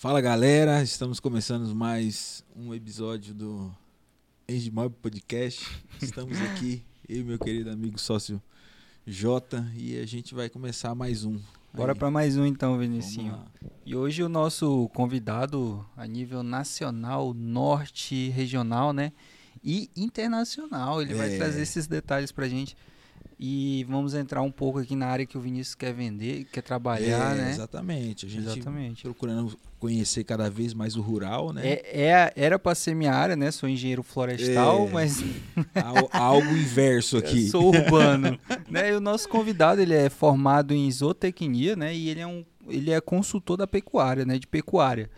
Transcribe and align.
Fala 0.00 0.22
galera, 0.22 0.82
estamos 0.82 1.20
começando 1.20 1.74
mais 1.74 2.42
um 2.56 2.72
episódio 2.72 3.34
do 3.34 3.70
Engimob 4.48 4.94
Podcast. 5.02 5.62
Estamos 6.00 6.40
aqui, 6.40 6.82
eu 7.06 7.18
e 7.20 7.22
meu 7.22 7.38
querido 7.38 7.68
amigo 7.68 8.00
sócio 8.00 8.40
Jota, 9.06 9.70
e 9.76 9.98
a 9.98 10.06
gente 10.06 10.34
vai 10.34 10.48
começar 10.48 10.94
mais 10.94 11.26
um. 11.26 11.38
Bora 11.74 11.94
para 11.94 12.10
mais 12.10 12.38
um 12.38 12.46
então, 12.46 12.78
Vinicinho. 12.78 13.44
E 13.84 13.94
hoje 13.94 14.22
o 14.22 14.28
nosso 14.30 14.88
convidado 14.94 15.86
a 15.94 16.06
nível 16.06 16.42
nacional, 16.42 17.34
norte, 17.34 18.30
regional, 18.30 18.94
né? 18.94 19.12
E 19.62 19.90
internacional. 19.94 21.02
Ele 21.02 21.12
vai 21.12 21.34
É. 21.34 21.36
trazer 21.36 21.60
esses 21.60 21.86
detalhes 21.86 22.32
pra 22.32 22.48
gente. 22.48 22.74
E 23.42 23.86
vamos 23.88 24.12
entrar 24.12 24.42
um 24.42 24.50
pouco 24.50 24.78
aqui 24.80 24.94
na 24.94 25.06
área 25.06 25.24
que 25.24 25.38
o 25.38 25.40
Vinícius 25.40 25.74
quer 25.74 25.94
vender, 25.94 26.44
quer 26.52 26.60
trabalhar, 26.60 27.34
É, 27.34 27.40
né? 27.40 27.50
Exatamente, 27.52 28.26
a 28.26 28.28
gente 28.28 28.44
Exatamente. 28.46 29.02
procurando 29.02 29.58
conhecer 29.78 30.24
cada 30.24 30.50
vez 30.50 30.74
mais 30.74 30.94
o 30.94 31.00
rural, 31.00 31.50
né? 31.50 31.62
É, 31.66 32.02
é- 32.02 32.32
era 32.36 32.58
para 32.58 32.74
ser 32.74 32.94
minha 32.94 33.14
área, 33.14 33.34
né? 33.36 33.50
Sou 33.50 33.66
engenheiro 33.66 34.02
florestal, 34.02 34.86
É. 34.88 34.90
mas 34.90 35.24
Al- 35.74 36.10
Algo 36.12 36.48
inverso 36.54 37.16
aqui. 37.18 37.48
sou 37.48 37.68
urbano. 37.74 38.38
né? 38.68 38.90
E 38.90 38.92
o 38.92 39.00
nosso 39.00 39.26
convidado 39.26 39.80
ele 39.80 39.94
é 39.94 40.10
formado 40.10 40.74
em 40.74 40.90
zootecnia, 40.92 41.74
né? 41.74 41.94
E 41.94 42.10
ele 42.10 42.20
é 42.20 42.26
um 42.26 42.44
ele 42.68 42.90
é 42.90 43.00
consultor 43.00 43.56
da 43.56 43.66
pecuária, 43.66 44.26
né? 44.26 44.38
De 44.38 44.46
pecuária. 44.46 45.08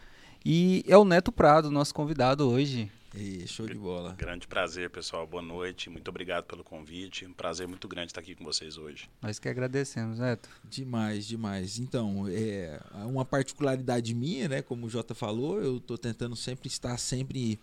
E 0.47 0.85
é 0.87 0.97
o 0.97 1.05
Neto 1.05 1.33
Prado, 1.33 1.73
nosso 1.73 1.93
convidado 1.93 2.49
hoje. 2.49 2.89
Ê, 3.15 3.47
show 3.47 3.67
de 3.67 3.75
bola. 3.75 4.15
Grande 4.15 4.47
prazer, 4.47 4.89
pessoal. 4.89 5.27
Boa 5.27 5.43
noite. 5.43 5.91
Muito 5.91 6.09
obrigado 6.09 6.45
pelo 6.45 6.65
convite. 6.65 7.27
Um 7.27 7.33
prazer 7.33 7.69
muito 7.69 7.87
grande 7.87 8.07
estar 8.07 8.21
aqui 8.21 8.35
com 8.35 8.43
vocês 8.43 8.79
hoje. 8.79 9.09
Nós 9.21 9.39
que 9.39 9.49
agradecemos, 9.49 10.19
Neto. 10.19 10.49
Demais, 10.65 11.27
demais. 11.27 11.79
Então, 11.79 12.27
é 12.29 12.81
uma 13.05 13.25
particularidade 13.25 14.15
minha, 14.15 14.49
né? 14.49 14.63
Como 14.63 14.87
o 14.87 14.91
Jota 14.91 15.15
falou, 15.15 15.61
eu 15.61 15.79
tô 15.79 15.99
tentando 15.99 16.35
sempre 16.35 16.69
estar 16.69 16.97
sempre 16.97 17.61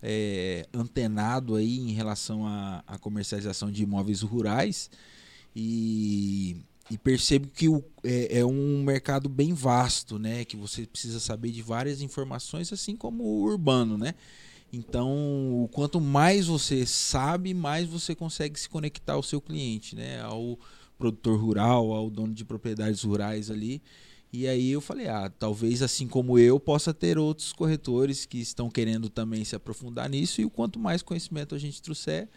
é, 0.00 0.68
antenado 0.72 1.56
aí 1.56 1.78
em 1.78 1.92
relação 1.92 2.46
à, 2.46 2.84
à 2.86 2.96
comercialização 2.96 3.72
de 3.72 3.82
imóveis 3.82 4.22
rurais 4.22 4.88
e, 5.54 6.56
e 6.88 6.96
percebo 6.96 7.48
que 7.48 7.68
o, 7.68 7.84
é, 8.04 8.38
é 8.38 8.44
um 8.44 8.84
mercado 8.84 9.28
bem 9.28 9.52
vasto, 9.52 10.16
né? 10.16 10.44
Que 10.44 10.56
você 10.56 10.86
precisa 10.86 11.18
saber 11.18 11.50
de 11.50 11.60
várias 11.60 12.02
informações, 12.02 12.72
assim 12.72 12.94
como 12.94 13.24
o 13.24 13.42
urbano, 13.42 13.98
né? 13.98 14.14
Então, 14.72 15.68
quanto 15.72 16.00
mais 16.00 16.46
você 16.46 16.86
sabe, 16.86 17.52
mais 17.52 17.86
você 17.86 18.14
consegue 18.14 18.58
se 18.58 18.68
conectar 18.68 19.12
ao 19.12 19.22
seu 19.22 19.40
cliente, 19.40 19.94
né? 19.94 20.20
Ao 20.22 20.58
produtor 20.98 21.38
rural, 21.38 21.92
ao 21.92 22.08
dono 22.08 22.32
de 22.32 22.44
propriedades 22.44 23.02
rurais 23.02 23.50
ali. 23.50 23.82
E 24.32 24.48
aí 24.48 24.70
eu 24.70 24.80
falei, 24.80 25.08
ah, 25.08 25.28
talvez 25.28 25.82
assim 25.82 26.08
como 26.08 26.38
eu 26.38 26.58
possa 26.58 26.94
ter 26.94 27.18
outros 27.18 27.52
corretores 27.52 28.24
que 28.24 28.38
estão 28.38 28.70
querendo 28.70 29.10
também 29.10 29.44
se 29.44 29.54
aprofundar 29.54 30.08
nisso 30.08 30.40
e 30.40 30.44
o 30.46 30.50
quanto 30.50 30.78
mais 30.78 31.02
conhecimento 31.02 31.54
a 31.54 31.58
gente 31.58 31.82
trouxer, 31.82 32.28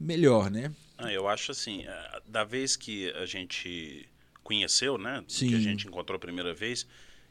melhor, 0.00 0.50
né? 0.50 0.72
Ah, 0.96 1.12
eu 1.12 1.28
acho 1.28 1.52
assim, 1.52 1.82
eh, 1.82 2.22
da 2.26 2.44
vez 2.44 2.76
que 2.76 3.10
a 3.10 3.26
gente 3.26 4.08
conheceu, 4.42 4.96
né? 4.96 5.22
Sim. 5.28 5.48
Que 5.48 5.54
a 5.56 5.60
gente 5.60 5.86
encontrou 5.86 6.16
a 6.16 6.20
primeira 6.20 6.54
vez, 6.54 6.86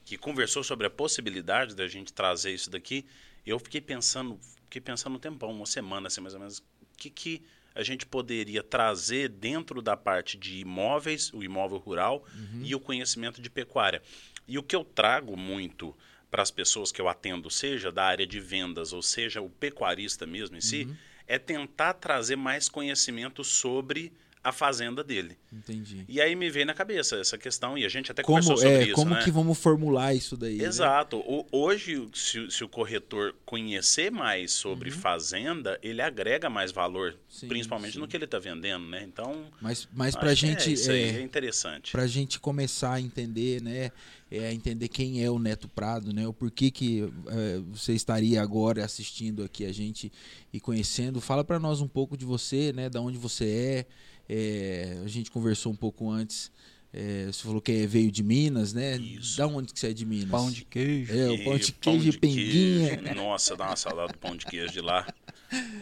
que 0.06 0.16
conversou 0.16 0.64
sobre 0.64 0.86
a 0.86 0.92
possibilidade 0.92 1.74
da 1.74 1.88
gente 1.88 2.14
trazer 2.14 2.54
isso 2.54 2.70
daqui, 2.70 3.06
eu 3.46 3.60
fiquei 3.60 3.82
pensando, 3.82 4.40
fiquei 4.64 4.82
pensando 4.82 5.16
um 5.16 5.20
tempão, 5.20 5.52
uma 5.52 5.66
semana 5.66 6.08
assim, 6.08 6.22
mais 6.22 6.34
ou 6.34 6.40
menos, 6.40 6.60
o 6.60 6.64
que, 6.98 7.10
que 7.10 7.44
a 7.76 7.84
gente 7.84 8.06
poderia 8.06 8.62
trazer 8.62 9.30
dentro 9.30 9.82
da 9.82 9.98
parte 9.98 10.38
de 10.38 10.60
imóveis, 10.60 11.34
o 11.34 11.44
imóvel 11.44 11.78
rural 11.78 12.26
e 12.64 12.76
o 12.76 12.80
conhecimento 12.80 13.42
de 13.42 13.50
pecuária. 13.50 14.02
E 14.48 14.58
o 14.58 14.64
que 14.64 14.76
eu 14.76 14.84
trago 14.84 15.36
muito 15.36 15.96
para 16.30 16.44
as 16.44 16.52
pessoas 16.52 16.92
que 16.92 17.02
eu 17.02 17.08
atendo, 17.08 17.50
seja 17.50 17.92
da 17.92 18.04
área 18.06 18.26
de 18.26 18.40
vendas 18.40 18.94
ou 18.94 19.02
seja 19.02 19.42
o 19.42 19.50
pecuarista 19.50 20.26
mesmo 20.26 20.56
em 20.56 20.62
si, 20.62 20.88
é 21.28 21.40
tentar 21.40 21.94
trazer 21.94 22.36
mais 22.36 22.70
conhecimento 22.70 23.44
sobre 23.44 24.12
a 24.44 24.52
fazenda 24.52 25.04
dele. 25.04 25.38
Entendi. 25.52 26.04
E 26.08 26.20
aí 26.20 26.36
me 26.36 26.50
veio 26.50 26.66
na 26.66 26.74
cabeça 26.74 27.16
essa 27.18 27.38
questão, 27.38 27.78
e 27.78 27.86
a 27.86 27.90
gente 27.90 28.12
até 28.12 28.22
Como, 28.24 28.40
conversou 28.42 28.58
sobre 28.58 28.78
é, 28.78 28.84
isso, 28.88 28.94
como 28.96 29.14
né? 29.16 29.24
que 29.24 29.32
vamos 29.32 29.58
formular 29.58 30.14
isso 30.14 30.36
daí? 30.36 30.58
né? 30.58 30.66
Exato. 30.66 31.18
O- 31.20 31.46
hoje, 31.52 32.08
se, 32.14 32.52
se 32.52 32.64
o 32.64 32.68
corretor 32.68 33.34
conhecer 33.46 34.12
mais 34.12 34.52
sobre 34.52 34.92
fazenda, 34.92 35.80
ele 35.82 36.02
agrega 36.02 36.50
mais 36.50 36.72
valor, 36.72 37.12
Uhum. 37.12 37.18
Sim, 37.30 37.48
principalmente 37.48 37.94
sim. 37.94 38.00
no 38.00 38.08
que 38.08 38.18
ele 38.18 38.26
está 38.26 38.38
vendendo, 38.40 38.86
né? 38.86 39.04
Então, 39.04 39.46
Mas, 39.62 39.88
mas 39.94 40.16
que 40.16 40.36
gente. 40.36 40.70
é, 40.70 40.74
isso 40.74 40.92
é, 40.92 41.02
é 41.02 41.22
interessante. 41.22 41.92
para 41.92 42.04
a 42.04 42.08
gente 42.08 42.40
começar 42.40 42.94
a 42.94 43.02
entender, 43.02 43.62
né, 43.62 43.92
é, 44.30 44.52
entender 44.54 44.88
quem 44.88 45.24
é 45.24 45.30
o 45.30 45.38
Neto 45.40 45.68
Prado, 45.70 46.12
né, 46.14 46.28
o 46.28 46.34
porquê 46.34 46.70
que 46.72 47.04
é, 47.28 47.60
você 47.72 47.94
estaria 47.94 48.42
agora 48.42 48.84
assistindo 48.84 49.44
aqui 49.44 49.66
a 49.66 49.72
gente 49.72 50.12
e 50.52 50.60
conhecendo. 50.60 51.22
Fala 51.22 51.44
para 51.44 51.60
nós 51.60 51.82
um 51.82 51.88
pouco 51.88 52.18
de 52.18 52.26
você, 52.26 52.74
né, 52.74 52.90
da 52.90 53.00
onde 53.00 53.18
você 53.18 53.46
é. 53.46 53.86
É, 54.28 55.02
a 55.04 55.08
gente 55.08 55.30
conversou 55.32 55.72
um 55.72 55.76
pouco 55.76 56.10
antes. 56.10 56.52
é, 56.94 57.26
você 57.26 57.44
falou 57.44 57.62
que 57.62 57.86
veio 57.88 58.12
de 58.12 58.24
Minas, 58.24 58.74
né? 58.74 58.98
Isso. 58.98 59.38
Da 59.38 59.48
onde 59.48 59.74
que 59.74 59.80
você 59.80 59.88
é 59.88 59.94
de 59.94 60.06
Minas? 60.06 60.30
Pão 60.30 60.52
de 60.52 60.64
queijo. 60.66 61.14
É, 61.14 61.30
o 61.30 61.44
pão 61.44 61.58
de 61.58 61.72
pão 61.74 61.94
queijo 61.94 62.08
e 62.08 62.12
de 62.12 62.18
penguinha. 62.20 62.98
queijo. 62.98 63.16
Nossa, 63.16 63.56
dá 63.56 63.66
uma 63.68 63.76
saudade 63.76 64.14
do 64.14 64.20
pão 64.20 64.36
de 64.36 64.46
queijo 64.46 64.72
de 64.74 64.82
lá. 64.82 65.06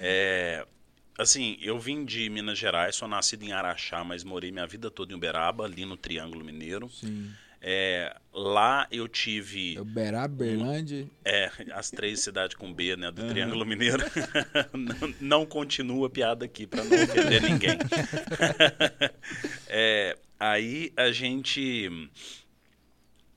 É, 0.02 0.68
assim, 1.18 1.58
eu 1.62 1.80
vim 1.80 2.04
de 2.04 2.30
Minas 2.30 2.58
Gerais, 2.58 2.94
sou 2.94 3.08
nascido 3.08 3.44
em 3.44 3.54
Araxá, 3.54 4.04
mas 4.04 4.22
morei 4.22 4.52
minha 4.52 4.68
vida 4.68 4.92
toda 4.92 5.14
em 5.14 5.16
Uberaba, 5.16 5.64
ali 5.64 5.86
no 5.86 5.96
Triângulo 5.96 6.44
Mineiro. 6.44 6.90
Sim. 6.90 7.32
É, 7.64 8.16
lá 8.34 8.88
eu 8.92 9.08
tive 9.08 9.78
É 9.78 9.82
Uberaba, 9.82 10.34
Berlândia. 10.34 11.08
é, 11.24 11.52
as 11.74 11.92
três 11.92 12.20
cidades 12.22 12.56
com 12.56 12.74
B, 12.74 12.96
né, 12.96 13.12
do 13.12 13.28
Triângulo 13.28 13.64
Mineiro. 13.66 14.04
não, 14.74 15.14
não 15.22 15.46
continua 15.46 16.08
a 16.08 16.10
piada 16.10 16.44
aqui 16.46 16.66
para 16.66 16.84
não 16.84 17.04
ofender 17.04 17.42
ninguém. 17.42 17.78
É, 19.74 20.18
aí 20.38 20.92
a 20.98 21.12
gente 21.14 21.90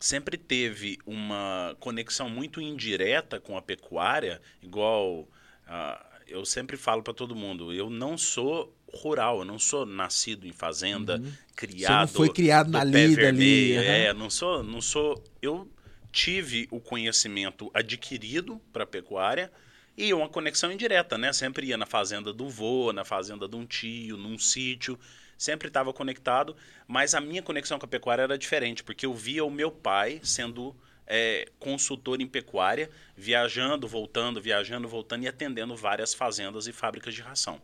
sempre 0.00 0.36
teve 0.36 0.98
uma 1.06 1.76
conexão 1.78 2.28
muito 2.28 2.60
indireta 2.60 3.38
com 3.38 3.56
a 3.56 3.62
pecuária, 3.62 4.40
igual 4.60 5.28
ah, 5.66 6.04
eu 6.26 6.44
sempre 6.44 6.76
falo 6.76 7.02
para 7.04 7.14
todo 7.14 7.36
mundo, 7.36 7.72
eu 7.72 7.88
não 7.88 8.18
sou 8.18 8.74
rural, 8.94 9.40
eu 9.40 9.44
não 9.44 9.58
sou 9.58 9.84
nascido 9.86 10.46
em 10.46 10.52
fazenda, 10.52 11.20
criado 11.54 12.08
Uhum. 12.08 12.14
foi 12.14 12.28
criado 12.32 12.66
do 12.66 12.72
na 12.72 12.84
lida 12.84 13.28
ali, 13.28 13.76
aham. 13.76 13.84
é, 13.84 14.12
não 14.12 14.30
sou, 14.30 14.62
não 14.62 14.80
sou, 14.80 15.22
eu 15.42 15.68
tive 16.12 16.68
o 16.70 16.80
conhecimento 16.80 17.70
adquirido 17.74 18.60
para 18.72 18.86
pecuária 18.86 19.50
e 19.96 20.12
uma 20.14 20.28
conexão 20.28 20.70
indireta, 20.72 21.16
né? 21.18 21.32
Sempre 21.32 21.66
ia 21.68 21.76
na 21.76 21.86
fazenda 21.86 22.32
do 22.32 22.48
vô, 22.48 22.92
na 22.92 23.04
fazenda 23.04 23.48
de 23.48 23.56
um 23.56 23.66
tio, 23.66 24.16
num 24.16 24.38
sítio, 24.38 24.98
sempre 25.36 25.68
estava 25.68 25.92
conectado, 25.92 26.56
mas 26.86 27.14
a 27.14 27.20
minha 27.20 27.42
conexão 27.42 27.78
com 27.78 27.86
a 27.86 27.88
pecuária 27.88 28.22
era 28.22 28.38
diferente, 28.38 28.82
porque 28.82 29.06
eu 29.06 29.14
via 29.14 29.44
o 29.44 29.50
meu 29.50 29.70
pai 29.70 30.20
sendo 30.22 30.74
é, 31.06 31.46
consultor 31.58 32.20
em 32.20 32.26
pecuária, 32.26 32.90
viajando, 33.16 33.86
voltando, 33.86 34.40
viajando, 34.40 34.88
voltando 34.88 35.24
e 35.24 35.28
atendendo 35.28 35.76
várias 35.76 36.14
fazendas 36.14 36.66
e 36.66 36.72
fábricas 36.72 37.14
de 37.14 37.20
ração. 37.22 37.60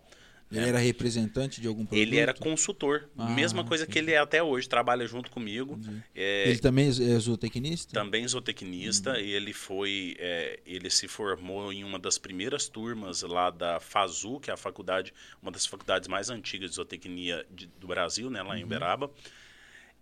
Ele 0.50 0.69
era 0.69 0.78
representante 0.78 1.61
de 1.61 1.69
algum 1.69 1.87
produto? 1.87 2.03
Ele 2.06 2.19
era 2.19 2.34
consultor, 2.34 3.09
Ah, 3.16 3.28
mesma 3.31 3.62
coisa 3.65 3.84
sim. 3.84 3.91
que 3.91 3.99
ele 3.99 4.11
é 4.12 4.19
até 4.19 4.43
hoje, 4.43 4.69
trabalha 4.69 5.06
junto 5.06 5.31
comigo. 5.31 5.78
É, 6.15 6.49
Ele 6.49 6.59
também 6.59 6.88
é 6.88 7.19
zootecnista? 7.19 7.93
também 7.93 8.27
zootecnista, 8.27 9.11
Uhum. 9.11 9.16
ele 9.16 9.53
foi, 9.53 10.16
é, 10.19 10.59
ele 10.66 10.91
se 10.91 11.06
formou 11.06 11.72
em 11.72 11.84
uma 11.84 11.99
das 12.00 12.19
primeiras 12.19 12.69
turmas 12.69 13.22
lá 13.22 13.50
da 13.50 13.78
FASU, 13.78 14.41
que 14.41 14.50
é 14.50 14.55
a 14.55 14.56
faculdade, 14.56 15.15
uma 15.41 15.53
das 15.53 15.65
faculdades 15.66 16.09
mais 16.09 16.31
antigas 16.31 16.70
de 16.70 16.76
zootecnia 16.76 17.46
de- 17.50 17.67
do 17.79 17.87
Brasil, 17.87 18.29
né, 18.29 18.43
lá 18.43 18.58
em 18.58 18.62
Uhum. 18.62 18.69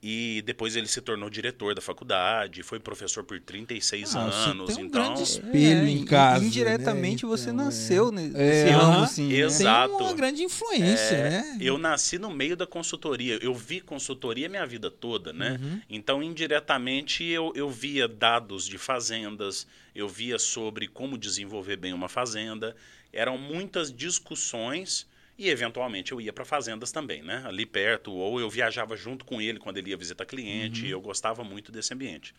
E 0.01 0.43
depois 0.47 0.77
ele 0.77 0.87
se 0.87 1.01
tornou 1.01 1.29
diretor 1.29 1.75
da 1.75 1.81
faculdade, 1.81 2.63
foi 2.63 2.79
professor 2.79 3.25
por 3.25 3.41
36 3.41 4.15
Ah, 4.15 4.31
você 4.31 4.51
anos, 4.51 4.73
tem 4.75 4.85
um 4.85 4.87
então 4.87 5.03
grande 5.03 5.23
espelho 5.25 5.87
É, 5.87 5.91
em 5.91 6.05
casa. 6.05 6.45
Indiretamente 6.45 7.25
né? 7.25 7.29
você 7.29 7.51
Então, 7.51 7.63
é. 7.63 7.65
nasceu 7.65 8.13
ne- 8.13 8.29
nesse 8.29 8.69
É, 8.69 8.71
ramo, 8.71 9.03
assim. 9.03 9.27
né? 9.29 9.35
Exato. 9.41 9.97
Tem 9.97 10.07
uma 10.07 10.15
grande 10.15 10.43
influência, 10.45 11.17
É, 11.17 11.31
né? 11.31 11.59
Eu 11.61 11.79
nasci 11.79 12.17
no 12.17 12.31
meio 12.31 12.57
da 12.57 12.65
consultoria. 12.65 13.41
Eu 13.43 13.53
vi 13.53 13.81
consultoria 13.81 14.49
minha 14.49 14.65
vida 14.65 14.89
toda, 14.89 15.33
né? 15.33 15.59
Uhum. 15.61 15.81
Então, 15.91 16.23
indiretamente, 16.23 17.25
eu, 17.25 17.53
eu 17.57 17.69
via 17.69 18.07
dados 18.07 18.67
de 18.67 18.79
fazendas, 18.79 19.67
eu 19.97 20.09
via 20.09 20.39
sobre 20.39 20.87
como 20.87 21.19
desenvolver 21.19 21.77
bem 21.77 21.93
uma 21.93 22.09
fazenda. 22.09 22.77
Eram 23.13 23.37
muitas 23.37 23.93
discussões 23.93 25.09
e, 25.39 25.49
eventualmente, 25.49 26.11
eu 26.13 26.21
ia 26.21 26.33
para 26.33 26.45
fazendas 26.45 26.91
também, 26.91 27.23
né? 27.23 27.43
Ali 27.47 27.65
perto, 27.65 28.11
ou 28.13 28.41
eu 28.41 28.51
viajava 28.51 28.97
junto 28.97 29.25
com 29.25 29.41
ele 29.41 29.59
quando 29.59 29.77
ele 29.79 29.91
ia 29.91 29.97
visitar 29.97 30.27
cliente. 30.27 30.85
Uhum. 30.85 30.91
Eu 30.91 31.01
gostava 31.01 31.45
muito 31.45 31.71
desse 31.71 31.95
ambiente. 31.95 32.35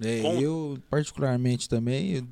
É, 0.00 0.20
Com- 0.20 0.40
Eu, 0.40 0.78
particularmente 0.90 1.68
também, 1.68 2.16
eu- 2.16 2.26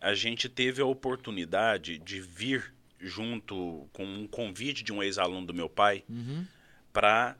a 0.00 0.14
gente 0.14 0.48
teve 0.48 0.80
a 0.80 0.86
oportunidade 0.86 1.98
de 1.98 2.20
vir 2.20 2.72
junto 3.00 3.86
com 3.92 4.04
um 4.04 4.26
convite 4.26 4.82
de 4.82 4.92
um 4.92 5.02
ex-aluno 5.02 5.46
do 5.46 5.54
meu 5.54 5.68
pai 5.68 6.02
Uhum. 6.08 6.44
para 6.92 7.36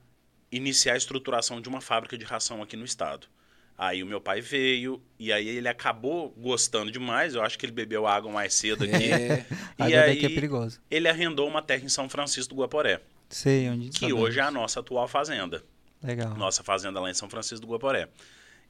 iniciar 0.51 0.93
a 0.93 0.97
estruturação 0.97 1.61
de 1.61 1.69
uma 1.69 1.81
fábrica 1.81 2.17
de 2.17 2.25
ração 2.25 2.61
aqui 2.61 2.75
no 2.77 2.85
estado. 2.85 3.27
Aí 3.77 4.03
o 4.03 4.05
meu 4.05 4.19
pai 4.19 4.41
veio 4.41 5.01
e 5.17 5.31
aí 5.31 5.47
ele 5.47 5.67
acabou 5.69 6.31
gostando 6.37 6.91
demais. 6.91 7.33
Eu 7.35 7.41
acho 7.41 7.57
que 7.57 7.65
ele 7.65 7.71
bebeu 7.71 8.05
água 8.05 8.29
mais 8.31 8.53
cedo 8.53 8.83
aqui. 8.83 9.09
É, 9.11 9.45
E 9.79 9.83
água 9.83 10.01
aí 10.01 10.25
é 10.25 10.29
perigosa. 10.29 10.79
ele 10.91 11.07
arrendou 11.07 11.47
uma 11.47 11.61
terra 11.61 11.85
em 11.85 11.89
São 11.89 12.09
Francisco 12.09 12.53
do 12.53 12.59
Guaporé, 12.61 12.99
Sei 13.29 13.69
onde 13.69 13.89
que 13.89 13.99
sabemos. 13.99 14.21
hoje 14.21 14.39
é 14.39 14.43
a 14.43 14.51
nossa 14.51 14.81
atual 14.81 15.07
fazenda. 15.07 15.63
Legal. 16.03 16.35
Nossa 16.37 16.63
fazenda 16.63 16.99
lá 16.99 17.09
em 17.09 17.13
São 17.13 17.29
Francisco 17.29 17.65
do 17.65 17.71
Guaporé. 17.71 18.07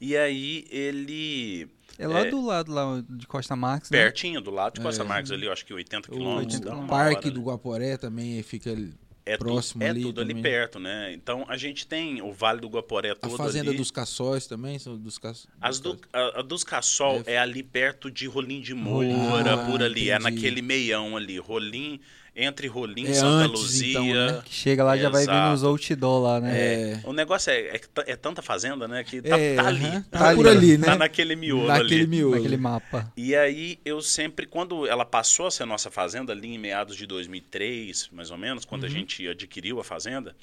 E 0.02 0.16
aí 0.16 0.66
ele 0.72 1.68
É 1.98 2.08
lá 2.08 2.22
É. 2.26 2.30
do 2.30 2.44
lado 2.46 2.72
lá 2.72 3.04
de 3.10 3.28
Costa 3.28 3.56
Marques, 3.56 3.90
né? 3.92 3.98
pertinho 3.98 4.40
do 4.40 4.50
lado 4.50 4.76
de 4.76 4.82
Costa 4.82 5.04
É. 5.04 5.06
Marques 5.06 5.32
ali, 5.32 5.46
eu 5.46 5.52
acho 5.52 5.66
que 5.66 5.74
80 5.74 6.10
O 6.10 6.14
quilômetros. 6.14 6.56
80 6.56 6.70
dá 6.70 6.76
uma 6.76 6.86
o. 6.86 6.88
Parque 6.88 7.16
hora, 7.28 7.32
do 7.32 7.40
né? 7.42 7.46
Guaporé 7.46 7.98
também 7.98 8.42
fica 8.42 8.72
ali. 8.72 8.94
é 9.26 9.38
próximo 9.38 9.82
tu, 9.82 9.86
é 9.86 9.90
ali 9.90 10.02
tudo 10.02 10.22
ali 10.22 10.30
também. 10.30 10.42
perto, 10.44 10.80
né? 10.80 11.14
Então 11.14 11.46
a 11.50 11.56
gente 11.58 11.86
tem 11.86 12.20
o 12.22 12.32
Vale 12.32 12.62
do 12.62 12.68
Guaporé 12.70 13.12
A 13.12 13.16
todo 13.16 13.36
Fazenda 13.38 13.70
ali. 13.70 13.78
dos 13.78 13.92
Caçóis 13.92 14.48
também, 14.48 14.80
são 14.80 14.98
dos 14.98 15.18
Caçóis. 15.20 15.54
As 15.62 15.80
do, 15.80 16.00
a, 16.14 16.40
a 16.40 16.42
dos 16.42 16.64
Cassol 16.64 17.22
é. 17.28 17.38
ali 17.38 17.62
perto 17.62 18.10
de 18.10 18.26
Rolim 18.26 18.62
de. 18.62 18.74
Moura, 18.74 19.54
Ah, 19.54 19.66
por 19.70 19.84
ali. 19.84 20.10
É 20.10 20.16
entendi. 20.16 20.32
naquele 20.36 20.62
meião 20.62 21.16
ali. 21.18 21.38
Rolim, 21.38 22.00
entre 22.36 22.68
Rolim 22.68 23.04
e 23.06 23.10
É 23.12 23.14
Santa 23.14 23.46
antes, 23.46 23.62
Luzia. 23.62 23.90
então, 23.90 24.06
né? 24.06 24.42
Que 24.46 24.54
chega 24.54 24.84
lá 24.84 24.98
já 24.98 25.10
vai 25.10 25.26
vendo 25.26 25.54
os 25.54 25.64
outdoor 25.64 26.22
lá, 26.24 26.40
né? 26.40 26.58
É, 26.58 27.00
O 27.04 27.12
negócio 27.14 27.50
é, 27.52 27.60
é, 27.76 27.82
é 28.08 28.16
tanta 28.16 28.42
fazenda, 28.42 28.88
né? 28.88 29.04
Que 29.04 29.22
tá, 29.22 29.38
É, 29.38 29.56
tá 29.56 29.68
ali. 29.68 29.92
Tá, 30.10 30.20
tá 30.20 30.28
ali, 30.30 30.36
por 30.36 30.48
ali, 30.48 30.78
né? 30.78 30.86
Tá 30.88 30.96
naquele 30.96 31.36
miolo 31.36 31.68
naquele 31.68 31.96
ali. 31.96 32.08
miolo. 32.08 32.36
Naquele 32.36 32.58
mapa. 32.58 33.12
E 33.18 33.36
aí 33.36 33.80
eu 33.84 34.02
sempre, 34.02 34.46
quando 34.46 34.88
ela 34.88 35.06
passou 35.06 35.48
a 35.48 35.52
ser 35.52 35.66
nossa 35.66 35.90
fazenda, 35.92 36.32
ali 36.32 36.48
em 36.54 36.58
meados 36.58 36.96
de 36.96 37.06
2003, 37.06 38.10
mais 38.12 38.32
ou 38.32 38.38
menos, 38.38 38.66
quando 38.66 38.84
Uhum. 38.84 38.90
a 38.90 38.92
gente 38.92 39.28
adquiriu 39.28 39.80
a 39.80 39.84
fazenda, 39.84 40.36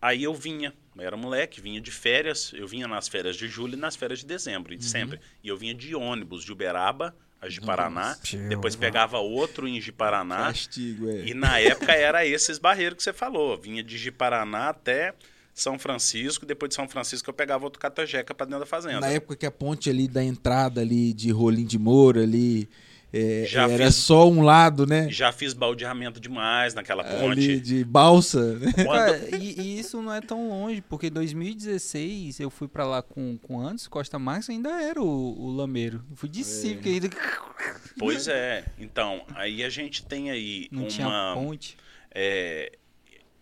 aí 0.00 0.22
eu 0.22 0.34
vinha, 0.34 0.72
eu 0.96 1.02
era 1.02 1.16
moleque, 1.16 1.60
vinha 1.60 1.80
de 1.80 1.90
férias, 1.90 2.52
eu 2.54 2.66
vinha 2.66 2.86
nas 2.88 3.08
férias 3.08 3.36
de 3.36 3.48
julho 3.48 3.74
e 3.74 3.76
nas 3.76 3.96
férias 3.96 4.20
de 4.20 4.26
dezembro, 4.26 4.72
Uhum. 4.72 4.78
e 4.78 4.82
sempre. 4.82 5.20
E 5.42 5.48
eu 5.48 5.56
vinha 5.56 5.74
de 5.74 5.94
ônibus 5.94 6.44
de 6.44 6.52
Uberaba 6.52 7.14
a 7.42 7.48
Jiparaná, 7.48 8.10
Nossa. 8.10 8.36
depois 8.48 8.76
pegava 8.76 9.18
outro 9.18 9.66
em 9.66 9.80
Jiparaná, 9.80 10.46
Castigo, 10.46 11.10
é. 11.10 11.26
e 11.26 11.34
na 11.34 11.58
época 11.58 11.90
era 11.90 12.24
esses 12.24 12.56
barreiros 12.56 12.98
que 12.98 13.02
você 13.02 13.12
falou, 13.12 13.58
vinha 13.60 13.82
de 13.82 13.98
Jiparaná 13.98 14.68
até 14.68 15.12
São 15.52 15.76
Francisco, 15.76 16.46
depois 16.46 16.68
de 16.68 16.76
São 16.76 16.88
Francisco 16.88 17.28
eu 17.28 17.34
pegava 17.34 17.64
outro 17.64 17.80
catajeca 17.80 18.32
para 18.32 18.46
dentro 18.46 18.60
da 18.60 18.66
fazenda. 18.66 19.00
Na 19.00 19.08
época 19.08 19.34
que 19.34 19.44
a 19.44 19.50
ponte 19.50 19.90
ali 19.90 20.06
da 20.06 20.22
entrada 20.22 20.82
ali 20.82 21.12
de 21.12 21.32
Rolim 21.32 21.64
de 21.64 21.80
Moura 21.80 22.22
ali 22.22 22.68
é, 23.12 23.44
Já 23.46 23.68
era 23.68 23.86
fiz- 23.86 23.96
só 23.96 24.28
um 24.28 24.40
lado, 24.42 24.86
né? 24.86 25.10
Já 25.10 25.30
fiz 25.32 25.52
baldeamento 25.52 26.18
demais 26.18 26.72
naquela 26.74 27.02
Ali 27.04 27.20
ponte. 27.20 27.60
de 27.60 27.84
balsa, 27.84 28.58
né? 28.58 28.72
Cara, 28.72 29.36
e, 29.36 29.60
e 29.60 29.78
isso 29.78 30.00
não 30.00 30.12
é 30.12 30.20
tão 30.20 30.48
longe, 30.48 30.80
porque 30.88 31.08
em 31.08 31.10
2016 31.10 32.40
eu 32.40 32.48
fui 32.50 32.68
pra 32.68 32.84
lá 32.86 33.02
com, 33.02 33.36
com 33.38 33.60
antes, 33.60 33.86
Costa 33.86 34.18
Marques 34.18 34.48
ainda 34.50 34.70
era 34.82 35.00
o, 35.02 35.06
o 35.06 35.50
Lameiro. 35.54 36.04
Eu 36.10 36.16
fui 36.16 36.28
É. 36.28 36.32
de 36.32 36.44
Civic 36.44 36.88
ainda. 36.88 37.10
Pois 37.98 38.26
é. 38.26 38.64
Então, 38.78 39.22
aí 39.34 39.62
a 39.62 39.68
gente 39.68 40.04
tem 40.04 40.30
aí 40.30 40.66
Não 40.72 40.86
tinha 40.88 41.06
uma. 41.06 41.34
ponte. 41.34 41.76
é, 42.14 42.72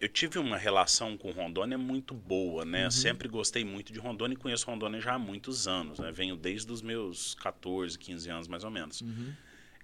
eu 0.01 0.09
tive 0.09 0.39
uma 0.39 0.57
relação 0.57 1.17
com 1.17 1.31
Rondônia 1.31 1.79
muito 1.79 2.13
boa, 2.15 2.65
né? 2.65 2.91
Sempre 2.91 3.29
gostei 3.29 3.65
muito 3.65 3.93
de 3.93 3.99
Rondônia 3.99 4.35
e 4.35 4.37
conheço 4.37 4.67
Rondônia 4.67 5.01
já 5.01 5.15
há 5.15 5.19
muitos 5.19 5.69
anos, 5.69 5.99
né? 6.01 6.11
Venho 6.11 6.37
desde 6.37 6.71
os 6.73 6.83
meus 6.83 7.35
14, 7.35 7.99
15 7.99 8.29
anos 8.31 8.49
mais 8.49 8.65
ou 8.65 8.71
menos. 8.71 9.03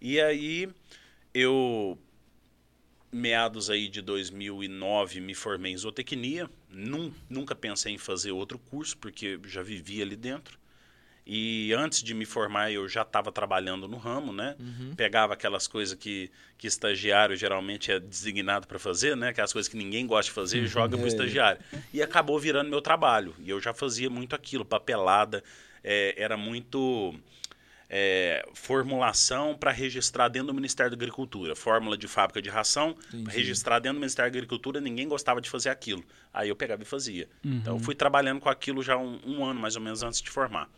E 0.00 0.20
aí 0.20 0.68
eu 1.34 1.98
meados 3.10 3.70
aí 3.70 3.88
de 3.88 4.02
2009 4.02 5.20
me 5.20 5.34
formei 5.34 5.72
em 5.72 5.76
zootecnia, 5.76 6.50
Nun- 6.68 7.12
nunca 7.30 7.54
pensei 7.54 7.94
em 7.94 7.98
fazer 7.98 8.32
outro 8.32 8.58
curso 8.58 8.96
porque 8.98 9.38
já 9.46 9.62
vivia 9.62 10.04
ali 10.04 10.16
dentro. 10.16 10.58
E 11.28 11.72
antes 11.72 12.02
de 12.04 12.14
me 12.14 12.24
formar 12.24 12.70
eu 12.70 12.86
já 12.88 13.02
estava 13.02 13.32
trabalhando 13.32 13.88
no 13.88 13.96
ramo, 13.96 14.32
né? 14.32 14.54
Pegava 14.96 15.34
aquelas 15.34 15.66
coisas 15.66 15.96
que, 15.98 16.30
que 16.56 16.66
estagiário 16.68 17.34
geralmente 17.34 17.90
é 17.90 17.98
designado 17.98 18.66
para 18.68 18.78
fazer, 18.78 19.16
né? 19.16 19.30
Aquelas 19.30 19.52
coisas 19.52 19.68
que 19.68 19.76
ninguém 19.76 20.06
gosta 20.06 20.30
de 20.30 20.34
fazer, 20.34 20.66
joga 20.66 20.96
para 20.96 21.02
o 21.02 21.06
É. 21.06 21.08
estagiário. 21.08 21.60
E 21.92 22.00
acabou 22.00 22.38
virando 22.38 22.70
meu 22.70 22.80
trabalho. 22.80 23.34
E 23.40 23.50
eu 23.50 23.60
já 23.60 23.74
fazia 23.74 24.08
muito 24.08 24.36
aquilo, 24.36 24.64
papelada, 24.64 25.42
é, 25.82 26.14
era 26.16 26.36
muito 26.36 27.12
é, 27.88 28.46
formulação 28.54 29.56
para 29.56 29.70
registrar 29.70 30.28
dentro 30.28 30.48
do 30.48 30.54
Ministério 30.54 30.90
da 30.90 30.96
Agricultura. 30.96 31.54
Fórmula 31.54 31.96
de 31.96 32.08
fábrica 32.08 32.42
de 32.42 32.48
ração, 32.48 32.96
registrar 33.28 33.78
dentro 33.78 33.96
do 33.96 34.00
Ministério 34.00 34.30
da 34.30 34.36
Agricultura, 34.36 34.80
ninguém 34.80 35.08
gostava 35.08 35.40
de 35.40 35.48
fazer 35.48 35.70
aquilo. 35.70 36.04
Aí 36.32 36.48
eu 36.48 36.56
pegava 36.56 36.82
e 36.82 36.86
fazia. 36.86 37.28
Então 37.58 37.76
eu 37.76 37.80
fui 37.80 37.94
trabalhando 37.94 38.40
com 38.40 38.48
aquilo 38.48 38.82
já 38.82 38.96
um, 38.96 39.20
um 39.24 39.44
ano 39.44 39.60
mais 39.60 39.76
ou 39.76 39.82
menos 39.82 40.02
antes 40.02 40.20
de 40.20 40.30
formar. 40.30 40.68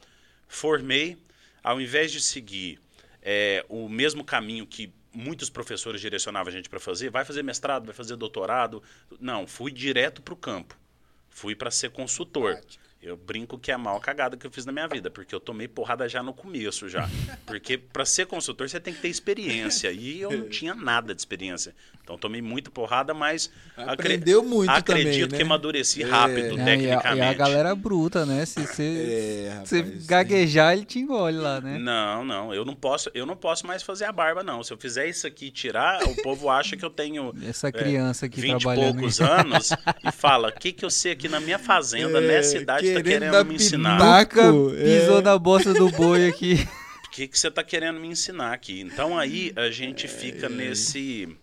Formei, 0.47 1.19
ao 1.63 1.81
invés 1.81 2.13
de 2.13 2.21
seguir 2.21 2.81
é, 3.23 3.65
o 3.69 3.89
mesmo 3.89 4.25
caminho 4.25 4.67
que 4.67 4.93
muitos 5.13 5.51
professores 5.51 6.01
direcionavam 6.01 6.49
a 6.49 6.53
gente 6.55 6.69
para 6.69 6.79
fazer, 6.79 7.11
vai 7.11 7.25
fazer 7.25 7.43
mestrado, 7.43 7.87
vai 7.87 7.95
fazer 7.95 8.17
doutorado. 8.17 8.83
Não, 9.21 9.47
fui 9.47 9.73
direto 9.73 10.23
para 10.23 10.35
o 10.35 10.37
campo. 10.37 10.79
Fui 11.29 11.55
para 11.55 11.71
ser 11.71 11.91
consultor. 11.91 12.61
Eu 13.01 13.17
brinco 13.17 13.57
que 13.57 13.71
é 13.71 13.75
a 13.75 13.79
maior 13.79 14.01
cagada 14.01 14.37
que 14.37 14.45
eu 14.45 14.51
fiz 14.51 14.67
na 14.67 14.73
minha 14.73 14.89
vida, 14.89 15.09
porque 15.09 15.33
eu 15.33 15.39
tomei 15.39 15.69
porrada 15.69 16.09
já 16.09 16.21
no 16.21 16.35
começo 16.35 16.89
já. 16.89 17.09
Porque 17.47 17.79
para 17.79 18.05
ser 18.05 18.27
consultor 18.27 18.69
você 18.69 18.81
tem 18.81 18.93
que 18.93 19.01
ter 19.01 19.09
experiência 19.09 19.93
e 19.93 20.21
eu 20.21 20.33
não 20.33 20.49
tinha 20.49 20.75
nada 20.75 21.15
de 21.15 21.21
experiência. 21.21 21.73
Então 22.03 22.19
tomei 22.19 22.43
muita 22.43 22.71
porrada, 22.73 23.15
mas 23.15 23.53
acre- 23.77 23.93
Aprendeu 24.15 24.43
muito 24.43 24.71
acredito 24.71 25.13
também, 25.13 25.29
que 25.29 25.37
né? 25.37 25.43
amadureci 25.43 26.03
É. 26.03 26.07
rápido 26.07 26.57
Né, 26.57 26.65
e, 26.65 26.91
a, 26.91 26.97
tecnicamente. 26.97 27.19
e 27.19 27.23
a 27.23 27.33
galera 27.35 27.75
bruta, 27.75 28.27
né? 28.27 28.45
Se 28.47 28.67
você 28.67 29.49
É, 29.63 29.65
se 29.67 29.83
gaguejar, 30.07 30.73
ele 30.73 30.85
te 30.85 30.99
engole 30.99 31.37
lá, 31.37 31.61
né? 31.61 31.79
Não, 31.79 32.25
não, 32.25 32.53
eu 32.53 32.65
não 32.65 32.75
posso, 32.75 33.11
eu 33.15 33.25
não 33.27 33.37
posso 33.37 33.65
mais 33.67 33.83
fazer 33.83 34.07
a 34.07 34.13
barba 34.13 34.43
não. 34.43 34.65
Se 34.65 34.73
eu 34.73 34.77
fizer 34.79 35.07
isso 35.07 35.25
aqui 35.27 35.47
e 35.47 35.51
tirar, 35.53 36.03
o 36.05 36.17
povo 36.23 36.49
acha 36.51 36.77
que 36.77 36.85
eu 36.85 36.91
tenho 36.91 37.33
Essa 37.47 37.71
criança 37.71 38.27
aqui 38.27 38.41
20 38.41 38.55
e 38.57 38.59
trabalhando. 38.59 38.95
poucos 38.95 39.21
anos 39.21 39.71
e 40.05 40.11
fala: 40.11 40.49
"O 40.49 40.53
que 40.53 40.73
que 40.73 40.85
eu 40.85 40.91
sei 40.91 41.13
aqui 41.13 41.29
na 41.29 41.39
minha 41.39 41.59
fazenda, 41.61 42.19
É, 42.19 42.27
nessa 42.27 42.57
idade 42.57 42.88
tá 42.95 43.03
querendo 43.03 43.45
me 43.45 43.55
ensinar?" 43.55 43.97
pitaco. 43.97 44.43
Nunca 44.43 44.77
pisou 44.77 45.19
é. 45.19 45.23
na 45.23 45.39
bosta 45.39 45.75
do 45.75 45.91
boi 45.91 46.29
aqui. 46.29 46.69
O 47.05 47.11
que, 47.11 47.27
que 47.27 47.39
você 47.39 47.49
está 47.49 47.65
querendo 47.65 47.99
me 47.99 48.07
ensinar 48.07 48.53
aqui? 48.53 48.81
Então 48.81 49.19
aí 49.19 49.53
a 49.57 49.71
gente 49.71 50.07
fica 50.07 50.49
nesse. 50.49 51.37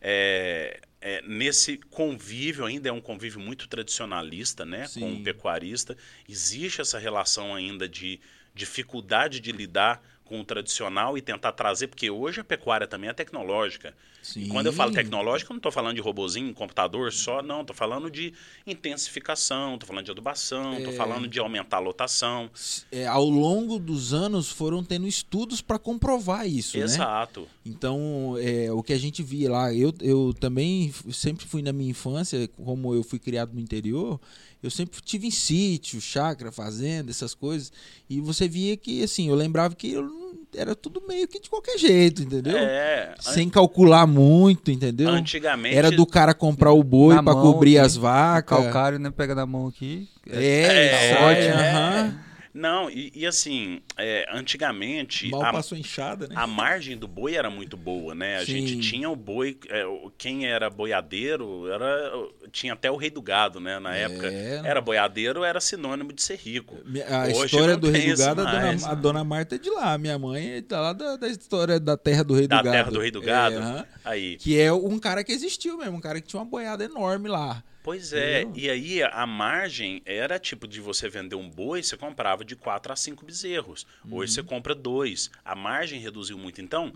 é, 0.00 0.80
é, 1.00 1.20
nesse 1.26 1.78
convívio, 1.90 2.64
ainda 2.64 2.88
é 2.88 2.92
um 2.92 3.00
convívio 3.00 3.40
muito 3.40 3.66
tradicionalista, 3.66 4.64
né? 4.64 4.82
Com 4.82 4.88
Sim. 4.88 5.20
o 5.20 5.24
pecuarista. 5.24 5.96
Existe 6.28 6.80
essa 6.80 6.98
relação 6.98 7.54
ainda 7.54 7.88
de 7.88 8.20
dificuldade 8.54 9.40
de 9.40 9.50
lidar 9.50 10.00
com 10.32 10.40
o 10.40 10.44
tradicional 10.44 11.18
e 11.18 11.20
tentar 11.20 11.52
trazer, 11.52 11.88
porque 11.88 12.10
hoje 12.10 12.40
a 12.40 12.44
pecuária 12.44 12.86
também 12.86 13.10
é 13.10 13.12
tecnológica. 13.12 13.94
Sim. 14.22 14.44
E 14.44 14.48
quando 14.48 14.66
eu 14.66 14.72
falo 14.72 14.90
tecnológica, 14.92 15.50
eu 15.50 15.54
não 15.54 15.58
estou 15.58 15.70
falando 15.72 15.96
de 15.96 16.00
robozinho, 16.00 16.54
computador 16.54 17.12
só, 17.12 17.42
não. 17.42 17.60
Estou 17.60 17.76
falando 17.76 18.10
de 18.10 18.32
intensificação, 18.66 19.74
estou 19.74 19.86
falando 19.86 20.04
de 20.06 20.10
adubação, 20.10 20.78
estou 20.78 20.92
É. 20.92 20.96
falando 20.96 21.28
de 21.28 21.38
aumentar 21.38 21.76
a 21.78 21.80
lotação. 21.80 22.50
É, 22.90 23.06
ao 23.06 23.28
longo 23.28 23.78
dos 23.78 24.14
anos 24.14 24.48
foram 24.50 24.82
tendo 24.82 25.06
estudos 25.06 25.60
para 25.60 25.78
comprovar 25.78 26.48
isso, 26.48 26.78
né? 26.78 26.84
Exato. 26.84 27.46
Então, 27.66 28.36
é, 28.40 28.72
o 28.72 28.82
que 28.82 28.92
a 28.94 28.98
gente 28.98 29.22
via 29.22 29.50
lá, 29.50 29.74
eu, 29.74 29.92
eu 30.00 30.32
também 30.38 30.94
sempre 31.12 31.44
fui 31.44 31.60
na 31.60 31.72
minha 31.72 31.90
infância, 31.90 32.48
como 32.48 32.94
eu 32.94 33.02
fui 33.02 33.18
criado 33.18 33.52
no 33.52 33.60
interior, 33.60 34.20
eu 34.62 34.70
sempre 34.70 35.00
tive 35.02 35.26
em 35.26 35.30
sítio, 35.30 36.00
chácara, 36.00 36.52
fazenda, 36.52 37.10
essas 37.10 37.34
coisas. 37.34 37.72
E 38.08 38.20
você 38.20 38.46
via 38.48 38.76
que, 38.76 39.02
assim, 39.02 39.28
eu 39.28 39.34
lembrava 39.34 39.74
que 39.74 39.90
eu 39.92 40.21
era 40.54 40.74
tudo 40.74 41.02
meio 41.08 41.26
que 41.26 41.40
de 41.40 41.48
qualquer 41.48 41.78
jeito, 41.78 42.22
entendeu? 42.22 42.56
É, 42.56 43.14
Sem 43.18 43.48
calcular 43.48 44.06
muito, 44.06 44.70
entendeu? 44.70 45.08
antigamente 45.08 45.76
Era 45.76 45.90
do 45.90 46.06
cara 46.06 46.34
comprar 46.34 46.72
o 46.72 46.82
boi 46.82 47.14
mão, 47.20 47.40
cobrir 47.42 47.78
assim, 47.78 47.86
as 47.86 47.96
vacas. 47.96 48.58
Calcário, 48.58 48.98
né? 48.98 49.10
Pega 49.10 49.34
na 49.34 49.46
mão 49.46 49.66
aqui. 49.66 50.08
É, 50.28 51.10
É, 51.10 51.16
sorte, 51.18 51.40
é. 51.42 51.52
aham. 51.52 52.14
Não, 52.54 52.90
e, 52.90 53.10
e 53.14 53.26
assim, 53.26 53.80
é, 53.96 54.26
antigamente 54.30 55.30
Mal 55.30 55.42
a, 55.42 55.52
passou 55.52 55.76
enxada, 55.78 56.28
né? 56.28 56.34
a 56.36 56.46
margem 56.46 56.96
do 56.98 57.08
boi 57.08 57.34
era 57.34 57.48
muito 57.48 57.76
boa, 57.78 58.14
né? 58.14 58.36
A 58.36 58.44
Sim. 58.44 58.66
gente 58.66 58.80
tinha 58.80 59.08
o 59.08 59.16
boi, 59.16 59.58
é, 59.70 59.84
quem 60.18 60.46
era 60.46 60.68
boiadeiro 60.68 61.70
era 61.72 62.12
tinha 62.50 62.74
até 62.74 62.90
o 62.90 62.96
rei 62.96 63.08
do 63.08 63.22
gado, 63.22 63.58
né? 63.58 63.78
Na 63.78 63.96
É. 63.96 64.02
época 64.02 64.26
era 64.30 64.80
boiadeiro 64.80 65.44
era 65.44 65.60
sinônimo 65.60 66.12
de 66.12 66.22
ser 66.22 66.36
rico. 66.36 66.76
A 67.08 67.22
Hoje 67.28 67.46
história 67.46 67.76
do 67.76 67.90
Rei 67.90 68.12
do 68.12 68.18
Gado, 68.18 68.42
a 68.42 68.44
mais. 68.44 68.80
dona, 68.82 68.92
a 68.92 68.94
dona 68.94 69.24
Marta 69.24 69.54
é 69.54 69.58
de 69.58 69.70
lá. 69.70 69.96
Minha 69.96 70.18
mãe 70.18 70.52
é 70.56 70.60
tá 70.62 70.78
lá 70.80 70.92
da, 70.92 71.16
da 71.16 71.28
história 71.28 71.80
da 71.80 71.96
terra 71.96 72.22
do 72.22 72.34
Rei 72.34 72.46
Da 72.46 72.58
do 72.58 72.64
Gado. 72.64 72.76
terra 72.76 72.90
do 72.90 73.00
rei 73.00 73.10
do 73.10 73.22
É, 73.22 73.26
gado. 73.26 73.56
aham. 73.56 73.86
Aí, 74.04 74.36
que 74.36 74.60
é 74.60 74.70
um 74.72 74.98
cara 74.98 75.24
que 75.24 75.32
existiu 75.32 75.78
mesmo, 75.78 75.96
um 75.96 76.00
cara 76.00 76.20
que 76.20 76.26
tinha 76.28 76.40
uma 76.40 76.46
boiada 76.48 76.84
enorme 76.84 77.28
lá. 77.28 77.62
Pois 77.82 78.12
é, 78.12 78.46
e 78.54 78.70
aí 78.70 79.02
a 79.02 79.26
margem 79.26 80.02
era 80.04 80.38
tipo 80.38 80.68
de 80.68 80.80
você 80.80 81.08
vender 81.08 81.34
um 81.34 81.50
boi, 81.50 81.82
você 81.82 81.96
comprava 81.96 82.44
de 82.44 82.54
4 82.54 82.92
a 82.92 82.96
5 82.96 83.24
bezerros. 83.26 83.84
Hoje 84.08 84.32
você 84.32 84.42
compra 84.42 84.72
dois. 84.72 85.30
A 85.44 85.56
margem 85.56 85.98
reduziu 85.98 86.38
muito. 86.38 86.60
Então, 86.62 86.92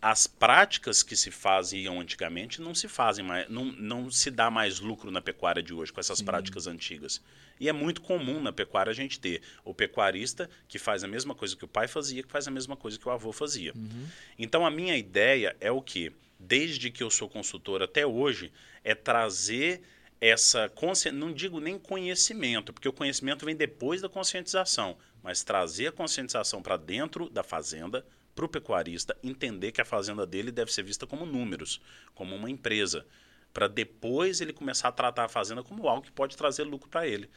as 0.00 0.28
práticas 0.28 1.02
que 1.02 1.16
se 1.16 1.32
faziam 1.32 2.00
antigamente 2.00 2.60
não 2.60 2.72
se 2.72 2.86
fazem 2.86 3.24
mais, 3.24 3.48
não, 3.48 3.64
não 3.64 4.10
se 4.12 4.30
dá 4.30 4.48
mais 4.48 4.78
lucro 4.78 5.10
na 5.10 5.20
pecuária 5.20 5.62
de 5.62 5.74
hoje 5.74 5.92
com 5.92 5.98
essas 5.98 6.22
práticas 6.22 6.68
antigas. 6.68 7.20
E 7.58 7.68
é 7.68 7.72
muito 7.72 8.00
comum 8.00 8.40
na 8.40 8.52
pecuária 8.52 8.90
a 8.90 8.94
gente 8.94 9.18
ter 9.18 9.42
o 9.64 9.74
pecuarista 9.74 10.48
que 10.68 10.78
faz 10.78 11.02
a 11.02 11.08
mesma 11.08 11.34
coisa 11.34 11.56
que 11.56 11.64
o 11.64 11.68
pai 11.68 11.88
fazia, 11.88 12.22
que 12.22 12.30
faz 12.30 12.46
a 12.46 12.50
mesma 12.52 12.76
coisa 12.76 12.96
que 12.96 13.08
o 13.08 13.10
avô 13.10 13.32
fazia. 13.32 13.72
Então 14.38 14.64
a 14.64 14.70
minha 14.70 14.96
ideia 14.96 15.56
é 15.60 15.72
o 15.72 15.82
que, 15.82 16.12
desde 16.38 16.92
que 16.92 17.02
eu 17.02 17.10
sou 17.10 17.28
consultor 17.28 17.82
até 17.82 18.06
hoje, 18.06 18.52
é 18.84 18.94
trazer 18.94 19.82
essa 20.20 20.70
não 21.12 21.32
digo 21.32 21.60
nem 21.60 21.78
conhecimento, 21.78 22.72
porque 22.72 22.88
o 22.88 22.92
conhecimento 22.92 23.46
vem 23.46 23.54
depois 23.54 24.00
da 24.00 24.08
conscientização, 24.08 24.96
mas 25.22 25.44
trazer 25.44 25.88
a 25.88 25.92
conscientização 25.92 26.62
para 26.62 26.76
dentro 26.76 27.28
da 27.30 27.42
fazenda, 27.42 28.04
para 28.34 28.44
o 28.44 28.48
pecuarista 28.48 29.16
entender 29.22 29.72
que 29.72 29.80
a 29.80 29.84
fazenda 29.84 30.26
dele 30.26 30.52
deve 30.52 30.72
ser 30.72 30.82
vista 30.82 31.06
como 31.06 31.26
números, 31.26 31.80
como 32.14 32.34
uma 32.34 32.50
empresa, 32.50 33.04
para 33.52 33.66
depois 33.66 34.40
ele 34.40 34.52
começar 34.52 34.88
a 34.88 34.92
tratar 34.92 35.24
a 35.24 35.28
fazenda 35.28 35.62
como 35.62 35.88
algo 35.88 36.02
que 36.02 36.12
pode 36.12 36.36
trazer 36.36 36.62
lucro 36.64 36.88
para 36.88 37.06
ele. 37.06 37.28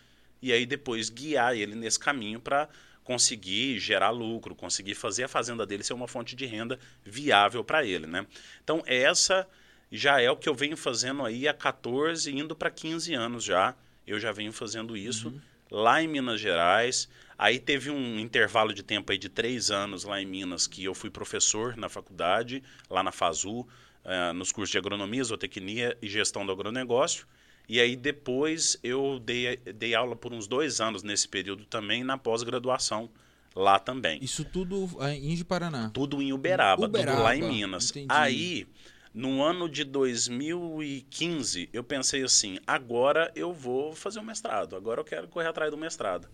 E 0.41 0.51
aí 0.51 0.65
depois 0.65 1.09
guiar 1.09 1.55
ele 1.55 1.75
nesse 1.75 1.99
caminho 1.99 2.39
para 2.39 2.69
conseguir 3.03 3.79
gerar 3.79 4.11
lucro, 4.11 4.55
conseguir 4.55 4.95
fazer 4.95 5.23
a 5.23 5.27
fazenda 5.27 5.65
dele 5.65 5.83
ser 5.83 5.93
uma 5.93 6.07
fonte 6.07 6.35
de 6.35 6.45
renda 6.45 6.79
viável 7.03 7.63
para 7.63 7.83
ele, 7.83 8.05
né? 8.05 8.25
Então 8.63 8.83
essa 8.85 9.47
já 9.91 10.21
é 10.21 10.31
o 10.31 10.37
que 10.37 10.47
eu 10.47 10.55
venho 10.55 10.77
fazendo 10.77 11.25
aí 11.25 11.47
há 11.47 11.53
14, 11.53 12.31
indo 12.31 12.55
para 12.55 12.71
15 12.71 13.13
anos 13.13 13.43
já. 13.43 13.75
Eu 14.07 14.19
já 14.19 14.31
venho 14.31 14.53
fazendo 14.53 14.95
isso 14.95 15.33
lá 15.69 16.01
em 16.01 16.07
Minas 16.07 16.39
Gerais. 16.39 17.09
Aí 17.37 17.59
teve 17.59 17.89
um 17.89 18.19
intervalo 18.19 18.73
de 18.73 18.83
tempo 18.83 19.11
aí 19.11 19.17
de 19.17 19.27
três 19.27 19.71
anos 19.71 20.03
lá 20.03 20.21
em 20.21 20.25
Minas 20.25 20.67
que 20.67 20.83
eu 20.83 20.93
fui 20.93 21.09
professor 21.09 21.75
na 21.75 21.89
faculdade, 21.89 22.63
lá 22.89 23.03
na 23.03 23.11
FASU, 23.11 23.67
eh, 24.05 24.33
nos 24.33 24.51
cursos 24.51 24.71
de 24.71 24.77
agronomia, 24.77 25.23
zootecnia 25.23 25.97
e 26.01 26.07
gestão 26.07 26.45
do 26.45 26.51
agronegócio. 26.51 27.25
E 27.67 27.79
aí 27.79 27.95
depois 27.95 28.77
eu 28.83 29.19
dei, 29.19 29.57
dei 29.57 29.95
aula 29.95 30.15
por 30.15 30.33
uns 30.33 30.47
dois 30.47 30.81
anos 30.81 31.03
nesse 31.03 31.27
período 31.27 31.65
também 31.65 32.03
na 32.03 32.17
pós-graduação 32.17 33.09
lá 33.55 33.79
também. 33.79 34.19
Isso 34.21 34.45
tudo 34.45 34.89
ah, 34.99 35.13
em 35.13 35.43
Paraná. 35.43 35.89
Tudo 35.89 36.21
em 36.21 36.33
Uberaba, 36.33 36.85
Uberaba, 36.85 37.11
tudo 37.11 37.23
lá 37.23 37.35
em 37.35 37.41
Minas. 37.41 37.89
entendi. 37.91 38.07
Aí, 38.09 38.67
no 39.13 39.43
ano 39.43 39.67
de 39.67 39.83
2015, 39.83 41.69
eu 41.73 41.83
pensei 41.83 42.23
assim: 42.23 42.59
agora 42.65 43.31
eu 43.35 43.53
vou 43.53 43.93
fazer 43.93 44.19
o 44.19 44.23
mestrado, 44.23 44.75
agora 44.75 45.01
eu 45.01 45.05
quero 45.05 45.27
correr 45.27 45.47
atrás 45.47 45.69
do 45.69 45.77
mestrado. 45.77 46.27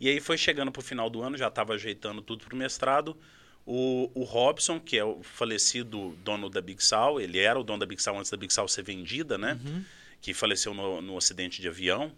E 0.00 0.08
aí 0.08 0.20
foi 0.20 0.36
chegando 0.36 0.70
pro 0.70 0.82
final 0.82 1.10
do 1.10 1.22
ano, 1.22 1.36
já 1.36 1.48
estava 1.48 1.74
ajeitando 1.74 2.22
tudo 2.22 2.44
pro 2.44 2.56
mestrado. 2.56 3.16
O, 3.66 4.10
o 4.14 4.22
Robson, 4.22 4.78
que 4.80 4.96
é 4.96 5.04
o 5.04 5.22
falecido 5.22 6.16
dono 6.22 6.48
da 6.48 6.60
Big 6.60 6.82
Sal, 6.82 7.20
ele 7.20 7.38
era 7.38 7.58
o 7.58 7.64
dono 7.64 7.80
da 7.80 7.86
Big 7.86 8.00
Sal 8.00 8.16
antes 8.16 8.30
da 8.30 8.36
Big 8.36 8.52
Sal 8.52 8.68
ser 8.68 8.82
vendida, 8.82 9.36
né? 9.36 9.58
Que 10.20 10.32
faleceu 10.32 10.72
no, 10.72 11.02
no 11.02 11.16
acidente 11.16 11.60
de 11.60 11.68
avião. 11.68 12.12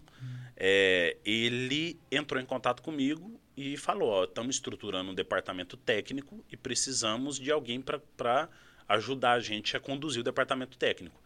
É, 0.55 1.17
ele 1.25 1.99
entrou 2.11 2.41
em 2.41 2.45
contato 2.45 2.81
comigo 2.81 3.39
e 3.57 3.75
falou: 3.77 4.23
estamos 4.23 4.55
estruturando 4.55 5.11
um 5.11 5.15
departamento 5.15 5.75
técnico 5.75 6.43
e 6.51 6.55
precisamos 6.55 7.39
de 7.39 7.51
alguém 7.51 7.81
para 7.81 8.49
ajudar 8.93 9.33
a 9.33 9.39
gente 9.39 9.75
a 9.75 9.79
conduzir 9.79 10.21
o 10.21 10.23
departamento 10.23 10.77
técnico. 10.77 11.19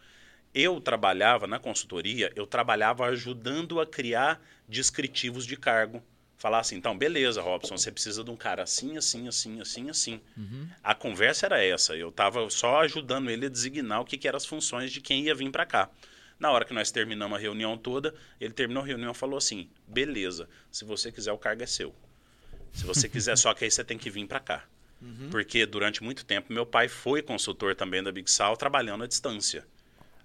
Eu 0.53 0.79
trabalhava 0.79 1.47
na 1.47 1.59
consultoria, 1.59 2.31
eu 2.35 2.47
trabalhava 2.47 3.05
ajudando 3.07 3.79
a 3.81 3.85
criar 3.85 4.41
descritivos 4.67 5.45
de 5.45 5.57
cargo. 5.57 6.01
Falar 6.37 6.59
assim, 6.59 6.75
então, 6.75 6.97
beleza, 6.97 7.41
Robson, 7.41 7.77
você 7.77 7.91
precisa 7.91 8.23
de 8.23 8.29
um 8.29 8.35
cara 8.35 8.63
assim, 8.63 8.97
assim, 8.97 9.27
assim, 9.27 9.61
assim, 9.61 9.89
assim. 9.89 10.21
A 10.83 10.93
conversa 10.93 11.45
era 11.45 11.63
essa. 11.63 11.95
Eu 11.95 12.09
estava 12.09 12.49
só 12.49 12.81
ajudando 12.81 13.29
ele 13.29 13.45
a 13.45 13.49
designar 13.49 14.01
o 14.01 14.05
que, 14.05 14.17
que 14.17 14.27
eram 14.27 14.37
as 14.37 14.45
funções 14.45 14.91
de 14.91 15.01
quem 15.01 15.23
ia 15.23 15.35
vir 15.35 15.49
para 15.51 15.65
cá. 15.65 15.89
Na 16.37 16.51
hora 16.51 16.65
que 16.65 16.73
nós 16.73 16.91
terminamos 16.91 17.37
a 17.37 17.41
reunião 17.41 17.77
toda, 17.77 18.13
ele 18.39 18.53
terminou 18.53 18.83
a 18.83 18.85
reunião 18.85 19.11
e 19.11 19.15
falou 19.15 19.37
assim: 19.37 19.69
beleza, 19.87 20.49
se 20.69 20.83
você 20.83 21.11
quiser, 21.11 21.31
o 21.31 21.37
cargo 21.37 21.63
é 21.63 21.65
seu. 21.65 21.95
Se 22.73 22.83
você 22.83 23.07
quiser, 23.07 23.37
só 23.37 23.53
que 23.53 23.63
aí 23.63 23.71
você 23.71 23.83
tem 23.83 23.97
que 23.97 24.09
vir 24.09 24.27
para 24.27 24.39
cá. 24.39 24.65
Porque 25.29 25.65
durante 25.65 26.03
muito 26.03 26.25
tempo 26.25 26.51
meu 26.53 26.65
pai 26.65 26.87
foi 26.87 27.21
consultor 27.21 27.75
também 27.75 28.01
da 28.01 28.11
Big 28.11 28.29
Sal, 28.29 28.57
trabalhando 28.57 29.03
à 29.03 29.07
distância. 29.07 29.65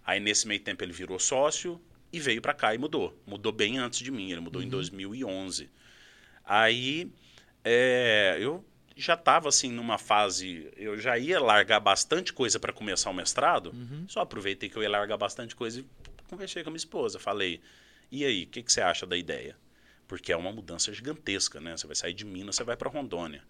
Aí 0.04 0.20
nesse 0.20 0.46
meio 0.48 0.60
tempo 0.60 0.82
ele 0.82 0.92
virou 0.92 1.18
sócio 1.18 1.80
e 2.12 2.18
veio 2.18 2.40
para 2.40 2.54
cá 2.54 2.74
e 2.74 2.78
mudou. 2.78 3.16
Mudou 3.26 3.52
bem 3.52 3.78
antes 3.78 4.00
de 4.00 4.10
mim, 4.10 4.30
ele 4.30 4.40
mudou 4.40 4.62
em 4.62 4.68
2011. 4.68 5.70
Aí 6.44 7.12
é, 7.64 8.36
eu 8.40 8.64
já 8.96 9.14
estava 9.14 9.48
assim 9.48 9.70
numa 9.70 9.98
fase, 9.98 10.70
eu 10.76 10.98
já 10.98 11.16
ia 11.18 11.40
largar 11.40 11.80
bastante 11.80 12.32
coisa 12.32 12.58
para 12.58 12.72
começar 12.72 13.10
o 13.10 13.14
mestrado. 13.14 13.72
Só 14.08 14.20
aproveitei 14.20 14.68
que 14.68 14.76
eu 14.76 14.82
ia 14.82 14.90
largar 14.90 15.16
bastante 15.16 15.54
coisa 15.56 15.80
e 15.80 15.86
conversei 16.28 16.62
com 16.62 16.70
a 16.70 16.72
minha 16.72 16.78
esposa. 16.78 17.18
Falei, 17.18 17.60
e 18.10 18.24
aí, 18.24 18.44
o 18.44 18.46
que, 18.48 18.62
que 18.62 18.72
você 18.72 18.80
acha 18.80 19.06
da 19.06 19.16
ideia? 19.16 19.56
Porque 20.08 20.32
é 20.32 20.36
uma 20.36 20.50
mudança 20.52 20.92
gigantesca, 20.92 21.60
né? 21.60 21.76
Você 21.76 21.86
vai 21.86 21.94
sair 21.94 22.12
de 22.12 22.24
Minas, 22.24 22.56
você 22.56 22.64
vai 22.64 22.76
para 22.76 22.90
Rondônia. 22.90 23.42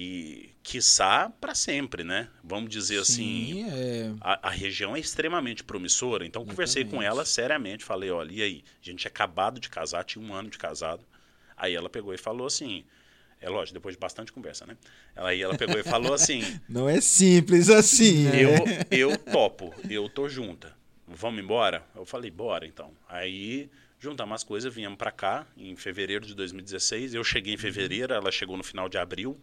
E, 0.00 0.50
quiçá, 0.62 1.28
para 1.40 1.56
sempre, 1.56 2.04
né? 2.04 2.28
Vamos 2.44 2.70
dizer 2.70 3.00
assim, 3.00 3.64
Sim, 3.64 3.68
é. 3.68 4.14
a, 4.20 4.46
a 4.46 4.50
região 4.50 4.94
é 4.94 5.00
extremamente 5.00 5.64
promissora. 5.64 6.24
Então, 6.24 6.46
conversei 6.46 6.84
com 6.84 7.02
ela 7.02 7.24
seriamente. 7.24 7.84
Falei, 7.84 8.08
olha, 8.08 8.30
e 8.30 8.40
aí? 8.40 8.64
A 8.80 8.84
gente 8.84 9.00
tinha 9.00 9.10
acabado 9.10 9.58
de 9.58 9.68
casar, 9.68 10.04
tinha 10.04 10.24
um 10.24 10.32
ano 10.32 10.50
de 10.50 10.56
casado. 10.56 11.04
Aí 11.56 11.74
ela 11.74 11.90
pegou 11.90 12.14
e 12.14 12.16
falou 12.16 12.46
assim... 12.46 12.84
É 13.40 13.48
lógico, 13.48 13.74
depois 13.74 13.96
de 13.96 13.98
bastante 13.98 14.32
conversa, 14.32 14.66
né? 14.66 14.76
Aí 15.16 15.42
ela 15.42 15.56
pegou 15.56 15.76
e 15.76 15.82
falou 15.82 16.14
assim... 16.14 16.42
Não 16.68 16.88
é 16.88 17.00
simples 17.00 17.68
assim. 17.68 18.28
eu, 18.36 18.50
né? 18.52 18.84
eu 18.92 19.18
topo, 19.18 19.74
eu 19.90 20.08
tô 20.08 20.28
junta. 20.28 20.76
Vamos 21.08 21.42
embora? 21.42 21.84
Eu 21.96 22.04
falei, 22.04 22.30
bora 22.30 22.64
então. 22.64 22.92
Aí 23.08 23.68
juntamos 23.98 24.36
as 24.36 24.44
coisas, 24.44 24.72
viemos 24.72 24.96
para 24.96 25.10
cá 25.10 25.44
em 25.56 25.74
fevereiro 25.74 26.24
de 26.24 26.36
2016. 26.36 27.14
Eu 27.14 27.24
cheguei 27.24 27.54
em 27.54 27.58
fevereiro, 27.58 28.14
ela 28.14 28.30
chegou 28.30 28.56
no 28.56 28.62
final 28.62 28.88
de 28.88 28.96
abril. 28.96 29.40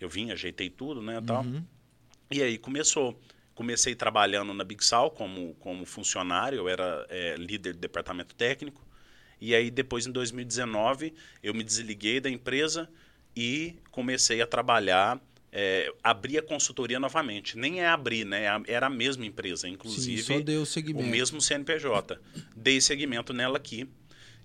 Eu 0.00 0.08
vim, 0.08 0.30
ajeitei 0.30 0.68
tudo, 0.70 1.00
né, 1.02 1.20
tal. 1.24 1.44
E 2.30 2.42
aí 2.42 2.58
começou. 2.58 3.20
Comecei 3.54 3.94
trabalhando 3.94 4.54
na 4.54 4.64
Big 4.64 4.82
Sal 4.84 5.10
como, 5.10 5.54
como 5.60 5.84
funcionário, 5.84 6.56
eu 6.58 6.68
era 6.68 7.06
é, 7.10 7.36
líder 7.36 7.74
do 7.74 7.78
departamento 7.78 8.34
técnico. 8.34 8.82
E 9.40 9.54
aí 9.54 9.70
depois, 9.70 10.06
em 10.06 10.12
2019, 10.12 11.12
eu 11.42 11.52
me 11.52 11.62
desliguei 11.62 12.18
da 12.18 12.30
empresa 12.30 12.88
e 13.36 13.76
comecei 13.90 14.40
a 14.40 14.46
trabalhar, 14.46 15.20
é, 15.52 15.92
abri 16.02 16.38
a 16.38 16.42
consultoria 16.42 16.98
novamente. 16.98 17.58
Nem 17.58 17.80
é 17.80 17.88
abrir, 17.88 18.24
né? 18.24 18.44
Era 18.66 18.86
a 18.86 18.90
mesma 18.90 19.26
empresa, 19.26 19.68
inclusive. 19.68 20.22
Sim, 20.22 20.38
só 20.38 20.40
deu 20.40 20.62
O 20.62 20.66
segmento. 20.66 21.06
mesmo 21.06 21.40
CNPJ. 21.40 22.18
Dei 22.56 22.80
segmento 22.80 23.32
nela 23.34 23.58
aqui. 23.58 23.86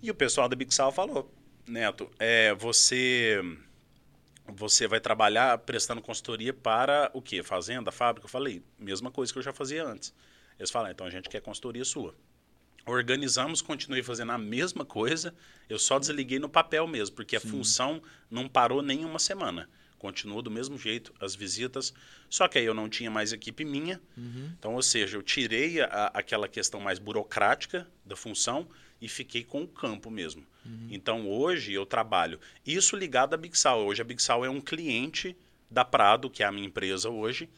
E 0.04 0.12
o 0.12 0.16
pessoal 0.16 0.50
da 0.50 0.56
Big 0.56 0.74
Sal 0.74 0.92
falou: 0.92 1.34
Neto, 1.66 2.10
é, 2.20 2.54
você 2.56 3.42
você 4.48 4.88
vai 4.88 5.00
trabalhar 5.00 5.58
prestando 5.60 6.02
consultoria 6.02 6.54
para 6.54 7.12
o 7.14 7.22
quê? 7.22 7.44
Fazenda, 7.44 7.92
fábrica? 7.92 8.26
Eu 8.26 8.30
falei, 8.30 8.64
mesma 8.80 9.12
coisa 9.12 9.32
que 9.32 9.40
eu 9.40 9.44
já 9.44 9.54
fazia 9.54 9.84
antes. 9.86 10.14
Eles 10.58 10.72
falaram, 10.72 10.92
então 10.94 11.06
a 11.06 11.10
gente 11.10 11.30
quer 11.30 11.42
consultoria 11.42 11.84
sua. 11.86 12.16
Organizamos, 12.86 13.62
continuei 13.62 14.02
fazendo 14.02 14.32
a 14.32 14.38
mesma 14.38 14.86
coisa, 14.86 15.36
eu 15.68 15.78
só 15.78 16.00
desliguei 16.00 16.40
no 16.40 16.48
papel 16.48 16.88
mesmo, 16.88 17.16
porque 17.18 17.36
a 17.36 17.40
função 17.42 18.02
não 18.32 18.48
parou 18.48 18.82
nem 18.82 19.04
uma 19.04 19.20
semana. 19.20 19.70
Continuou 20.00 20.42
do 20.42 20.50
mesmo 20.50 20.78
jeito, 20.78 21.12
as 21.20 21.36
visitas. 21.36 21.94
Só 22.30 22.48
que 22.48 22.58
aí 22.60 22.64
eu 22.66 22.74
não 22.74 22.88
tinha 22.88 23.10
mais 23.12 23.34
equipe 23.34 23.66
minha. 23.66 24.00
Então, 24.58 24.76
ou 24.76 24.82
seja, 24.82 25.18
eu 25.18 25.24
tirei 25.24 25.82
a- 25.82 26.12
aquela 26.14 26.48
questão 26.48 26.80
mais 26.80 26.98
burocrática 27.00 27.86
da 28.06 28.16
função 28.16 28.68
e 29.02 29.08
fiquei 29.08 29.44
com 29.44 29.64
o 29.64 29.68
campo 29.68 30.10
mesmo. 30.10 30.46
Então, 30.92 31.30
hoje 31.30 31.74
eu 31.74 31.86
trabalho. 31.86 32.40
Isso 32.66 32.96
ligado 32.96 33.34
à 33.34 33.38
Big 33.38 33.58
Sal. 33.58 33.86
Hoje 33.86 34.02
a 34.02 34.06
Big 34.06 34.22
Sal 34.22 34.44
é 34.44 34.50
um 34.50 34.60
cliente 34.60 35.36
da 35.70 35.86
Prado, 35.86 36.30
que 36.30 36.44
é 36.44 36.46
a 36.46 36.52
minha 36.52 36.68
empresa 36.68 37.10
hoje. 37.10 37.50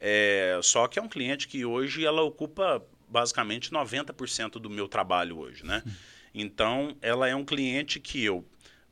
É, 0.00 0.58
só 0.62 0.86
que 0.88 0.98
é 0.98 1.02
um 1.02 1.08
cliente 1.08 1.48
que 1.48 1.64
hoje 1.64 2.04
ela 2.04 2.22
ocupa 2.22 2.84
basicamente 3.08 3.70
90% 3.70 4.52
do 4.52 4.68
meu 4.68 4.88
trabalho 4.88 5.38
hoje, 5.38 5.64
né? 5.64 5.82
Então, 6.34 6.94
ela 7.00 7.26
é 7.26 7.34
um 7.34 7.44
cliente 7.44 7.98
que 7.98 8.22
eu 8.22 8.44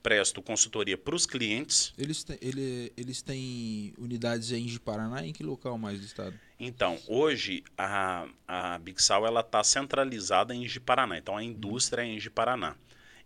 presto 0.04 0.42
consultoria 0.42 0.98
para 0.98 1.14
os 1.14 1.24
clientes. 1.24 1.94
Eles, 1.96 2.22
têm, 2.22 2.38
ele, 2.42 2.92
eles 2.94 3.22
têm 3.22 3.94
unidades 3.96 4.52
em 4.52 4.66
de 4.66 4.78
Paraná 4.78 5.26
em 5.26 5.32
que 5.32 5.42
local 5.42 5.78
mais 5.78 5.98
do 5.98 6.04
estado? 6.04 6.38
Então, 6.60 7.00
hoje 7.08 7.64
a, 7.76 8.28
a 8.46 8.78
Bixal 8.78 9.26
ela 9.26 9.40
está 9.40 9.64
centralizada 9.64 10.54
em 10.54 10.68
Paraná. 10.78 11.16
Então, 11.16 11.38
a 11.38 11.42
indústria 11.42 12.02
é 12.02 12.04
em 12.04 12.20
Paraná. 12.30 12.76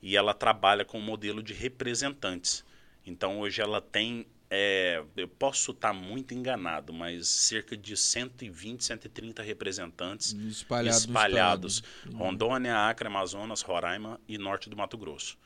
E 0.01 0.17
ela 0.17 0.33
trabalha 0.33 0.85
com 0.85 1.01
o 1.01 1.03
modelo 1.03 1.43
de 1.43 1.53
representantes. 1.53 2.65
Então, 3.05 3.41
hoje 3.41 3.61
ela 3.61 3.81
tem 3.81 4.25
é, 4.49 5.03
eu 5.17 5.29
posso 5.29 5.73
estar 5.73 5.93
muito 5.93 6.33
enganado, 6.33 6.93
mas 6.93 7.27
cerca 7.29 7.77
de 7.77 7.97
120, 7.97 8.83
130 8.83 9.43
representantes 9.43 10.33
espalhados, 10.33 11.01
espalhados 11.01 11.83
Rondônia, 12.15 12.89
Acre, 12.89 13.09
Amazonas, 13.09 13.61
Roraima 13.63 14.19
e 14.27 14.39
norte 14.39 14.71
do 14.71 14.77
Mato 14.77 14.97
Grosso. 14.97 15.37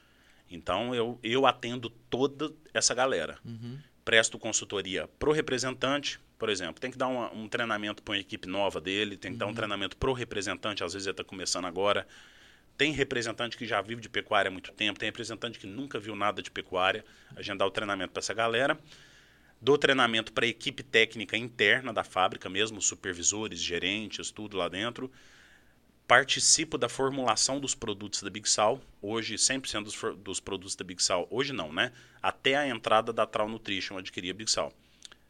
Então 0.55 0.95
eu, 0.95 1.19
eu 1.23 1.47
atendo 1.47 1.91
toda 1.91 2.53
essa 2.73 2.95
galera. 2.95 3.39
Uhum. 3.45 3.79
Presto 4.05 4.39
consultoria 4.39 5.09
para 5.19 5.29
o 5.29 5.33
representante, 5.33 6.19
por 6.39 6.49
exemplo, 6.49 6.81
tem 6.81 6.91
que 6.91 6.99
dar 6.99 7.07
uma, 7.07 7.33
um 7.33 7.49
treinamento 7.49 8.03
para 8.03 8.13
uma 8.13 8.19
equipe 8.19 8.49
nova 8.49 8.81
dele, 8.81 9.17
tem 9.17 9.31
que 9.31 9.35
uhum. 9.35 9.39
dar 9.39 9.47
um 9.47 9.49
uhum. 9.51 9.55
treinamento 9.55 9.97
para 9.97 10.11
o 10.11 10.13
representante, 10.13 10.83
às 10.83 10.93
vezes 10.93 11.07
ele 11.07 11.13
está 11.13 11.25
começando 11.25 11.67
agora. 11.67 12.07
Tem 12.77 12.91
representante 12.93 13.57
que 13.57 13.67
já 13.67 13.81
vive 13.81 14.01
de 14.01 14.09
pecuária 14.09 14.49
há 14.49 14.51
muito 14.51 14.73
tempo, 14.73 14.99
tem 14.99 15.07
representante 15.07 15.59
que 15.59 15.67
nunca 15.67 16.01
viu 16.01 16.17
nada 16.17 16.43
de 16.43 16.51
pecuária. 16.51 17.05
A 17.37 17.43
gente 17.43 17.59
dá 17.59 17.67
o 17.67 17.71
treinamento 17.71 18.13
para 18.13 18.21
essa 18.21 18.35
galera. 18.35 18.79
Dou 19.61 19.79
treinamento 19.79 20.33
para 20.33 20.45
a 20.45 20.49
equipe 20.49 20.83
técnica 20.83 21.37
interna 21.37 21.93
da 21.93 22.03
fábrica, 22.03 22.49
mesmo 22.49 22.83
supervisores, 22.83 23.61
gerentes, 23.61 24.33
tudo 24.33 24.57
lá 24.57 24.69
dentro. 24.69 25.13
Participo 26.13 26.77
da 26.77 26.91
formulação 26.91 27.59
dos 27.59 27.75
produtos 27.75 28.23
da 28.23 28.29
Big 28.29 28.47
Sal. 28.47 28.79
Hoje, 29.01 29.37
100% 29.37 29.83
dos, 29.83 29.99
dos 30.19 30.41
produtos 30.41 30.77
da 30.77 30.85
Big 30.85 31.03
Sal, 31.03 31.27
hoje 31.31 31.55
não, 31.55 31.73
né? 31.73 31.91
Até 32.21 32.55
a 32.55 32.69
entrada 32.69 33.15
da 33.15 33.25
Trau 33.25 33.49
Nutrition, 33.49 33.97
adquiri 33.97 34.29
a 34.29 34.35
Big 34.35 34.51
Sal. 34.51 34.71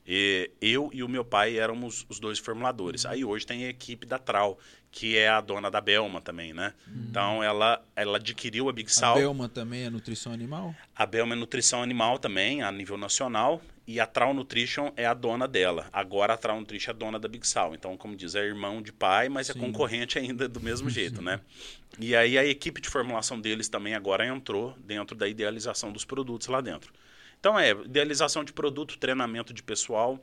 E 0.05 0.51
eu 0.61 0.91
e 0.93 1.05
o 1.05 1.09
meu 1.09 1.25
pai 1.25 1.57
éramos 1.57 2.05
os 2.09 2.19
dois 2.19 2.41
formuladores. 2.41 3.07
Aí 3.07 3.25
hoje 3.25 3.47
tem 3.47 3.65
a 3.65 3.69
equipe 3.69 4.05
da 4.05 4.19
Trau, 4.19 4.59
que 4.93 5.17
é 5.17 5.27
a 5.27 5.41
dona 5.41 5.71
da 5.71 5.81
Belma 5.81 6.21
também, 6.21 6.53
né? 6.53 6.75
Uhum. 6.87 7.07
Então 7.09 7.43
ela, 7.43 7.83
ela 7.97 8.19
adquiriu 8.19 8.69
a 8.69 8.73
Big 8.73 8.93
Sal. 8.93 9.17
A 9.17 9.21
Belma 9.21 9.49
também 9.49 9.85
é 9.85 9.91
nutrição 9.91 10.33
animal? 10.33 10.75
A 10.95 11.07
Belma 11.07 11.35
é 11.35 11.37
nutrição 11.37 11.83
animal 11.83 12.19
também, 12.19 12.63
a 12.63 12.71
nível 12.71 12.99
nacional. 12.99 13.63
E 13.85 13.99
a 13.99 14.07
Trau 14.07 14.33
Nutrition 14.33 14.93
é 14.97 15.07
a 15.07 15.15
dona 15.15 15.49
dela. 15.49 15.89
Agora 15.93 16.35
a 16.35 16.37
Trau 16.37 16.61
Nutrition 16.61 16.91
é 16.91 16.95
a 16.95 16.97
dona 16.97 17.19
da 17.19 17.27
Big 17.27 17.45
Sal. 17.45 17.75
Então, 17.75 17.97
como 17.97 18.15
diz, 18.15 18.35
é 18.35 18.45
irmão 18.45 18.81
de 18.81 18.93
pai, 18.93 19.29
mas 19.29 19.51
é 19.51 19.55
Sim. 19.55 19.59
é 19.59 19.63
concorrente 19.63 20.19
ainda 20.19 20.47
do 20.47 20.61
mesmo 20.61 20.89
jeito, 20.91 21.23
né? 21.23 21.41
E 21.99 22.15
aí 22.15 22.37
a 22.39 22.45
equipe 22.45 22.81
de 22.81 22.89
formulação 22.89 23.41
deles 23.41 23.69
também 23.69 23.95
agora 23.95 24.27
entrou 24.27 24.77
dentro 24.79 25.17
da 25.17 25.27
idealização 25.27 25.91
dos 25.91 26.05
produtos 26.05 26.47
lá 26.49 26.61
dentro. 26.61 26.93
Então 27.41 27.59
é 27.59 27.71
idealização 27.71 28.45
de 28.45 28.53
produto, 28.53 28.99
treinamento 28.99 29.53
de 29.55 29.63
pessoal, 29.63 30.21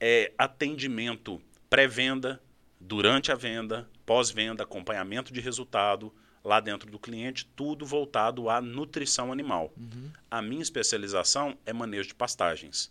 é 0.00 0.32
atendimento 0.36 1.40
pré-venda, 1.70 2.40
durante 2.80 3.32
a 3.32 3.34
venda, 3.34 3.88
pós-venda, 4.06 4.62
acompanhamento 4.62 5.32
de 5.32 5.40
resultado 5.40 6.14
lá 6.42 6.60
dentro 6.60 6.88
do 6.88 6.98
cliente, 6.98 7.44
tudo 7.56 7.84
voltado 7.84 8.48
à 8.48 8.60
nutrição 8.60 9.32
animal. 9.32 9.72
Uhum. 9.76 10.10
A 10.30 10.40
minha 10.40 10.62
especialização 10.62 11.58
é 11.66 11.72
manejo 11.72 12.08
de 12.08 12.14
pastagens 12.14 12.90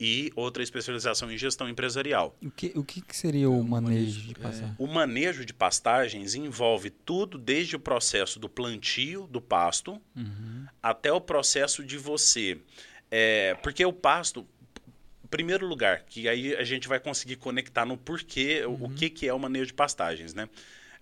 e 0.00 0.32
outra 0.36 0.62
especialização 0.62 1.30
em 1.30 1.36
gestão 1.36 1.68
empresarial. 1.68 2.36
O 2.42 2.50
que, 2.50 2.72
o 2.74 2.84
que 2.84 3.02
seria 3.10 3.50
o 3.50 3.62
manejo 3.62 4.20
de 4.20 4.34
pastagens? 4.34 4.76
É. 4.78 4.82
O 4.82 4.86
manejo 4.86 5.44
de 5.44 5.52
pastagens 5.52 6.34
envolve 6.34 6.90
tudo 6.90 7.36
desde 7.38 7.76
o 7.76 7.80
processo 7.80 8.38
do 8.38 8.48
plantio 8.48 9.26
do 9.26 9.40
pasto 9.40 10.00
uhum. 10.16 10.66
até 10.82 11.12
o 11.12 11.20
processo 11.20 11.84
de 11.84 11.96
você. 11.96 12.60
É, 13.10 13.54
porque 13.62 13.84
o 13.84 13.92
pasto, 13.92 14.46
primeiro 15.30 15.66
lugar, 15.66 16.04
que 16.04 16.28
aí 16.28 16.54
a 16.56 16.64
gente 16.64 16.88
vai 16.88 16.98
conseguir 16.98 17.36
conectar 17.36 17.84
no 17.84 17.96
porquê, 17.96 18.64
uhum. 18.64 18.86
o 18.86 18.90
que, 18.90 19.10
que 19.10 19.28
é 19.28 19.32
o 19.32 19.38
manejo 19.38 19.66
de 19.66 19.74
pastagens, 19.74 20.34
né? 20.34 20.48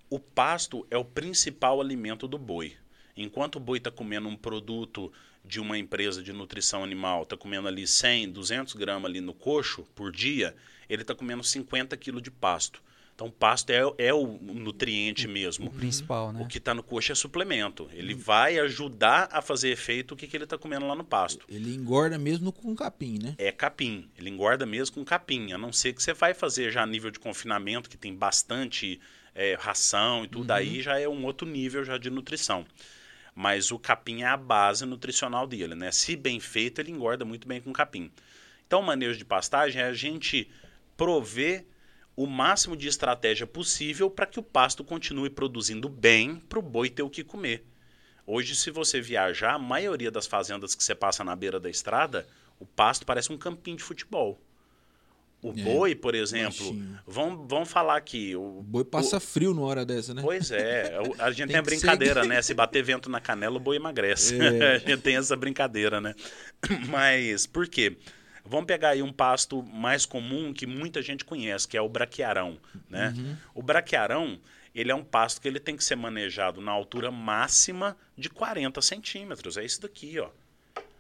O 0.08 0.18
pasto 0.18 0.86
é 0.90 0.96
o 0.96 1.04
principal 1.04 1.80
alimento 1.80 2.28
do 2.28 2.38
boi. 2.38 2.74
Enquanto 3.16 3.56
o 3.56 3.60
boi 3.60 3.78
está 3.78 3.90
comendo 3.90 4.28
um 4.28 4.36
produto 4.36 5.12
de 5.44 5.60
uma 5.60 5.78
empresa 5.78 6.22
de 6.22 6.32
nutrição 6.32 6.84
animal, 6.84 7.22
está 7.22 7.36
comendo 7.36 7.68
ali 7.68 7.86
100, 7.86 8.30
200 8.30 8.74
gramas 8.74 9.10
ali 9.10 9.20
no 9.20 9.32
coxo 9.32 9.84
por 9.94 10.12
dia, 10.12 10.54
ele 10.88 11.02
está 11.02 11.14
comendo 11.14 11.42
50 11.42 11.96
quilos 11.96 12.22
de 12.22 12.30
pasto. 12.30 12.82
Então, 13.16 13.31
pasto 13.31 13.70
é, 13.70 13.81
é 13.96 14.12
o 14.12 14.26
nutriente 14.26 15.26
mesmo. 15.26 15.68
O 15.68 15.70
principal, 15.70 16.35
né? 16.35 16.42
O 16.42 16.46
que 16.46 16.59
está 16.59 16.74
no 16.74 16.83
coxo 16.83 17.12
é 17.12 17.14
suplemento. 17.14 17.88
Ele 17.94 18.12
vai 18.12 18.59
ajudar 18.59 19.31
a 19.33 19.40
fazer 19.40 19.70
efeito 19.70 20.12
o 20.12 20.16
que, 20.16 20.26
que 20.26 20.37
ele 20.37 20.44
está 20.44 20.59
comendo 20.59 20.87
lá 20.87 20.94
no 20.94 21.02
pasto. 21.02 21.46
Ele 21.48 21.74
engorda 21.74 22.18
mesmo 22.18 22.52
com 22.52 22.76
capim, 22.76 23.18
né? 23.18 23.35
É 23.38 23.50
capim. 23.50 24.11
Ele 24.18 24.29
engorda 24.29 24.66
mesmo 24.66 24.96
com 24.96 25.02
capim. 25.02 25.50
A 25.52 25.57
não 25.57 25.72
ser 25.72 25.94
que 25.94 26.02
você 26.02 26.12
vai 26.12 26.35
fazer 26.35 26.70
já 26.70 26.83
a 26.83 26.87
nível 26.87 27.11
de 27.11 27.18
confinamento, 27.18 27.88
que 27.88 27.96
tem 27.96 28.14
bastante 28.14 29.00
é, 29.35 29.57
ração 29.59 30.24
e 30.26 30.29
tudo, 30.29 30.50
uhum. 30.50 30.57
aí 30.57 30.83
já 30.83 31.00
é 31.00 31.09
um 31.09 31.24
outro 31.24 31.48
nível 31.48 31.83
já 31.87 31.96
de 31.96 32.11
nutrição. 32.11 32.66
Mas 33.35 33.70
o 33.70 33.79
capim 33.79 34.24
é 34.24 34.26
a 34.26 34.37
base 34.37 34.85
nutricional 34.85 35.46
dele, 35.46 35.74
né? 35.74 35.90
Se 35.90 36.16
bem 36.16 36.38
feito, 36.38 36.83
ele 36.83 36.92
engorda 36.92 37.24
muito 37.24 37.48
bem 37.48 37.62
com 37.62 37.72
capim. 37.72 38.11
Então, 38.66 38.81
o 38.81 38.85
manejo 38.85 39.16
de 39.16 39.24
pastagem 39.24 39.81
é 39.81 39.87
a 39.87 39.94
gente 39.94 40.50
prover 40.98 41.64
o 42.16 42.26
máximo 42.26 42.74
de 42.74 42.88
estratégia 42.88 43.46
possível 43.46 44.11
para 44.11 44.26
que 44.26 44.40
o 44.40 44.42
pasto 44.42 44.83
continue 44.83 45.29
produzindo 45.29 45.88
bem 45.88 46.37
para 46.48 46.59
o 46.59 46.62
boi 46.62 46.88
ter 46.88 47.02
o 47.02 47.11
que 47.11 47.22
comer. 47.22 47.64
Hoje, 48.26 48.57
se 48.57 48.70
você 48.70 49.00
viajar, 49.00 49.55
a 49.55 49.59
maioria 49.59 50.11
das 50.11 50.26
fazendas 50.26 50.74
que 50.74 50.83
você 50.83 50.94
passa 50.94 51.22
na 51.22 51.37
beira 51.37 51.61
da 51.61 51.70
estrada, 51.70 52.26
o 52.59 52.64
pasto 52.64 53.05
parece 53.05 53.33
um 53.33 53.38
campinho 53.38 53.76
de 53.76 53.85
futebol. 53.85 54.40
O 55.42 55.50
é, 55.50 55.62
boi, 55.62 55.94
por 55.94 56.14
exemplo, 56.14 56.74
vão, 57.07 57.46
vão 57.46 57.64
falar 57.66 58.00
que. 58.00 58.35
O, 58.35 58.59
o 58.59 58.62
boi 58.62 58.85
passa 58.85 59.18
o, 59.18 59.20
frio 59.20 59.52
numa 59.55 59.66
hora 59.66 59.85
dessa, 59.85 60.14
né? 60.14 60.22
Pois 60.22 60.50
é. 60.50 60.98
A 61.18 61.31
gente 61.31 61.40
tem, 61.46 61.48
tem 61.48 61.57
a 61.57 61.62
brincadeira, 61.62 62.22
ser... 62.22 62.29
né? 62.29 62.42
Se 62.42 62.55
bater 62.55 62.83
vento 62.83 63.09
na 63.11 63.20
canela, 63.20 63.57
o 63.57 63.61
boi 63.61 63.76
emagrece. 63.76 64.37
É. 64.40 64.74
a 64.74 64.79
gente 64.79 65.02
tem 65.02 65.16
essa 65.16 65.37
brincadeira, 65.37 66.00
né? 66.00 66.14
Mas 66.88 67.46
por 67.46 67.68
quê? 67.68 67.96
Vamos 68.48 68.66
pegar 68.66 68.90
aí 68.90 69.02
um 69.02 69.12
pasto 69.12 69.62
mais 69.62 70.06
comum 70.06 70.52
que 70.52 70.66
muita 70.66 71.02
gente 71.02 71.24
conhece, 71.24 71.66
que 71.66 71.76
é 71.76 71.80
o 71.80 71.88
braquiarão. 71.88 72.59
Né? 72.88 73.14
Uhum. 73.16 73.37
O 73.54 73.62
braquiarão 73.62 74.38
ele 74.74 74.92
é 74.92 74.94
um 74.94 75.02
pasto 75.02 75.40
que 75.40 75.48
ele 75.48 75.59
tem 75.59 75.74
que 75.74 75.82
ser 75.82 75.96
manejado 75.96 76.61
na 76.61 76.70
altura 76.70 77.11
máxima 77.11 77.96
de 78.16 78.28
40 78.28 78.82
centímetros. 78.82 79.56
É 79.56 79.64
isso 79.64 79.80
daqui, 79.80 80.18
ó. 80.18 80.28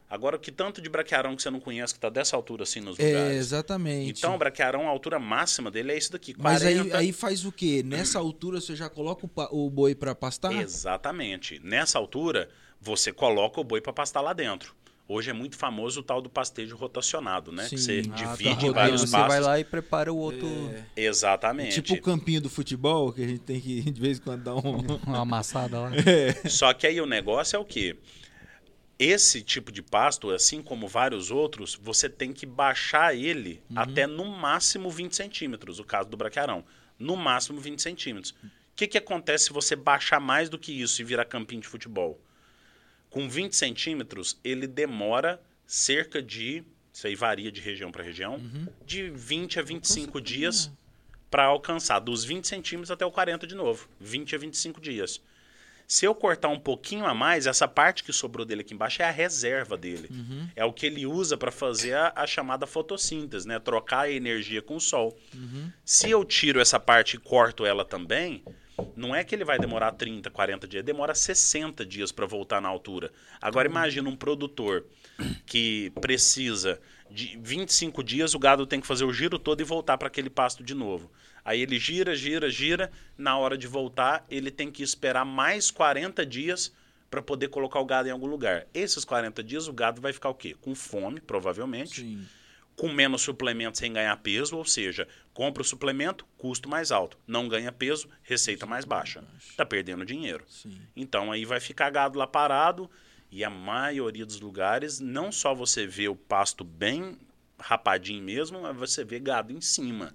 Agora, 0.08 0.38
que 0.38 0.52
tanto 0.52 0.80
de 0.80 0.88
braquiarão 0.88 1.34
que 1.34 1.42
você 1.42 1.50
não 1.50 1.58
conhece 1.58 1.92
que 1.92 1.98
está 1.98 2.08
dessa 2.08 2.36
altura 2.36 2.62
assim 2.62 2.80
nos 2.80 2.98
é, 2.98 3.06
lugares? 3.06 3.32
É, 3.32 3.38
exatamente. 3.38 4.20
Então, 4.20 4.34
o 4.34 4.38
braquiarão, 4.38 4.86
a 4.86 4.90
altura 4.90 5.18
máxima 5.18 5.70
dele 5.70 5.92
é 5.92 5.98
isso 5.98 6.12
daqui, 6.12 6.32
40... 6.32 6.42
Mas 6.42 6.64
aí, 6.64 6.92
aí 6.92 7.12
faz 7.12 7.44
o 7.44 7.50
quê? 7.50 7.82
Nessa 7.84 8.18
altura 8.18 8.60
você 8.60 8.76
já 8.76 8.88
coloca 8.88 9.26
o, 9.26 9.66
o 9.66 9.68
boi 9.68 9.94
para 9.94 10.14
pastar? 10.14 10.52
Exatamente. 10.52 11.60
Nessa 11.62 11.98
altura, 11.98 12.48
você 12.80 13.12
coloca 13.12 13.60
o 13.60 13.64
boi 13.64 13.80
para 13.80 13.92
pastar 13.92 14.20
lá 14.20 14.32
dentro. 14.32 14.74
Hoje 15.08 15.30
é 15.30 15.32
muito 15.32 15.56
famoso 15.56 16.00
o 16.00 16.02
tal 16.02 16.20
do 16.20 16.28
pastejo 16.28 16.74
rotacionado, 16.74 17.52
né? 17.52 17.68
Sim. 17.68 17.76
Que 17.76 17.80
você 17.80 18.02
ah, 18.12 18.34
divide 18.36 18.66
tá 18.66 18.72
vários 18.72 19.02
Você 19.02 19.16
vai 19.16 19.38
lá 19.38 19.60
e 19.60 19.64
prepara 19.64 20.12
o 20.12 20.16
outro. 20.16 20.48
É. 20.96 21.04
Exatamente. 21.04 21.78
É 21.78 21.82
tipo 21.82 21.94
o 21.94 22.02
campinho 22.02 22.40
do 22.40 22.50
futebol, 22.50 23.12
que 23.12 23.22
a 23.22 23.28
gente 23.28 23.40
tem 23.40 23.60
que 23.60 23.82
de 23.82 24.00
vez 24.00 24.18
em 24.18 24.22
quando 24.22 24.42
dar 24.42 24.56
um... 24.56 24.78
uma 25.06 25.20
amassada 25.20 25.78
lá. 25.78 25.92
É. 25.94 26.48
Só 26.48 26.72
que 26.74 26.88
aí 26.88 27.00
o 27.00 27.06
negócio 27.06 27.56
é 27.56 27.58
o 27.58 27.64
quê? 27.64 27.96
Esse 28.98 29.42
tipo 29.42 29.70
de 29.70 29.80
pasto, 29.80 30.30
assim 30.30 30.60
como 30.60 30.88
vários 30.88 31.30
outros, 31.30 31.78
você 31.80 32.08
tem 32.08 32.32
que 32.32 32.44
baixar 32.44 33.14
ele 33.14 33.62
uhum. 33.70 33.78
até 33.78 34.08
no 34.08 34.24
máximo 34.24 34.90
20 34.90 35.14
centímetros, 35.14 35.78
o 35.78 35.84
caso 35.84 36.08
do 36.08 36.16
braquiarão. 36.16 36.64
No 36.98 37.14
máximo 37.14 37.60
20 37.60 37.80
centímetros. 37.80 38.32
O 38.42 38.48
que, 38.74 38.88
que 38.88 38.98
acontece 38.98 39.44
se 39.44 39.52
você 39.52 39.76
baixar 39.76 40.18
mais 40.18 40.48
do 40.48 40.58
que 40.58 40.72
isso 40.72 41.00
e 41.00 41.04
virar 41.04 41.26
campinho 41.26 41.60
de 41.60 41.68
futebol? 41.68 42.18
Com 43.10 43.28
20 43.28 43.54
centímetros, 43.54 44.38
ele 44.44 44.66
demora 44.66 45.40
cerca 45.66 46.22
de, 46.22 46.64
isso 46.92 47.06
aí 47.06 47.14
varia 47.14 47.50
de 47.50 47.60
região 47.60 47.90
para 47.90 48.02
região, 48.02 48.34
uhum. 48.34 48.68
de 48.84 49.10
20 49.10 49.58
a 49.58 49.62
25 49.62 50.20
dias 50.20 50.70
para 51.30 51.44
alcançar, 51.44 51.98
dos 51.98 52.24
20 52.24 52.46
centímetros 52.46 52.90
até 52.90 53.04
o 53.04 53.10
40 53.10 53.46
de 53.46 53.54
novo. 53.54 53.88
20 54.00 54.34
a 54.34 54.38
25 54.38 54.80
dias. 54.80 55.20
Se 55.86 56.04
eu 56.04 56.14
cortar 56.14 56.48
um 56.48 56.58
pouquinho 56.58 57.06
a 57.06 57.14
mais, 57.14 57.46
essa 57.46 57.68
parte 57.68 58.02
que 58.02 58.12
sobrou 58.12 58.44
dele 58.44 58.62
aqui 58.62 58.74
embaixo 58.74 59.02
é 59.02 59.04
a 59.04 59.10
reserva 59.10 59.76
dele. 59.76 60.08
Uhum. 60.10 60.48
É 60.56 60.64
o 60.64 60.72
que 60.72 60.84
ele 60.84 61.06
usa 61.06 61.36
para 61.36 61.52
fazer 61.52 61.94
a, 61.94 62.12
a, 62.16 62.26
chamada 62.26 62.66
fotossíntese, 62.66 63.46
né? 63.46 63.58
Trocar 63.60 64.00
a 64.00 64.10
energia 64.10 64.60
com 64.60 64.76
o 64.76 64.80
sol. 64.80 65.16
Uhum. 65.32 65.70
Se 65.84 66.10
eu 66.10 66.24
tiro 66.24 66.60
essa 66.60 66.80
parte 66.80 67.14
e 67.14 67.20
corto 67.20 67.64
ela 67.64 67.84
também, 67.84 68.42
não 68.96 69.14
é 69.14 69.24
que 69.24 69.34
ele 69.34 69.44
vai 69.44 69.58
demorar 69.58 69.92
30, 69.92 70.30
40 70.30 70.66
dias, 70.66 70.84
demora 70.84 71.14
60 71.14 71.84
dias 71.84 72.12
para 72.12 72.26
voltar 72.26 72.60
na 72.60 72.68
altura. 72.68 73.10
Agora 73.40 73.68
imagina 73.68 74.08
um 74.08 74.16
produtor 74.16 74.84
que 75.46 75.92
precisa 76.00 76.80
de 77.10 77.38
25 77.40 78.02
dias 78.02 78.34
o 78.34 78.38
gado 78.38 78.66
tem 78.66 78.80
que 78.80 78.86
fazer 78.86 79.04
o 79.04 79.12
giro 79.12 79.38
todo 79.38 79.60
e 79.60 79.64
voltar 79.64 79.96
para 79.96 80.08
aquele 80.08 80.28
pasto 80.28 80.62
de 80.62 80.74
novo. 80.74 81.10
Aí 81.44 81.62
ele 81.62 81.78
gira, 81.78 82.14
gira, 82.16 82.50
gira. 82.50 82.90
Na 83.16 83.38
hora 83.38 83.56
de 83.56 83.68
voltar, 83.68 84.26
ele 84.28 84.50
tem 84.50 84.70
que 84.70 84.82
esperar 84.82 85.24
mais 85.24 85.70
40 85.70 86.26
dias 86.26 86.72
para 87.08 87.22
poder 87.22 87.48
colocar 87.48 87.78
o 87.78 87.84
gado 87.84 88.08
em 88.08 88.10
algum 88.10 88.26
lugar. 88.26 88.66
Esses 88.74 89.04
40 89.04 89.42
dias 89.44 89.68
o 89.68 89.72
gado 89.72 90.00
vai 90.00 90.12
ficar 90.12 90.28
o 90.28 90.34
quê? 90.34 90.56
Com 90.60 90.74
fome, 90.74 91.20
provavelmente. 91.20 92.00
Sim. 92.00 92.26
Com 92.76 92.92
menos 92.92 93.22
suplemento 93.22 93.78
sem 93.78 93.90
ganhar 93.92 94.14
peso, 94.18 94.56
ou 94.56 94.64
seja, 94.64 95.08
compra 95.32 95.62
o 95.62 95.64
suplemento, 95.64 96.26
custo 96.36 96.68
mais 96.68 96.92
alto. 96.92 97.18
Não 97.26 97.48
ganha 97.48 97.72
peso, 97.72 98.08
receita 98.22 98.66
mais 98.66 98.84
baixa. 98.84 99.24
Está 99.38 99.64
perdendo 99.64 100.04
dinheiro. 100.04 100.44
Sim. 100.46 100.78
Então 100.94 101.32
aí 101.32 101.44
vai 101.46 101.58
ficar 101.58 101.88
gado 101.90 102.18
lá 102.18 102.26
parado 102.26 102.90
e 103.30 103.42
a 103.42 103.48
maioria 103.50 104.26
dos 104.26 104.38
lugares, 104.40 105.00
não 105.00 105.32
só 105.32 105.54
você 105.54 105.86
vê 105.86 106.06
o 106.08 106.14
pasto 106.14 106.62
bem 106.62 107.16
rapadinho 107.58 108.22
mesmo, 108.22 108.60
mas 108.60 108.76
você 108.76 109.02
vê 109.04 109.18
gado 109.18 109.50
em 109.52 109.60
cima. 109.62 110.14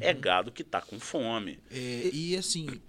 É 0.00 0.14
gado 0.14 0.52
que 0.52 0.62
está 0.62 0.80
com 0.80 1.00
fome. 1.00 1.58
É, 1.68 2.10
e 2.12 2.36
assim, 2.36 2.80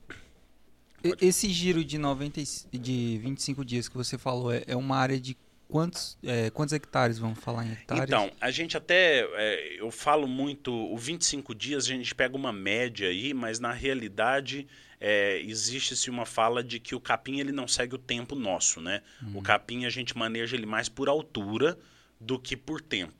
Esse 1.22 1.50
giro 1.50 1.84
de, 1.84 1.98
90, 1.98 2.42
e- 2.42 2.78
de 2.78 3.18
25 3.24 3.64
dias 3.66 3.88
que 3.90 3.96
você 3.98 4.18
falou 4.18 4.52
é, 4.52 4.64
é 4.68 4.76
uma 4.76 4.98
área 4.98 5.20
de 5.20 5.36
quantos, 5.70 6.18
é, 6.24 6.50
quantos 6.50 6.74
hectares? 6.74 7.20
Vamos 7.20 7.40
falar 7.40 7.66
em 7.66 7.72
hectares? 7.72 8.04
Então, 8.04 8.32
a 8.42 8.52
gente 8.52 8.76
até. 8.76 9.22
é, 9.36 9.80
eu 9.80 9.92
falo 9.92 10.28
muito. 10.28 10.74
O 10.74 10.98
25 10.98 11.56
dias 11.56 11.86
a 11.86 11.88
gente 11.88 12.14
pega 12.14 12.36
uma 12.36 12.52
média 12.52 13.08
aí, 13.08 13.34
mas 13.34 13.60
na 13.60 13.72
realidade 13.72 14.68
é, 15.00 15.40
existe-se 15.42 16.10
uma 16.10 16.26
fala 16.26 16.64
de 16.64 16.80
que 16.80 16.96
o 16.96 17.00
capim 17.00 17.40
ele 17.40 17.52
não 17.52 17.68
segue 17.68 17.96
o 17.96 18.00
tempo 18.00 18.36
nosso, 18.36 18.82
né? 18.82 19.02
O 19.34 19.42
capim 19.42 19.86
a 19.86 19.90
gente 19.90 20.18
maneja 20.18 20.58
ele 20.58 20.66
mais 20.66 20.90
por 20.90 21.08
altura 21.08 21.78
do 22.20 22.38
que 22.38 22.58
por 22.58 22.82
tempo. 22.82 23.14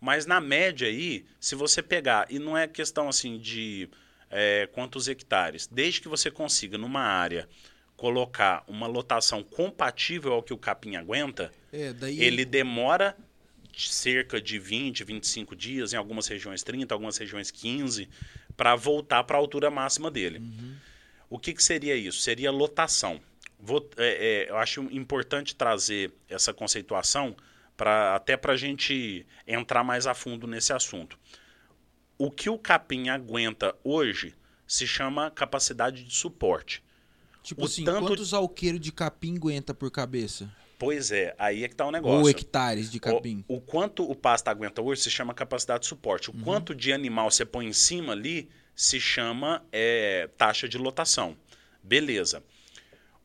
Mas 0.00 0.26
na 0.26 0.40
média 0.40 0.88
aí, 0.88 1.24
se 1.38 1.54
você 1.54 1.80
pegar, 1.80 2.26
e 2.28 2.38
não 2.38 2.58
é 2.58 2.66
questão 2.66 3.08
assim 3.08 3.38
de 3.38 3.88
é, 4.28 4.68
quantos 4.72 5.06
hectares, 5.06 5.68
desde 5.68 6.00
que 6.00 6.08
você 6.08 6.30
consiga 6.30 6.76
numa 6.76 7.02
área 7.02 7.48
colocar 8.02 8.64
uma 8.66 8.88
lotação 8.88 9.44
compatível 9.44 10.32
ao 10.32 10.42
que 10.42 10.52
o 10.52 10.58
capim 10.58 10.96
aguenta, 10.96 11.52
é, 11.72 11.92
daí 11.92 12.20
ele 12.20 12.44
demora 12.44 13.16
cerca 13.76 14.40
de 14.40 14.58
20, 14.58 15.04
25 15.04 15.54
dias, 15.54 15.92
em 15.92 15.96
algumas 15.96 16.26
regiões 16.26 16.64
30, 16.64 16.92
algumas 16.92 17.16
regiões 17.16 17.52
15, 17.52 18.08
para 18.56 18.74
voltar 18.74 19.22
para 19.22 19.36
a 19.36 19.38
altura 19.40 19.70
máxima 19.70 20.10
dele. 20.10 20.42
O 21.30 21.38
que, 21.38 21.54
que 21.54 21.62
seria 21.62 21.94
isso? 21.94 22.20
Seria 22.20 22.50
lotação. 22.50 23.20
Vou- 23.56 23.88
é, 23.96 24.46
é, 24.48 24.50
eu 24.50 24.56
acho 24.56 24.80
importante 24.90 25.54
trazer 25.54 26.10
essa 26.28 26.52
conceituação 26.52 27.36
pra, 27.76 28.16
até 28.16 28.36
para 28.36 28.54
a 28.54 28.56
gente 28.56 29.24
entrar 29.46 29.84
mais 29.84 30.08
a 30.08 30.12
fundo 30.12 30.48
nesse 30.48 30.72
assunto. 30.72 31.16
O 32.18 32.32
que 32.32 32.50
o 32.50 32.58
capim 32.58 33.10
aguenta 33.10 33.76
hoje 33.84 34.34
se 34.66 34.88
chama 34.88 35.30
capacidade 35.30 36.02
de 36.02 36.12
suporte. 36.12 36.82
Tipo 37.42 37.62
o 37.62 37.64
assim, 37.64 37.84
tanto- 37.84 38.06
quantos 38.06 38.32
alqueiros 38.34 38.80
de 38.80 38.92
capim 38.92 39.36
aguenta 39.36 39.74
por 39.74 39.90
cabeça? 39.90 40.50
Pois 40.78 41.12
é, 41.12 41.34
aí 41.38 41.62
é 41.62 41.68
que 41.68 41.74
está 41.74 41.86
o 41.86 41.92
negócio. 41.92 42.18
Ou 42.18 42.28
hectares 42.28 42.90
de 42.90 42.98
capim? 42.98 43.44
O, 43.46 43.56
o 43.56 43.60
quanto 43.60 44.02
o 44.02 44.16
pasto 44.16 44.48
aguenta 44.48 44.82
hoje 44.82 45.02
se 45.02 45.10
chama 45.10 45.32
capacidade 45.32 45.82
de 45.82 45.86
suporte. 45.86 46.28
O 46.30 46.32
quanto 46.32 46.74
de 46.74 46.92
animal 46.92 47.30
você 47.30 47.44
põe 47.44 47.66
em 47.66 47.72
cima 47.72 48.12
ali 48.14 48.48
se 48.74 48.98
chama 48.98 49.64
é, 49.70 50.28
taxa 50.36 50.68
de 50.68 50.76
lotação. 50.78 51.36
Beleza. 51.82 52.42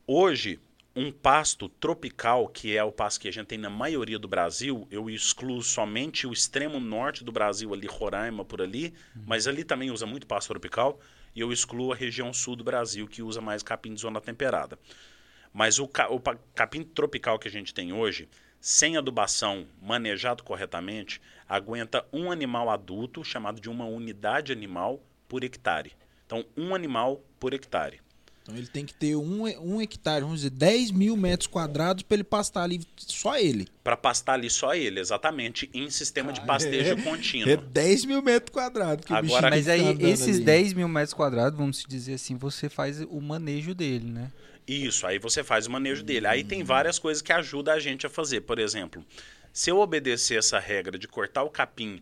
Hoje, 0.06 0.60
um 0.94 1.10
pasto 1.12 1.68
tropical, 1.68 2.48
que 2.48 2.76
é 2.76 2.82
o 2.82 2.90
pasto 2.92 3.20
que 3.20 3.28
a 3.28 3.32
gente 3.32 3.46
tem 3.46 3.58
na 3.58 3.70
maioria 3.70 4.18
do 4.18 4.26
Brasil, 4.28 4.86
eu 4.90 5.08
excluo 5.10 5.62
somente 5.62 6.26
o 6.26 6.32
extremo 6.32 6.80
norte 6.80 7.24
do 7.24 7.30
Brasil, 7.32 7.72
ali, 7.74 7.86
Roraima, 7.86 8.44
por 8.44 8.62
ali, 8.62 8.94
mas 9.26 9.46
ali 9.46 9.64
também 9.64 9.90
usa 9.90 10.06
muito 10.06 10.26
pasto 10.26 10.48
tropical, 10.48 10.98
e 11.38 11.40
eu 11.40 11.52
excluo 11.52 11.92
a 11.92 11.94
região 11.94 12.32
sul 12.32 12.56
do 12.56 12.64
Brasil, 12.64 13.06
que 13.06 13.22
usa 13.22 13.40
mais 13.40 13.62
capim 13.62 13.94
de 13.94 14.00
zona 14.00 14.20
temperada. 14.20 14.76
Mas 15.52 15.78
o, 15.78 15.86
ca- 15.86 16.10
o 16.10 16.20
capim 16.52 16.82
tropical 16.82 17.38
que 17.38 17.46
a 17.46 17.50
gente 17.50 17.72
tem 17.72 17.92
hoje, 17.92 18.28
sem 18.60 18.96
adubação, 18.96 19.64
manejado 19.80 20.42
corretamente, 20.42 21.22
aguenta 21.48 22.04
um 22.12 22.32
animal 22.32 22.68
adulto, 22.68 23.22
chamado 23.22 23.60
de 23.60 23.70
uma 23.70 23.84
unidade 23.84 24.50
animal 24.50 25.00
por 25.28 25.44
hectare. 25.44 25.92
Então, 26.26 26.44
um 26.56 26.74
animal 26.74 27.22
por 27.38 27.54
hectare. 27.54 28.00
Então 28.48 28.56
ele 28.56 28.66
tem 28.66 28.86
que 28.86 28.94
ter 28.94 29.14
um, 29.14 29.42
um 29.60 29.78
hectare, 29.82 30.22
vamos 30.22 30.38
dizer, 30.40 30.48
10 30.50 30.90
mil 30.92 31.14
metros 31.18 31.46
quadrados 31.46 32.02
para 32.02 32.14
ele 32.14 32.24
pastar 32.24 32.62
ali 32.62 32.80
só 32.96 33.38
ele. 33.38 33.68
Para 33.84 33.94
pastar 33.94 34.32
ali 34.34 34.48
só 34.48 34.74
ele, 34.74 34.98
exatamente, 34.98 35.68
em 35.74 35.90
sistema 35.90 36.32
de 36.32 36.40
pastejo 36.46 36.96
contínuo. 37.04 37.50
É 37.52 37.56
10 37.58 38.06
mil 38.06 38.22
metros 38.22 38.50
quadrados. 38.50 39.04
Agora- 39.10 39.50
Mas 39.50 39.68
aí, 39.68 39.82
andando 39.82 40.08
esses 40.08 40.36
ali. 40.36 40.44
10 40.46 40.72
mil 40.72 40.88
metros 40.88 41.12
quadrados, 41.12 41.58
vamos 41.58 41.84
dizer 41.86 42.14
assim, 42.14 42.36
você 42.38 42.70
faz 42.70 43.02
o 43.02 43.20
manejo 43.20 43.74
dele, 43.74 44.06
né? 44.10 44.32
Isso, 44.66 45.06
aí 45.06 45.18
você 45.18 45.44
faz 45.44 45.66
o 45.66 45.70
manejo 45.70 46.02
dele. 46.02 46.26
Aí 46.26 46.42
tem 46.42 46.64
várias 46.64 46.98
coisas 46.98 47.20
que 47.22 47.32
ajudam 47.34 47.74
a 47.74 47.78
gente 47.78 48.06
a 48.06 48.08
fazer. 48.08 48.40
Por 48.40 48.58
exemplo, 48.58 49.04
se 49.52 49.70
eu 49.70 49.78
obedecer 49.78 50.38
essa 50.38 50.58
regra 50.58 50.98
de 50.98 51.06
cortar 51.06 51.42
o 51.42 51.50
capim 51.50 52.00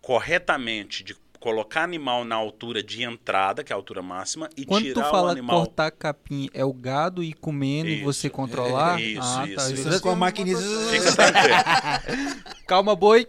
corretamente, 0.00 1.02
de 1.02 1.14
colocar 1.46 1.84
animal 1.84 2.24
na 2.24 2.34
altura 2.34 2.82
de 2.82 3.04
entrada, 3.04 3.62
que 3.62 3.72
é 3.72 3.74
a 3.74 3.76
altura 3.76 4.02
máxima, 4.02 4.50
e 4.56 4.66
Quando 4.66 4.82
tu 4.82 4.94
tirar 4.94 5.06
o 5.06 5.10
fala 5.12 5.30
animal. 5.30 5.60
cortar 5.60 5.92
capim, 5.92 6.50
é 6.52 6.64
o 6.64 6.72
gado 6.72 7.22
ir 7.22 7.34
comendo 7.34 7.88
e 7.88 7.98
Isso. 7.98 8.04
você 8.04 8.28
controlar? 8.28 8.98
É, 8.98 9.04
isso, 9.04 9.20
ah, 9.22 9.46
isso, 9.46 9.54
tá. 9.54 9.70
isso. 9.70 9.82
Você 9.84 10.00
Com 10.00 10.10
a 10.10 10.16
maquininha. 10.16 10.56
Calma, 12.66 12.96
boi. 12.96 13.28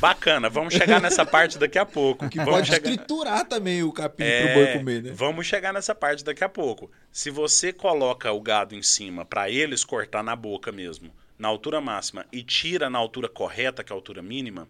Bacana, 0.00 0.50
vamos 0.50 0.74
chegar 0.74 1.00
nessa 1.00 1.24
parte 1.24 1.60
daqui 1.60 1.78
a 1.78 1.86
pouco. 1.86 2.28
Que 2.28 2.38
vamos 2.38 2.54
pode 2.54 2.66
chegar... 2.66 2.90
triturar 2.90 3.46
também 3.46 3.84
o 3.84 3.92
capim 3.92 4.24
É, 4.24 4.46
pro 4.46 4.54
boi 4.54 4.78
comer, 4.78 5.02
né? 5.04 5.12
Vamos 5.14 5.46
chegar 5.46 5.72
nessa 5.72 5.94
parte 5.94 6.24
daqui 6.24 6.42
a 6.42 6.48
pouco. 6.48 6.90
Se 7.12 7.30
você 7.30 7.72
coloca 7.72 8.32
o 8.32 8.40
gado 8.40 8.74
em 8.74 8.82
cima 8.82 9.24
para 9.24 9.48
eles 9.48 9.84
cortar 9.84 10.24
na 10.24 10.34
boca 10.34 10.72
mesmo, 10.72 11.12
na 11.38 11.46
altura 11.46 11.80
máxima, 11.80 12.26
e 12.32 12.42
tira 12.42 12.90
na 12.90 12.98
altura 12.98 13.28
correta, 13.28 13.84
que 13.84 13.92
é 13.92 13.94
a 13.94 13.96
altura 13.96 14.22
mínima, 14.22 14.66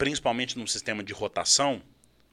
principalmente 0.00 0.58
num 0.58 0.66
sistema 0.66 1.04
de 1.04 1.12
rotação, 1.12 1.82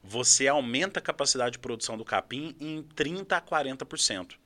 você 0.02 0.48
aumenta 0.48 1.00
a 1.00 1.02
capacidade 1.02 1.52
de 1.52 1.58
produção 1.58 1.98
do 1.98 2.04
capim 2.04 2.56
em 2.58 2.82
30 2.82 3.36
a 3.36 3.42
40%. 3.42 4.36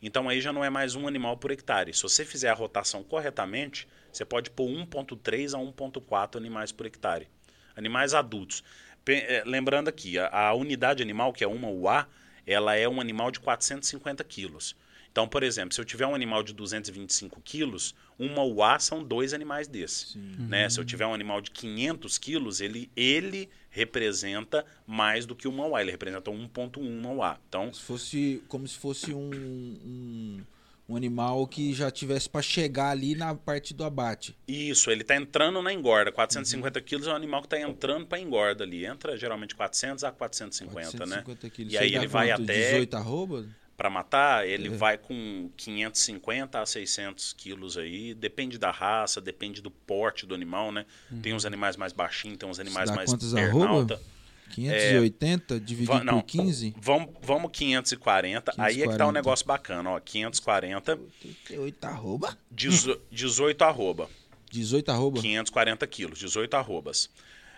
Então 0.00 0.28
aí 0.28 0.40
já 0.40 0.52
não 0.52 0.64
é 0.64 0.70
mais 0.70 0.94
um 0.94 1.08
animal 1.08 1.36
por 1.36 1.50
hectare. 1.50 1.92
Se 1.92 2.04
você 2.04 2.24
fizer 2.24 2.48
a 2.48 2.54
rotação 2.54 3.02
corretamente, 3.02 3.88
você 4.12 4.24
pode 4.24 4.50
pôr 4.50 4.68
1,3 4.68 5.52
a 5.52 5.58
1,4 5.60 6.36
animais 6.36 6.70
por 6.70 6.86
hectare. 6.86 7.26
Animais 7.74 8.14
adultos. 8.14 8.62
Eh, 9.04 9.42
Lembrando 9.44 9.88
aqui, 9.88 10.16
a, 10.16 10.28
a 10.28 10.54
unidade 10.54 11.02
animal, 11.02 11.32
que 11.32 11.42
é 11.42 11.48
uma 11.48 11.68
UA, 11.68 12.06
ela 12.46 12.76
é 12.76 12.88
um 12.88 13.00
animal 13.00 13.32
de 13.32 13.40
450 13.40 14.22
quilos. 14.22 14.76
Então, 15.12 15.26
por 15.26 15.42
exemplo, 15.42 15.74
se 15.74 15.80
eu 15.80 15.84
tiver 15.84 16.06
um 16.06 16.14
animal 16.14 16.42
de 16.42 16.52
225 16.52 17.40
quilos, 17.42 17.94
uma 18.18 18.44
UA 18.44 18.78
são 18.78 19.02
dois 19.02 19.34
animais 19.34 19.66
desses. 19.66 20.14
Né? 20.14 20.68
Se 20.70 20.78
eu 20.78 20.84
tiver 20.84 21.04
um 21.06 21.12
animal 21.12 21.40
de 21.40 21.50
500 21.50 22.16
quilos, 22.18 22.60
ele, 22.60 22.88
ele 22.96 23.48
representa 23.70 24.64
mais 24.86 25.26
do 25.26 25.34
que 25.34 25.48
uma 25.48 25.66
UA. 25.66 25.80
Ele 25.82 25.90
representa 25.90 26.30
1,1 26.30 27.06
UA. 27.16 27.40
Então, 27.48 27.72
Se 27.72 27.80
fosse 27.80 28.42
como 28.48 28.68
se 28.68 28.78
fosse 28.78 29.12
um, 29.12 29.30
um, 29.30 30.40
um 30.88 30.96
animal 30.96 31.44
que 31.46 31.72
já 31.72 31.90
tivesse 31.90 32.28
para 32.28 32.42
chegar 32.42 32.90
ali 32.90 33.14
na 33.16 33.34
parte 33.34 33.74
do 33.74 33.82
abate. 33.84 34.36
Isso, 34.46 34.90
ele 34.92 35.02
está 35.02 35.16
entrando 35.16 35.60
na 35.60 35.72
engorda. 35.72 36.12
450 36.12 36.80
quilos 36.82 37.06
é 37.08 37.12
um 37.12 37.16
animal 37.16 37.40
que 37.42 37.46
está 37.46 37.60
entrando 37.60 38.06
para 38.06 38.20
engorda 38.20 38.62
ali. 38.64 38.86
Entra 38.86 39.16
geralmente 39.16 39.54
400 39.56 40.04
a 40.04 40.12
450, 40.12 40.74
né? 41.06 41.22
450 41.22 41.50
quilos. 41.50 41.72
E 41.72 41.78
aí 41.78 41.94
ele 41.94 42.06
vai 42.06 42.28
quanto? 42.28 42.42
até- 42.42 42.70
18 42.72 42.94
arroba? 42.96 43.46
Para 43.80 43.88
matar, 43.88 44.46
ele 44.46 44.68
vai 44.68 44.98
com 44.98 45.50
550 45.56 46.60
a 46.60 46.66
600 46.66 47.32
quilos 47.32 47.78
aí. 47.78 48.12
Depende 48.12 48.58
da 48.58 48.70
raça, 48.70 49.22
depende 49.22 49.62
do 49.62 49.70
porte 49.70 50.26
do 50.26 50.34
animal, 50.34 50.70
né? 50.70 50.84
Tem 51.22 51.32
uns 51.32 51.46
animais 51.46 51.78
mais 51.78 51.90
baixinhos, 51.94 52.36
tem 52.36 52.46
uns 52.46 52.60
animais 52.60 52.90
mais 52.90 53.10
quantos 53.10 53.32
perna 53.32 53.48
arroba? 53.48 53.66
alta. 53.68 54.02
580 54.50 55.58
dividido 55.58 55.96
Va- 55.96 56.04
não, 56.04 56.20
por 56.20 56.26
15? 56.26 56.74
Vamos, 56.78 57.14
vamos 57.22 57.50
540. 57.54 58.52
Aí 58.58 58.82
é 58.82 58.86
que 58.86 58.98
tá 58.98 59.06
um 59.06 59.08
540. 59.08 59.12
negócio 59.12 59.46
bacana, 59.46 59.90
ó. 59.92 59.98
540, 59.98 60.98
88 61.24 61.84
arroba? 61.86 62.36
dezo- 62.50 63.00
18 63.10 63.62
arroba. 63.62 64.10
18 64.50 64.90
arroba? 64.90 65.20
540 65.22 65.86
quilos, 65.86 66.18
18 66.18 66.52
arrobas. 66.54 67.08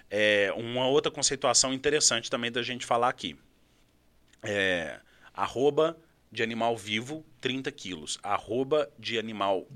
É, 0.08 0.52
uma 0.56 0.86
outra 0.86 1.10
conceituação 1.10 1.72
interessante 1.74 2.30
também 2.30 2.52
da 2.52 2.62
gente 2.62 2.86
falar 2.86 3.08
aqui. 3.08 3.34
É, 4.40 5.00
arroba 5.34 5.96
de 6.32 6.42
animal 6.42 6.76
vivo, 6.76 7.24
30 7.40 7.70
quilos. 7.70 8.18
Arroba 8.22 8.88
de 8.98 9.18
animal 9.18 9.66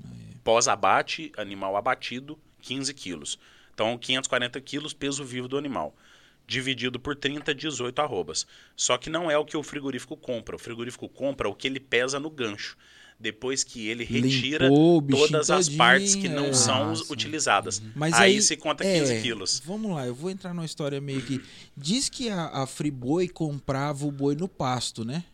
pós-abate, 0.43 1.31
animal 1.37 1.75
abatido, 1.77 2.37
15 2.61 2.93
quilos. 2.93 3.39
Então, 3.73 3.97
540 3.97 4.59
quilos, 4.61 4.93
peso 4.93 5.23
vivo 5.23 5.47
do 5.47 5.57
animal. 5.57 5.95
dividido 6.47 6.97
por 6.97 7.13
30, 7.15 7.53
18 7.53 7.99
arrobas. 7.99 8.47
Só 8.75 8.97
que 8.97 9.09
não 9.09 9.29
é 9.29 9.37
o 9.37 9.43
que 9.43 9.57
o 9.57 9.61
frigorífico 9.61 10.15
compra. 10.15 10.55
O 10.55 10.59
frigorífico 10.59 11.09
compra 11.09 11.49
o 11.49 11.53
que 11.53 11.67
ele 11.67 11.79
pesa 11.79 12.19
no 12.21 12.29
gancho. 12.29 12.77
Depois 13.19 13.63
que 13.65 13.87
ele 13.89 14.03
retira 14.05 14.69
Limpou 14.69 15.01
todas 15.09 15.49
as 15.49 15.65
todinho, 15.65 15.77
partes 15.77 16.15
que 16.15 16.29
não 16.29 16.45
é. 16.45 16.53
são 16.53 16.93
Ah, 16.93 17.03
utilizadas. 17.09 17.81
Mas 17.95 18.13
aí, 18.13 18.35
aí, 18.35 18.41
se 18.41 18.55
conta 18.55 18.85
é, 18.85 18.99
15 18.99 19.21
quilos. 19.21 19.61
Vamos 19.65 19.91
lá, 19.91 20.05
eu 20.07 20.15
vou 20.15 20.29
entrar 20.29 20.53
numa 20.53 20.65
história 20.65 21.01
meio 21.01 21.21
que. 21.21 21.41
Diz 21.75 22.07
que 22.07 22.29
a, 22.29 22.45
a 22.47 22.65
Friboi 22.67 23.27
comprava 23.27 24.05
o 24.05 24.11
boi 24.11 24.35
no 24.35 24.47
pasto, 24.47 25.03
né? 25.03 25.25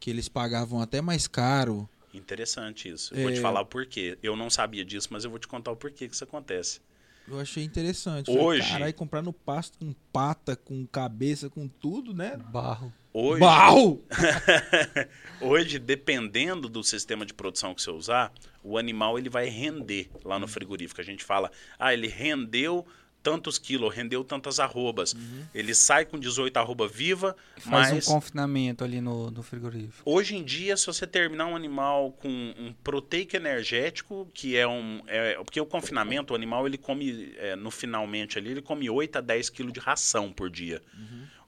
Que 0.00 0.10
eles 0.10 0.28
pagavam 0.28 0.80
até 0.80 1.00
mais 1.00 1.28
caro. 1.28 1.88
Interessante 2.12 2.88
isso. 2.88 3.14
Eu 3.14 3.22
Vou 3.22 3.30
É. 3.30 3.34
te 3.34 3.40
falar 3.40 3.60
o 3.60 3.66
porquê. 3.66 4.18
Eu 4.22 4.34
não 4.34 4.50
sabia 4.50 4.84
disso, 4.84 5.08
mas 5.12 5.22
eu 5.24 5.30
vou 5.30 5.38
te 5.38 5.46
contar 5.46 5.70
o 5.70 5.76
porquê 5.76 6.08
que 6.08 6.14
isso 6.14 6.24
acontece. 6.24 6.80
Eu 7.28 7.38
achei 7.38 7.62
interessante. 7.62 8.28
Hoje- 8.30 8.68
Caralho, 8.68 8.94
comprar 8.94 9.22
no 9.22 9.32
pasto 9.32 9.78
com 9.78 9.94
pata, 10.12 10.56
com 10.56 10.84
cabeça, 10.86 11.48
com 11.48 11.68
tudo, 11.68 12.12
né? 12.12 12.36
Barro. 12.50 12.92
Hoje, 13.12 13.40
Barro! 13.40 14.02
hoje, 15.40 15.78
dependendo 15.78 16.68
do 16.68 16.82
sistema 16.82 17.24
de 17.24 17.32
produção 17.34 17.74
que 17.74 17.82
você 17.82 17.90
usar, 17.90 18.32
o 18.62 18.76
animal 18.78 19.18
ele 19.18 19.28
vai 19.28 19.48
render 19.48 20.10
lá 20.24 20.38
no 20.38 20.48
frigorífico. 20.48 21.00
A 21.00 21.04
gente 21.04 21.22
fala, 21.24 21.50
ah, 21.78 21.92
ele 21.92 22.08
rendeu 22.08 22.86
tantos 23.22 23.58
quilos, 23.58 23.94
rendeu 23.94 24.24
tantas 24.24 24.58
arrobas. 24.58 25.12
Uhum. 25.12 25.44
Ele 25.54 25.74
sai 25.74 26.04
com 26.04 26.18
18 26.18 26.56
arroba 26.56 26.88
viva, 26.88 27.36
Faz 27.56 27.92
mas 27.92 28.08
um 28.08 28.14
confinamento 28.14 28.84
ali 28.84 29.00
no, 29.00 29.30
no 29.30 29.42
frigorífico. 29.42 30.02
hoje 30.04 30.36
em 30.36 30.44
dia, 30.44 30.76
se 30.76 30.86
você 30.86 31.06
terminar 31.06 31.46
um 31.46 31.56
animal 31.56 32.12
com 32.12 32.28
um 32.28 32.72
proteico 32.82 33.36
energético, 33.36 34.30
que 34.32 34.56
é 34.56 34.66
um... 34.66 35.02
É, 35.06 35.34
porque 35.34 35.60
o 35.60 35.66
confinamento, 35.66 36.32
o 36.32 36.36
animal 36.36 36.66
ele 36.66 36.78
come, 36.78 37.34
é, 37.36 37.56
no 37.56 37.70
finalmente 37.70 38.38
ali, 38.38 38.50
ele 38.50 38.62
come 38.62 38.88
8 38.88 39.16
a 39.16 39.20
10 39.20 39.50
quilos 39.50 39.72
de 39.72 39.80
ração 39.80 40.32
por 40.32 40.50
dia. 40.50 40.82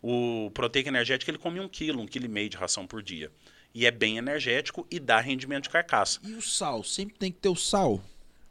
O 0.03 0.51
proteico 0.53 0.89
energético 0.89 1.31
ele 1.31 1.39
come 1.39 1.61
um 1.61 1.69
quilo, 1.69 2.01
um 2.01 2.07
quilo 2.07 2.25
e 2.25 2.29
meio 2.29 2.49
de 2.49 2.57
ração 2.57 2.87
por 2.87 3.03
dia. 3.03 3.31
E 3.75 3.87
é 3.87 3.91
bem 3.91 4.19
energético 4.19 4.87
e 4.91 4.99
dá 5.01 5.21
rendimento 5.21 5.65
de 5.65 5.71
carcaça. 5.71 6.21
E 6.25 6.35
o 6.35 6.43
sal? 6.43 6.85
Sempre 6.85 7.17
tem 7.17 7.33
que 7.33 7.39
ter 7.39 7.49
o 7.49 7.57
sal. 7.57 8.03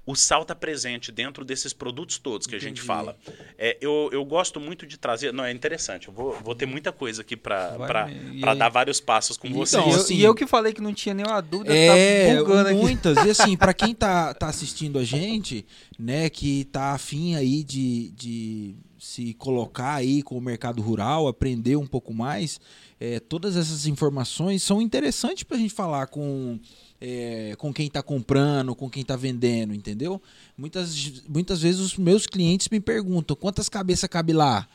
O 0.04 0.16
sal 0.16 0.42
está 0.42 0.56
presente 0.56 1.12
dentro 1.12 1.46
desses 1.46 1.74
produtos 1.74 2.18
todos 2.18 2.48
que 2.48 2.56
a 2.56 2.60
gente 2.60 2.72
Entendi. 2.80 2.88
fala. 2.88 3.16
É, 3.56 3.78
eu, 3.80 4.10
eu 4.12 4.26
gosto 4.26 4.60
muito 4.60 4.88
de 4.88 4.98
trazer. 4.98 5.32
Não, 5.32 5.44
é 5.46 5.52
interessante. 5.52 6.08
Eu 6.08 6.14
vou, 6.14 6.34
vou 6.44 6.56
ter 6.56 6.66
muita 6.66 6.92
coisa 6.92 7.22
aqui 7.22 7.38
para 7.38 7.78
para 7.78 8.54
dar 8.56 8.70
vários 8.70 9.00
passos 9.00 9.38
com 9.38 9.48
Então, 9.48 9.60
vocês. 9.60 9.86
e, 9.86 9.90
eu, 9.90 9.96
assim- 9.96 10.16
e 10.16 10.24
eu 10.24 10.34
que 10.36 10.48
falei 10.48 10.74
que 10.74 10.82
não 10.82 10.92
tinha 10.94 11.14
nenhuma 11.14 11.40
dúvida, 11.40 11.74
É, 11.76 12.34
tá 12.34 12.40
bugando 12.42 12.70
aqui. 12.70 12.80
muitas. 12.80 13.18
E 13.26 13.30
assim, 13.30 13.56
pra 13.56 13.74
quem 13.76 13.94
tá, 13.94 14.34
tá 14.34 14.48
assistindo 14.48 14.98
a 14.98 15.04
gente, 15.04 15.64
né, 16.00 16.30
que 16.32 16.66
tá 16.66 16.94
afim 16.94 17.36
aí 17.36 17.64
de, 17.64 18.10
de 18.12 18.76
se 18.98 19.36
colocar 19.36 19.94
aí 19.94 20.24
com 20.24 20.36
o 20.36 20.42
mercado 20.42 20.82
rural, 20.82 21.28
aprender 21.28 21.76
um 21.76 21.86
pouco 21.88 22.12
mais, 22.12 22.60
é, 23.00 23.20
todas 23.20 23.56
essas 23.56 23.86
informações 23.86 24.64
são 24.64 24.82
interessantes 24.82 25.44
pra 25.44 25.58
gente 25.58 25.74
falar 25.74 26.08
com, 26.08 26.60
é, 27.02 27.56
com 27.58 27.74
quem 27.74 27.90
tá 27.90 28.04
comprando, 28.04 28.76
com 28.76 28.88
quem 28.88 29.04
tá 29.04 29.16
vendendo, 29.16 29.74
entendeu? 29.74 30.22
Muitas, 30.56 31.24
muitas 31.28 31.60
vezes 31.60 31.82
os 31.82 31.98
meus 31.98 32.28
clientes 32.28 32.70
me 32.70 32.80
perguntam 32.80 33.36
quantas 33.36 33.68
cabeças 33.68 34.08
cabe 34.08 34.34
lá, 34.34 34.68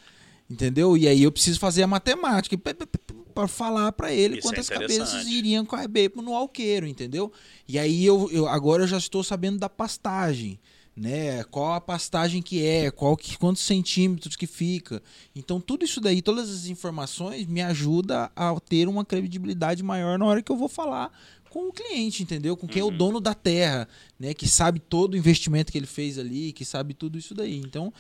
entendeu? 0.51 0.97
E 0.97 1.07
aí 1.07 1.23
eu 1.23 1.31
preciso 1.31 1.61
fazer 1.61 1.85
a 1.85 1.87
matemática 1.87 2.59
para 3.33 3.47
falar 3.47 3.93
para 3.93 4.13
ele 4.13 4.39
Isso 4.39 4.49
é 4.49 4.51
quantas 4.51 4.67
interessante. 4.67 4.99
cabeças 4.99 5.27
iriam 5.29 5.65
caber 5.65 6.11
no 6.17 6.35
alqueiro, 6.35 6.87
entendeu? 6.89 7.33
E 7.69 7.79
aí 7.79 8.05
eu, 8.05 8.29
eu 8.33 8.49
agora 8.49 8.83
eu 8.83 8.89
já 8.89 8.99
estou 8.99 9.23
sabendo 9.23 9.59
da 9.59 9.69
pastagem, 9.69 10.59
né? 10.97 11.45
Qual 11.45 11.75
a 11.75 11.81
pastagem 11.81 12.43
que 12.43 12.65
é, 12.67 12.91
qual 12.91 13.17
que, 13.17 13.37
quantos 13.39 13.63
centímetros 13.63 14.35
que 14.35 14.49
fica. 14.49 15.01
Então 15.35 15.61
tudo 15.61 15.85
isso 15.85 16.01
daí, 16.01 16.23
todas 16.23 16.51
as 16.51 16.67
informações 16.67 17.47
me 17.47 17.63
ajuda 17.63 18.33
a 18.35 18.59
ter 18.59 18.89
uma 18.89 19.05
credibilidade 19.05 19.83
maior 19.83 20.19
na 20.19 20.25
hora 20.25 20.43
que 20.43 20.51
eu 20.51 20.57
vou 20.57 20.69
falar 20.69 21.13
com 21.57 21.69
o 21.69 21.73
cliente, 21.73 22.23
entendeu? 22.23 22.55
Com 22.55 22.69
quem 22.69 22.81
é 22.83 22.85
o 22.85 22.89
Uhum. 22.89 22.97
dono 22.99 23.19
da 23.21 23.33
terra, 23.33 23.89
né? 24.19 24.35
Que 24.35 24.47
sabe 24.47 24.79
todo 24.79 25.15
o 25.15 25.17
investimento 25.17 25.73
que 25.73 25.79
ele 25.79 25.87
fez 25.87 26.19
ali, 26.19 26.53
que 26.53 26.67
sabe 26.67 26.93
tudo 26.93 27.17
isso 27.17 27.35
daí. 27.35 27.57
Então, 27.57 27.91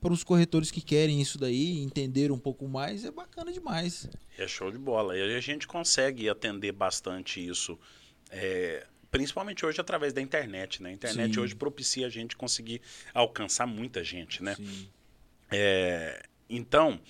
para 0.00 0.10
os 0.12 0.24
corretores 0.24 0.70
que 0.70 0.80
querem 0.80 1.20
isso 1.20 1.36
daí, 1.38 1.80
entender 1.80 2.32
um 2.32 2.38
pouco 2.38 2.66
mais, 2.66 3.04
é 3.04 3.10
bacana 3.10 3.52
demais. 3.52 4.08
É 4.38 4.48
show 4.48 4.70
de 4.72 4.78
bola. 4.78 5.14
E 5.18 5.34
a 5.36 5.40
gente 5.40 5.66
consegue 5.66 6.30
atender 6.30 6.72
bastante 6.72 7.46
isso. 7.46 7.78
é, 8.30 8.86
principalmente 9.10 9.64
hoje 9.66 9.80
através 9.80 10.12
da 10.12 10.20
internet, 10.20 10.82
né? 10.82 10.90
A 10.90 10.92
internet 10.92 11.34
Sim. 11.34 11.40
hoje 11.40 11.54
propicia 11.54 12.06
a 12.06 12.10
gente 12.10 12.36
conseguir 12.36 12.80
alcançar 13.14 13.66
muita 13.66 14.02
gente, 14.04 14.42
né? 14.42 14.54
Sim. 14.54 14.88
É, 15.50 16.22
então, 16.48 17.00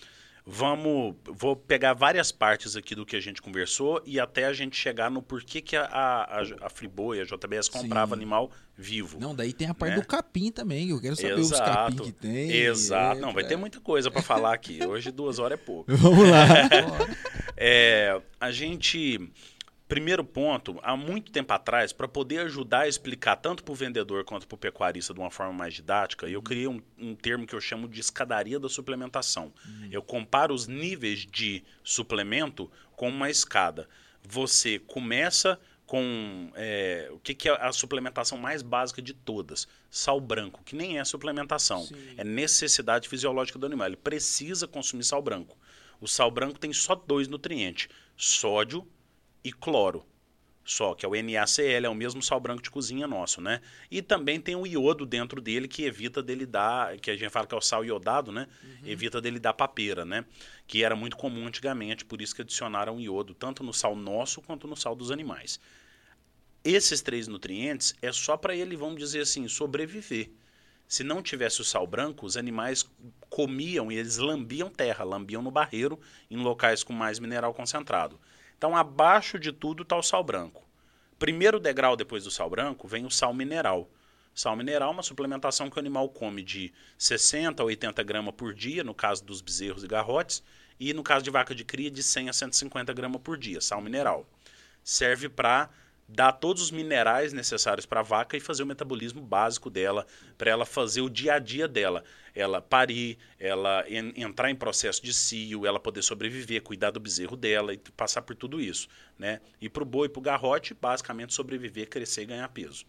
vamos. 0.51 1.15
Vou 1.27 1.55
pegar 1.55 1.93
várias 1.93 2.33
partes 2.33 2.75
aqui 2.75 2.95
do 2.95 3.05
que 3.05 3.15
a 3.15 3.21
gente 3.21 3.43
conversou 3.43 4.01
e 4.07 4.19
até 4.19 4.47
a 4.47 4.53
gente 4.55 4.75
chegar 4.77 5.11
no 5.11 5.21
porquê 5.21 5.61
que 5.61 5.77
a, 5.77 5.85
a, 5.85 6.43
a 6.63 6.71
Friboi, 6.71 7.21
a 7.21 7.25
JBS, 7.25 7.69
comprava 7.69 8.15
Sim. 8.17 8.23
animal 8.23 8.51
vivo. 8.77 9.19
Não, 9.21 9.35
daí 9.35 9.53
tem 9.53 9.69
a 9.69 9.75
parte 9.75 9.97
Né? 9.97 10.01
do 10.01 10.07
capim 10.07 10.51
também, 10.51 10.89
eu 10.91 11.01
quero 11.01 11.17
saber 11.17 11.35
os 11.39 11.51
capim 11.51 11.97
que 11.97 12.13
tem. 12.13 12.51
Exato. 12.51 13.19
É, 13.19 13.21
Não, 13.21 13.33
vai 13.33 13.45
é. 13.45 13.47
ter 13.47 13.57
muita 13.57 13.79
coisa 13.81 14.11
para 14.11 14.23
falar 14.23 14.55
aqui. 14.55 14.85
Hoje 14.87 15.11
duas 15.11 15.39
horas 15.39 15.59
é 15.61 15.63
pouco. 15.63 15.85
Vamos 15.95 16.29
lá. 16.29 16.47
É, 17.61 18.21
a 18.41 18.53
gente. 18.53 19.33
Primeiro 19.89 20.23
ponto, 20.23 20.79
há 20.83 20.95
muito 20.95 21.33
tempo 21.33 21.51
atrás, 21.51 21.95
para 21.95 22.07
poder 22.07 22.41
ajudar 22.41 22.81
a 22.81 22.89
explicar 22.89 23.37
tanto 23.37 23.65
para 23.65 23.73
o 23.73 23.75
vendedor 23.75 24.23
quanto 24.23 24.47
para 24.47 24.55
o 24.55 24.59
pecuarista 24.59 25.15
de 25.15 25.21
uma 25.21 25.31
forma 25.31 25.55
mais 25.55 25.73
didática, 25.73 26.29
eu 26.29 26.43
criei 26.43 26.67
um, 26.67 26.79
um 26.99 27.15
termo 27.15 27.47
que 27.47 27.55
eu 27.55 27.61
chamo 27.61 27.89
de 27.89 27.99
escadaria 27.99 28.61
da 28.61 28.69
suplementação. 28.69 29.51
Eu 29.91 30.03
comparo 30.03 30.53
os 30.53 30.67
níveis 30.67 31.21
de 31.25 31.65
suplemento 31.83 32.71
com 32.95 33.09
uma 33.09 33.31
escada. 33.31 33.89
Você 34.23 34.79
começa 34.79 35.59
com 35.87 36.53
é, 36.55 37.09
o 37.11 37.19
que, 37.19 37.35
que 37.35 37.49
é 37.49 37.53
a 37.53 37.73
suplementação 37.73 38.37
mais 38.37 38.61
básica 38.61 39.01
de 39.01 39.15
todas? 39.15 39.67
Sal 39.91 40.21
branco, 40.21 40.63
que 40.65 40.77
nem 40.77 40.99
é 40.99 41.05
suplementação, 41.05 41.81
Sim. 41.81 41.97
é 42.19 42.23
necessidade 42.23 43.09
fisiológica 43.09 43.59
do 43.59 43.65
animal. 43.65 43.87
Ele 43.87 43.97
precisa 43.97 44.69
consumir 44.69 45.05
sal 45.05 45.23
branco. 45.23 45.57
O 45.99 46.07
sal 46.07 46.31
branco 46.31 46.59
tem 46.59 46.75
só 46.75 46.95
dois 46.95 47.27
nutrientes: 47.27 47.89
sódio 48.15 48.87
e 49.49 49.53
cloro. 49.53 50.05
Só 50.65 50.95
que 50.95 51.07
é 51.07 51.09
o 51.09 51.13
NaCl, 51.13 51.87
é 51.87 51.89
o 51.89 51.95
mesmo 51.95 52.23
sal 52.23 52.39
branco 52.39 52.61
de 52.61 52.71
cozinha 52.71 53.07
nosso, 53.07 53.41
né? 53.41 53.63
E 53.91 54.03
também 54.03 54.39
tem 54.39 54.55
o 54.55 54.67
iodo 54.67 55.07
dentro 55.07 55.41
dele 55.41 55.67
que 55.67 55.85
evita 55.85 56.23
dele 56.23 56.45
dar, 56.45 56.99
que 56.99 57.11
a 57.11 57.17
gente 57.17 57.31
fala 57.31 57.47
que 57.47 57.55
é 57.55 57.59
o 57.59 57.61
sal 57.63 57.83
iodado, 57.87 58.31
né? 58.31 58.47
Evita 58.85 59.19
dele 59.19 59.39
dar 59.39 59.55
papeira, 59.55 60.05
né? 60.05 60.27
Que 60.67 60.85
era 60.85 60.95
muito 60.95 61.17
comum 61.17 61.47
antigamente, 61.47 62.05
por 62.05 62.21
isso 62.21 62.35
que 62.35 62.43
adicionaram 62.43 63.01
iodo 63.01 63.33
tanto 63.33 63.65
no 63.65 63.73
sal 63.73 63.97
nosso 63.97 64.43
quanto 64.43 64.69
no 64.69 64.77
sal 64.77 64.95
dos 64.95 65.11
animais. 65.11 65.59
Esses 66.63 67.01
três 67.01 67.27
nutrientes 67.27 67.95
é 68.03 68.13
só 68.13 68.37
para 68.37 68.55
ele, 68.55 68.77
vamos 68.77 68.99
dizer 68.99 69.21
assim, 69.23 69.49
sobreviver. 69.49 70.31
Se 70.87 71.03
não 71.03 71.23
tivesse 71.23 71.63
o 71.63 71.65
sal 71.65 71.87
branco, 71.87 72.27
os 72.27 72.37
animais 72.37 72.87
comiam 73.31 73.91
e 73.91 73.97
eles 73.97 74.19
lambiam 74.19 74.69
terra, 74.69 75.03
lambiam 75.03 75.41
no 75.41 75.51
barreiro 75.51 75.99
em 76.31 76.37
locais 76.37 76.83
com 76.83 76.93
mais 76.93 77.19
mineral 77.19 77.55
concentrado. 77.55 78.21
Então, 78.59 78.77
abaixo 78.77 79.39
de 79.39 79.53
tudo 79.53 79.85
está 79.85 79.97
o 79.97 80.03
sal 80.03 80.25
branco. 80.25 80.67
Primeiro 81.17 81.61
degrau 81.61 81.97
depois 81.97 82.25
do 82.25 82.31
sal 82.31 82.51
branco 82.51 82.89
vem 82.89 83.07
o 83.07 83.11
sal 83.11 83.33
mineral. 83.33 83.89
Sal 84.35 84.57
mineral 84.57 84.91
é 84.91 84.93
uma 84.93 85.03
suplementação 85.03 85.71
que 85.71 85.77
o 85.77 85.79
animal 85.79 86.09
come 86.09 86.43
de 86.43 86.73
60 86.99 87.63
a 87.63 87.67
80 87.67 88.03
gramas 88.03 88.35
por 88.35 88.53
dia, 88.53 88.83
no 88.83 88.95
caso 88.95 89.25
dos 89.25 89.41
bezerros 89.41 89.85
e 89.85 89.89
garrotes, 89.89 90.43
e 90.79 90.93
no 90.93 91.05
caso 91.05 91.25
de 91.25 91.31
vaca 91.31 91.55
de 91.55 91.65
cria, 91.65 91.91
de 91.91 92.03
100 92.03 92.29
a 92.29 92.33
150 92.33 92.93
gramas 92.93 93.21
por 93.23 93.39
dia, 93.39 93.61
sal 93.61 93.81
mineral. 93.81 94.27
Serve 94.83 95.29
para 95.29 95.71
dar 96.09 96.33
todos 96.33 96.63
os 96.63 96.71
minerais 96.71 97.33
necessários 97.33 97.85
para 97.85 98.01
a 98.01 98.03
vaca 98.03 98.37
e 98.37 98.41
fazer 98.41 98.63
o 98.63 98.67
metabolismo 98.67 99.21
básico 99.21 99.69
dela, 99.69 100.07
para 100.37 100.51
ela 100.51 100.65
fazer 100.65 101.03
o 101.03 101.11
dia 101.11 101.35
a 101.35 101.39
dia 101.39 101.69
dela. 101.69 102.03
Ela 102.39 102.61
parir, 102.63 103.19
ela 103.39 103.85
en- 103.89 104.13
entrar 104.17 104.49
em 104.49 104.55
processo 104.55 105.03
de 105.03 105.13
cio, 105.13 105.67
ela 105.67 105.81
poder 105.81 106.03
sobreviver, 106.03 106.63
cuidar 106.63 106.93
do 106.93 107.01
bezerro 107.01 107.37
dela 107.37 107.75
e 107.75 107.79
passar 107.79 108.23
por 108.23 108.37
tudo 108.37 108.61
isso. 108.61 108.89
Né? 109.19 109.41
E 109.61 109.69
para 109.69 109.83
o 109.83 109.87
boi 109.87 110.09
para 110.09 110.21
o 110.21 110.23
garrote, 110.23 110.73
basicamente 110.73 111.35
sobreviver, 111.35 111.89
crescer 111.89 112.23
e 112.23 112.27
ganhar 112.27 112.49
peso. 112.51 112.85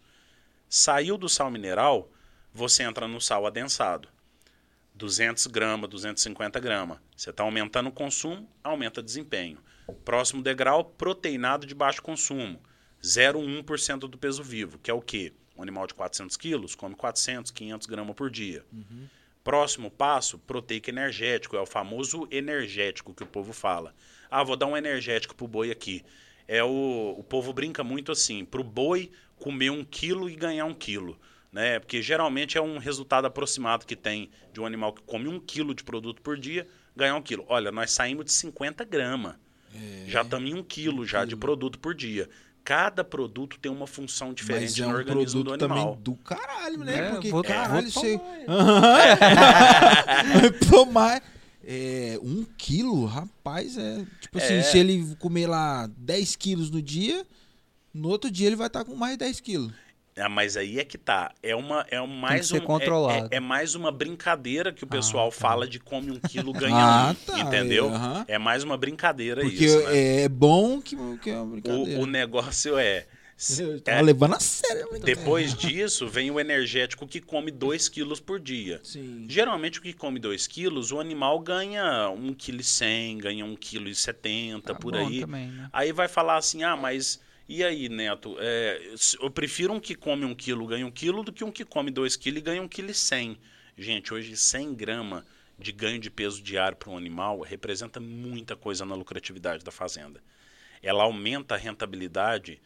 Saiu 0.68 1.18
do 1.18 1.28
sal 1.28 1.50
mineral, 1.50 2.08
você 2.54 2.84
entra 2.84 3.08
no 3.08 3.20
sal 3.20 3.44
adensado. 3.44 4.08
200 4.94 5.48
gramas, 5.48 5.90
250 5.90 6.60
gramas. 6.60 6.98
Você 7.16 7.30
está 7.30 7.42
aumentando 7.42 7.88
o 7.88 7.92
consumo, 7.92 8.48
aumenta 8.62 9.00
o 9.00 9.02
desempenho. 9.02 9.58
Próximo 10.04 10.42
degrau, 10.42 10.84
proteinado 10.84 11.66
de 11.66 11.74
baixo 11.74 12.00
consumo. 12.02 12.60
0,1% 13.02 14.00
do 14.08 14.16
peso 14.18 14.42
vivo, 14.44 14.78
que 14.78 14.90
é 14.90 14.94
o 14.94 15.00
quê? 15.00 15.32
Um 15.56 15.62
animal 15.62 15.86
de 15.86 15.94
400 15.94 16.36
quilos 16.36 16.74
come 16.76 16.94
400, 16.94 17.50
500 17.50 17.86
gramas 17.86 18.14
por 18.14 18.30
dia. 18.30 18.64
Próximo 19.42 19.90
passo, 19.90 20.38
proteico 20.38 20.90
energético, 20.90 21.56
é 21.56 21.60
o 21.60 21.66
famoso 21.66 22.28
energético 22.30 23.14
que 23.14 23.22
o 23.22 23.26
povo 23.26 23.52
fala. 23.52 23.94
Ah, 24.30 24.44
vou 24.44 24.56
dar 24.56 24.66
um 24.66 24.76
energético 24.76 25.34
pro 25.34 25.48
boi 25.48 25.70
aqui. 25.70 26.04
É 26.46 26.62
o, 26.62 27.14
o 27.18 27.24
povo 27.24 27.52
brinca 27.52 27.82
muito 27.82 28.12
assim, 28.12 28.44
pro 28.44 28.62
boi 28.62 29.10
comer 29.36 29.70
um 29.70 29.84
quilo 29.84 30.28
e 30.28 30.36
ganhar 30.36 30.66
um 30.66 30.74
quilo. 30.74 31.18
Né? 31.52 31.78
Porque 31.80 32.02
geralmente 32.02 32.58
é 32.58 32.60
um 32.60 32.78
resultado 32.78 33.26
aproximado 33.26 33.86
que 33.86 33.96
tem 33.96 34.30
de 34.52 34.60
um 34.60 34.66
animal 34.66 34.92
que 34.92 35.02
come 35.02 35.28
um 35.28 35.40
quilo 35.40 35.74
de 35.74 35.82
produto 35.82 36.22
por 36.22 36.38
dia 36.38 36.66
ganhar 36.94 37.16
um 37.16 37.22
quilo. 37.22 37.44
Olha, 37.48 37.72
nós 37.72 37.90
saímos 37.90 38.26
de 38.26 38.32
50 38.32 38.84
gramas. 38.84 39.36
É. 39.74 40.04
Já 40.06 40.22
estamos 40.22 40.50
em 40.50 40.54
um 40.54 40.62
quilo 40.62 41.06
já 41.06 41.24
de 41.24 41.36
produto 41.36 41.78
por 41.78 41.94
dia. 41.94 42.28
Cada 42.64 43.02
produto 43.02 43.58
tem 43.58 43.72
uma 43.72 43.86
função 43.86 44.32
diferente 44.34 44.70
Mas 44.70 44.78
é 44.78 44.82
no 44.82 44.88
um 44.88 44.92
organismo 44.94 45.42
do 45.42 45.50
produto 45.50 45.60
também 45.60 45.78
animal. 45.82 45.96
do 45.96 46.14
caralho, 46.16 46.78
né? 46.84 46.98
É, 46.98 47.10
Porque, 47.10 47.30
vou- 47.30 47.42
caralho, 47.42 47.90
vou 47.90 48.02
você... 48.02 48.18
tomar. 48.18 48.36
Aham. 48.48 50.50
tomar 50.70 51.22
é, 51.64 52.18
um 52.22 52.44
quilo, 52.56 53.04
rapaz, 53.06 53.76
é... 53.78 54.04
Tipo 54.20 54.38
assim, 54.38 54.54
É. 54.54 54.62
se 54.62 54.78
ele 54.78 55.14
comer 55.18 55.46
lá 55.46 55.88
10 55.96 56.36
quilos 56.36 56.70
no 56.70 56.82
dia, 56.82 57.24
no 57.92 58.08
outro 58.08 58.30
dia 58.30 58.46
ele 58.46 58.56
vai 58.56 58.66
estar 58.66 58.84
com 58.84 58.94
mais 58.94 59.16
10 59.16 59.40
quilos. 59.40 59.72
Ah, 60.16 60.28
mas 60.28 60.56
aí 60.56 60.78
é 60.78 60.84
que 60.84 60.98
tá. 60.98 61.32
É 61.42 61.54
uma 61.54 61.86
é 61.90 62.00
um, 62.00 62.06
mais 62.06 62.48
ser 62.48 62.62
um, 62.62 62.78
é-. 62.78 63.28
É, 63.32 63.36
é 63.36 63.40
mais 63.40 63.74
uma 63.74 63.90
brincadeira 63.92 64.72
que 64.72 64.84
o 64.84 64.86
pessoal 64.86 65.30
tá. 65.30 65.36
fala 65.36 65.66
de 65.66 65.78
come 65.78 66.10
um 66.10 66.18
quilo 66.18 66.52
ganha 66.54 66.84
Ah, 66.84 67.10
um, 67.10 67.14
tá, 67.14 67.38
entendeu? 67.38 67.86
é, 67.86 67.94
aham. 67.94 68.24
É 68.28 68.38
mais 68.38 68.64
uma 68.64 68.76
brincadeira 68.76 69.40
Porque 69.40 69.64
isso, 69.64 69.78
né? 69.80 70.22
é 70.24 70.28
bom 70.28 70.80
que, 70.80 70.96
que 71.22 71.30
é 71.30 71.36
uma 71.36 71.46
brincadeira. 71.46 72.00
o, 72.00 72.02
o 72.02 72.06
negócio 72.06 72.76
é, 72.76 73.06
Eu 73.58 73.80
tava 73.80 73.98
é, 73.98 74.02
levando 74.02 74.34
a 74.34 74.40
sério 74.40 74.86
a 74.94 74.98
depois 74.98 75.54
disso 75.54 76.06
vem 76.06 76.30
o 76.30 76.38
energético 76.38 77.06
que 77.06 77.20
come 77.20 77.50
2 77.50 77.88
quilos 77.88 78.20
por 78.20 78.38
dia. 78.38 78.80
Sim. 78.82 79.24
Geralmente 79.28 79.78
o 79.78 79.82
que 79.82 79.92
come 79.94 80.18
2 80.18 80.46
quilos, 80.46 80.92
o 80.92 81.00
animal 81.00 81.40
ganha 81.40 82.10
1,1 82.10 82.34
kg, 82.34 83.22
ganha 83.22 83.44
1,70 83.46 83.56
kg 83.58 84.60
Tá 84.62 84.74
por 84.74 84.94
aí. 84.94 85.20
também, 85.20 85.48
né? 85.48 85.68
Aí 85.72 85.92
vai 85.92 86.06
falar 86.06 86.36
assim, 86.36 86.62
ah, 86.62 86.76
mas 86.76 87.18
e 87.56 87.64
aí, 87.64 87.88
Neto? 87.88 88.36
É, 88.38 88.94
eu 89.20 89.30
prefiro 89.30 89.72
um 89.72 89.80
que 89.80 89.94
come 89.94 90.24
um 90.24 90.34
quilo 90.34 90.66
ganha 90.66 90.86
um 90.86 90.90
quilo 90.90 91.22
do 91.22 91.32
que 91.32 91.42
um 91.44 91.50
que 91.50 91.64
come 91.64 91.90
dois 91.90 92.16
quilos 92.16 92.38
e 92.40 92.42
ganha 92.42 92.62
um 92.62 92.68
quilo 92.68 92.90
e 92.90 92.94
cem. 92.94 93.38
Gente, 93.76 94.12
hoje 94.14 94.36
100 94.36 94.74
gramas 94.74 95.24
de 95.58 95.72
ganho 95.72 95.98
de 95.98 96.10
peso 96.10 96.42
diário 96.42 96.76
para 96.76 96.90
um 96.90 96.96
animal 96.96 97.40
representa 97.40 97.98
muita 98.00 98.54
coisa 98.56 98.84
na 98.84 98.94
lucratividade 98.94 99.64
da 99.64 99.70
fazenda. 99.70 100.22
Ela 100.82 101.02
aumenta 101.04 101.54
a 101.54 101.58
rentabilidade, 101.58 102.60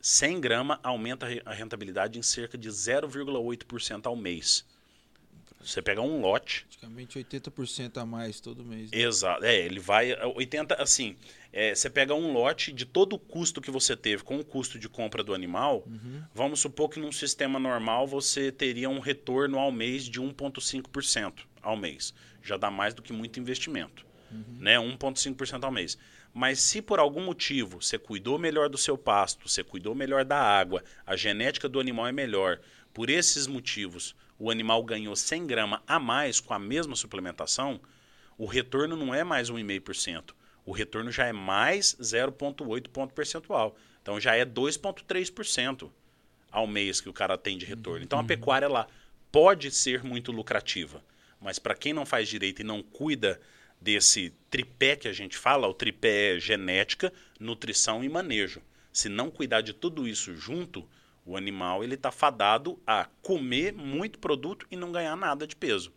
100 0.00 0.40
gramas 0.40 0.78
aumenta 0.82 1.26
a 1.26 1.28
re- 1.28 1.42
a 1.44 1.52
rentabilidade 1.52 2.18
em 2.18 2.22
cerca 2.22 2.56
de 2.56 2.68
0,8% 2.68 4.06
ao 4.06 4.16
mês. 4.16 4.64
Você 5.60 5.82
pegar 5.82 6.02
um 6.02 6.20
lote, 6.20 6.64
Praticamente 6.78 7.18
80% 7.18 7.96
a 7.96 8.06
mais 8.06 8.40
todo 8.40 8.64
mês. 8.64 8.90
Exato. 8.92 9.44
É, 9.44 9.58
ele 9.58 9.80
vai. 9.80 10.14
80, 10.36 10.80
assim, 10.80 11.16
é, 11.52 11.74
você 11.74 11.90
pega 11.90 12.14
um 12.14 12.32
lote 12.32 12.72
de 12.72 12.84
todo 12.84 13.14
o 13.14 13.18
custo 13.18 13.60
que 13.60 13.70
você 13.70 13.96
teve 13.96 14.22
com 14.22 14.38
o 14.38 14.44
custo 14.44 14.78
de 14.78 14.88
compra 14.88 15.22
do 15.22 15.34
animal. 15.34 15.86
Vamos 16.32 16.60
supor 16.60 16.88
que 16.88 17.00
num 17.00 17.12
sistema 17.12 17.58
normal 17.58 18.06
você 18.06 18.52
teria 18.52 18.88
um 18.88 19.00
retorno 19.00 19.58
ao 19.58 19.72
mês 19.72 20.04
de 20.04 20.20
1,5% 20.20 21.40
ao 21.60 21.76
mês. 21.76 22.14
Já 22.42 22.56
dá 22.56 22.70
mais 22.70 22.94
do 22.94 23.02
que 23.02 23.12
muito 23.12 23.40
investimento. 23.40 24.06
Né? 24.58 24.76
1,5% 24.76 25.64
ao 25.64 25.72
mês. 25.72 25.98
Mas 26.32 26.60
se 26.60 26.80
por 26.80 27.00
algum 27.00 27.24
motivo 27.24 27.82
você 27.82 27.98
cuidou 27.98 28.38
melhor 28.38 28.68
do 28.68 28.78
seu 28.78 28.96
pasto, 28.96 29.48
você 29.48 29.64
cuidou 29.64 29.94
melhor 29.94 30.24
da 30.24 30.38
água, 30.38 30.84
a 31.04 31.16
genética 31.16 31.68
do 31.68 31.80
animal 31.80 32.06
é 32.06 32.12
melhor, 32.12 32.60
por 32.92 33.08
esses 33.10 33.46
motivos 33.46 34.14
o 34.38 34.50
animal 34.50 34.82
ganhou 34.82 35.16
100 35.16 35.46
gramas 35.46 35.80
a 35.86 35.98
mais 35.98 36.40
com 36.40 36.54
a 36.54 36.58
mesma 36.58 36.94
suplementação, 36.94 37.80
o 38.36 38.46
retorno 38.46 38.96
não 38.96 39.12
é 39.12 39.24
mais 39.24 39.50
1,5%. 39.50 40.32
O 40.64 40.72
retorno 40.72 41.10
já 41.10 41.26
é 41.26 41.32
mais 41.32 41.96
0,8 42.00 42.88
ponto 42.88 43.14
percentual. 43.14 43.76
Então 44.02 44.20
já 44.20 44.36
é 44.36 44.44
2,3% 44.44 45.90
ao 46.50 46.66
mês 46.66 47.00
que 47.00 47.08
o 47.08 47.12
cara 47.12 47.36
tem 47.36 47.58
de 47.58 47.66
retorno. 47.66 48.04
Então 48.04 48.18
a 48.18 48.24
pecuária 48.24 48.66
ela 48.66 48.86
pode 49.32 49.70
ser 49.70 50.04
muito 50.04 50.32
lucrativa, 50.32 51.02
mas 51.40 51.58
para 51.58 51.74
quem 51.74 51.92
não 51.92 52.06
faz 52.06 52.28
direito 52.28 52.60
e 52.60 52.64
não 52.64 52.82
cuida 52.82 53.40
desse 53.80 54.32
tripé 54.50 54.96
que 54.96 55.08
a 55.08 55.12
gente 55.12 55.36
fala, 55.36 55.68
o 55.68 55.74
tripé 55.74 56.36
é 56.36 56.40
genética, 56.40 57.12
nutrição 57.38 58.02
e 58.02 58.08
manejo. 58.08 58.62
Se 58.92 59.08
não 59.08 59.30
cuidar 59.30 59.60
de 59.60 59.72
tudo 59.72 60.08
isso 60.08 60.34
junto, 60.34 60.88
o 61.28 61.36
animal 61.36 61.84
ele 61.84 61.94
está 61.94 62.10
fadado 62.10 62.80
a 62.86 63.06
comer 63.20 63.74
muito 63.74 64.18
produto 64.18 64.66
e 64.70 64.76
não 64.76 64.90
ganhar 64.90 65.14
nada 65.14 65.46
de 65.46 65.54
peso. 65.54 65.92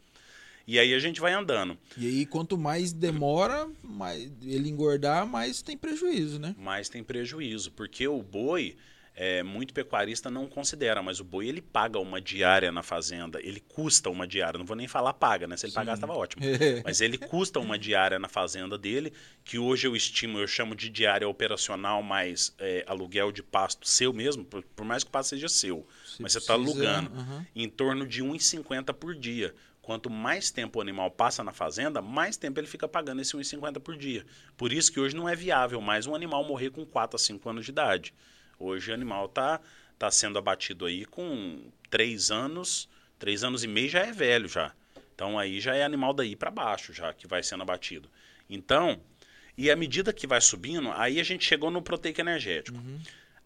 E 0.67 0.77
aí 0.77 0.93
a 0.93 0.99
gente 0.99 1.21
vai 1.21 1.33
andando. 1.33 1.77
E 1.97 2.05
aí, 2.05 2.25
quanto 2.25 2.57
mais 2.57 2.93
demora, 2.93 3.67
mais 3.81 4.31
ele 4.43 4.69
engordar, 4.69 5.25
mais 5.25 5.61
tem 5.61 5.77
prejuízo, 5.77 6.37
né? 6.37 6.53
mas 6.57 6.89
tem 6.89 7.03
prejuízo, 7.03 7.71
porque 7.71 8.07
o 8.07 8.21
boi, 8.21 8.75
é, 9.23 9.43
muito 9.43 9.71
pecuarista 9.71 10.31
não 10.31 10.47
considera, 10.47 10.99
mas 11.03 11.19
o 11.19 11.23
boi 11.23 11.47
ele 11.47 11.61
paga 11.61 11.99
uma 11.99 12.19
diária 12.19 12.71
na 12.71 12.81
fazenda, 12.81 13.39
ele 13.39 13.59
custa 13.59 14.09
uma 14.09 14.25
diária, 14.25 14.57
não 14.57 14.65
vou 14.65 14.75
nem 14.75 14.87
falar 14.87 15.13
paga, 15.13 15.45
né? 15.45 15.55
Se 15.55 15.67
ele 15.67 15.73
pagasse 15.73 15.99
estava 15.99 16.17
ótimo. 16.17 16.41
Mas 16.83 17.01
ele 17.01 17.19
custa 17.19 17.59
uma 17.59 17.77
diária 17.77 18.17
na 18.17 18.27
fazenda 18.27 18.79
dele, 18.79 19.13
que 19.43 19.59
hoje 19.59 19.85
eu 19.85 19.95
estimo, 19.95 20.39
eu 20.39 20.47
chamo 20.47 20.73
de 20.73 20.89
diária 20.89 21.29
operacional 21.29 22.01
mais 22.01 22.55
é, 22.57 22.83
aluguel 22.87 23.31
de 23.31 23.43
pasto 23.43 23.87
seu 23.87 24.11
mesmo, 24.11 24.43
por, 24.43 24.63
por 24.75 24.83
mais 24.83 25.03
que 25.03 25.09
o 25.09 25.11
pasto 25.11 25.29
seja 25.29 25.47
seu, 25.47 25.85
mas 26.19 26.31
você 26.31 26.39
está 26.39 26.53
alugando, 26.53 27.11
aham. 27.15 27.45
em 27.55 27.69
torno 27.69 28.07
de 28.07 28.23
1,50 28.23 28.91
por 28.91 29.13
dia. 29.13 29.53
Quanto 29.83 30.09
mais 30.09 30.49
tempo 30.49 30.79
o 30.79 30.81
animal 30.81 31.11
passa 31.11 31.43
na 31.43 31.51
fazenda, 31.51 32.01
mais 32.01 32.37
tempo 32.37 32.59
ele 32.59 32.67
fica 32.67 32.87
pagando 32.87 33.21
esse 33.21 33.37
1,50 33.37 33.79
por 33.79 33.95
dia. 33.95 34.25
Por 34.57 34.73
isso 34.73 34.91
que 34.91 34.99
hoje 34.99 35.15
não 35.15 35.29
é 35.29 35.35
viável 35.35 35.79
mais 35.79 36.07
um 36.07 36.15
animal 36.15 36.43
morrer 36.43 36.71
com 36.71 36.83
4 36.83 37.17
a 37.17 37.19
5 37.19 37.47
anos 37.47 37.65
de 37.65 37.71
idade. 37.71 38.15
Hoje 38.61 38.91
o 38.91 38.93
animal 38.93 39.25
está 39.25 39.59
tá 39.97 40.11
sendo 40.11 40.37
abatido 40.37 40.85
aí 40.85 41.03
com 41.03 41.71
3 41.89 42.29
anos, 42.29 42.87
3 43.17 43.43
anos 43.43 43.63
e 43.63 43.67
meio 43.67 43.89
já 43.89 44.01
é 44.01 44.11
velho 44.11 44.47
já. 44.47 44.71
Então 45.15 45.39
aí 45.39 45.59
já 45.59 45.75
é 45.75 45.83
animal 45.83 46.13
daí 46.13 46.35
para 46.35 46.51
baixo 46.51 46.93
já 46.93 47.11
que 47.11 47.25
vai 47.25 47.41
sendo 47.41 47.63
abatido. 47.63 48.07
Então, 48.47 49.01
e 49.57 49.71
à 49.71 49.75
medida 49.75 50.13
que 50.13 50.27
vai 50.27 50.39
subindo, 50.39 50.91
aí 50.91 51.19
a 51.19 51.23
gente 51.23 51.43
chegou 51.43 51.71
no 51.71 51.81
proteico 51.81 52.21
energético. 52.21 52.77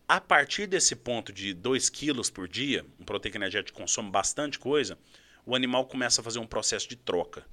A 0.08 0.19
partir 0.19 0.67
desse 0.67 0.95
ponto 0.95 1.32
de 1.32 1.54
2 1.54 1.89
quilos 1.89 2.30
por 2.30 2.47
dia, 2.47 2.86
um 2.99 3.06
proteico 3.06 3.38
energético 3.38 3.80
consome 3.80 4.12
bastante 4.12 4.60
coisa, 4.60 4.97
o 5.45 5.56
animal 5.56 5.86
começa 5.86 6.19
a 6.19 6.23
fazer 6.23 6.39
um 6.39 6.45
processo 6.45 6.89
de 6.89 6.95
troca. 6.95 7.45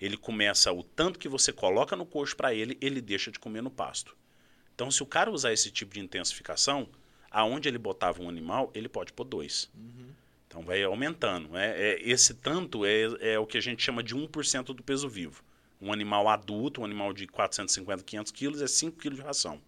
Ele 0.00 0.16
começa, 0.16 0.72
o 0.72 0.82
tanto 0.82 1.18
que 1.18 1.28
você 1.28 1.52
coloca 1.52 1.94
no 1.94 2.06
coxo 2.06 2.36
para 2.36 2.54
ele, 2.54 2.76
ele 2.80 3.00
deixa 3.00 3.30
de 3.30 3.38
comer 3.38 3.62
no 3.62 3.70
pasto. 3.70 4.16
Então, 4.74 4.90
se 4.90 5.02
o 5.02 5.06
cara 5.06 5.30
usar 5.30 5.52
esse 5.52 5.70
tipo 5.70 5.94
de 5.94 6.00
intensificação, 6.00 6.88
aonde 7.32 7.68
ele 7.68 7.78
botava 7.78 8.22
um 8.22 8.28
animal, 8.28 8.70
ele 8.74 8.88
pode 8.88 9.12
pôr 9.12 9.24
dois. 9.24 9.70
Então, 10.46 10.62
vai 10.62 10.82
aumentando. 10.82 11.56
É, 11.56 11.94
é- 11.94 12.02
esse 12.02 12.34
tanto 12.34 12.84
é, 12.84 13.04
é 13.20 13.38
o 13.38 13.46
que 13.46 13.56
a 13.56 13.60
gente 13.60 13.82
chama 13.82 14.02
de 14.02 14.14
1% 14.14 14.74
do 14.74 14.82
peso 14.82 15.08
vivo. 15.08 15.42
Um 15.80 15.92
animal 15.92 16.28
adulto, 16.28 16.82
um 16.82 16.84
animal 16.84 17.12
de 17.12 17.26
450, 17.26 18.04
500 18.04 18.32
quilos, 18.32 18.62
é 18.62 18.66
5 18.66 18.98
quilos 18.98 19.18
de 19.18 19.24
ração. 19.24 19.60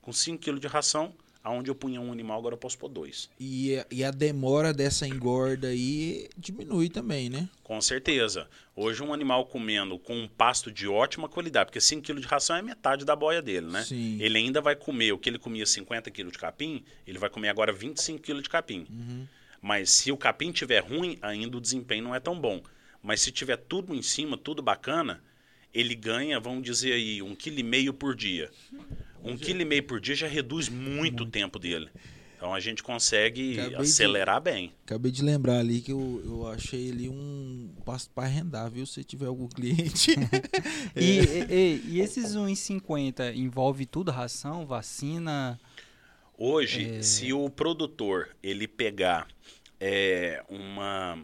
Com 0.00 0.12
5 0.12 0.38
quilos 0.38 0.60
de 0.60 0.68
ração, 0.68 1.14
aonde 1.42 1.70
eu 1.70 1.74
punha 1.74 2.00
um 2.00 2.12
animal, 2.12 2.38
agora 2.38 2.54
eu 2.54 2.58
posso 2.58 2.76
pôr 2.78 2.88
dois. 2.88 3.30
E, 3.38 3.76
a- 3.76 3.86
e 3.90 4.04
a 4.04 4.10
demora 4.10 4.72
dessa 4.74 5.06
engorda 5.06 5.68
aí 5.68 6.28
diminui 6.36 6.88
também, 6.90 7.30
né? 7.30 7.48
Com 7.62 7.80
certeza. 7.80 8.48
Hoje 8.76 9.02
um 9.02 9.12
animal 9.14 9.46
comendo 9.46 9.98
com 9.98 10.14
um 10.16 10.28
pasto 10.28 10.70
de 10.70 10.86
ótima 10.86 11.28
qualidade, 11.28 11.66
porque 11.66 11.80
5 11.80 12.02
kg 12.02 12.20
de 12.20 12.26
ração 12.26 12.56
é 12.56 12.62
metade 12.62 13.04
da 13.04 13.16
boia 13.16 13.40
dele, 13.40 13.66
né? 13.68 13.82
Sim. 13.84 14.18
Ele 14.20 14.38
ainda 14.38 14.60
vai 14.60 14.76
comer 14.76 15.12
o 15.12 15.18
que 15.18 15.28
ele 15.30 15.38
comia 15.38 15.64
50 15.66 16.10
kg 16.10 16.30
de 16.30 16.38
capim, 16.38 16.84
ele 17.06 17.18
vai 17.18 17.30
comer 17.30 17.48
agora 17.48 17.72
25 17.72 18.20
kg 18.22 18.42
de 18.42 18.48
capim. 18.48 18.86
Mas 19.62 19.90
se 19.90 20.10
o 20.10 20.16
capim 20.16 20.52
tiver 20.52 20.80
ruim, 20.80 21.18
ainda 21.20 21.56
o 21.56 21.60
desempenho 21.60 22.04
não 22.04 22.14
é 22.14 22.20
tão 22.20 22.38
bom. 22.40 22.62
Mas 23.02 23.20
se 23.20 23.30
tiver 23.30 23.56
tudo 23.56 23.94
em 23.94 24.02
cima, 24.02 24.36
tudo 24.36 24.62
bacana, 24.62 25.22
ele 25.72 25.94
ganha, 25.94 26.40
vamos 26.40 26.62
dizer 26.64 26.92
aí, 26.92 27.22
um 27.22 27.34
quilo 27.34 27.58
e 27.60 27.62
meio 27.62 27.92
por 27.94 28.14
dia. 28.16 28.50
Um 29.22 29.36
quilo 29.36 29.60
e 29.62 29.64
meio 29.64 29.82
por 29.82 30.00
dia 30.00 30.14
já 30.14 30.26
reduz 30.26 30.68
muito 30.68 31.24
o 31.24 31.26
tempo 31.26 31.58
dele. 31.58 31.88
Então 32.36 32.54
a 32.54 32.60
gente 32.60 32.82
consegue 32.82 33.52
Acabei 33.60 33.76
de- 33.76 33.82
acelerar 33.82 34.40
bem. 34.40 34.72
Acabei 34.86 35.12
de 35.12 35.22
lembrar 35.22 35.58
ali 35.58 35.82
que 35.82 35.92
eu, 35.92 36.22
eu 36.24 36.46
achei 36.48 36.90
ali 36.90 37.06
um 37.06 37.70
pasto 37.84 38.10
para 38.14 38.24
arrendar, 38.24 38.70
viu? 38.70 38.86
Se 38.86 39.04
tiver 39.04 39.26
algum 39.26 39.46
cliente. 39.46 40.12
E, 40.96 41.18
e- 41.20 41.46
e- 41.50 41.82
e 41.86 42.00
esses 42.00 42.34
1,50 42.34 43.34
envolve 43.36 43.84
tudo? 43.86 44.10
Ração, 44.10 44.66
vacina? 44.66 45.60
Hoje, 46.36 47.02
se 47.02 47.32
o 47.32 47.48
produtor 47.50 48.30
ele 48.42 48.66
pegar 48.66 49.28
é, 49.78 50.42
uma. 50.48 51.18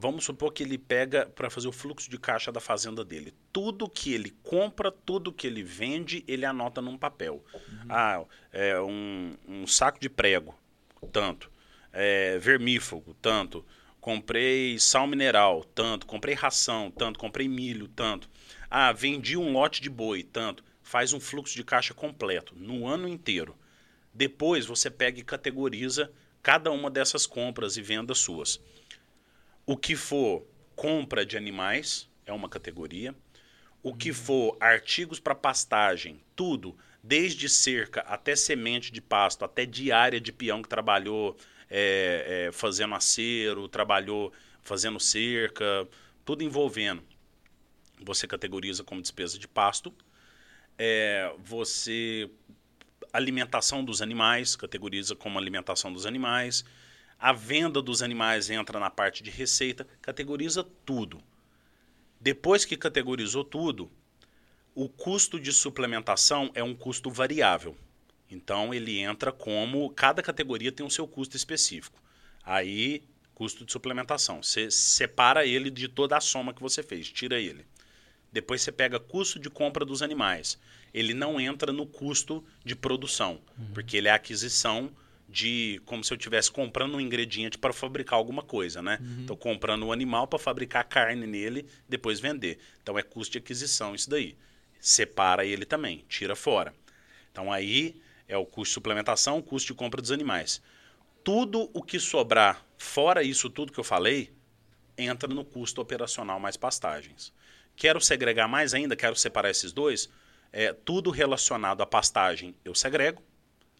Vamos 0.00 0.24
supor 0.24 0.52
que 0.52 0.62
ele 0.62 0.78
pega 0.78 1.26
para 1.26 1.50
fazer 1.50 1.66
o 1.66 1.72
fluxo 1.72 2.08
de 2.08 2.16
caixa 2.18 2.52
da 2.52 2.60
fazenda 2.60 3.04
dele. 3.04 3.34
Tudo 3.52 3.90
que 3.90 4.14
ele 4.14 4.30
compra, 4.44 4.92
tudo 4.92 5.32
que 5.32 5.44
ele 5.44 5.64
vende, 5.64 6.24
ele 6.28 6.44
anota 6.44 6.80
num 6.80 6.96
papel. 6.96 7.44
Ah, 7.88 8.24
é 8.52 8.80
um, 8.80 9.36
um 9.48 9.66
saco 9.66 9.98
de 9.98 10.08
prego, 10.08 10.56
tanto. 11.10 11.50
É, 11.92 12.38
vermífugo, 12.38 13.12
tanto. 13.14 13.64
Comprei 14.00 14.78
sal 14.78 15.08
mineral, 15.08 15.64
tanto. 15.64 16.06
Comprei 16.06 16.32
ração, 16.32 16.92
tanto. 16.92 17.18
Comprei 17.18 17.48
milho, 17.48 17.88
tanto. 17.88 18.30
Ah, 18.70 18.92
vendi 18.92 19.36
um 19.36 19.52
lote 19.52 19.82
de 19.82 19.90
boi, 19.90 20.22
tanto. 20.22 20.62
Faz 20.80 21.12
um 21.12 21.18
fluxo 21.18 21.56
de 21.56 21.64
caixa 21.64 21.92
completo, 21.92 22.54
no 22.56 22.86
ano 22.86 23.08
inteiro. 23.08 23.58
Depois 24.14 24.64
você 24.64 24.88
pega 24.90 25.18
e 25.18 25.24
categoriza 25.24 26.12
cada 26.40 26.70
uma 26.70 26.88
dessas 26.88 27.26
compras 27.26 27.76
e 27.76 27.82
vendas 27.82 28.18
suas. 28.18 28.60
O 29.68 29.76
que 29.76 29.94
for 29.94 30.46
compra 30.74 31.26
de 31.26 31.36
animais 31.36 32.08
é 32.24 32.32
uma 32.32 32.48
categoria. 32.48 33.14
o 33.82 33.94
que 33.94 34.14
for 34.14 34.56
artigos 34.58 35.20
para 35.20 35.34
pastagem, 35.34 36.22
tudo, 36.34 36.74
desde 37.02 37.50
cerca 37.50 38.00
até 38.00 38.34
semente 38.34 38.90
de 38.90 39.02
pasto, 39.02 39.44
até 39.44 39.66
diária 39.66 40.18
de 40.18 40.32
peão 40.32 40.62
que 40.62 40.68
trabalhou 40.70 41.36
é, 41.68 42.46
é, 42.48 42.52
fazendo 42.52 42.94
acero, 42.94 43.68
trabalhou 43.68 44.32
fazendo 44.62 44.98
cerca, 44.98 45.86
tudo 46.24 46.42
envolvendo. 46.42 47.02
Você 48.02 48.26
categoriza 48.26 48.82
como 48.82 49.02
despesa 49.02 49.38
de 49.38 49.46
pasto. 49.46 49.94
É, 50.78 51.30
você 51.38 52.30
alimentação 53.12 53.84
dos 53.84 54.00
animais, 54.00 54.56
categoriza 54.56 55.14
como 55.14 55.38
alimentação 55.38 55.92
dos 55.92 56.06
animais. 56.06 56.64
A 57.18 57.32
venda 57.32 57.82
dos 57.82 58.00
animais 58.00 58.48
entra 58.48 58.78
na 58.78 58.90
parte 58.90 59.22
de 59.22 59.30
receita, 59.30 59.86
categoriza 60.00 60.64
tudo. 60.86 61.20
Depois 62.20 62.64
que 62.64 62.76
categorizou 62.76 63.42
tudo, 63.44 63.90
o 64.74 64.88
custo 64.88 65.40
de 65.40 65.52
suplementação 65.52 66.50
é 66.54 66.62
um 66.62 66.74
custo 66.74 67.10
variável. 67.10 67.76
Então 68.30 68.72
ele 68.72 68.98
entra 68.98 69.32
como 69.32 69.90
cada 69.90 70.22
categoria 70.22 70.70
tem 70.70 70.86
o 70.86 70.90
seu 70.90 71.08
custo 71.08 71.36
específico. 71.36 72.00
Aí, 72.44 73.02
custo 73.34 73.64
de 73.64 73.72
suplementação. 73.72 74.42
Você 74.42 74.70
separa 74.70 75.44
ele 75.44 75.70
de 75.70 75.88
toda 75.88 76.16
a 76.16 76.20
soma 76.20 76.54
que 76.54 76.62
você 76.62 76.82
fez, 76.82 77.10
tira 77.10 77.40
ele. 77.40 77.66
Depois 78.32 78.62
você 78.62 78.70
pega 78.70 79.00
custo 79.00 79.38
de 79.38 79.50
compra 79.50 79.84
dos 79.84 80.02
animais. 80.02 80.58
Ele 80.92 81.14
não 81.14 81.40
entra 81.40 81.72
no 81.72 81.86
custo 81.86 82.44
de 82.64 82.76
produção, 82.76 83.40
uhum. 83.58 83.72
porque 83.74 83.96
ele 83.96 84.08
é 84.08 84.12
aquisição 84.12 84.90
de 85.28 85.80
como 85.84 86.02
se 86.02 86.12
eu 86.12 86.16
estivesse 86.16 86.50
comprando 86.50 86.94
um 86.94 87.00
ingrediente 87.00 87.58
para 87.58 87.72
fabricar 87.72 88.18
alguma 88.18 88.42
coisa, 88.42 88.80
né? 88.80 88.98
Estou 89.20 89.36
uhum. 89.36 89.42
comprando 89.42 89.84
um 89.84 89.92
animal 89.92 90.26
para 90.26 90.38
fabricar 90.38 90.84
carne 90.84 91.26
nele, 91.26 91.66
depois 91.86 92.18
vender. 92.18 92.58
Então 92.82 92.98
é 92.98 93.02
custo 93.02 93.32
de 93.32 93.38
aquisição 93.38 93.94
isso 93.94 94.08
daí. 94.08 94.36
Separa 94.80 95.44
ele 95.44 95.66
também, 95.66 96.04
tira 96.08 96.34
fora. 96.34 96.72
Então 97.30 97.52
aí 97.52 98.00
é 98.26 98.36
o 98.38 98.46
custo 98.46 98.70
de 98.70 98.74
suplementação, 98.74 99.38
o 99.38 99.42
custo 99.42 99.66
de 99.68 99.74
compra 99.74 100.00
dos 100.00 100.10
animais. 100.10 100.62
Tudo 101.22 101.68
o 101.74 101.82
que 101.82 102.00
sobrar 102.00 102.64
fora 102.78 103.22
isso 103.22 103.50
tudo 103.50 103.72
que 103.72 103.80
eu 103.80 103.84
falei 103.84 104.32
entra 104.96 105.28
no 105.32 105.44
custo 105.44 105.80
operacional 105.80 106.40
mais 106.40 106.56
pastagens. 106.56 107.32
Quero 107.76 108.00
segregar 108.00 108.48
mais 108.48 108.72
ainda, 108.72 108.96
quero 108.96 109.14
separar 109.14 109.50
esses 109.50 109.72
dois. 109.72 110.08
É, 110.50 110.72
tudo 110.72 111.10
relacionado 111.10 111.82
à 111.82 111.86
pastagem 111.86 112.54
eu 112.64 112.74
segrego. 112.74 113.22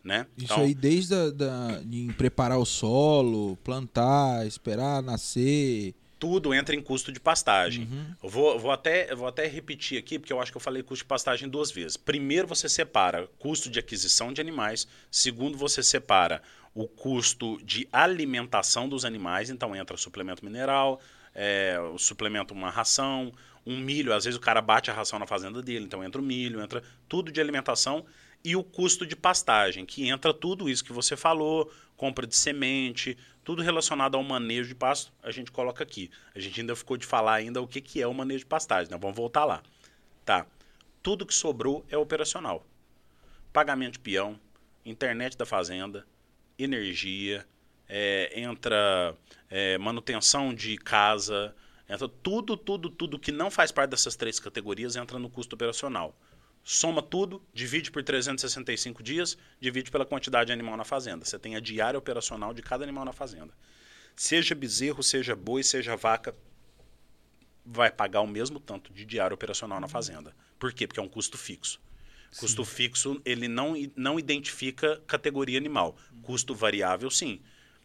Né? 0.09 0.27
Isso 0.39 0.47
então, 0.47 0.65
aí 0.65 0.75
desde 0.75 1.15
a, 1.15 1.29
da, 1.29 1.81
de 1.85 2.11
preparar 2.15 2.59
o 2.59 2.65
solo, 2.65 3.59
plantar, 3.63 4.47
esperar 4.47 5.03
nascer. 5.03 5.95
Tudo 6.19 6.55
entra 6.55 6.75
em 6.75 6.81
custo 6.81 7.13
de 7.13 7.21
pastagem. 7.21 7.85
Uhum. 7.85 8.15
Eu 8.23 8.29
vou, 8.31 8.59
vou, 8.59 8.71
até, 8.71 9.15
vou 9.15 9.29
até 9.29 9.47
repetir 9.47 9.99
aqui, 9.99 10.19
porque 10.19 10.33
eu 10.33 10.41
acho 10.41 10.51
que 10.51 10.57
eu 10.57 10.63
falei 10.63 10.83
custo 10.83 11.05
de 11.05 11.09
pastagem 11.09 11.47
duas 11.47 11.71
vezes. 11.71 11.99
Primeiro, 11.99 12.49
você 12.49 12.71
separa 12.71 13.29
custo 13.39 13.69
de 13.69 13.79
aquisição 13.79 14.33
de 14.33 14.41
animais. 14.41 14.89
Segundo, 15.11 15.59
você 15.59 15.83
separa 15.83 16.41
o 16.75 16.89
custo 16.89 17.63
de 17.63 17.87
alimentação 17.93 18.89
dos 18.89 19.05
animais. 19.05 19.51
Então, 19.51 19.77
entra 19.77 19.95
suplemento 19.99 20.43
mineral, 20.43 21.01
é, 21.35 21.79
o 21.93 21.99
suplemento 21.99 22.55
uma 22.55 22.71
ração, 22.71 23.31
um 23.67 23.79
milho, 23.79 24.15
às 24.15 24.25
vezes 24.25 24.39
o 24.39 24.41
cara 24.41 24.63
bate 24.63 24.91
a 24.91 24.95
ração 24.95 25.19
na 25.19 25.27
fazenda 25.27 25.61
dele, 25.61 25.85
então 25.85 26.03
entra 26.03 26.19
o 26.19 26.25
milho, 26.25 26.63
entra 26.63 26.83
tudo 27.07 27.31
de 27.31 27.39
alimentação 27.39 28.07
e 28.45 28.57
o 28.57 28.63
custo 28.63 29.07
de 29.07 29.17
pastagem, 29.17 29.85
que 29.85 30.09
entra 30.09 30.33
tudo 30.33 30.69
isso 30.69 30.85
que 30.85 30.93
você 30.93 31.17
falou, 31.17 31.71
compra 31.97 32.27
de 32.27 32.37
semente, 32.37 33.17
tudo 33.45 33.63
relacionado 33.63 34.17
ao 34.17 34.23
manejo 34.23 34.69
de 34.69 34.75
pasto, 34.75 35.13
a 35.23 35.31
gente 35.31 35.51
coloca 35.51 35.83
aqui. 35.83 36.11
A 36.35 36.39
gente 36.39 36.61
ainda 36.61 36.77
ficou 36.77 36.97
de 36.97 37.07
falar 37.07 37.35
ainda 37.35 37.61
o 37.61 37.67
que, 37.67 37.81
que 37.81 38.01
é 38.01 38.07
o 38.07 38.15
manejo 38.15 38.41
de 38.41 38.47
pastagem, 38.47 38.91
né? 38.91 38.99
Vamos 39.01 39.17
voltar 39.17 39.45
lá. 39.45 39.63
Tá. 40.25 40.47
Tudo 41.03 41.27
que 41.27 41.35
sobrou 41.35 41.85
é 41.89 41.97
operacional. 41.97 42.67
Pagamento 43.53 43.95
de 43.95 43.99
peão, 44.01 44.39
internet 44.85 45.37
da 45.37 45.47
fazenda, 45.47 46.07
energia, 46.59 47.47
é, 47.89 48.41
entra 48.41 49.15
é, 49.51 49.79
manutenção 49.79 50.55
de 50.55 50.77
casa, 50.77 51.55
Entra 51.89 52.07
tudo, 52.07 52.55
tudo, 52.55 52.91
tudo 52.91 53.19
que 53.19 53.33
não 53.33 53.51
faz 53.51 53.73
parte 53.73 53.91
dessas 53.91 54.15
três 54.15 54.39
categorias 54.39 54.95
entra 54.95 55.19
no 55.19 55.31
custo 55.31 55.55
operacional. 55.55 56.15
Soma 56.71 57.01
tudo, 57.01 57.43
divide 57.55 57.91
por 57.91 58.03
365 58.03 59.03
dias, 59.03 59.39
divide 59.59 59.91
pela 59.91 60.05
quantidade 60.05 60.49
de 60.49 60.53
animal 60.53 60.77
na 60.77 60.85
fazenda. 60.85 61.25
Você 61.25 61.39
tem 61.39 61.57
a 61.57 61.61
diária 61.61 61.97
operacional 61.99 62.53
de 62.53 62.61
cada 62.61 62.85
animal 62.85 63.07
na 63.07 63.13
fazenda. 63.15 63.55
Seja 64.15 64.55
bezerro, 64.55 65.03
seja 65.03 65.35
boi, 65.35 65.63
seja 65.63 65.97
vaca, 65.97 66.37
vai 67.65 67.91
pagar 67.91 68.21
o 68.21 68.27
mesmo 68.27 68.61
tanto 68.61 68.93
de 68.93 69.07
diária 69.07 69.33
operacional 69.33 69.81
na 69.81 69.89
fazenda. 69.89 70.37
Por 70.59 70.71
quê? 70.75 70.87
Porque 70.87 71.01
é 71.01 71.03
um 71.03 71.09
custo 71.09 71.39
fixo. 71.39 71.81
Custo 72.39 72.63
sim. 72.67 72.71
fixo, 72.71 73.23
ele 73.25 73.49
não, 73.49 73.73
não 73.97 74.19
identifica 74.19 75.01
categoria 75.07 75.57
animal. 75.57 75.97
Custo 76.21 76.55
variável, 76.55 77.11
sim. 77.11 77.41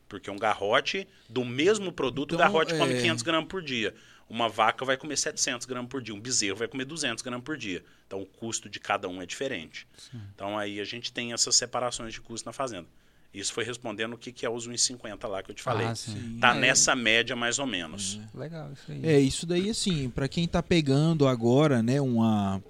Porque 0.10 0.30
um 0.30 0.38
garrote 0.38 1.08
do 1.30 1.46
mesmo 1.46 1.90
produto, 1.94 2.36
então, 2.36 2.46
o 2.46 2.52
garrote 2.52 2.74
é... 2.74 2.78
come 2.78 2.96
500 2.96 3.24
gramas 3.24 3.48
por 3.48 3.62
dia. 3.62 3.96
Uma 4.30 4.50
vaca 4.50 4.84
vai 4.84 4.98
comer 4.98 5.18
700 5.18 5.66
gramas 5.66 5.90
por 5.90 6.02
dia, 6.02 6.14
um 6.14 6.20
bezerro 6.20 6.58
vai 6.58 6.68
comer 6.68 6.86
200 6.86 7.22
gramas 7.22 7.44
por 7.44 7.58
dia. 7.58 7.84
Então 8.08 8.22
o 8.22 8.26
custo 8.26 8.70
de 8.70 8.80
cada 8.80 9.08
um 9.08 9.22
é 9.22 9.26
diferente. 9.26 9.88
Sim. 9.98 10.22
Então 10.34 10.58
aí 10.58 10.80
a 10.80 10.86
gente 10.86 11.12
tem 11.12 11.34
essas 11.34 11.56
separações 11.56 12.14
de 12.14 12.22
custo 12.22 12.46
na 12.46 12.54
fazenda. 12.54 12.88
Isso 13.34 13.52
foi 13.52 13.64
respondendo 13.64 14.14
o 14.14 14.18
que, 14.18 14.32
que 14.32 14.46
é 14.46 14.50
os 14.50 14.68
1,50 14.68 15.28
lá 15.28 15.42
que 15.42 15.50
eu 15.50 15.56
te 15.56 15.64
falei. 15.64 15.88
Ah, 15.88 15.96
sim. 15.96 16.38
Tá 16.40 16.56
é. 16.56 16.60
nessa 16.60 16.96
média 16.96 17.36
mais 17.36 17.58
ou 17.58 17.66
menos. 17.66 18.20
É. 18.34 18.38
Legal, 18.38 18.72
isso 18.72 18.92
aí. 18.92 19.06
É, 19.06 19.20
isso 19.20 19.46
daí 19.46 19.70
assim, 19.70 20.10
para 20.10 20.28
quem 20.28 20.48
tá 20.48 20.62
pegando 20.62 21.28
agora, 21.28 21.82
né, 21.82 22.00
uma 22.00 22.62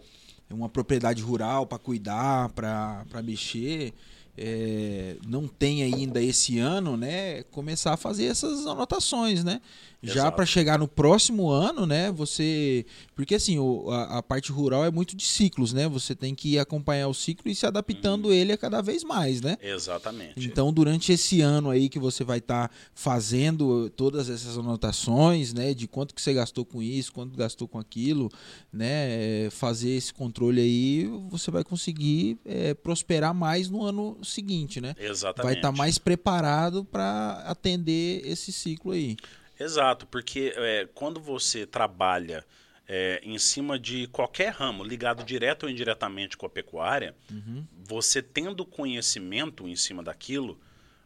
uma 0.54 0.70
propriedade 0.70 1.22
rural 1.22 1.66
para 1.66 1.80
cuidar, 1.80 2.50
para 2.50 3.22
mexer, 3.24 3.94
é, 4.38 5.18
não 5.28 5.48
tem 5.48 5.84
ainda 5.84 6.22
esse 6.22 6.58
ano, 6.58 6.98
né, 6.98 7.44
começar 7.44 7.94
a 7.94 7.98
fazer 7.98 8.26
essas 8.26 8.66
anotações, 8.66 9.44
né? 9.44 9.62
Já 10.06 10.30
para 10.30 10.46
chegar 10.46 10.78
no 10.78 10.86
próximo 10.86 11.50
ano, 11.50 11.86
né, 11.86 12.12
você, 12.12 12.86
porque 13.16 13.36
assim, 13.36 13.58
o, 13.58 13.90
a, 13.90 14.18
a, 14.18 14.24
parte 14.24 14.52
rural 14.52 14.84
é 14.84 14.92
muito 14.92 15.16
de 15.16 15.24
ciclos, 15.24 15.72
né? 15.72 15.88
Você 15.88 16.14
tem 16.14 16.36
que 16.36 16.60
acompanhar 16.60 17.08
o 17.08 17.14
ciclo 17.14 17.50
e 17.50 17.56
se 17.56 17.66
adaptando 17.66 18.26
uhum. 18.26 18.34
ele 18.34 18.52
a 18.52 18.58
cada 18.58 18.82
vez 18.82 19.02
mais, 19.02 19.40
né? 19.40 19.58
Exatamente. 19.62 20.34
Então, 20.36 20.74
durante 20.74 21.14
esse 21.14 21.40
ano 21.40 21.70
aí 21.70 21.88
que 21.88 22.00
você 22.00 22.22
vai 22.22 22.40
estar 22.40 22.68
tá 22.68 22.76
fazendo 22.94 23.90
todas 23.92 24.30
essas 24.30 24.58
anotações, 24.58 25.54
né, 25.54 25.74
de 25.74 25.88
quanto 25.88 26.14
que 26.14 26.22
você 26.22 26.34
gastou 26.34 26.66
com 26.66 26.84
isso, 26.84 27.14
quanto 27.14 27.38
gastou 27.38 27.66
com 27.66 27.80
aquilo, 27.80 28.30
né, 28.74 29.50
fazer 29.52 29.92
esse 29.92 30.14
controle 30.14 30.60
aí, 30.60 31.10
você 31.30 31.50
vai 31.50 31.64
conseguir 31.64 32.38
é, 32.44 32.74
prosperar 32.74 33.34
mais 33.34 33.70
no 33.70 33.82
ano 33.84 34.18
seguinte, 34.24 34.80
né? 34.82 34.96
Exatamente. 34.98 35.46
Vai 35.46 35.56
estar 35.56 35.72
tá 35.72 35.78
mais 35.78 35.98
preparado 35.98 36.86
para 36.86 37.44
atender 37.46 38.22
esse 38.26 38.52
ciclo 38.52 38.92
aí. 38.92 39.18
Exato, 39.60 40.06
porque 40.08 40.54
é, 40.56 40.88
quando 40.94 41.20
você 41.20 41.66
trabalha 41.66 42.46
é, 42.88 43.22
em 43.24 43.38
cima 43.38 43.80
de 43.80 44.08
qualquer 44.08 44.52
ramo 44.52 44.84
ligado 44.84 45.24
direto 45.24 45.64
ou 45.64 45.70
indiretamente 45.70 46.36
com 46.36 46.46
a 46.46 46.50
pecuária, 46.50 47.16
uhum. 47.32 47.66
você 47.88 48.22
tendo 48.22 48.66
conhecimento 48.66 49.68
em 49.68 49.76
cima 49.76 50.04
daquilo, 50.04 50.60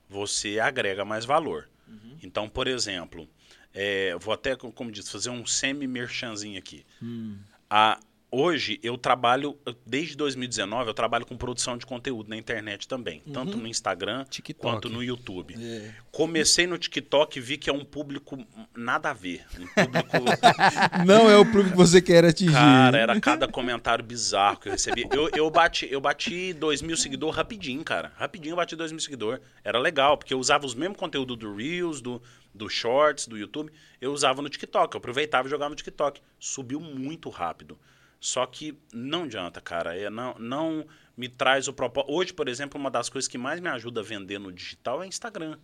você 0.10 0.60
agrega 0.60 1.06
mais 1.06 1.26
valor. 1.26 1.70
Uhum. 1.88 2.18
Então, 2.24 2.50
por 2.50 2.68
exemplo, 2.68 3.30
é, 3.74 4.16
vou 4.20 4.34
até, 4.34 4.56
como 4.56 4.92
disse, 4.92 5.12
fazer 5.12 5.30
um 5.30 5.46
semi-merchanzinho 5.46 6.58
aqui. 6.58 6.86
Hum. 7.02 7.38
A, 7.70 8.00
hoje 8.32 8.80
eu 8.84 8.98
trabalho, 8.98 9.58
desde 9.86 10.16
2019, 10.16 10.90
eu 10.90 10.94
trabalho 10.94 11.26
com 11.26 11.38
produção 11.38 11.78
de 11.78 11.86
conteúdo 11.86 12.30
na 12.30 12.38
internet 12.38 12.88
também. 12.88 13.22
Uhum. 13.26 13.34
Tanto 13.34 13.58
no 13.58 13.68
Instagram 13.68 14.26
TikTok. 14.26 14.62
quanto 14.62 14.90
no 14.90 15.04
YouTube. 15.04 15.56
É. 15.58 15.94
Comecei 16.12 16.68
no 16.68 16.78
TikTok 16.78 17.38
e 17.38 17.42
vi 17.42 17.58
que 17.58 17.70
é 17.70 17.74
um 17.74 17.86
público 17.86 18.38
nada 18.76 19.10
a 19.10 19.14
ver. 19.14 19.46
Um 19.60 19.68
público... 19.68 20.18
Não 21.06 21.30
é 21.30 21.38
o 21.38 21.46
público 21.46 21.72
que 21.72 21.78
você 21.78 22.02
quer 22.02 22.26
atingir. 22.26 22.54
Cara, 22.54 22.98
era 22.98 23.20
cada 23.20 23.48
comentário 23.48 24.04
bizarro 24.04 24.60
que 24.60 24.68
eu 24.68 24.74
recebi. 24.74 25.08
Eu, 25.12 25.30
eu, 25.36 25.50
bati, 25.50 25.88
eu 25.90 26.02
bati 26.02 26.54
2 26.54 26.82
mil 26.82 26.98
seguidores 26.98 27.36
rapidinho, 27.36 27.84
cara. 27.84 28.12
Rapidinho 28.16 28.54
eu 28.54 28.58
bati 28.58 28.76
2 28.76 28.92
mil 28.92 29.02
seguidores. 29.02 29.42
Era 29.64 29.80
legal, 29.80 30.18
porque 30.18 30.34
eu 30.34 30.40
usava 30.40 30.66
os 30.66 30.76
mesmos 30.76 30.98
conteúdos 30.98 31.38
do 31.38 31.56
Reels, 31.56 32.02
do, 32.02 32.22
do 32.54 32.70
Shorts, 32.70 33.28
do 33.28 33.38
YouTube. 33.38 33.72
Eu 34.02 34.12
usava 34.12 34.42
no 34.42 34.50
TikTok. 34.50 34.96
Eu 34.96 35.00
aproveitava 35.00 35.48
e 35.48 35.52
jogava 35.52 35.70
no 35.70 35.76
TikTok. 35.76 36.22
Subiu 36.40 36.80
muito 36.80 37.30
rápido. 37.30 37.78
Só 38.20 38.46
que 38.46 38.78
não 38.94 39.24
adianta, 39.24 39.62
cara. 39.62 39.96
É, 39.96 40.10
não, 40.10 40.36
não 40.40 40.86
me 41.16 41.28
traz 41.28 41.68
o 41.68 41.74
propósito. 41.74 42.12
Hoje, 42.12 42.34
por 42.34 42.48
exemplo, 42.48 42.80
uma 42.80 42.92
das 42.92 43.10
coisas 43.10 43.28
que 43.28 43.38
mais 43.38 43.60
me 43.60 43.70
ajuda 43.70 44.02
a 44.02 44.04
vender 44.04 44.40
no 44.40 44.52
digital 44.52 45.04
é 45.04 45.08
Instagram. 45.08 45.58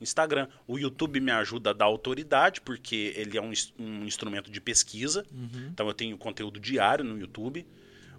Instagram. 0.00 0.48
O 0.66 0.78
YouTube 0.78 1.20
me 1.20 1.30
ajuda 1.30 1.70
a 1.70 1.72
dar 1.72 1.86
autoridade, 1.86 2.60
porque 2.60 3.12
ele 3.16 3.38
é 3.38 3.42
um, 3.42 3.52
um 3.78 4.04
instrumento 4.04 4.50
de 4.50 4.60
pesquisa. 4.60 5.24
Uhum. 5.32 5.68
Então 5.72 5.86
eu 5.86 5.94
tenho 5.94 6.16
conteúdo 6.18 6.60
diário 6.60 7.04
no 7.04 7.18
YouTube. 7.18 7.66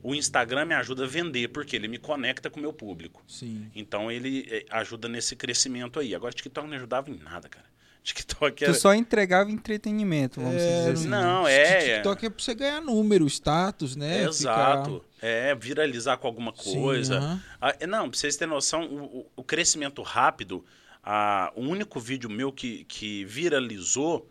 O 0.01 0.13
Instagram 0.13 0.65
me 0.65 0.75
ajuda 0.75 1.05
a 1.05 1.07
vender, 1.07 1.47
porque 1.47 1.75
ele 1.75 1.87
me 1.87 1.97
conecta 1.97 2.49
com 2.49 2.59
o 2.59 2.61
meu 2.61 2.71
público. 2.71 3.23
Sim. 3.27 3.71
Então 3.73 4.11
ele 4.11 4.47
eh, 4.51 4.65
ajuda 4.69 5.09
nesse 5.09 5.35
crescimento 5.35 5.99
aí. 5.99 6.13
Agora, 6.13 6.31
TikTok 6.31 6.67
não 6.67 6.75
ajudava 6.75 7.09
em 7.09 7.17
nada, 7.17 7.49
cara. 7.49 7.65
TikTok 8.05 8.63
era... 8.63 8.71
Tu 8.73 8.79
só 8.79 8.93
entregava 8.93 9.51
entretenimento, 9.51 10.39
vamos 10.39 10.61
É, 10.61 10.77
dizer 10.77 10.91
assim. 10.93 11.07
Não, 11.07 11.47
é. 11.47 11.95
TikTok 11.95 12.25
é 12.25 12.29
pra 12.29 12.43
você 12.43 12.53
ganhar 12.53 12.79
número, 12.81 13.25
status, 13.27 13.95
né? 13.95 14.23
Exato. 14.25 15.03
É, 15.21 15.53
viralizar 15.55 16.15
com 16.17 16.27
alguma 16.27 16.53
Sim, 16.55 16.73
coisa. 16.81 17.17
aham. 17.17 17.43
Ah, 17.59 17.75
é, 17.79 17.87
não, 17.87 18.07
pra 18.09 18.17
vocês 18.17 18.37
terem 18.37 18.53
noção, 18.53 18.85
o, 18.85 19.25
o- 19.35 19.43
crescimento 19.43 20.01
rápido, 20.03 20.63
ah, 21.03 21.51
o 21.55 21.61
único 21.61 21.99
vídeo 21.99 22.29
meu 22.29 22.51
que, 22.51 22.83
que 22.85 23.25
viralizou, 23.25 24.29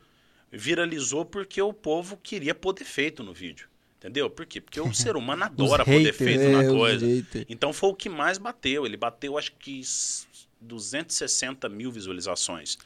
viralizou 0.53 1.25
porque 1.25 1.61
o 1.61 1.73
povo 1.73 2.17
queria 2.23 2.55
pôr 2.55 2.73
defeito 2.73 3.23
no 3.23 3.33
vídeo. 3.35 3.69
Entendeu? 3.99 4.29
Por 4.31 4.45
quê? 4.47 4.61
Porque 4.61 4.81
o 4.81 4.93
ser 4.95 5.17
humano 5.17 5.45
adora 5.45 5.85
pôr 5.85 5.93
haters, 5.99 6.17
defeito 6.19 6.43
É, 6.43 6.49
na 6.53 6.69
coisa. 6.69 7.07
haters. 7.07 7.47
Então 7.49 7.73
foi 7.73 7.89
o 7.91 7.95
que 7.95 8.09
mais 8.09 8.39
bateu. 8.39 8.87
Ele 8.87 8.97
bateu, 8.97 9.37
acho 9.39 9.53
que 9.59 9.81
s- 9.81 10.27
260 10.61 11.69
mil 11.69 11.91
visualizações. 11.91 12.79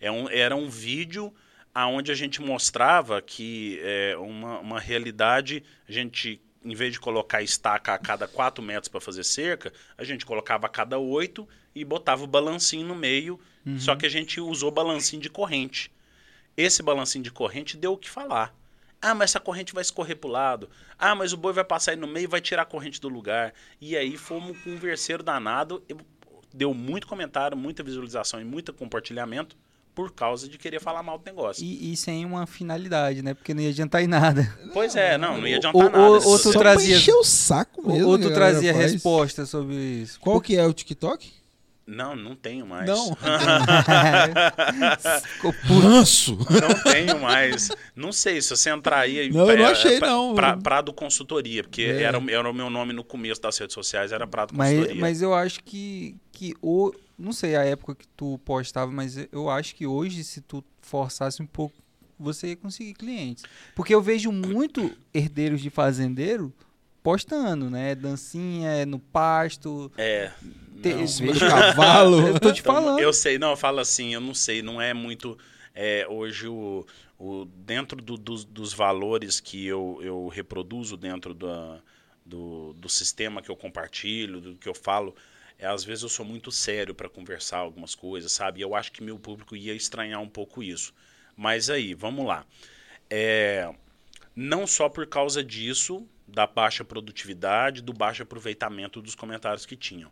É 0.00 0.10
um- 0.10 0.28
era 0.28 0.56
um 0.56 0.68
vídeo 0.68 1.32
aonde 1.74 2.10
a 2.10 2.14
gente 2.14 2.40
mostrava 2.40 3.20
que 3.22 3.78
é, 3.82 4.16
uma, 4.16 4.58
uma 4.58 4.80
realidade, 4.80 5.62
a 5.88 5.92
gente, 5.92 6.40
em 6.64 6.74
vez 6.74 6.92
de 6.92 6.98
colocar 7.00 7.42
estaca 7.42 7.94
a 7.94 7.98
cada 7.98 8.26
4 8.26 8.62
metros 8.62 8.88
para 8.88 9.00
fazer 9.00 9.24
cerca, 9.24 9.72
a 9.96 10.02
gente 10.02 10.26
colocava 10.26 10.66
a 10.66 10.70
cada 10.70 10.98
8 10.98 11.46
e 11.74 11.84
botava 11.84 12.24
o 12.24 12.26
balancinho 12.26 12.86
no 12.86 12.94
meio, 12.96 13.38
só 13.78 13.94
que 13.94 14.06
a 14.06 14.08
gente 14.08 14.40
usou 14.40 14.70
balancinho 14.70 15.20
de 15.22 15.28
corrente. 15.30 15.92
Esse 16.56 16.82
balancinho 16.82 17.22
de 17.22 17.30
corrente 17.30 17.76
deu 17.76 17.92
o 17.92 17.96
que 17.98 18.08
falar. 18.10 18.54
Ah, 19.00 19.14
mas 19.14 19.30
essa 19.30 19.40
corrente 19.40 19.72
vai 19.72 19.82
escorrer 19.82 20.16
para 20.16 20.28
o 20.28 20.30
lado. 20.32 20.68
Ah, 20.98 21.14
mas 21.14 21.32
o 21.32 21.36
boi 21.36 21.52
vai 21.52 21.64
passar 21.64 21.92
aí 21.92 21.96
no 21.96 22.06
meio 22.06 22.24
e 22.24 22.26
vai 22.26 22.40
tirar 22.40 22.62
a 22.62 22.66
corrente 22.66 23.00
do 23.00 23.08
lugar. 23.08 23.54
E 23.80 23.96
aí 23.96 24.16
fomos 24.16 24.58
com 24.62 24.70
um 24.70 24.76
verseiro 24.76 25.22
danado. 25.22 25.82
Eu- 25.88 25.98
Deu 26.52 26.74
muito 26.74 27.06
comentário, 27.06 27.56
muita 27.56 27.82
visualização 27.82 28.40
e 28.40 28.44
muito 28.44 28.72
compartilhamento 28.72 29.56
por 30.00 30.12
causa 30.12 30.48
de 30.48 30.56
querer 30.56 30.80
falar 30.80 31.02
mal 31.02 31.18
do 31.18 31.24
negócio. 31.24 31.62
E, 31.62 31.92
e 31.92 31.96
sem 31.96 32.24
uma 32.24 32.46
finalidade, 32.46 33.20
né? 33.22 33.34
Porque 33.34 33.52
não 33.52 33.60
ia 33.62 33.68
adiantar 33.68 34.02
em 34.02 34.06
nada. 34.06 34.50
Pois 34.72 34.96
é, 34.96 35.18
não, 35.18 35.38
não 35.38 35.46
ia 35.46 35.56
adiantar 35.58 35.82
ou- 35.82 35.90
nada. 35.90 35.98
ou- 36.02 36.16
Isso- 36.18 36.28
ou 36.28 36.38
tu 36.38 36.52
Só 36.52 36.58
trazia- 36.58 36.88
pra 36.88 36.96
encher 36.96 37.14
o 37.14 37.24
saco 37.24 37.86
mesmo. 37.86 38.08
Ou 38.08 38.18
tu 38.18 38.30
trazia 38.32 38.72
resposta 38.72 39.44
sobre 39.44 39.74
isso. 39.76 40.18
Qual 40.20 40.40
que 40.40 40.56
é 40.56 40.64
o 40.66 40.72
TikTok? 40.72 41.30
Não, 41.90 42.14
não 42.14 42.36
tenho 42.36 42.66
mais. 42.66 42.86
Não. 42.88 43.16
Ficou. 45.22 45.52
Ranço. 45.80 46.36
Não 46.38 46.92
tenho 46.92 47.20
mais. 47.20 47.68
Não 47.96 48.12
sei, 48.12 48.40
se 48.40 48.50
você 48.50 48.70
entrar 48.70 49.00
aí. 49.00 49.30
Não, 49.30 49.50
eu 49.50 49.58
não 49.58 49.66
achei, 49.66 49.98
pra- 49.98 50.08
não. 50.08 50.34
pra- 50.34 50.56
Prado 50.56 50.92
Consultoria, 50.92 51.62
porque 51.64 51.82
É. 51.82 52.02
era, 52.02 52.18
o- 52.18 52.30
era 52.30 52.48
o 52.50 52.54
meu 52.54 52.70
nome 52.70 52.92
no 52.92 53.02
começo 53.04 53.40
das 53.40 53.58
redes 53.58 53.74
sociais, 53.74 54.12
era 54.12 54.26
Prado 54.26 54.52
Mas, 54.54 54.70
Consultoria. 54.72 55.00
mas 55.00 55.22
eu 55.22 55.34
acho 55.34 55.62
que, 55.64 56.14
que 56.32 56.54
o, 56.62 56.92
não 57.18 57.32
sei 57.32 57.56
a 57.56 57.64
época 57.64 57.94
que 57.94 58.06
tu 58.16 58.38
postava, 58.44 58.90
mas 58.92 59.16
eu 59.32 59.50
acho 59.50 59.74
que 59.74 59.86
hoje, 59.86 60.22
se 60.24 60.40
tu 60.40 60.64
forçasse 60.80 61.42
um 61.42 61.46
pouco, 61.46 61.74
você 62.18 62.48
ia 62.48 62.56
conseguir 62.56 62.94
clientes. 62.94 63.44
Porque 63.74 63.94
eu 63.94 64.02
vejo 64.02 64.30
muito 64.30 64.92
herdeiros 65.12 65.60
de 65.60 65.70
fazendeiro 65.70 66.52
postando, 67.02 67.70
né? 67.70 67.94
Dancinha 67.94 68.84
no 68.84 68.98
pasto. 68.98 69.90
É. 69.96 70.30
Cima 71.06 71.32
do 71.32 71.40
cavalo. 71.40 72.20
Eu 72.28 72.38
tô 72.40 72.52
te 72.52 72.60
Então, 72.60 72.62
falando. 72.62 72.98
Eu 73.00 73.12
sei, 73.12 73.38
não, 73.38 73.50
eu 73.50 73.56
falo 73.56 73.80
assim, 73.80 74.14
eu 74.14 74.20
não 74.20 74.34
sei, 74.34 74.62
não 74.62 74.80
é 74.80 74.94
muito. 74.94 75.36
é, 75.74 76.06
hoje, 76.08 76.48
o, 76.48 76.86
o- 77.18 77.44
dentro 77.44 78.00
do- 78.02 78.16
dos, 78.16 78.44
dos 78.44 78.72
valores 78.72 79.40
que 79.40 79.66
eu, 79.66 79.98
eu 80.02 80.28
reproduzo 80.28 80.96
dentro 80.96 81.32
da, 81.34 81.80
do, 82.24 82.72
do 82.74 82.88
sistema 82.88 83.40
que 83.42 83.50
eu 83.50 83.56
compartilho, 83.56 84.40
do 84.40 84.56
que 84.56 84.68
eu 84.68 84.74
falo, 84.74 85.14
é, 85.58 85.66
às 85.66 85.84
vezes 85.84 86.02
eu 86.02 86.08
sou 86.08 86.24
muito 86.24 86.50
sério 86.50 86.94
para 86.94 87.08
conversar 87.08 87.58
algumas 87.58 87.94
coisas, 87.94 88.32
sabe? 88.32 88.60
Eu 88.60 88.74
acho 88.74 88.90
que 88.92 89.02
meu 89.02 89.18
público 89.18 89.54
ia 89.56 89.74
estranhar 89.74 90.20
um 90.20 90.28
pouco 90.28 90.62
isso. 90.62 90.92
Mas 91.36 91.70
aí, 91.70 91.94
vamos 91.94 92.26
lá. 92.26 92.44
É, 93.08 93.72
não 94.34 94.66
só 94.66 94.88
por 94.88 95.06
causa 95.06 95.42
disso, 95.42 96.06
da 96.26 96.46
baixa 96.46 96.84
produtividade, 96.84 97.82
do 97.82 97.92
baixo 97.92 98.22
aproveitamento 98.22 99.02
dos 99.02 99.14
comentários 99.14 99.66
que 99.66 99.76
tinham. 99.76 100.10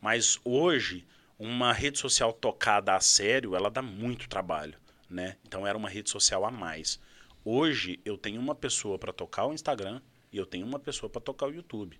Mas 0.00 0.38
hoje, 0.44 1.04
uma 1.38 1.72
rede 1.72 1.98
social 1.98 2.32
tocada 2.32 2.94
a 2.94 3.00
sério, 3.00 3.54
ela 3.54 3.70
dá 3.70 3.82
muito 3.82 4.28
trabalho, 4.28 4.74
né? 5.08 5.36
Então 5.46 5.66
era 5.66 5.76
uma 5.76 5.88
rede 5.88 6.10
social 6.10 6.44
a 6.44 6.50
mais. 6.50 7.00
Hoje 7.44 7.98
eu 8.04 8.18
tenho 8.18 8.40
uma 8.40 8.54
pessoa 8.54 8.98
para 8.98 9.12
tocar 9.12 9.46
o 9.46 9.52
Instagram 9.52 10.00
e 10.32 10.36
eu 10.36 10.46
tenho 10.46 10.66
uma 10.66 10.78
pessoa 10.78 11.08
para 11.08 11.20
tocar 11.20 11.46
o 11.46 11.54
YouTube. 11.54 11.98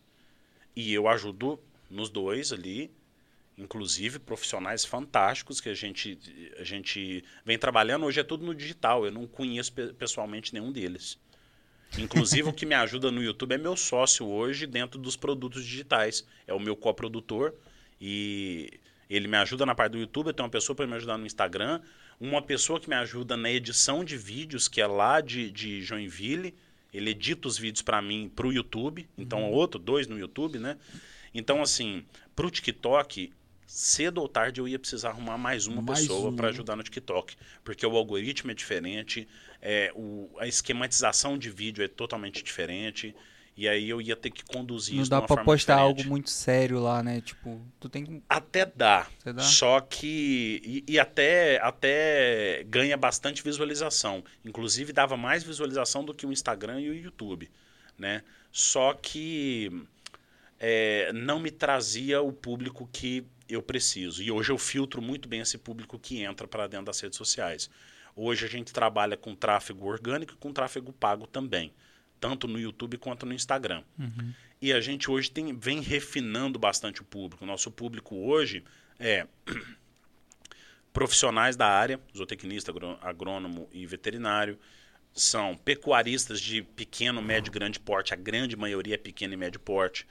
E 0.76 0.92
eu 0.92 1.08
ajudo 1.08 1.58
nos 1.90 2.10
dois 2.10 2.52
ali, 2.52 2.90
inclusive 3.56 4.18
profissionais 4.18 4.84
fantásticos 4.84 5.60
que 5.60 5.68
a 5.68 5.74
gente 5.74 6.18
a 6.58 6.64
gente 6.64 7.24
vem 7.44 7.58
trabalhando. 7.58 8.06
Hoje 8.06 8.20
é 8.20 8.24
tudo 8.24 8.44
no 8.44 8.54
digital. 8.54 9.04
Eu 9.04 9.10
não 9.10 9.26
conheço 9.26 9.72
pe- 9.72 9.92
pessoalmente 9.94 10.52
nenhum 10.52 10.70
deles. 10.70 11.18
Inclusive, 11.98 12.50
o 12.50 12.52
que 12.52 12.66
me 12.66 12.74
ajuda 12.74 13.10
no 13.10 13.22
YouTube 13.22 13.54
é 13.54 13.58
meu 13.58 13.74
sócio 13.74 14.26
hoje 14.26 14.66
dentro 14.66 15.00
dos 15.00 15.16
produtos 15.16 15.64
digitais. 15.64 16.26
É 16.46 16.52
o 16.52 16.60
meu 16.60 16.76
coprodutor 16.76 17.54
e 18.00 18.80
ele 19.08 19.26
me 19.26 19.36
ajuda 19.36 19.64
na 19.64 19.74
parte 19.74 19.92
do 19.92 19.98
YouTube. 19.98 20.28
Eu 20.28 20.34
tenho 20.34 20.44
uma 20.44 20.50
pessoa 20.50 20.76
para 20.76 20.86
me 20.86 20.94
ajudar 20.94 21.16
no 21.16 21.26
Instagram, 21.26 21.80
uma 22.20 22.42
pessoa 22.42 22.78
que 22.78 22.88
me 22.88 22.94
ajuda 22.94 23.36
na 23.36 23.50
edição 23.50 24.04
de 24.04 24.16
vídeos, 24.16 24.68
que 24.68 24.80
é 24.80 24.86
lá 24.86 25.20
de, 25.20 25.50
de 25.50 25.82
Joinville. 25.82 26.54
Ele 26.92 27.10
edita 27.10 27.48
os 27.48 27.58
vídeos 27.58 27.82
para 27.82 28.00
mim 28.00 28.30
para 28.34 28.46
o 28.46 28.52
YouTube. 28.52 29.08
Então, 29.16 29.50
outro, 29.50 29.78
dois 29.78 30.06
no 30.06 30.18
YouTube, 30.18 30.58
né? 30.58 30.76
Então, 31.34 31.62
assim, 31.62 32.04
para 32.34 32.46
o 32.46 32.50
TikTok, 32.50 33.32
cedo 33.66 34.22
ou 34.22 34.28
tarde 34.28 34.60
eu 34.60 34.66
ia 34.66 34.78
precisar 34.78 35.10
arrumar 35.10 35.36
mais 35.36 35.66
uma 35.66 35.82
Mais 35.82 36.00
pessoa 36.00 36.32
para 36.32 36.48
ajudar 36.48 36.76
no 36.76 36.82
TikTok. 36.82 37.36
Porque 37.62 37.86
o 37.86 37.96
algoritmo 37.96 38.50
é 38.50 38.54
diferente, 38.54 39.28
é, 39.60 39.92
o, 39.94 40.30
a 40.38 40.46
esquematização 40.46 41.36
de 41.36 41.50
vídeo 41.50 41.84
é 41.84 41.88
totalmente 41.88 42.42
diferente. 42.42 43.14
E 43.58 43.68
aí 43.68 43.88
eu 43.90 44.00
ia 44.00 44.14
ter 44.14 44.30
que 44.30 44.44
conduzir 44.44 44.94
Não 44.94 45.02
isso 45.02 45.10
dá 45.10 45.16
de 45.16 45.22
uma 45.22 45.26
pra 45.26 45.36
forma 45.38 45.52
postar 45.52 45.74
diferente. 45.78 45.98
algo 45.98 46.08
muito 46.08 46.30
sério 46.30 46.78
lá, 46.78 47.02
né? 47.02 47.20
Tipo, 47.20 47.60
tu 47.80 47.88
tem 47.88 48.06
que. 48.06 48.22
Até 48.28 48.64
dá. 48.64 49.08
Dá? 49.24 49.42
Só 49.42 49.80
que. 49.80 50.62
E, 50.64 50.92
e 50.92 50.96
até, 50.96 51.60
até 51.60 52.64
ganha 52.68 52.96
bastante 52.96 53.42
visualização. 53.42 54.22
Inclusive, 54.44 54.92
dava 54.92 55.16
mais 55.16 55.42
visualização 55.42 56.04
do 56.04 56.14
que 56.14 56.24
o 56.24 56.30
Instagram 56.30 56.80
e 56.80 56.88
o 56.88 56.94
YouTube. 56.94 57.50
Né? 57.98 58.22
Só 58.52 58.94
que 58.94 59.72
é, 60.60 61.12
não 61.12 61.40
me 61.40 61.50
trazia 61.50 62.22
o 62.22 62.32
público 62.32 62.88
que 62.92 63.26
eu 63.48 63.60
preciso. 63.60 64.22
E 64.22 64.30
hoje 64.30 64.52
eu 64.52 64.58
filtro 64.58 65.02
muito 65.02 65.28
bem 65.28 65.40
esse 65.40 65.58
público 65.58 65.98
que 65.98 66.22
entra 66.22 66.46
para 66.46 66.68
dentro 66.68 66.86
das 66.86 67.00
redes 67.00 67.18
sociais. 67.18 67.68
Hoje 68.14 68.46
a 68.46 68.48
gente 68.48 68.72
trabalha 68.72 69.16
com 69.16 69.34
tráfego 69.34 69.84
orgânico 69.84 70.34
e 70.34 70.36
com 70.36 70.52
tráfego 70.52 70.92
pago 70.92 71.26
também, 71.26 71.72
tanto 72.20 72.46
no 72.48 72.58
YouTube 72.58 72.98
quanto 72.98 73.24
no 73.26 73.32
Instagram. 73.32 73.82
E 74.60 74.72
a 74.72 74.80
gente 74.80 75.10
hoje 75.10 75.30
tem, 75.30 75.56
vem 75.56 75.80
refinando 75.80 76.58
bastante 76.58 77.00
o 77.00 77.04
público. 77.04 77.46
Nosso 77.46 77.70
público 77.70 78.16
hoje 78.16 78.64
é 78.98 79.26
profissionais 80.92 81.56
da 81.56 81.66
área, 81.68 82.00
zootecnista, 82.16 82.70
agrô- 82.70 82.98
agrônomo 83.00 83.68
e 83.72 83.86
veterinário, 83.86 84.58
são 85.12 85.56
pecuaristas 85.56 86.40
de 86.40 86.62
pequeno, 86.62 87.22
médio, 87.22 87.52
grande 87.52 87.78
porte, 87.80 88.12
a 88.12 88.16
grande 88.16 88.56
maioria 88.56 88.94
é 88.94 88.98
pequeno 88.98 89.34
e 89.34 89.36
médio 89.36 89.60
porte. 89.60 90.06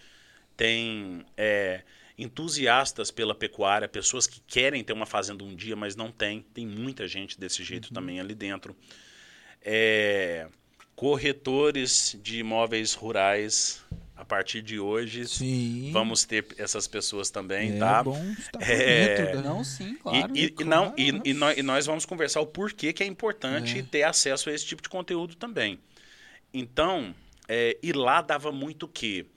Tem 0.55 1.26
é, 1.36 1.84
entusiastas 2.18 3.12
pela 3.12 3.36
pecuária, 3.36 3.88
pessoas 3.88 4.26
que 4.28 4.41
querem 4.47 4.84
ter 4.84 4.93
uma 4.93 5.05
fazenda 5.05 5.43
um 5.43 5.55
dia, 5.55 5.76
mas 5.76 5.95
não 5.95 6.12
tem. 6.12 6.41
Tem 6.53 6.66
muita 6.66 7.08
gente 7.08 7.39
desse 7.39 7.64
jeito 7.64 7.93
também 7.93 8.20
ali 8.20 8.34
dentro. 8.34 8.76
É, 9.62 10.47
corretores 10.98 12.18
de 12.24 12.39
imóveis 12.39 12.95
rurais, 12.95 13.84
a 14.16 14.26
partir 14.26 14.64
de 14.64 14.80
hoje, 14.80 15.28
Sim. 15.28 15.91
vamos 15.93 16.26
ter 16.26 16.43
essas 16.58 16.88
pessoas 16.88 17.30
também, 17.30 17.76
é 17.76 17.78
tá? 17.78 18.04
bom 18.04 18.20
por 18.52 18.64
É, 18.64 19.16
dentro 19.26 19.36
da- 19.43 19.50
Não, 19.50 19.64
sim, 19.64 19.91
E- 19.91 19.95
claro. 19.98 20.34
e, 20.36 20.43
e 20.45 20.50
claro, 20.50 20.70
não, 20.70 20.93
e, 20.98 21.12
nossa. 21.12 21.30
e 21.30 21.34
nós, 21.36 21.58
e 21.60 21.62
nós 21.62 21.86
vamos 21.86 22.04
conversar 22.04 22.41
o 22.41 22.48
porquê 22.48 22.91
que 22.91 23.04
é 23.04 23.06
importante 23.06 23.78
É. 23.78 23.84
ter 23.84 24.02
acesso 24.04 24.50
a 24.50 24.54
esse 24.54 24.66
tipo 24.66 24.82
de 24.82 24.89
conteúdo 24.89 25.36
também. 25.36 25.80
Então, 26.52 27.14
é, 27.48 27.78
e 27.84 27.93
lá 27.93 28.22
dava 28.24 28.52
muito 28.52 28.88
o 28.88 28.89
quê? 28.89 29.28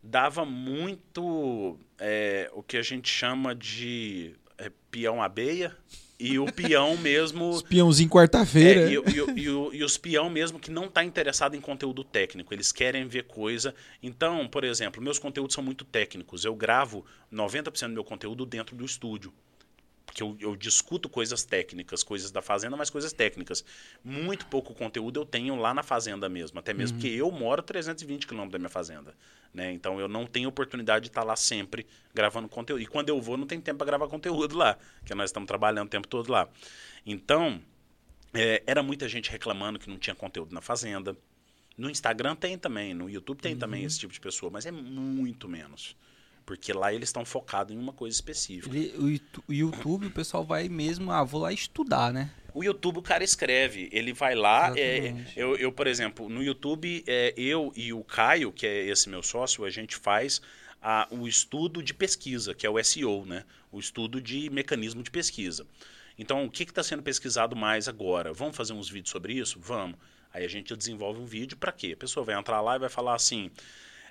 Dava 0.00 0.44
muito 0.44 1.76
é, 1.98 2.48
o 2.54 2.62
que 2.62 2.76
a 2.76 2.82
gente 2.82 3.08
chama 3.10 3.56
de 3.56 4.34
é, 4.56 4.70
peão 4.88 5.20
abeia 5.20 5.76
e 6.22 6.38
o 6.38 6.46
peão 6.46 6.96
mesmo 6.96 7.50
Espiãozinho 7.50 8.08
quarta-feira. 8.08 8.88
é, 8.88 8.92
e, 8.92 8.98
o- 8.98 9.04
e 9.36 9.74
e 9.74 9.78
e 9.78 9.84
os 9.84 9.96
peão 9.96 10.28
mesmo 10.30 10.58
que 10.58 10.70
não 10.70 10.84
está 10.84 11.02
interessado 11.04 11.54
em 11.56 11.60
conteúdo 11.60 12.04
técnico, 12.04 12.52
eles 12.54 12.70
querem 12.72 13.06
ver 13.08 13.24
coisa. 13.24 13.74
Então, 14.02 14.46
por 14.48 14.64
exemplo, 14.64 15.02
meus 15.02 15.18
conteúdos 15.18 15.54
são 15.54 15.64
muito 15.64 15.84
técnicos. 15.84 16.44
Eu 16.44 16.54
gravo 16.54 17.04
90% 17.32 17.88
do 17.88 17.94
meu 17.94 18.04
conteúdo 18.04 18.46
dentro 18.46 18.76
do 18.76 18.84
estúdio. 18.84 19.32
Que 20.14 20.22
eu, 20.22 20.36
eu, 20.38 20.54
discuto 20.54 21.08
coisas 21.08 21.44
técnicas, 21.44 22.02
coisas 22.02 22.30
da 22.30 22.42
fazenda, 22.42 22.76
mas 22.76 22.90
coisas 22.90 23.12
técnicas. 23.12 23.64
Muito 24.04 24.46
pouco 24.46 24.74
conteúdo 24.74 25.20
eu 25.20 25.24
tenho 25.24 25.56
lá 25.56 25.72
na 25.72 25.82
fazenda 25.82 26.28
mesmo, 26.28 26.58
até 26.58 26.74
mesmo 26.74 26.96
uhum. 26.96 27.00
porque 27.00 27.14
eu 27.14 27.30
moro 27.30 27.62
320 27.62 28.26
quilômetros 28.26 28.52
da 28.52 28.58
minha 28.58 28.68
fazenda. 28.68 29.14
Né? 29.54 29.72
Então 29.72 29.98
eu 29.98 30.08
não 30.08 30.26
tenho 30.26 30.48
oportunidade 30.48 31.04
de 31.04 31.08
estar 31.08 31.22
lá 31.22 31.36
sempre 31.36 31.86
gravando 32.14 32.48
conteúdo. 32.48 32.82
E 32.82 32.86
quando 32.86 33.08
eu 33.08 33.20
vou, 33.20 33.36
não 33.36 33.46
tem 33.46 33.60
tempo 33.60 33.78
para 33.78 33.86
gravar 33.86 34.08
conteúdo 34.08 34.56
lá, 34.56 34.78
porque 34.98 35.14
nós 35.14 35.30
estamos 35.30 35.46
trabalhando 35.46 35.86
o 35.86 35.90
tempo 35.90 36.06
todo 36.06 36.30
lá. 36.30 36.48
Então, 37.06 37.60
é, 38.34 38.62
era 38.66 38.82
muita 38.82 39.08
gente 39.08 39.30
reclamando 39.30 39.78
que 39.78 39.88
não 39.88 39.98
tinha 39.98 40.14
conteúdo 40.14 40.54
na 40.54 40.60
fazenda. 40.60 41.16
No 41.76 41.88
Instagram 41.88 42.36
tem 42.36 42.58
também, 42.58 42.92
no 42.92 43.08
YouTube 43.08 43.40
tem 43.40 43.54
uhum. 43.54 43.58
também 43.58 43.84
esse 43.84 43.98
tipo 43.98 44.12
de 44.12 44.20
pessoa, 44.20 44.50
mas 44.50 44.66
é 44.66 44.70
muito 44.70 45.48
menos. 45.48 45.96
Porque 46.44 46.72
lá 46.72 46.92
eles 46.92 47.08
estão 47.08 47.24
focados 47.24 47.74
em 47.74 47.78
uma 47.78 47.92
coisa 47.92 48.14
específica. 48.14 48.76
Ele, 48.76 49.20
o, 49.48 49.52
YouTube, 49.52 50.06
o 50.06 50.10
pessoal 50.10 50.44
vai 50.44 50.68
mesmo, 50.68 51.10
ah, 51.10 51.22
vou 51.22 51.40
lá 51.40 51.52
estudar, 51.52 52.12
né? 52.12 52.30
O 52.54 52.62
YouTube, 52.62 52.98
o 52.98 53.02
cara 53.02 53.24
escreve, 53.24 53.88
ele 53.92 54.12
vai 54.12 54.34
lá. 54.34 54.72
É, 54.76 55.14
eu, 55.34 55.56
eu, 55.56 55.72
por 55.72 55.86
exemplo, 55.86 56.28
no 56.28 56.42
YouTube, 56.42 57.02
é, 57.06 57.32
eu 57.36 57.72
e 57.74 57.92
o 57.92 58.04
Caio, 58.04 58.52
que 58.52 58.66
é 58.66 58.86
esse 58.86 59.08
meu 59.08 59.22
sócio, 59.22 59.64
a 59.64 59.70
gente 59.70 59.96
faz 59.96 60.42
a, 60.82 61.08
o 61.10 61.26
estudo 61.26 61.82
de 61.82 61.94
pesquisa, 61.94 62.54
que 62.54 62.66
é 62.66 62.70
o 62.70 62.82
SEO, 62.82 63.24
né? 63.24 63.44
O 63.70 63.78
estudo 63.78 64.20
de 64.20 64.50
mecanismo 64.50 65.02
de 65.02 65.10
pesquisa. 65.10 65.66
Então, 66.18 66.44
o 66.44 66.50
que 66.50 66.64
está 66.64 66.82
sendo 66.82 67.02
pesquisado 67.02 67.56
mais 67.56 67.88
agora? 67.88 68.32
Vamos 68.32 68.56
fazer 68.56 68.74
uns 68.74 68.90
vídeos 68.90 69.10
sobre 69.10 69.32
isso? 69.34 69.58
Vamos. 69.58 69.96
Aí 70.32 70.44
a 70.44 70.48
gente 70.48 70.74
desenvolve 70.76 71.20
um 71.20 71.26
vídeo 71.26 71.56
para 71.56 71.72
quê? 71.72 71.92
A 71.94 71.96
pessoa 71.96 72.24
vai 72.24 72.38
entrar 72.38 72.60
lá 72.60 72.76
e 72.76 72.78
vai 72.78 72.88
falar 72.88 73.14
assim: 73.14 73.50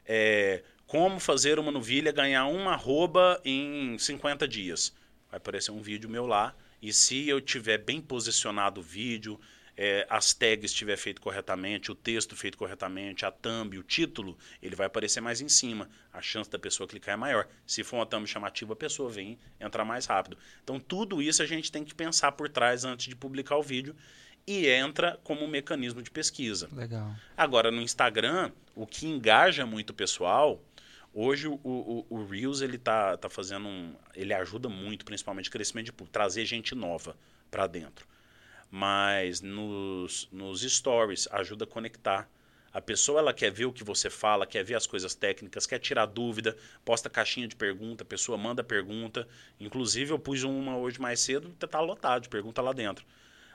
é, 0.05 0.63
como 0.91 1.21
fazer 1.21 1.57
uma 1.57 1.71
novilha 1.71 2.11
ganhar 2.11 2.47
uma 2.47 2.73
arroba 2.73 3.39
em 3.45 3.97
50 3.97 4.45
dias. 4.45 4.93
Vai 5.29 5.37
aparecer 5.37 5.71
um 5.71 5.81
vídeo 5.81 6.09
meu 6.09 6.25
lá. 6.25 6.53
E 6.81 6.91
se 6.91 7.29
eu 7.29 7.39
tiver 7.39 7.77
bem 7.77 8.01
posicionado 8.01 8.81
o 8.81 8.83
vídeo, 8.83 9.39
é, 9.77 10.05
as 10.09 10.33
tags 10.33 10.71
estiver 10.71 10.97
feito 10.97 11.21
corretamente, 11.21 11.93
o 11.93 11.95
texto 11.95 12.35
feito 12.35 12.57
corretamente, 12.57 13.25
a 13.25 13.31
thumb, 13.31 13.77
o 13.77 13.83
título, 13.83 14.37
ele 14.61 14.75
vai 14.75 14.87
aparecer 14.87 15.21
mais 15.21 15.39
em 15.39 15.47
cima. 15.47 15.89
A 16.11 16.21
chance 16.21 16.49
da 16.49 16.59
pessoa 16.59 16.89
clicar 16.89 17.13
é 17.13 17.17
maior. 17.17 17.47
Se 17.65 17.85
for 17.85 17.95
uma 17.95 18.05
thumb 18.05 18.27
chamativa, 18.27 18.73
a 18.73 18.75
pessoa 18.75 19.09
vem 19.09 19.39
entrar 19.61 19.85
mais 19.85 20.05
rápido. 20.05 20.37
Então, 20.61 20.77
tudo 20.77 21.21
isso 21.21 21.41
a 21.41 21.45
gente 21.45 21.71
tem 21.71 21.85
que 21.85 21.95
pensar 21.95 22.33
por 22.33 22.49
trás 22.49 22.83
antes 22.83 23.07
de 23.07 23.15
publicar 23.15 23.55
o 23.55 23.63
vídeo 23.63 23.95
e 24.45 24.67
entra 24.67 25.17
como 25.23 25.45
um 25.45 25.47
mecanismo 25.47 26.01
de 26.01 26.11
pesquisa. 26.11 26.67
Legal. 26.73 27.15
Agora, 27.37 27.71
no 27.71 27.81
Instagram, 27.81 28.51
o 28.75 28.85
que 28.85 29.07
engaja 29.07 29.65
muito 29.65 29.91
o 29.91 29.93
pessoal, 29.93 30.61
hoje 31.13 31.47
o, 31.47 31.59
o, 31.63 32.05
o 32.09 32.25
Reels 32.25 32.61
ele 32.61 32.77
tá, 32.77 33.17
tá 33.17 33.29
fazendo 33.29 33.67
um. 33.67 33.95
Ele 34.15 34.33
ajuda 34.33 34.69
muito, 34.69 35.05
principalmente 35.05 35.49
crescimento 35.49 35.85
de 35.85 35.91
público, 35.93 36.13
trazer 36.13 36.45
gente 36.45 36.75
nova 36.75 37.15
para 37.49 37.67
dentro. 37.67 38.07
Mas 38.69 39.41
nos, 39.41 40.27
nos 40.31 40.61
stories 40.61 41.27
ajuda 41.31 41.65
a 41.65 41.67
conectar. 41.67 42.29
A 42.73 42.79
pessoa 42.79 43.19
ela 43.19 43.33
quer 43.33 43.51
ver 43.51 43.65
o 43.65 43.73
que 43.73 43.83
você 43.83 44.09
fala, 44.09 44.47
quer 44.47 44.63
ver 44.63 44.75
as 44.75 44.87
coisas 44.87 45.13
técnicas, 45.13 45.67
quer 45.67 45.77
tirar 45.77 46.05
dúvida, 46.05 46.55
posta 46.85 47.09
caixinha 47.09 47.45
de 47.45 47.55
pergunta, 47.55 48.03
a 48.03 48.05
pessoa 48.05 48.37
manda 48.37 48.63
pergunta. 48.63 49.27
Inclusive 49.59 50.11
eu 50.11 50.19
pus 50.19 50.43
uma 50.43 50.77
hoje 50.77 51.01
mais 51.01 51.19
cedo, 51.19 51.49
tá 51.59 51.81
lotado 51.81 52.23
de 52.23 52.29
pergunta 52.29 52.61
lá 52.61 52.71
dentro. 52.71 53.05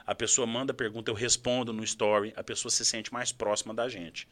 A 0.07 0.15
pessoa 0.15 0.47
manda 0.47 0.75
pergunta, 0.75 1.11
eu 1.11 1.15
respondo 1.15 1.73
no 1.73 1.83
story, 1.83 2.33
a 2.37 2.45
pessoa 2.45 2.71
se 2.71 2.85
sente 2.85 3.11
mais 3.11 3.33
próxima 3.33 3.73
da 3.73 3.89
gente. 3.89 4.29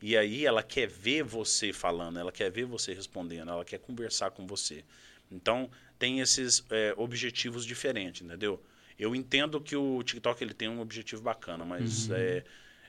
E 0.00 0.16
aí 0.16 0.46
ela 0.46 0.62
quer 0.62 0.88
ver 0.88 1.22
você 1.22 1.72
falando, 1.72 2.18
ela 2.18 2.30
quer 2.30 2.50
ver 2.50 2.64
você 2.64 2.94
respondendo, 2.94 3.50
ela 3.50 3.64
quer 3.64 3.78
conversar 3.78 4.30
com 4.30 4.46
você. 4.46 4.84
Então 5.30 5.68
tem 5.98 6.20
esses 6.20 6.64
é, 6.70 6.94
objetivos 6.96 7.64
diferentes, 7.64 8.22
entendeu? 8.22 8.62
Eu 8.98 9.14
entendo 9.14 9.60
que 9.60 9.76
o 9.76 10.02
TikTok 10.02 10.42
ele 10.42 10.54
tem 10.54 10.68
um 10.68 10.80
objetivo 10.80 11.22
bacana, 11.22 11.64
mas 11.64 12.08
uhum. 12.08 12.16
é, 12.16 12.44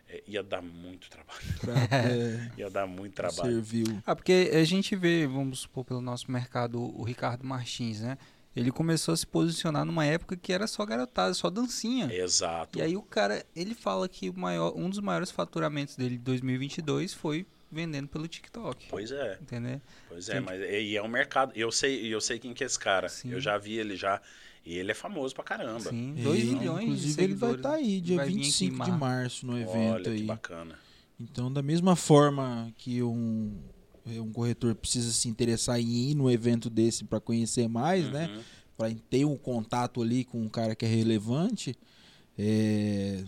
é, 0.08 0.24
ia 0.28 0.42
dar 0.42 0.62
muito 0.62 1.10
trabalho. 1.10 1.40
É, 1.92 2.60
ia 2.60 2.70
dar 2.70 2.88
muito 2.88 3.14
trabalho. 3.14 3.54
Serviu. 3.54 4.02
Ah, 4.06 4.16
porque 4.16 4.52
a 4.54 4.64
gente 4.64 4.96
vê, 4.96 5.28
vamos 5.28 5.60
supor, 5.60 5.86
pelo 5.86 6.02
nosso 6.02 6.32
mercado, 6.32 6.80
o 6.80 7.04
Ricardo 7.04 7.46
Martins, 7.46 8.02
né? 8.02 8.18
Ele 8.60 8.72
começou 8.72 9.14
a 9.14 9.18
se 9.18 9.26
posicionar 9.26 9.86
numa 9.86 10.06
época 10.06 10.36
que 10.36 10.52
era 10.52 10.68
só 10.68 10.86
garotada, 10.86 11.34
só 11.34 11.50
dancinha. 11.50 12.14
Exato. 12.14 12.78
E 12.78 12.82
aí 12.82 12.96
o 12.96 13.02
cara, 13.02 13.46
ele 13.56 13.74
fala 13.74 14.08
que 14.08 14.30
o 14.30 14.38
maior, 14.38 14.74
um 14.76 14.90
dos 14.90 15.00
maiores 15.00 15.32
faturamentos 15.32 15.96
dele 15.96 16.18
de 16.18 16.24
2022 16.24 17.14
foi 17.14 17.46
vendendo 17.72 18.08
pelo 18.08 18.28
TikTok. 18.28 18.88
Pois 18.90 19.12
é. 19.12 19.38
Entendeu? 19.42 19.82
Pois 20.08 20.30
é, 20.30 20.40
mas 20.40 20.60
e 20.62 20.98
é 20.98 21.02
um 21.02 21.08
mercado. 21.08 21.54
Eu 21.56 21.72
sei, 21.72 22.14
eu 22.14 22.20
sei 22.20 22.40
quem 22.40 22.54
que 22.54 22.64
é 22.64 22.68
esse 22.68 22.80
cara. 22.80 23.10
Sim. 23.10 23.32
Eu 23.32 23.40
já 23.40 23.58
vi 23.58 23.78
ele 23.78 23.96
já. 23.96 24.22
E 24.66 24.78
ele 24.78 24.92
é 24.92 24.96
famoso 24.96 25.34
pra 25.34 25.44
caramba. 25.44 25.90
Sim, 25.90 26.14
2 26.22 26.44
milhões 26.44 26.84
Inclusive 26.84 27.24
ele 27.24 27.34
vai 27.34 27.52
estar 27.54 27.70
tá 27.70 27.76
aí, 27.76 28.02
dia 28.02 28.24
25 28.24 28.84
de 28.84 28.92
março 28.92 29.46
no 29.46 29.58
evento 29.58 29.94
Olha, 29.94 30.12
aí. 30.12 30.18
Que 30.20 30.24
bacana. 30.24 30.78
Então, 31.20 31.52
da 31.52 31.62
mesma 31.62 31.96
forma 31.96 32.72
que 32.78 33.02
um 33.02 33.58
é, 33.58 33.79
um 34.20 34.32
corretor 34.32 34.74
precisa 34.76 35.12
se 35.12 35.28
interessar 35.28 35.80
em 35.80 36.12
ir 36.12 36.16
no 36.16 36.30
evento 36.32 36.70
desse 36.70 37.04
para 37.04 37.20
conhecer 37.20 37.68
mais, 37.68 38.10
né? 38.12 38.28
uhum. 38.28 38.36
né? 38.36 38.44
Para 38.78 38.96
ter 39.10 39.26
um 39.26 39.36
contato 39.36 40.02
ali 40.02 40.24
com 40.24 40.42
um 40.42 40.48
cara 40.48 40.74
que 40.74 40.86
é 40.86 40.88
relevante, 40.88 41.76
é, 42.38 43.26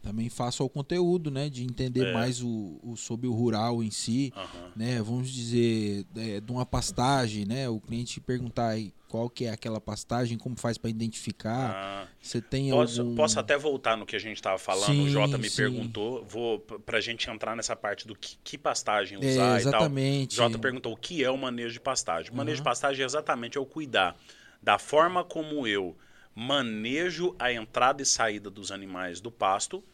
também 0.00 0.28
faço 0.28 0.62
o 0.62 0.68
conteúdo, 0.68 1.30
né? 1.30 1.48
De 1.48 1.64
entender 1.64 2.06
é. 2.06 2.12
mais 2.12 2.40
o, 2.42 2.78
o, 2.82 2.96
sobre 2.96 3.26
o 3.26 3.32
rural 3.32 3.82
em 3.82 3.90
si, 3.90 4.32
uhum. 4.36 4.70
né? 4.76 5.02
Vamos 5.02 5.30
dizer, 5.30 6.06
é, 6.14 6.40
de 6.40 6.52
uma 6.52 6.64
pastagem, 6.64 7.44
né? 7.44 7.68
O 7.68 7.80
cliente 7.80 8.20
perguntar 8.20 8.78
qual 9.14 9.30
que 9.30 9.44
é 9.44 9.50
aquela 9.50 9.80
pastagem, 9.80 10.36
como 10.36 10.56
faz 10.56 10.76
para 10.76 10.90
identificar. 10.90 11.70
Ah, 11.70 12.08
Você 12.20 12.42
tem 12.42 12.70
posso, 12.70 13.00
algum... 13.00 13.14
posso 13.14 13.38
até 13.38 13.56
voltar 13.56 13.96
no 13.96 14.04
que 14.04 14.16
a 14.16 14.18
gente 14.18 14.34
estava 14.34 14.58
falando. 14.58 14.86
Sim, 14.86 15.06
o 15.06 15.08
Jota 15.08 15.38
me 15.38 15.48
sim. 15.48 15.54
perguntou, 15.54 16.24
vou 16.24 16.58
para 16.58 16.98
a 16.98 17.00
gente 17.00 17.30
entrar 17.30 17.54
nessa 17.54 17.76
parte 17.76 18.08
do 18.08 18.16
que, 18.16 18.36
que 18.42 18.58
pastagem 18.58 19.16
é, 19.22 19.24
usar 19.24 19.54
é, 19.54 19.60
exatamente. 19.60 20.34
e 20.34 20.36
tal. 20.36 20.48
Jota 20.48 20.58
perguntou 20.58 20.92
o 20.92 20.96
que 20.96 21.22
é 21.22 21.30
o 21.30 21.38
manejo 21.38 21.74
de 21.74 21.78
pastagem. 21.78 22.32
O 22.32 22.34
manejo 22.34 22.56
uhum. 22.56 22.62
de 22.62 22.64
pastagem 22.64 23.02
é 23.04 23.06
exatamente 23.06 23.56
eu 23.56 23.64
cuidar 23.64 24.16
da 24.60 24.80
forma 24.80 25.22
como 25.22 25.64
eu 25.64 25.96
manejo 26.34 27.36
a 27.38 27.52
entrada 27.52 28.02
e 28.02 28.04
saída 28.04 28.50
dos 28.50 28.72
animais 28.72 29.20
do 29.20 29.30
pasto 29.30 29.84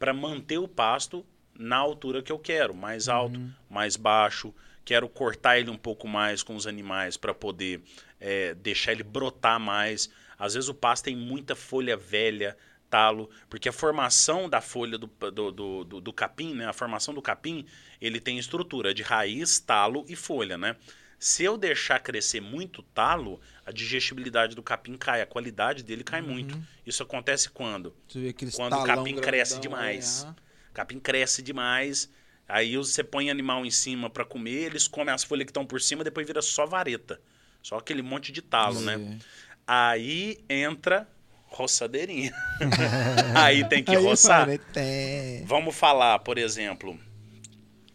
para 0.00 0.12
manter 0.12 0.58
o 0.58 0.66
pasto 0.66 1.24
na 1.56 1.76
altura 1.76 2.24
que 2.24 2.32
eu 2.32 2.40
quero, 2.40 2.74
mais 2.74 3.08
alto, 3.08 3.38
uhum. 3.38 3.52
mais 3.70 3.94
baixo. 3.94 4.52
Quero 4.84 5.08
cortar 5.08 5.58
ele 5.60 5.70
um 5.70 5.78
pouco 5.78 6.08
mais 6.08 6.42
com 6.42 6.56
os 6.56 6.66
animais 6.66 7.16
para 7.16 7.32
poder 7.32 7.80
é, 8.24 8.54
deixar 8.54 8.92
ele 8.92 9.02
brotar 9.02 9.60
mais. 9.60 10.08
Às 10.38 10.54
vezes 10.54 10.70
o 10.70 10.74
pasto 10.74 11.04
tem 11.04 11.14
muita 11.14 11.54
folha 11.54 11.94
velha, 11.94 12.56
talo, 12.88 13.28
porque 13.50 13.68
a 13.68 13.72
formação 13.72 14.48
da 14.48 14.62
folha 14.62 14.96
do, 14.96 15.06
do, 15.06 15.52
do, 15.52 15.84
do, 15.84 16.00
do 16.00 16.12
capim, 16.12 16.54
né, 16.54 16.66
a 16.66 16.72
formação 16.72 17.12
do 17.12 17.20
capim, 17.20 17.66
ele 18.00 18.18
tem 18.18 18.38
estrutura 18.38 18.94
de 18.94 19.02
raiz, 19.02 19.60
talo 19.60 20.06
e 20.08 20.16
folha, 20.16 20.56
né? 20.56 20.74
Se 21.18 21.44
eu 21.44 21.56
deixar 21.56 22.00
crescer 22.00 22.40
muito 22.40 22.82
talo, 22.82 23.40
a 23.64 23.70
digestibilidade 23.70 24.54
do 24.54 24.62
capim 24.62 24.96
cai, 24.96 25.20
a 25.20 25.26
qualidade 25.26 25.82
dele 25.82 26.02
cai 26.02 26.20
uhum. 26.20 26.28
muito. 26.28 26.60
Isso 26.86 27.02
acontece 27.02 27.50
quando? 27.50 27.94
Quando 28.56 28.72
o 28.82 28.84
capim 28.84 29.16
cresce 29.16 29.60
demais. 29.60 30.26
É. 30.28 30.34
Capim 30.72 30.98
cresce 30.98 31.40
demais, 31.40 32.10
aí 32.48 32.76
você 32.76 33.04
põe 33.04 33.30
animal 33.30 33.64
em 33.64 33.70
cima 33.70 34.10
para 34.10 34.24
comer, 34.24 34.64
eles 34.64 34.88
comem 34.88 35.14
as 35.14 35.22
folhas 35.22 35.44
que 35.44 35.50
estão 35.50 35.64
por 35.64 35.80
cima, 35.80 36.02
depois 36.02 36.26
vira 36.26 36.42
só 36.42 36.66
vareta. 36.66 37.20
Só 37.64 37.78
aquele 37.78 38.02
monte 38.02 38.30
de 38.30 38.42
talo, 38.42 38.78
né? 38.82 38.92
é. 38.92 38.96
né? 38.98 39.18
Aí 39.66 40.44
entra 40.50 41.08
roçadeirinha. 41.46 42.30
aí 43.34 43.66
tem 43.66 43.82
que 43.82 43.96
aí 43.96 44.04
roçar. 44.04 44.46
Vamos 45.46 45.74
falar, 45.74 46.18
por 46.18 46.36
exemplo, 46.36 47.00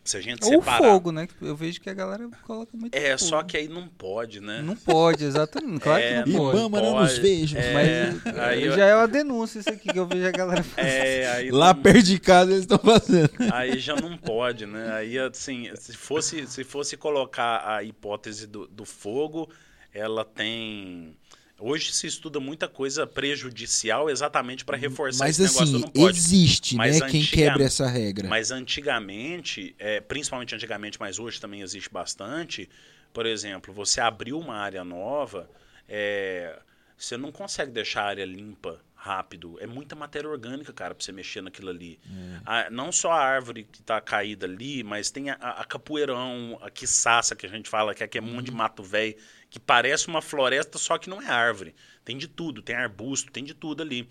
se 0.10 0.18
a 0.18 0.22
gente 0.22 0.43
Ou 0.43 0.49
separar... 0.49 0.80
fogo, 0.80 1.12
né? 1.12 1.28
Eu 1.39 1.55
vejo 1.55 1.80
que 1.80 1.88
a 1.88 1.93
galera 1.93 2.28
coloca 2.43 2.76
muito 2.76 2.95
É, 2.95 3.16
fogo. 3.16 3.30
só 3.30 3.43
que 3.43 3.55
aí 3.57 3.68
não 3.68 3.88
pode, 3.88 4.39
né? 4.39 4.60
Não 4.60 4.76
pode, 4.76 5.24
exatamente. 5.24 5.82
Claro 5.82 6.01
é, 6.01 6.24
que 6.24 6.30
não 6.32 6.38
pode. 6.39 6.57
Ibama 6.57 6.82
não 6.82 6.99
nos 6.99 7.18
veja. 7.20 7.60
É, 7.60 7.74
mas 7.74 8.38
aí 8.38 8.72
já 8.72 8.88
eu... 8.88 8.88
é 8.88 8.95
uma 8.95 9.07
denúncia 9.07 9.60
isso 9.60 9.70
aqui 9.70 9.88
que 9.88 9.99
eu 9.99 10.07
vejo 10.07 10.28
a 10.28 10.32
galera 10.32 10.64
fazendo. 10.64 10.89
É, 10.89 11.49
Lá 11.51 11.74
não... 11.74 11.82
perto 11.82 12.03
de 12.03 12.20
casa 12.20 12.51
eles 12.51 12.62
estão 12.62 12.80
fazendo. 12.80 13.30
Aí 13.53 13.78
já 13.78 13.95
não 13.95 14.18
pode, 14.18 14.66
né? 14.66 14.91
Aí, 14.93 15.20
assim, 15.20 15.70
se 15.76 15.93
fosse, 15.93 16.47
se 16.47 16.64
fosse 16.64 16.97
colocar 16.97 17.64
a 17.68 17.84
hipótese 17.84 18.47
do, 18.47 18.68
do 18.68 18.86
fogo, 18.86 19.47
ela 19.93 20.26
tem 20.26 21.16
Hoje 21.60 21.91
se 21.91 22.07
estuda 22.07 22.39
muita 22.39 22.68
coisa 22.68 23.05
prejudicial 23.05 24.10
exatamente 24.10 24.64
para 24.66 24.78
reforçar 24.78 25.26
mas, 25.26 25.39
esse 25.39 25.45
assim, 25.60 25.72
negócio 25.74 25.80
não 25.80 25.89
pode. 25.89 26.18
Existe, 26.18 26.76
mas 26.76 26.99
né? 26.99 27.10
Quem 27.10 27.24
quebra 27.24 27.64
essa 27.64 27.88
regra. 27.88 28.28
Mas 28.28 28.51
antigamente, 28.51 29.76
é, 29.78 29.99
principalmente 29.99 30.55
antigamente, 30.55 30.99
mas 30.99 31.20
hoje 31.20 31.39
também 31.39 31.62
existe 31.62 31.89
bastante. 31.91 32.70
Por 33.14 33.26
exemplo, 33.26 33.74
você 33.74 33.99
abriu 34.01 34.39
uma 34.39 34.55
área 34.55 34.84
nova, 34.84 35.49
é, 35.88 36.60
você 36.97 37.18
não 37.18 37.32
consegue 37.32 37.72
deixar 37.72 38.03
a 38.03 38.07
área 38.07 38.26
limpa 38.26 38.80
rápido. 38.95 39.57
É 39.62 39.66
muita 39.66 39.95
matéria 39.95 40.30
orgânica, 40.30 40.74
cara, 40.74 40.93
pra 40.93 41.03
você 41.03 41.12
mexer 41.14 41.41
naquilo 41.41 41.70
ali. 41.70 41.97
É. 42.05 42.39
A- 42.45 42.70
não 42.70 42.91
só 42.91 43.12
a 43.14 43.20
árvore 43.24 43.64
que 43.64 43.82
tá 43.82 44.01
caída 44.01 44.45
ali, 44.45 44.84
mas 44.84 45.10
tem 45.10 45.30
a, 45.30 45.36
a 45.36 45.64
capoeirão, 45.64 46.60
a 46.62 46.70
quiçaça 46.70 47.34
que 47.36 47.45
a 47.45 47.49
gente 47.49 47.70
fala, 47.70 47.95
que 47.95 48.03
aqui 48.03 48.18
é 48.18 48.22
um 48.22 48.26
Uhum. 48.26 48.34
monte 48.36 48.45
de 48.47 48.51
mato 48.51 48.84
velho, 48.84 49.16
que 49.50 49.60
parece 49.60 50.08
uma 50.08 50.22
floresta, 50.22 50.78
só 50.78 50.97
que 50.97 51.10
não 51.10 51.22
é 51.22 51.28
árvore. 51.28 51.74
Tem 52.06 52.18
de 52.18 52.28
tudo, 52.28 52.62
tem 52.62 52.76
arbusto, 52.76 53.32
tem 53.32 53.43
de 53.43 53.54
tudo 53.54 53.82
ali. 53.84 54.08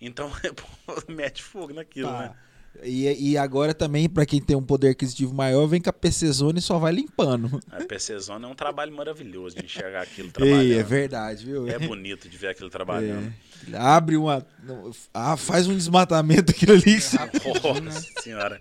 Então, 0.00 0.30
mete 1.08 1.42
fogo 1.42 1.72
naquilo, 1.74 2.08
Tá. 2.08 2.18
né? 2.18 2.34
E, 2.84 3.32
e 3.32 3.36
agora 3.36 3.74
também, 3.74 4.08
pra 4.08 4.24
quem 4.24 4.40
tem 4.40 4.56
um 4.56 4.62
poder 4.62 4.90
aquisitivo 4.90 5.34
maior, 5.34 5.66
vem 5.66 5.80
com 5.80 5.90
a 5.90 5.92
PC 5.92 6.30
Zone 6.30 6.60
e 6.60 6.62
só 6.62 6.78
vai 6.78 6.92
limpando. 6.92 7.60
A 7.68 7.82
PC 7.84 8.16
Zona 8.20 8.46
é 8.46 8.50
um 8.50 8.54
trabalho 8.54 8.92
maravilhoso 8.92 9.56
de 9.56 9.64
enxergar 9.64 10.02
aquilo 10.02 10.28
Ei, 10.30 10.32
trabalhando. 10.32 10.72
é 10.78 10.82
verdade, 10.84 11.44
viu? 11.44 11.68
É 11.68 11.78
bonito 11.80 12.28
de 12.28 12.36
ver 12.38 12.48
aquilo 12.50 12.70
trabalhando. 12.70 13.26
É. 13.26 13.32
Abre 13.74 14.16
uma. 14.16 14.46
Ah, 15.12 15.36
faz 15.36 15.66
um 15.66 15.76
desmatamento 15.76 16.50
aquilo 16.52 16.72
ali. 16.72 16.94
Nossa 17.82 18.22
senhora. 18.22 18.60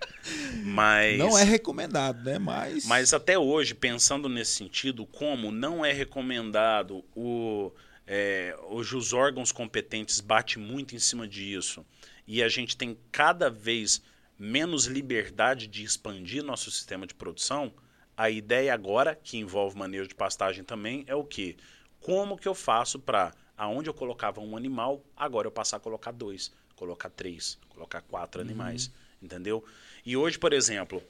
Mas. 0.64 1.18
Não 1.18 1.38
é 1.38 1.44
recomendado, 1.44 2.24
né? 2.24 2.38
Mas. 2.38 2.86
Mas 2.86 3.14
até 3.14 3.38
hoje, 3.38 3.74
pensando 3.74 4.28
nesse 4.28 4.52
sentido, 4.52 5.06
como 5.06 5.52
não 5.52 5.86
é 5.86 5.92
recomendado, 5.92 7.04
o, 7.16 7.72
é, 8.06 8.56
hoje 8.70 8.96
os 8.96 9.14
órgãos 9.14 9.52
competentes 9.52 10.20
batem 10.20 10.62
muito 10.62 10.96
em 10.96 11.00
cima 11.00 11.28
disso, 11.28 11.86
e 12.28 12.44
a 12.44 12.50
gente 12.50 12.76
tem 12.76 12.98
cada 13.12 13.50
vez 13.50 14.02
menos 14.38 14.86
liberdade 14.86 15.68
de 15.68 15.84
expandir 15.84 16.44
nosso 16.44 16.72
sistema 16.72 17.06
de 17.06 17.14
produção, 17.14 17.74
a 18.16 18.30
ideia 18.30 18.74
agora, 18.74 19.16
que 19.16 19.38
envolve 19.38 19.78
manejo 19.78 20.08
de 20.08 20.16
pastagem 20.16 20.64
também, 20.64 21.04
é 21.08 21.16
o 21.16 21.24
quê? 21.24 21.56
Como 22.00 22.38
que 22.38 22.48
eu 22.48 22.56
faço 22.56 23.00
para, 23.00 23.34
aonde 23.60 23.90
eu 23.90 23.94
colocava 23.94 24.40
um 24.40 24.56
animal, 24.56 25.04
agora 25.16 25.46
eu 25.48 25.52
passar 25.52 25.78
a 25.78 25.80
colocar 25.80 26.12
dois, 26.12 26.52
colocar 26.78 27.10
três, 27.10 27.58
colocar 27.70 28.02
quatro 28.02 28.40
animais, 28.42 28.90
entendeu? 29.22 29.64
E 30.06 30.16
hoje, 30.16 30.40
por 30.40 30.54
exemplo... 30.54 31.04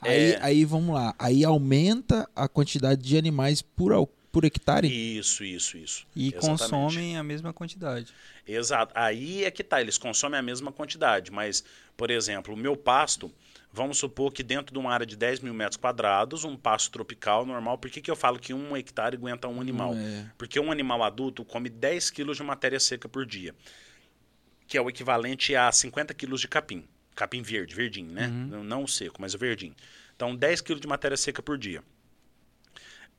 Aí, 0.00 0.32
é- 0.32 0.38
aí 0.40 0.64
vamos 0.64 0.94
lá. 0.94 1.14
Aí 1.18 1.44
aumenta 1.44 2.28
a 2.36 2.46
quantidade 2.48 3.02
de 3.02 3.18
animais 3.18 3.60
por, 3.60 4.06
por 4.30 4.44
hectare. 4.44 4.86
Isso, 4.86 5.42
isso, 5.42 5.76
isso. 5.76 6.06
E 6.14 6.28
Exatamente. 6.28 6.60
consomem 6.60 7.16
a 7.16 7.24
mesma 7.24 7.52
quantidade. 7.52 8.14
Exato. 8.46 8.92
Aí 8.94 9.44
é 9.44 9.50
que 9.50 9.64
tá, 9.64 9.80
eles 9.80 9.98
consomem 9.98 10.38
a 10.38 10.42
mesma 10.42 10.70
quantidade, 10.70 11.32
mas, 11.32 11.64
por 11.96 12.10
exemplo, 12.10 12.54
o 12.54 12.56
meu 12.56 12.76
pasto, 12.76 13.32
vamos 13.76 13.98
supor 13.98 14.32
que 14.32 14.42
dentro 14.42 14.72
de 14.72 14.78
uma 14.78 14.90
área 14.92 15.04
de 15.06 15.14
10 15.16 15.40
mil 15.40 15.52
metros 15.54 15.76
quadrados, 15.76 16.42
um 16.44 16.56
pasto 16.56 16.90
tropical 16.90 17.44
normal, 17.44 17.76
por 17.78 17.90
que, 17.90 18.00
que 18.00 18.10
eu 18.10 18.16
falo 18.16 18.38
que 18.38 18.54
um 18.54 18.76
hectare 18.76 19.16
aguenta 19.16 19.46
um 19.46 19.60
animal? 19.60 19.92
é. 19.94 20.30
Porque 20.38 20.58
um 20.58 20.72
animal 20.72 21.02
adulto 21.02 21.44
come 21.44 21.68
10 21.68 22.10
quilos 22.10 22.38
de 22.38 22.42
matéria 22.42 22.80
seca 22.80 23.08
por 23.08 23.26
dia, 23.26 23.54
que 24.66 24.76
é 24.76 24.80
o 24.80 24.88
equivalente 24.88 25.54
a 25.54 25.70
50 25.70 26.12
quilos 26.14 26.40
de 26.40 26.48
capim. 26.48 26.84
Capim 27.14 27.42
verde, 27.42 27.74
verdinho, 27.74 28.10
né? 28.10 28.26
Não- 28.28 28.64
Não 28.64 28.82
o 28.84 28.88
seco, 28.88 29.20
mas 29.20 29.34
o 29.34 29.38
verdinho. 29.38 29.74
Então, 30.16 30.34
10 30.34 30.60
quilos 30.62 30.80
de 30.80 30.88
matéria 30.88 31.16
seca 31.16 31.42
por 31.42 31.56
dia 31.58 31.82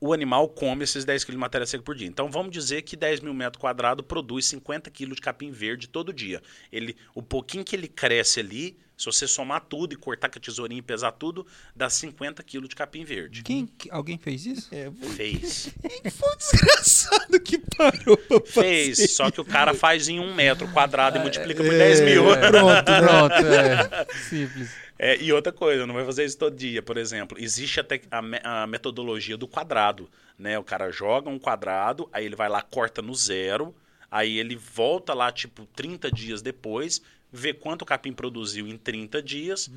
o 0.00 0.12
animal 0.12 0.48
come 0.48 0.84
esses 0.84 1.04
10 1.04 1.24
quilos 1.24 1.34
de 1.36 1.40
matéria 1.40 1.66
seca 1.66 1.82
por 1.82 1.94
dia. 1.96 2.06
Então 2.06 2.30
vamos 2.30 2.52
dizer 2.52 2.82
que 2.82 2.94
10 2.96 3.18
mil 3.18 3.34
metros 3.34 3.60
quadrados 3.60 4.04
produz 4.06 4.46
50 4.46 4.88
quilos 4.92 5.16
de 5.16 5.22
capim 5.22 5.50
verde 5.50 5.88
todo 5.88 6.12
dia. 6.12 6.40
Ele, 6.70 6.96
o 7.16 7.20
pouquinho 7.22 7.64
que 7.64 7.74
ele 7.74 7.88
cresce 7.88 8.38
ali, 8.38 8.78
se 8.98 9.06
você 9.06 9.26
somar 9.28 9.60
tudo 9.60 9.94
e 9.94 9.96
cortar 9.96 10.28
com 10.28 10.38
a 10.38 10.42
tesourinha 10.42 10.80
e 10.80 10.82
pesar 10.82 11.12
tudo, 11.12 11.46
dá 11.74 11.88
50 11.88 12.42
quilos 12.42 12.68
de 12.68 12.74
capim 12.76 13.04
verde. 13.04 13.42
Quem, 13.44 13.66
que- 13.66 13.88
alguém 13.90 14.18
fez 14.18 14.44
isso? 14.44 14.68
É, 14.74 14.90
Fez. 15.16 15.72
quem 15.80 16.10
foi 16.10 16.28
o 16.34 16.36
desgraçado 16.36 17.40
que 17.40 17.58
parou 17.58 18.16
pra 18.16 18.40
fazer 18.40 18.50
Fez, 18.94 19.12
só 19.14 19.30
que 19.30 19.40
o 19.40 19.44
cara 19.44 19.72
faz 19.72 20.08
em 20.08 20.18
um 20.20 20.34
metro 20.34 20.66
quadrado 20.72 21.16
e 21.18 21.20
multiplica 21.22 21.62
por 21.62 21.72
é, 21.72 21.78
10 21.78 22.00
mil. 22.00 22.34
é. 22.34 22.50
Pronto? 22.50 22.84
Pronto, 22.84 23.46
é. 23.46 24.06
Simples. 24.28 24.70
É, 24.98 25.16
e 25.22 25.32
outra 25.32 25.52
coisa, 25.52 25.86
não 25.86 25.94
vai 25.94 26.04
fazer 26.04 26.24
isso 26.24 26.36
todo 26.36 26.56
dia, 26.56 26.82
por 26.82 26.96
exemplo. 26.96 27.38
Existe 27.40 27.78
até 27.78 28.00
a, 28.10 28.20
me- 28.20 28.40
a 28.42 28.66
metodologia 28.66 29.36
do 29.36 29.46
quadrado, 29.46 30.10
né? 30.36 30.58
O 30.58 30.64
cara 30.64 30.90
joga 30.90 31.30
um 31.30 31.38
quadrado, 31.38 32.08
aí 32.12 32.24
ele 32.26 32.34
vai 32.34 32.48
lá, 32.48 32.60
corta 32.60 33.00
no 33.00 33.14
zero, 33.14 33.72
aí 34.10 34.38
ele 34.38 34.56
volta 34.56 35.14
lá, 35.14 35.30
tipo, 35.30 35.66
30 35.76 36.10
dias 36.10 36.42
depois, 36.42 37.00
vê 37.32 37.52
quanto 37.52 37.82
o 37.82 37.84
capim 37.86 38.12
produziu 38.12 38.66
em 38.66 38.76
30 38.78 39.22
dias, 39.22 39.70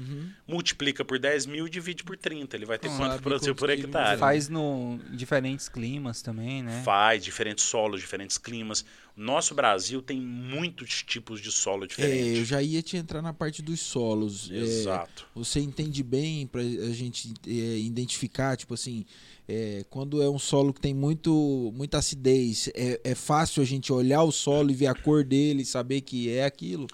multiplica 0.48 1.04
por 1.04 1.20
10 1.20 1.46
mil 1.46 1.68
e 1.68 1.70
divide 1.70 2.04
por 2.04 2.18
30. 2.18 2.56
Ele 2.56 2.66
vai 2.66 2.78
ter 2.78 2.88
Uhum. 2.88 2.98
quanto 2.98 3.22
produziu 3.22 3.54
por 3.56 3.70
hectare. 3.70 4.20
Faz 4.20 4.48
no 4.50 5.00
em 5.12 5.16
diferentes 5.16 5.68
climas 5.68 6.22
também, 6.22 6.64
né? 6.64 6.82
Faz, 6.84 7.24
diferentes 7.24 7.66
solos, 7.66 8.00
diferentes 8.00 8.38
climas. 8.38 8.86
Nosso 9.16 9.54
Brasil 9.54 10.02
tem 10.02 10.20
muitos 10.20 11.04
tipos 11.04 11.42
de 11.42 11.52
solo 11.52 11.82
É, 11.82 11.86
eu 11.86 11.88
diferentes. 11.88 12.48
já 12.48 12.62
ia 12.62 12.82
te 12.82 12.98
entrar 12.98 13.22
na 13.22 13.34
parte 13.34 13.62
dos 13.62 13.80
solos. 13.80 14.50
É, 14.52 14.58
Exato. 14.58 15.28
você 15.36 15.60
entende 15.60 16.02
bem 16.02 16.48
pra 16.48 16.62
a 16.62 16.92
gente 16.94 17.34
é, 17.48 17.52
identificar, 17.78 18.56
tipo 18.58 18.74
assim, 18.74 19.06
é, 19.48 19.86
quando 19.90 20.22
é 20.22 20.30
um 20.30 20.40
solo 20.40 20.74
que 20.74 20.80
tem 20.80 20.94
muito, 20.94 21.72
muita 21.76 21.98
acidez, 21.98 22.70
é, 22.74 23.00
é 23.04 23.16
fácil 23.16 23.62
a 23.62 23.66
gente 23.66 23.92
olhar 23.92 24.24
o 24.24 24.32
solo 24.32 24.72
e 24.72 24.74
ver 24.74 24.88
a 24.88 24.96
cor 24.96 25.24
dele, 25.24 25.66
saber 25.66 26.02
que 26.02 26.30
é 26.30 26.46
aquilo. 26.46 26.88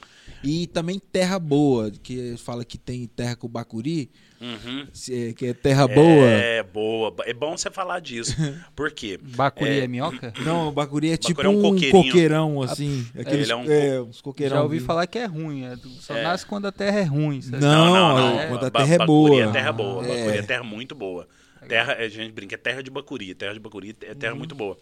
E 0.44 0.68
também 0.68 1.00
terra 1.00 1.38
boa, 1.40 1.92
que 1.92 2.36
fala 2.38 2.66
que 2.66 2.78
tem 2.78 3.06
terra 3.08 3.36
com 3.36 3.48
bacuri, 3.48 4.10
Uhum. 4.40 4.88
se- 4.94 5.30
é, 5.30 5.34
que 5.34 5.48
é 5.48 5.54
terra 5.54 5.88
boa. 5.88 6.26
É, 6.28 6.62
boa. 6.64 7.14
É 7.26 7.34
bom 7.34 7.58
você 7.58 7.72
falar 7.72 8.00
disso. 8.00 8.36
Por 8.76 8.92
quê? 8.92 9.20
Bacuri 9.22 9.80
é, 9.80 9.84
É. 9.84 9.88
minhoca? 9.88 10.32
Não, 10.46 10.68
o 10.68 10.72
bacuri 10.72 11.12
é 11.12 11.18
tipo 11.18 11.42
é 11.42 11.50
um 11.50 11.66
um 11.66 11.80
coqueirão, 11.92 12.62
assim. 12.62 13.08
Aqueles, 13.18 13.50
ele 13.50 13.52
é 13.52 13.56
um 13.56 13.66
é, 13.72 14.02
uns 14.02 14.22
coqueirão. 14.22 14.58
Já 14.58 14.64
ouvi 14.64 14.80
falar 14.80 15.08
que 15.08 15.18
é 15.18 15.26
ruim. 15.26 15.66
é 15.66 15.76
só 16.00 16.16
É. 16.16 16.24
nasce 16.24 16.46
quando 16.46 16.68
a 16.68 16.72
terra 16.72 17.00
é 17.00 17.04
ruim. 17.04 17.42
sabe? 17.42 17.58
Não, 17.64 18.48
quando 18.50 18.66
a 18.66 18.70
Ba- 18.70 18.80
terra 18.82 18.94
é 18.94 18.98
Bacuri 19.00 19.08
boa. 19.32 19.44
é 19.44 19.52
terra 19.52 19.72
boa. 19.72 20.06
É. 20.06 20.08
Bacuri 20.18 20.38
é 20.38 20.42
terra 20.44 20.64
muito 20.64 20.94
boa. 20.96 21.28
Terra, 21.68 21.94
a 21.94 22.08
gente 22.08 22.32
brinca, 22.32 22.56
é 22.56 22.58
terra 22.58 22.82
de 22.84 22.90
Bacuri. 22.92 23.34
Terra 23.34 23.54
de 23.54 23.60
Bacuri 23.60 23.96
é 24.02 24.14
terra 24.14 24.34
Uhum. 24.34 24.40
muito 24.40 24.54
boa. 24.56 24.78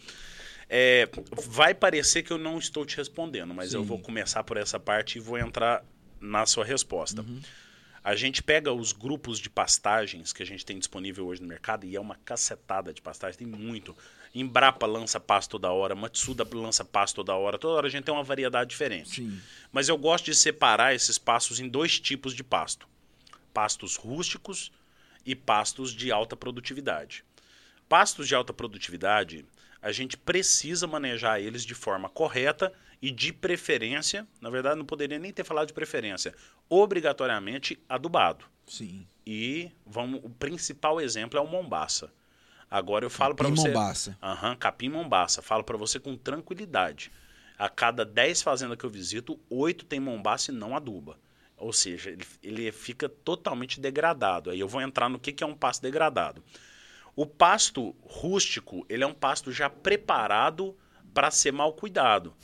É, 0.70 1.08
vai 1.48 1.74
parecer 1.74 2.24
que 2.24 2.32
eu 2.32 2.38
não 2.38 2.58
estou 2.58 2.86
te 2.86 2.98
respondendo, 2.98 3.54
mas 3.54 3.74
eu 3.74 3.82
Sim. 3.82 3.88
vou 3.88 4.00
começar 4.00 4.44
por 4.44 4.58
essa 4.58 4.80
parte 4.80 5.18
e 5.18 5.22
vou 5.22 5.38
entrar 5.38 5.84
na 6.20 6.46
sua 6.46 6.66
resposta. 6.66 7.22
Uhum. 7.22 7.40
A 8.06 8.16
gente 8.16 8.44
pega 8.44 8.72
os 8.72 8.92
grupos 8.92 9.40
de 9.40 9.50
pastagens 9.50 10.32
que 10.32 10.44
a 10.44 10.46
gente 10.46 10.64
tem 10.64 10.78
disponível 10.78 11.26
hoje 11.26 11.42
no 11.42 11.48
mercado 11.48 11.88
e 11.88 11.96
é 11.96 12.00
uma 12.00 12.14
cacetada 12.18 12.94
de 12.94 13.02
pastagem, 13.02 13.40
tem 13.40 13.48
muito. 13.48 13.98
Embrapa 14.36 14.86
lança 14.86 15.20
pasto 15.20 15.50
toda 15.54 15.72
hora, 15.72 15.96
Matsuda 15.96 16.48
lança 16.54 16.86
pasto 16.86 17.16
toda 17.16 17.34
hora, 17.34 17.58
toda 17.58 17.78
hora 17.78 17.88
a 17.88 17.90
gente 17.90 18.04
tem 18.04 18.14
uma 18.14 18.22
variedade 18.22 18.70
diferente. 18.70 19.10
Sim. 19.10 19.42
Mas 19.72 19.90
eu 19.90 19.98
gosto 19.98 20.26
de 20.26 20.36
separar 20.36 20.94
esses 20.94 21.18
pastos 21.18 21.60
em 21.60 21.68
dois 21.68 22.00
tipos 22.00 22.36
de 22.36 22.44
pasto: 22.44 22.88
pastos 23.52 23.96
rústicos 23.96 24.72
e 25.26 25.34
pastos 25.34 25.92
de 25.92 26.12
alta 26.12 26.36
produtividade. 26.36 27.26
Pastos 27.90 28.28
de 28.28 28.36
alta 28.36 28.54
produtividade, 28.54 29.44
a 29.82 29.92
gente 29.92 30.16
precisa 30.16 30.86
manejar 30.86 31.42
eles 31.42 31.66
de 31.66 31.74
forma 31.74 32.08
correta 32.08 32.72
e 33.06 33.12
de 33.12 33.32
preferência, 33.32 34.28
na 34.42 34.50
verdade 34.50 34.80
não 34.80 34.86
poderia 34.86 35.20
nem 35.20 35.32
ter 35.32 35.44
falado 35.44 35.68
de 35.68 35.74
preferência, 35.74 36.34
obrigatoriamente 36.68 37.80
adubado. 37.88 38.46
Sim. 38.66 39.06
E 39.24 39.72
vamos, 39.86 40.22
o 40.24 40.30
principal 40.32 41.00
exemplo 41.00 41.38
é 41.38 41.42
o 41.42 41.46
Mombaça. 41.46 42.12
Agora 42.70 43.06
eu 43.06 43.10
falo 43.12 43.36
para 43.36 43.48
você. 43.48 43.68
Mombaça. 43.68 44.18
Aham, 44.24 44.56
capim 44.56 44.90
Mombaça. 44.90 45.44
Falo 45.44 45.64
para 45.64 45.78
você 45.78 46.00
com 46.00 46.18
tranquilidade. 46.18 47.12
A 47.60 47.70
cada 47.70 48.04
10 48.04 48.42
fazendas 48.42 48.76
que 48.76 48.84
eu 48.84 48.90
visito, 48.90 49.40
8 49.52 49.86
tem 49.86 50.00
Mombaça 50.00 50.52
e 50.52 50.56
não 50.56 50.76
aduba. 50.76 51.20
Ou 51.58 51.72
seja, 51.72 52.10
ele, 52.10 52.26
ele 52.42 52.72
fica 52.72 53.08
totalmente 53.08 53.80
degradado. 53.80 54.50
Aí 54.50 54.60
eu 54.60 54.68
vou 54.68 54.82
entrar 54.82 55.10
no 55.10 55.20
que, 55.20 55.32
que 55.32 55.44
é 55.44 55.48
um 55.48 55.56
pasto 55.56 55.84
degradado. 55.84 56.44
O 57.16 57.28
pasto 57.28 57.96
rústico, 58.02 58.84
ele 58.90 59.04
é 59.04 59.08
um 59.08 59.14
pasto 59.14 59.52
já 59.52 59.70
preparado 59.70 60.76
para 61.14 61.30
ser 61.30 61.54
mal 61.54 61.72
cuidado. 61.72 62.36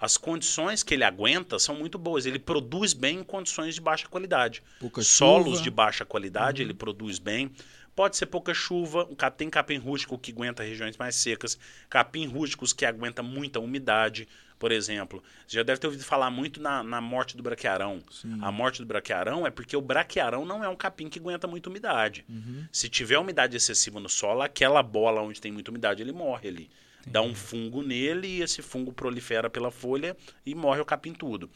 As 0.00 0.16
condições 0.16 0.82
que 0.82 0.94
ele 0.94 1.04
aguenta 1.04 1.58
são 1.58 1.74
muito 1.74 1.98
boas. 1.98 2.24
Ele 2.24 2.38
produz 2.38 2.94
bem 2.94 3.18
em 3.18 3.24
condições 3.24 3.74
de 3.74 3.80
baixa 3.80 4.08
qualidade. 4.08 4.62
Pouca 4.78 5.02
Solos 5.02 5.44
chuva. 5.44 5.56
Uhum. 5.58 5.62
de 5.62 5.70
baixa 5.70 6.04
qualidade, 6.04 6.62
ele 6.62 6.72
produz 6.72 7.18
bem. 7.18 7.52
Pode 7.94 8.16
ser 8.16 8.26
pouca 8.26 8.54
chuva, 8.54 9.06
tem 9.36 9.50
capim 9.50 9.76
rústico 9.76 10.16
que 10.16 10.32
aguenta 10.32 10.62
regiões 10.62 10.96
mais 10.96 11.16
secas, 11.16 11.58
capim 11.88 12.26
rústicos 12.26 12.72
que 12.72 12.86
aguenta 12.86 13.22
muita 13.22 13.60
umidade, 13.60 14.26
por 14.58 14.72
exemplo. 14.72 15.22
Você 15.46 15.56
já 15.56 15.62
deve 15.62 15.80
ter 15.80 15.86
ouvido 15.86 16.04
falar 16.04 16.30
muito 16.30 16.62
na, 16.62 16.82
na 16.82 17.00
morte 17.00 17.36
do 17.36 17.42
braquiarão. 17.42 18.00
Sim. 18.10 18.38
A 18.40 18.50
morte 18.50 18.80
do 18.80 18.86
braquiarão 18.86 19.46
é 19.46 19.50
porque 19.50 19.76
o 19.76 19.82
braquiarão 19.82 20.46
não 20.46 20.64
é 20.64 20.68
um 20.68 20.76
capim 20.76 21.10
que 21.10 21.18
aguenta 21.18 21.46
muita 21.46 21.68
umidade. 21.68 22.24
Uhum. 22.26 22.64
Se 22.72 22.88
tiver 22.88 23.18
umidade 23.18 23.54
excessiva 23.54 24.00
no 24.00 24.08
solo, 24.08 24.40
aquela 24.40 24.82
bola 24.82 25.20
onde 25.20 25.40
tem 25.40 25.52
muita 25.52 25.70
umidade, 25.70 26.00
ele 26.00 26.12
morre 26.12 26.48
ali. 26.48 26.70
Dá 27.06 27.22
um 27.22 27.34
fungo 27.34 27.82
nele 27.82 28.26
e 28.26 28.42
esse 28.42 28.62
fungo 28.62 28.92
prolifera 28.92 29.48
pela 29.48 29.70
folha 29.70 30.16
e 30.44 30.54
morre 30.54 30.80
o 30.80 30.84
capim 30.84 31.12
tudo. 31.12 31.50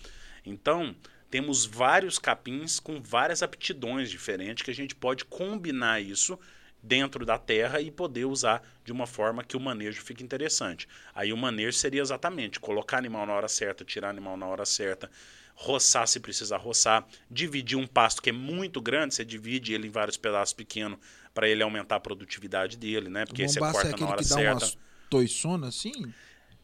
Então, 0.45 0.95
temos 1.31 1.65
vários 1.65 2.19
capins 2.19 2.79
com 2.79 3.01
várias 3.01 3.43
aptidões 3.43 4.11
diferentes 4.11 4.63
que 4.63 4.71
a 4.71 4.75
gente 4.75 4.95
pode 4.95 5.25
combinar 5.25 6.01
isso 6.01 6.39
dentro 6.83 7.25
da 7.25 7.39
terra 7.39 7.81
e 7.81 7.91
poder 7.91 8.27
usar 8.27 8.63
de 8.85 8.93
uma 8.93 9.07
forma 9.07 9.43
que 9.43 9.57
o 9.57 9.61
manejo 9.61 10.03
fique 10.03 10.23
interessante. 10.23 10.87
Aí 11.15 11.33
o 11.33 11.37
manejo 11.37 11.77
seria 11.77 12.03
exatamente 12.03 12.61
colocar 12.61 12.99
animal 12.99 13.27
na 13.27 13.33
hora 13.33 13.49
certa, 13.49 13.85
tirar 13.85 14.11
animal 14.11 14.37
na 14.37 14.47
hora 14.47 14.67
certa, 14.67 15.11
roçar 15.55 16.07
se 16.07 16.21
precisar 16.21 16.59
roçar, 16.59 17.07
dividir 17.31 17.79
um 17.79 17.87
pasto 17.87 18.21
que 18.21 18.31
é 18.31 18.33
muito 18.33 18.81
grande, 18.81 19.15
você 19.15 19.25
divide 19.25 19.73
ele 19.73 19.89
em 19.89 19.91
vários 19.91 20.19
pedaços 20.19 20.53
pequenos 20.53 20.99
para 21.33 21.49
ele 21.49 21.63
aumentar 21.63 21.97
a 21.97 22.01
produtividade 22.01 22.77
dele, 22.77 23.09
né? 23.09 23.25
Porque 23.25 23.49
você 23.49 23.59
é 23.59 23.63
corta 23.63 23.89
na 23.89 23.95
aquele 23.95 24.11
hora 24.11 24.23
que 24.23 24.29
dá 24.29 24.35
certa. 24.35 24.65
umas 24.67 24.79
toiçonas 25.11 25.69
assim? 25.71 25.93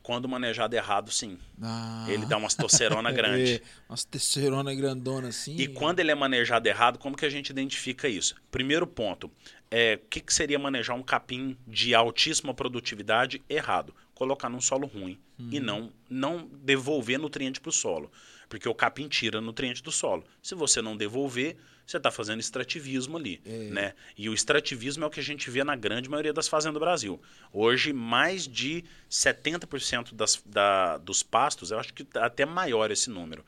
Quando 0.02 0.28
manejado 0.28 0.74
errado, 0.74 1.10
sim. 1.12 1.38
Ah. 1.60 2.06
Ele 2.08 2.24
dá 2.24 2.36
umas 2.36 2.54
tocerona 2.54 3.12
grande. 3.12 3.54
É, 3.54 3.62
umas 3.88 4.02
testosterona 4.02 4.74
grandona 4.74 5.28
assim. 5.28 5.54
E 5.56 5.68
quando 5.68 6.00
ele 6.00 6.10
é 6.10 6.14
manejado 6.14 6.66
errado, 6.66 6.98
como 6.98 7.16
que 7.16 7.26
a 7.26 7.30
gente 7.30 7.50
identifica 7.50 8.08
isso? 8.08 8.34
Primeiro 8.50 8.86
ponto, 8.86 9.30
é, 9.70 10.00
o 10.02 10.08
que, 10.08 10.20
que 10.20 10.32
seria 10.32 10.58
manejar 10.58 10.94
um 10.94 11.02
capim 11.02 11.56
de 11.66 11.94
altíssima 11.94 12.54
produtividade 12.54 13.42
errado? 13.48 13.94
Colocar 14.14 14.48
num 14.48 14.60
solo 14.60 14.86
ruim 14.86 15.18
e 15.38 15.58
Uhum. 15.58 15.64
não, 15.64 15.92
não 16.08 16.48
devolver 16.62 17.18
nutriente 17.18 17.60
para 17.60 17.70
o 17.70 17.72
solo. 17.72 18.10
Porque 18.50 18.68
o 18.68 18.74
capim 18.74 19.06
tira 19.06 19.40
nutriente 19.40 19.80
do 19.80 19.92
solo. 19.92 20.24
Se 20.42 20.56
você 20.56 20.82
não 20.82 20.96
devolver, 20.96 21.56
você 21.86 21.98
está 21.98 22.10
fazendo 22.10 22.40
extrativismo 22.40 23.16
ali. 23.16 23.40
É. 23.46 23.50
Né? 23.70 23.94
E 24.18 24.28
o 24.28 24.34
extrativismo 24.34 25.04
é 25.04 25.06
o 25.06 25.10
que 25.10 25.20
a 25.20 25.22
gente 25.22 25.48
vê 25.48 25.62
na 25.62 25.76
grande 25.76 26.10
maioria 26.10 26.32
das 26.32 26.48
fazendas 26.48 26.74
do 26.74 26.80
Brasil. 26.80 27.22
Hoje, 27.52 27.92
mais 27.92 28.48
de 28.48 28.84
70% 29.08 30.14
das, 30.14 30.42
da, 30.44 30.98
dos 30.98 31.22
pastos, 31.22 31.70
eu 31.70 31.78
acho 31.78 31.94
que 31.94 32.04
até 32.16 32.44
maior 32.44 32.90
esse 32.90 33.08
número, 33.08 33.46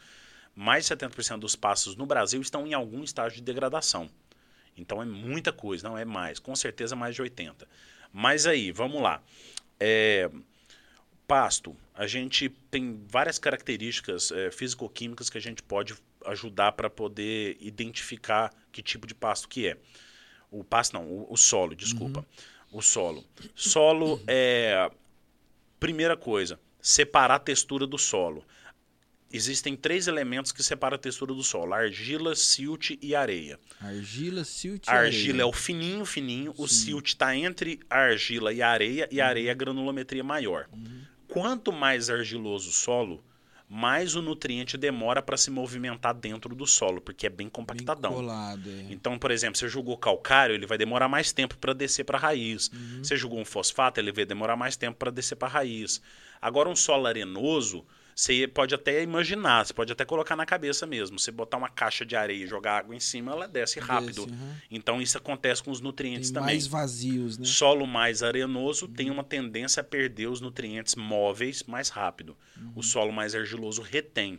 mais 0.54 0.86
de 0.86 0.94
70% 0.94 1.40
dos 1.40 1.56
pastos 1.56 1.96
no 1.96 2.06
Brasil 2.06 2.40
estão 2.40 2.64
em 2.64 2.72
algum 2.72 3.02
estágio 3.02 3.38
de 3.38 3.42
degradação. 3.42 4.08
Então 4.76 5.02
é 5.02 5.04
muita 5.04 5.52
coisa, 5.52 5.88
não 5.88 5.98
é 5.98 6.04
mais. 6.04 6.38
Com 6.38 6.54
certeza 6.54 6.94
mais 6.94 7.16
de 7.16 7.22
80. 7.22 7.66
Mas 8.12 8.46
aí, 8.46 8.70
vamos 8.70 9.02
lá. 9.02 9.20
É, 9.80 10.30
pasto, 11.32 11.74
a 11.94 12.06
gente 12.06 12.50
tem 12.70 13.00
várias 13.08 13.38
características 13.38 14.30
é, 14.30 14.50
físico-químicas 14.50 15.30
que 15.30 15.38
a 15.38 15.40
gente 15.40 15.62
pode 15.62 15.94
ajudar 16.26 16.72
para 16.72 16.90
poder 16.90 17.56
identificar 17.58 18.52
que 18.70 18.82
tipo 18.82 19.06
de 19.06 19.14
pasto 19.14 19.48
que 19.48 19.66
é. 19.66 19.78
O 20.50 20.62
pasto 20.62 20.92
não, 20.92 21.06
o, 21.06 21.32
o 21.32 21.36
solo, 21.38 21.74
desculpa. 21.74 22.22
O 22.70 22.82
solo. 22.82 23.24
Solo 23.54 24.20
é 24.26 24.90
primeira 25.80 26.18
coisa, 26.18 26.60
separar 26.82 27.36
a 27.36 27.38
textura 27.38 27.86
do 27.86 27.96
solo. 27.96 28.44
Existem 29.32 29.74
três 29.74 30.08
elementos 30.08 30.52
que 30.52 30.62
separam 30.62 30.96
a 30.96 30.98
textura 30.98 31.32
do 31.32 31.42
solo: 31.42 31.72
argila, 31.72 32.36
silt 32.36 32.90
e 33.00 33.14
areia. 33.14 33.58
Argila, 33.80 34.44
silt 34.44 34.86
e 34.86 34.90
A 34.90 34.96
argila 34.96 35.36
areia. 35.36 35.42
é 35.44 35.46
o 35.46 35.52
fininho, 35.54 36.04
fininho. 36.04 36.52
O 36.58 36.68
Sim. 36.68 36.74
silt 36.74 37.06
está 37.06 37.34
entre 37.34 37.80
a 37.88 38.00
argila 38.00 38.52
e 38.52 38.60
a 38.60 38.68
areia, 38.68 39.08
e 39.10 39.18
a 39.18 39.26
areia 39.26 39.48
é 39.48 39.52
a 39.52 39.54
granulometria 39.54 40.22
maior. 40.22 40.68
Quanto 41.32 41.72
mais 41.72 42.10
argiloso 42.10 42.68
o 42.68 42.72
solo, 42.72 43.22
mais 43.68 44.14
o 44.14 44.20
nutriente 44.20 44.76
demora 44.76 45.22
para 45.22 45.36
se 45.36 45.50
movimentar 45.50 46.12
dentro 46.12 46.54
do 46.54 46.66
solo, 46.66 47.00
porque 47.00 47.26
é 47.26 47.30
bem 47.30 47.46
Bem 47.46 47.48
compactadão. 47.48 48.12
colado, 48.12 48.68
é. 48.68 48.92
Então, 48.92 49.18
por 49.18 49.30
exemplo, 49.30 49.56
você 49.56 49.66
jogou 49.66 49.96
calcário, 49.96 50.54
ele 50.54 50.66
vai 50.66 50.76
demorar 50.76 51.08
mais 51.08 51.32
tempo 51.32 51.56
para 51.56 51.72
descer 51.72 52.04
para 52.04 52.18
a 52.18 52.20
raiz. 52.20 52.68
Uhum. 52.68 53.02
Você 53.02 53.16
jogou 53.16 53.40
um 53.40 53.46
fosfato, 53.46 53.98
ele 53.98 54.12
vai 54.12 54.26
demorar 54.26 54.56
mais 54.56 54.76
tempo 54.76 54.98
para 54.98 55.10
descer 55.10 55.36
para 55.36 55.48
a 55.48 55.50
raiz. 55.50 56.02
Agora, 56.40 56.68
um 56.68 56.76
solo 56.76 57.06
arenoso, 57.06 57.86
você 58.14 58.46
pode 58.46 58.74
até 58.74 59.02
imaginar, 59.02 59.64
você 59.66 59.72
pode 59.72 59.92
até 59.92 60.04
colocar 60.04 60.36
na 60.36 60.44
cabeça 60.46 60.86
mesmo. 60.86 61.18
Você 61.18 61.30
botar 61.30 61.56
uma 61.56 61.68
caixa 61.68 62.04
de 62.04 62.14
areia 62.14 62.44
e 62.44 62.46
jogar 62.46 62.78
água 62.78 62.94
em 62.94 63.00
cima, 63.00 63.32
ela 63.32 63.48
desce 63.48 63.80
rápido. 63.80 64.26
Desce, 64.26 64.34
aham. 64.40 64.56
Então, 64.70 65.00
isso 65.02 65.16
acontece 65.18 65.62
com 65.62 65.70
os 65.70 65.80
nutrientes 65.80 66.30
Tem 66.30 66.34
também. 66.40 66.54
mais 66.54 66.66
vazios, 66.66 67.38
né? 67.38 67.44
Solo 67.46 67.86
mais 67.86 68.22
arenoso 68.22 68.86
tem 68.88 69.10
uma 69.10 69.24
tendência 69.24 69.80
a 69.80 69.84
perder 69.84 70.28
os 70.28 70.40
nutrientes 70.40 70.94
móveis 70.94 71.62
mais 71.64 71.88
rápido. 71.88 72.36
Uhum. 72.60 72.72
O 72.76 72.82
solo 72.82 73.12
mais 73.12 73.34
argiloso 73.34 73.82
retém. 73.82 74.38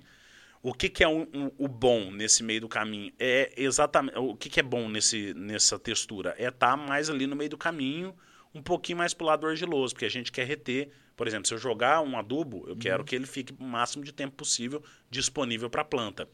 O 0.61 0.74
que, 0.74 0.88
que 0.88 1.03
é 1.03 1.07
um- 1.09 1.28
um- 1.34 1.51
o 1.57 1.67
bom 1.67 2.09
nesse 2.09 2.41
meio 2.41 2.61
do 2.61 2.69
caminho? 2.69 3.11
É 3.19 3.51
exatamente 3.57 4.17
o 4.17 4.34
que, 4.36 4.49
que 4.49 4.59
é 4.61 4.63
bom 4.63 4.88
nesse, 4.88 5.34
nessa 5.34 5.78
textura? 5.78 6.34
É 6.38 6.47
estar 6.47 6.78
mais 6.78 7.09
ali 7.09 7.28
no 7.28 7.36
meio 7.36 7.49
do 7.49 7.57
caminho, 7.57 8.15
um 8.55 8.61
pouquinho 8.61 8.97
mais 8.99 9.13
pro 9.13 9.26
lado 9.26 9.45
argiloso, 9.45 9.93
porque 9.93 10.05
a 10.05 10.09
gente 10.09 10.32
quer 10.32 10.45
reter. 10.47 10.89
Por 11.16 11.28
exemplo, 11.28 11.47
se 11.47 11.53
eu 11.53 11.57
jogar 11.57 12.01
um 12.01 12.18
adubo, 12.18 12.64
eu 12.68 12.74
Uhum. 12.74 12.80
quero 12.80 13.03
que 13.03 13.16
ele 13.16 13.26
fique 13.28 13.53
o 13.59 13.64
máximo 13.64 14.03
de 14.03 14.11
tempo 14.11 14.36
possível 14.36 14.84
disponível 15.09 15.70
para 15.70 15.82
a 15.82 15.86
planta. 15.86 16.28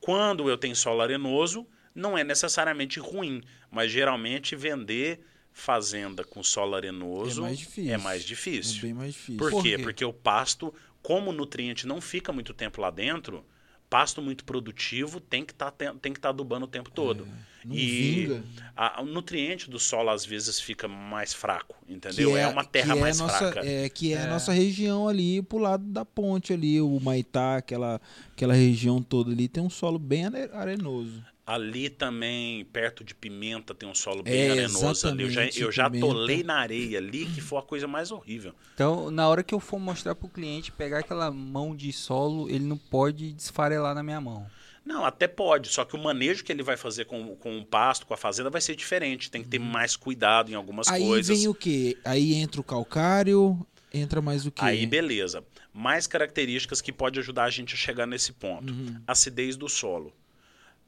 Quando 0.00 0.48
eu 0.48 0.56
tenho 0.56 0.76
solo 0.76 1.00
arenoso, 1.02 1.66
não 1.94 2.16
é 2.16 2.24
necessariamente 2.24 3.00
ruim, 3.00 3.42
mas 3.70 3.90
geralmente 3.90 4.54
vender 4.54 5.20
fazenda 5.52 6.22
com 6.22 6.42
solo 6.42 6.74
arenoso 6.74 7.40
É 7.40 7.42
mais 7.42 7.58
difícil. 7.58 7.92
é 7.92 7.98
mais 7.98 8.24
difícil. 8.24 8.78
É 8.78 8.82
bem 8.82 8.94
mais 8.94 9.14
difícil. 9.14 9.38
Por, 9.38 9.50
Por 9.50 9.62
quê? 9.62 9.76
quê? 9.76 9.82
Porque 9.82 10.04
o 10.04 10.12
pasto, 10.12 10.72
como 11.02 11.30
o 11.30 11.32
nutriente 11.32 11.86
não 11.86 12.00
fica 12.00 12.32
muito 12.32 12.52
tempo 12.52 12.80
lá 12.80 12.90
dentro, 12.90 13.44
pasto 13.88 14.20
muito 14.20 14.44
produtivo 14.44 15.20
tem 15.20 15.44
que 15.44 15.54
tá, 15.54 15.70
tem 15.70 16.12
que 16.12 16.18
estar 16.18 16.28
adubando 16.28 16.66
o 16.66 16.68
tempo 16.68 16.90
todo. 16.90 17.26
Não 17.66 17.74
e 17.74 17.86
vinga. 18.26 18.44
a- 18.76 19.02
o 19.02 19.06
nutriente 19.06 19.68
do 19.68 19.78
solo 19.78 20.10
às 20.10 20.24
vezes 20.24 20.60
fica 20.60 20.86
mais 20.86 21.34
fraco, 21.34 21.74
entendeu? 21.88 22.30
Que 22.32 22.38
é, 22.38 22.46
uma 22.46 22.64
terra 22.64 22.92
que 22.92 22.98
é 22.98 23.00
mais 23.00 23.18
nossa, 23.18 23.38
fraca. 23.38 23.60
É, 23.66 23.88
que 23.88 24.12
é, 24.12 24.18
a 24.18 24.22
É. 24.22 24.26
nossa 24.30 24.52
região 24.52 25.08
ali 25.08 25.42
pro 25.42 25.58
lado 25.58 25.84
da 25.84 26.04
ponte 26.04 26.52
ali, 26.52 26.80
o 26.80 27.00
Maitá, 27.00 27.56
aquela, 27.56 28.00
aquela 28.32 28.54
região 28.54 29.02
toda 29.02 29.32
ali, 29.32 29.48
tem 29.48 29.62
um 29.62 29.70
solo 29.70 29.98
bem 29.98 30.26
are- 30.26 30.50
arenoso. 30.52 31.22
Ali 31.44 31.88
também, 31.88 32.64
perto 32.64 33.04
de 33.04 33.14
Pimenta, 33.14 33.72
tem 33.72 33.88
um 33.88 33.94
solo 33.94 34.20
bem 34.24 34.34
É, 34.34 34.50
arenoso 34.50 35.06
ali. 35.06 35.22
Eu 35.22 35.30
já, 35.30 35.44
eu 35.46 35.70
já 35.70 35.88
Pimenta. 35.88 36.06
tolei 36.12 36.42
na 36.42 36.56
areia 36.56 36.98
ali, 36.98 37.24
que 37.26 37.40
foi 37.40 37.58
a 37.60 37.62
coisa 37.62 37.86
mais 37.86 38.10
horrível. 38.10 38.52
Então, 38.74 39.12
na 39.12 39.28
hora 39.28 39.44
que 39.44 39.54
eu 39.54 39.60
for 39.60 39.78
mostrar 39.78 40.16
pro 40.16 40.28
cliente, 40.28 40.72
pegar 40.72 40.98
aquela 40.98 41.30
mão 41.30 41.74
de 41.76 41.92
solo, 41.92 42.48
ele 42.50 42.64
não 42.64 42.76
pode 42.76 43.32
desfarelar 43.32 43.94
na 43.94 44.02
minha 44.02 44.20
mão. 44.20 44.44
Não, 44.86 45.04
até 45.04 45.26
pode, 45.26 45.68
só 45.68 45.84
que 45.84 45.96
o 45.96 45.98
manejo 45.98 46.44
que 46.44 46.52
ele 46.52 46.62
vai 46.62 46.76
fazer 46.76 47.06
com, 47.06 47.34
com 47.36 47.58
o 47.58 47.64
pasto, 47.66 48.06
com 48.06 48.14
a 48.14 48.16
fazenda, 48.16 48.48
vai 48.48 48.60
ser 48.60 48.76
diferente. 48.76 49.28
Tem 49.28 49.42
que 49.42 49.48
ter 49.48 49.58
mais 49.58 49.96
cuidado 49.96 50.48
em 50.50 50.54
algumas 50.54 50.86
Uhum. 50.86 50.94
Aí 50.94 51.04
coisas. 51.04 51.36
vem 51.36 51.48
o 51.48 51.54
quê? 51.54 51.98
Aí 52.04 52.34
entra 52.34 52.60
o 52.60 52.64
calcário, 52.64 53.66
entra 53.92 54.22
mais 54.22 54.46
o 54.46 54.52
quê? 54.52 54.62
Aí, 54.64 54.86
beleza. 54.86 55.42
Mais 55.72 56.06
características 56.06 56.80
que 56.80 56.92
pode 56.92 57.18
ajudar 57.18 57.44
a 57.44 57.50
gente 57.50 57.74
a 57.74 57.76
chegar 57.76 58.06
nesse 58.06 58.32
ponto. 58.32 58.72
Uhum. 58.72 59.00
Acidez 59.08 59.56
do 59.56 59.68
solo. 59.68 60.12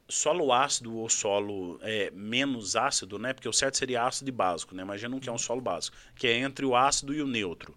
Solo 0.07 0.51
ácido 0.53 0.95
ou 0.95 1.07
solo 1.09 1.77
é, 1.83 2.09
menos 2.15 2.75
ácido, 2.77 3.19
né? 3.19 3.33
Porque 3.33 3.49
o 3.49 3.53
certo 3.53 3.77
seria 3.77 4.05
ácido 4.05 4.29
e 4.29 4.31
básico, 4.31 4.73
né? 4.73 4.81
Imagina 4.81 5.13
um 5.15 5.19
que 5.19 5.27
é 5.29 5.31
um 5.31 5.37
solo 5.37 5.61
básico, 5.61 5.95
que 6.15 6.25
é 6.25 6.37
entre 6.39 6.65
o 6.65 6.75
ácido 6.75 7.13
e 7.13 7.21
o 7.21 7.27
neutro. 7.27 7.75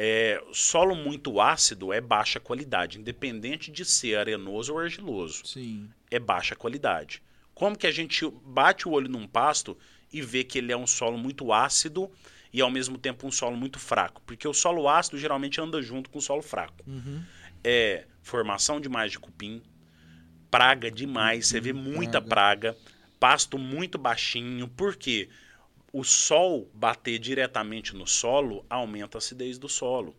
É, 0.00 0.40
solo 0.52 0.94
muito 0.94 1.40
ácido 1.40 1.92
é 1.92 2.00
baixa 2.00 2.38
qualidade, 2.38 3.00
independente 3.00 3.68
de 3.72 3.84
ser 3.84 4.16
arenoso 4.16 4.72
ou 4.72 4.78
argiloso. 4.78 5.44
Sim. 5.44 5.90
É 6.08 6.20
baixa 6.20 6.54
qualidade. 6.54 7.20
Como 7.52 7.76
que 7.76 7.84
a 7.84 7.90
gente 7.90 8.24
bate 8.44 8.86
o 8.86 8.92
olho 8.92 9.08
num 9.08 9.26
pasto 9.26 9.76
e 10.12 10.22
vê 10.22 10.44
que 10.44 10.58
ele 10.58 10.70
é 10.70 10.76
um 10.76 10.86
solo 10.86 11.18
muito 11.18 11.52
ácido 11.52 12.08
e 12.52 12.60
ao 12.60 12.70
mesmo 12.70 12.96
tempo 12.96 13.26
um 13.26 13.32
solo 13.32 13.56
muito 13.56 13.80
fraco? 13.80 14.22
Porque 14.24 14.46
o 14.46 14.54
solo 14.54 14.88
ácido 14.88 15.18
geralmente 15.18 15.60
anda 15.60 15.82
junto 15.82 16.08
com 16.08 16.20
o 16.20 16.22
solo 16.22 16.42
fraco. 16.42 16.84
Uhum. 16.86 17.20
É 17.64 18.06
formação 18.22 18.80
demais 18.80 19.10
de 19.10 19.18
cupim, 19.18 19.60
praga 20.48 20.92
demais, 20.92 21.48
você 21.48 21.60
vê 21.60 21.72
muita 21.72 22.22
praga, 22.22 22.76
pasto 23.18 23.58
muito 23.58 23.98
baixinho. 23.98 24.68
Por 24.68 24.94
quê? 24.94 25.28
O 25.92 26.04
sol 26.04 26.70
bater 26.74 27.18
diretamente 27.18 27.94
no 27.96 28.06
solo 28.06 28.64
aumenta 28.68 29.16
a 29.16 29.20
acidez 29.20 29.58
do 29.58 29.68
solo. 29.68 30.14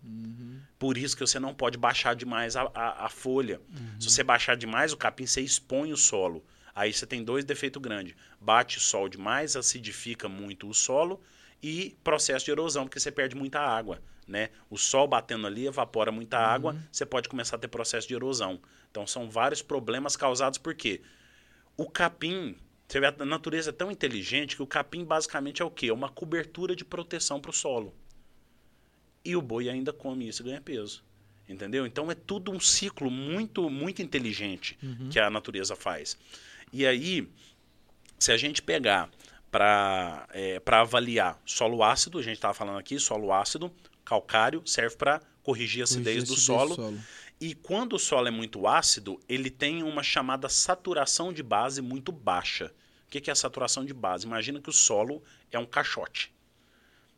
Por 0.80 0.97
isso 0.97 1.15
que 1.15 1.22
você 1.26 1.39
não 1.39 1.53
pode 1.53 1.78
baixar 1.78 2.15
demais 2.15 2.55
a, 2.55 2.63
a- 2.74 3.05
a 3.05 3.09
folha. 3.09 3.61
Se 3.99 4.09
você 4.09 4.24
baixar 4.24 4.55
demais 4.55 4.91
o 4.93 4.97
capim, 4.97 5.26
você 5.28 5.41
expõe 5.41 5.91
o 5.93 5.97
solo. 5.97 6.43
Aí 6.74 6.91
você 6.93 7.05
tem 7.05 7.24
dois 7.24 7.43
defeitos 7.45 7.82
grandes. 7.82 8.15
Bate 8.41 8.80
sol 8.80 9.07
demais, 9.09 9.55
acidifica 9.55 10.28
muito 10.30 10.67
o 10.67 10.74
solo 10.74 11.22
e 11.61 11.95
processo 12.03 12.45
de 12.45 12.51
erosão, 12.51 12.86
porque 12.86 12.99
você 12.99 13.11
perde 13.11 13.36
muita 13.36 13.59
água. 13.59 14.01
Né? 14.28 14.49
O 14.70 14.78
sol 14.78 15.07
batendo 15.07 15.45
ali 15.47 15.67
evapora 15.67 16.11
muita 16.11 16.38
água, 16.38 16.74
você 16.91 17.05
pode 17.05 17.28
começar 17.30 17.55
a 17.57 17.59
ter 17.59 17.67
processo 17.67 18.07
de 18.07 18.13
erosão. 18.15 18.59
Então 18.89 19.05
são 19.05 19.30
vários 19.30 19.61
problemas 19.61 20.15
causados 20.15 20.57
por 20.57 20.74
quê? 20.74 21.01
O 21.76 21.89
capim, 21.89 22.55
você 22.90 23.00
vê, 23.00 23.06
a 23.06 23.26
natureza 23.26 23.70
é 23.70 23.74
tão 23.74 23.92
inteligente 23.92 24.56
que 24.56 24.64
o 24.64 24.68
capim 24.68 25.06
basicamente 25.06 25.62
é 25.62 25.66
o 25.66 25.70
quê? 25.70 25.90
É 25.90 25.94
uma 25.94 26.10
cobertura 26.10 26.76
de 26.76 26.84
proteção 26.84 27.40
para 27.40 27.52
o 27.52 27.54
solo. 27.54 27.94
E 29.24 29.36
o 29.36 29.42
boi 29.44 29.70
ainda 29.70 29.94
come 29.94 30.28
isso 30.28 30.42
e 30.42 30.46
ganha 30.46 30.60
peso. 30.60 31.04
Entendeu? 31.48 31.86
Então 31.86 32.10
é 32.10 32.16
tudo 32.16 32.52
um 32.52 32.60
ciclo 32.60 33.12
muito, 33.12 33.70
muito 33.70 34.02
inteligente 34.02 34.76
que 35.12 35.20
a 35.20 35.30
natureza 35.30 35.76
faz. 35.76 36.18
E 36.74 36.86
aí, 36.86 37.30
se 38.18 38.32
a 38.32 38.38
gente 38.38 38.62
pegar 38.62 39.10
para 39.52 40.28
é, 40.32 40.60
pra 40.60 40.82
avaliar 40.82 41.40
solo 41.46 41.84
ácido, 41.84 42.18
a 42.18 42.24
gente 42.24 42.36
estava 42.36 42.54
falando 42.56 42.80
aqui, 42.80 43.00
solo 43.00 43.32
ácido, 43.32 43.72
calcário, 44.04 44.64
serve 44.66 44.96
para 44.96 45.22
corrigir 45.44 45.82
a 45.82 45.84
acidez 45.84 46.24
do 46.24 46.34
a 46.34 46.38
solo. 46.38 47.00
E 47.42 47.56
quando 47.56 47.94
o 47.94 48.00
solo 48.00 48.28
é 48.28 48.32
muito 48.32 48.68
ácido, 48.68 49.18
ele 49.28 49.50
tem 49.50 49.82
uma 49.82 50.04
chamada 50.04 50.50
saturação 50.50 51.32
de 51.32 51.42
base 51.42 51.82
muito 51.82 52.12
baixa. 52.12 52.74
O 53.08 53.10
que 53.10 53.30
é 53.30 53.32
a 53.32 53.36
saturação 53.36 53.86
de 53.86 53.94
base? 53.94 54.26
Imagina 54.26 54.62
que 54.62 54.70
o 54.70 54.74
solo 54.74 55.24
é 55.50 55.58
um 55.58 55.66
caixote. 55.66 56.34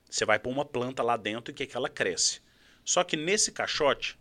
Você 0.07 0.23
vai 0.23 0.37
pôr 0.37 0.51
uma 0.51 0.63
planta 0.63 1.01
lá 1.01 1.17
dentro 1.17 1.51
e 1.51 1.53
o 1.53 1.55
que 1.55 1.65
que 1.65 1.75
ela 1.75 1.89
cresce? 1.89 2.39
Só 2.85 3.03
que 3.03 3.17
nesse 3.17 3.51
caixote, 3.51 4.19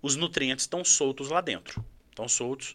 os 0.00 0.16
nutrientes 0.16 0.64
estão 0.64 0.82
soltos 0.82 1.28
lá 1.28 1.42
dentro. 1.42 1.84
Estão 2.08 2.26
soltos. 2.26 2.74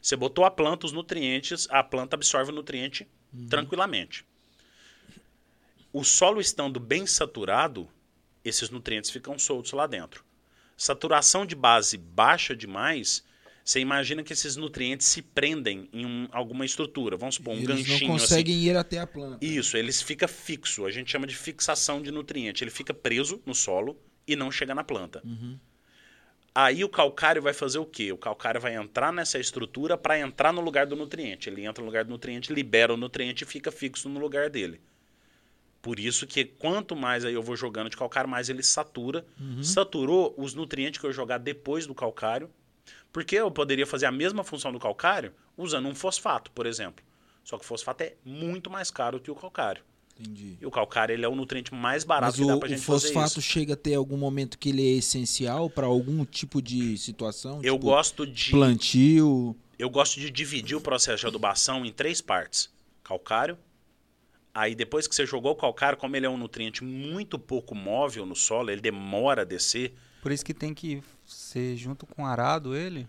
Você 0.00 0.14
botou 0.14 0.44
a 0.44 0.50
planta, 0.50 0.84
os 0.84 0.92
nutrientes, 0.92 1.66
a 1.70 1.82
planta 1.82 2.14
absorve 2.14 2.52
o 2.52 2.54
nutriente 2.54 3.08
tranquilamente. 3.48 4.26
O 5.92 6.04
solo 6.04 6.40
estando 6.40 6.78
bem 6.78 7.06
saturado, 7.06 7.88
esses 8.44 8.68
nutrientes 8.68 9.10
ficam 9.10 9.38
soltos 9.38 9.72
lá 9.72 9.86
dentro. 9.86 10.27
Saturação 10.78 11.44
de 11.44 11.56
base 11.56 11.96
baixa 11.98 12.54
demais, 12.54 13.24
você 13.64 13.80
imagina 13.80 14.22
que 14.22 14.32
esses 14.32 14.54
nutrientes 14.54 15.08
se 15.08 15.20
prendem 15.20 15.88
em 15.92 16.06
um- 16.06 16.28
alguma 16.30 16.64
estrutura. 16.64 17.16
Vamos 17.16 17.34
supor, 17.34 17.52
um 17.54 17.56
Eles 17.56 17.66
ganchinho 17.68 17.88
não 18.08 18.14
assim. 18.16 18.26
conseguem 18.26 18.54
ir 18.62 18.76
até 18.76 18.98
a 19.00 19.06
planta. 19.06 19.44
Isso, 19.44 19.76
eles 19.76 20.00
fica 20.00 20.28
fixo. 20.28 20.86
A 20.86 20.90
gente 20.92 21.10
chama 21.10 21.26
de 21.26 21.34
fixação 21.36 22.00
de 22.00 22.12
nutriente. 22.12 22.62
Ele 22.62 22.70
fica 22.70 22.94
preso 22.94 23.42
no 23.44 23.54
solo 23.56 23.98
e 24.26 24.36
não 24.36 24.52
chega 24.52 24.72
na 24.72 24.84
planta. 24.84 25.20
Aí 26.54 26.82
o 26.82 26.88
calcário 26.88 27.42
vai 27.42 27.52
fazer 27.52 27.78
o 27.78 27.84
quê? 27.84 28.10
O 28.12 28.16
calcário 28.16 28.60
vai 28.60 28.74
entrar 28.74 29.12
nessa 29.12 29.38
estrutura 29.38 29.96
para 29.98 30.18
entrar 30.18 30.52
no 30.52 30.60
lugar 30.60 30.86
do 30.86 30.96
nutriente. 30.96 31.48
Ele 31.50 31.64
entra 31.64 31.82
no 31.82 31.86
lugar 31.86 32.04
do 32.04 32.10
nutriente, 32.10 32.52
libera 32.52 32.94
o 32.94 32.96
nutriente 32.96 33.42
e 33.44 33.46
fica 33.46 33.70
fixo 33.70 34.08
no 34.08 34.18
lugar 34.18 34.48
dele. 34.48 34.80
Por 35.80 35.98
isso 36.00 36.26
que 36.26 36.44
quanto 36.44 36.96
mais 36.96 37.24
aí 37.24 37.34
eu 37.34 37.42
vou 37.42 37.56
jogando 37.56 37.88
de 37.88 37.96
calcário, 37.96 38.28
mais 38.28 38.48
ele 38.48 38.62
satura. 38.62 39.24
Saturou 39.62 40.34
os 40.36 40.54
nutrientes 40.54 41.00
que 41.00 41.06
eu 41.06 41.12
jogar 41.12 41.38
depois 41.38 41.86
do 41.86 41.94
calcário. 41.94 42.50
Porque 43.12 43.36
eu 43.36 43.50
poderia 43.50 43.86
fazer 43.86 44.06
a 44.06 44.12
mesma 44.12 44.44
função 44.44 44.72
do 44.72 44.78
calcário 44.78 45.32
usando 45.56 45.88
um 45.88 45.94
fosfato, 45.94 46.50
por 46.50 46.66
exemplo. 46.66 47.04
Só 47.44 47.56
que 47.56 47.64
o 47.64 47.66
fosfato 47.66 48.02
é 48.02 48.14
muito 48.24 48.68
mais 48.70 48.90
caro 48.90 49.18
que 49.20 49.30
o 49.30 49.34
calcário. 49.34 49.82
Entendi. 50.20 50.58
E 50.60 50.66
o 50.66 50.70
calcário 50.70 51.12
ele 51.14 51.24
é 51.24 51.28
o 51.28 51.34
nutriente 51.34 51.72
mais 51.72 52.02
barato 52.04 52.32
Mas 52.32 52.40
que 52.40 52.46
dá 52.46 52.56
o, 52.56 52.58
pra 52.58 52.66
o 52.66 52.70
gente 52.70 52.82
fazer 52.82 53.06
fosfato 53.06 53.38
isso. 53.38 53.42
chega 53.42 53.74
a 53.74 53.76
ter 53.76 53.94
algum 53.94 54.16
momento 54.16 54.58
que 54.58 54.68
ele 54.70 54.82
é 54.86 54.98
essencial 54.98 55.70
para 55.70 55.86
algum 55.86 56.24
tipo 56.24 56.60
de 56.60 56.98
situação? 56.98 57.60
Eu 57.62 57.74
tipo 57.74 57.86
gosto 57.86 58.26
de 58.26 58.50
plantio. 58.50 59.56
eu 59.78 59.88
gosto 59.88 60.18
de 60.18 60.28
dividir 60.30 60.76
o 60.76 60.80
processo 60.80 61.20
de 61.20 61.26
adubação 61.28 61.86
em 61.86 61.92
três 61.92 62.20
partes. 62.20 62.68
Calcário. 63.04 63.56
Aí 64.58 64.74
depois 64.74 65.06
que 65.06 65.14
você 65.14 65.24
jogou 65.24 65.52
o 65.52 65.54
calcário, 65.54 65.96
como 65.96 66.16
ele 66.16 66.26
é 66.26 66.28
um 66.28 66.36
nutriente 66.36 66.82
muito 66.82 67.38
pouco 67.38 67.76
móvel 67.76 68.26
no 68.26 68.34
solo, 68.34 68.72
ele 68.72 68.80
demora 68.80 69.42
a 69.42 69.44
descer. 69.44 69.94
Por 70.20 70.32
isso 70.32 70.44
que 70.44 70.52
tem 70.52 70.74
que 70.74 71.00
ser 71.24 71.76
junto 71.76 72.04
com 72.04 72.26
arado 72.26 72.74
ele. 72.74 73.06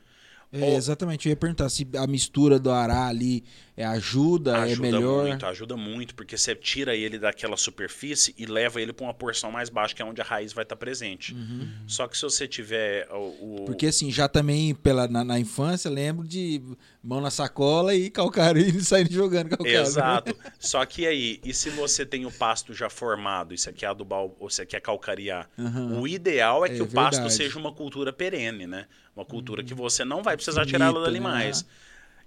É, 0.52 0.74
exatamente, 0.76 1.28
eu 1.28 1.32
ia 1.32 1.36
perguntar 1.36 1.70
se 1.70 1.88
a 1.96 2.08
mistura 2.08 2.58
do 2.58 2.72
ará 2.72 3.08
ali 3.08 3.44
é, 3.78 3.86
ajuda, 3.86 4.58
é 4.58 4.62
ajuda 4.64 4.82
melhor. 4.82 5.28
muito, 5.28 5.46
ajuda 5.46 5.78
muito, 5.78 6.16
porque 6.16 6.36
você 6.38 6.56
tira 6.56 6.96
ele 6.96 7.20
daquela 7.20 7.56
superfície 7.56 8.34
e 8.38 8.46
leva 8.48 8.82
ele 8.82 8.92
para 8.92 9.06
uma 9.06 9.14
porção 9.14 9.52
mais 9.52 9.70
baixa, 9.70 9.94
que 9.94 10.02
é 10.02 10.06
onde 10.06 10.22
a 10.22 10.24
raiz 10.24 10.52
vai 10.52 10.64
estar 10.64 10.76
presente. 10.76 11.36
Só 11.88 12.08
que 12.08 12.18
se 12.18 12.24
você 12.24 12.48
tiver 12.48 13.08
o, 13.12 13.62
o- 13.62 13.66
Porque 13.68 13.86
assim, 13.86 14.12
já 14.12 14.28
também 14.28 14.74
pela, 14.74 15.08
na, 15.08 15.24
na 15.24 15.40
infância, 15.40 15.90
lembro 15.90 16.28
de 16.28 16.62
mão 17.04 17.22
na 17.22 17.30
sacola 17.30 17.94
e 17.94 18.10
calcário 18.10 18.60
e 18.62 18.72
saindo 18.84 19.14
jogando 19.14 19.50
calcário. 19.50 19.72
né? 19.74 19.82
Exato. 19.82 20.36
Só 20.60 20.84
que 20.86 21.06
aí, 21.06 21.40
e 21.44 21.54
se 21.54 21.70
você 21.70 22.06
tem 22.06 22.26
o 22.26 22.32
pasto 22.32 22.74
já 22.74 22.90
formado, 22.90 23.54
isso 23.54 23.70
aqui 23.70 23.86
é 23.86 23.88
adubar 23.88 24.22
ou 24.22 24.48
isso 24.48 24.62
aqui 24.62 24.76
é 24.76 24.80
calcariar, 24.80 25.48
Aham. 25.60 26.00
o 26.02 26.08
ideal 26.08 26.66
é 26.66 26.70
que 26.70 26.82
É 26.82 26.84
o 26.84 26.88
pasto 26.88 27.12
verdade. 27.22 27.34
seja 27.36 27.60
uma 27.60 27.72
cultura 27.72 28.12
perene, 28.12 28.66
né? 28.66 28.88
Uma 29.20 29.26
cultura 29.26 29.62
que 29.64 29.74
você 29.74 30.06
não 30.06 30.24
vai 30.24 30.36
precisar 30.38 30.66
Finita, 30.66 30.78
dali 30.94 31.20
né? 31.20 31.20
mais. 31.20 31.66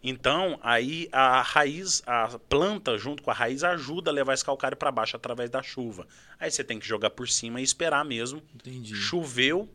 Então, 0.03 0.59
aí 0.63 1.09
a 1.13 1.41
raiz, 1.43 2.03
a 2.07 2.39
planta 2.49 2.99
junto 2.99 3.23
com 3.23 3.31
a 3.31 3.35
raiz 3.35 3.63
ajuda 3.63 4.11
a 4.11 4.13
levar 4.15 4.35
esse 4.35 4.45
calcário 4.45 4.77
para 4.77 4.91
baixo 4.91 5.17
através 5.17 5.49
da 5.49 5.63
chuva. 5.63 6.07
Aí 6.41 6.51
você 6.51 6.65
tem 6.65 6.79
que 6.79 6.87
jogar 6.87 7.11
por 7.11 7.29
cima 7.29 7.61
e 7.61 7.65
esperar 7.65 8.05
mesmo. 8.05 8.43
Entendi. 8.55 8.95
Choveu, 8.95 9.69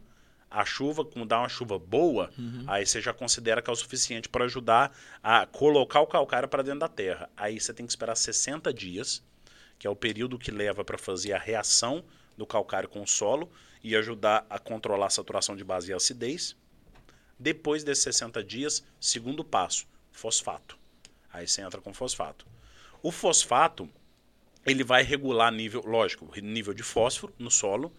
a 0.52 0.64
chuva, 0.66 1.04
como 1.06 1.26
dá 1.26 1.40
uma 1.40 1.50
chuva 1.50 1.80
boa, 1.80 2.30
Uhum. 2.38 2.66
aí 2.68 2.86
você 2.86 3.02
já 3.02 3.14
considera 3.14 3.62
que 3.62 3.70
é 3.70 3.74
o 3.74 3.76
suficiente 3.76 4.28
para 4.30 4.46
ajudar 4.46 4.96
a 5.24 5.46
colocar 5.46 6.02
o 6.02 6.08
calcário 6.08 6.48
para 6.50 6.62
dentro 6.62 6.82
da 6.82 6.88
terra. 6.90 7.30
Aí 7.36 7.60
você 7.60 7.74
tem 7.74 7.86
que 7.86 7.92
esperar 7.92 8.16
60 8.16 8.72
dias, 8.74 9.24
que 9.80 9.88
é 9.88 9.90
o 9.90 9.96
período 9.96 10.38
que 10.38 10.52
leva 10.52 10.84
para 10.84 10.98
fazer 10.98 11.32
a 11.34 11.40
reação 11.40 12.04
do 12.38 12.46
calcário 12.46 12.90
com 12.90 13.02
o 13.02 13.08
solo 13.08 13.50
e 13.84 13.96
ajudar 13.96 14.46
a 14.50 14.60
controlar 14.60 15.08
a 15.08 15.10
saturação 15.10 15.56
de 15.56 15.64
base 15.64 15.90
e 15.90 15.94
a 15.94 15.98
acidez. 15.98 16.56
Depois 17.40 17.84
desses 17.84 18.04
60 18.04 18.44
dias, 18.44 18.84
segundo 19.00 19.44
passo, 19.44 19.86
fosfato. 20.12 20.78
Aí 21.32 21.48
você 21.48 21.62
entra 21.62 21.80
com 21.80 21.94
fosfato. 21.94 22.46
O 23.04 23.12
fosfato, 23.12 23.90
ele 24.66 24.84
vai 24.84 25.04
regular 25.04 25.52
nível, 25.52 25.84
lógico, 25.86 26.30
nível 26.42 26.74
de 26.74 26.84
fósforo 26.84 27.34
no 27.38 27.52
solo, 27.52 27.94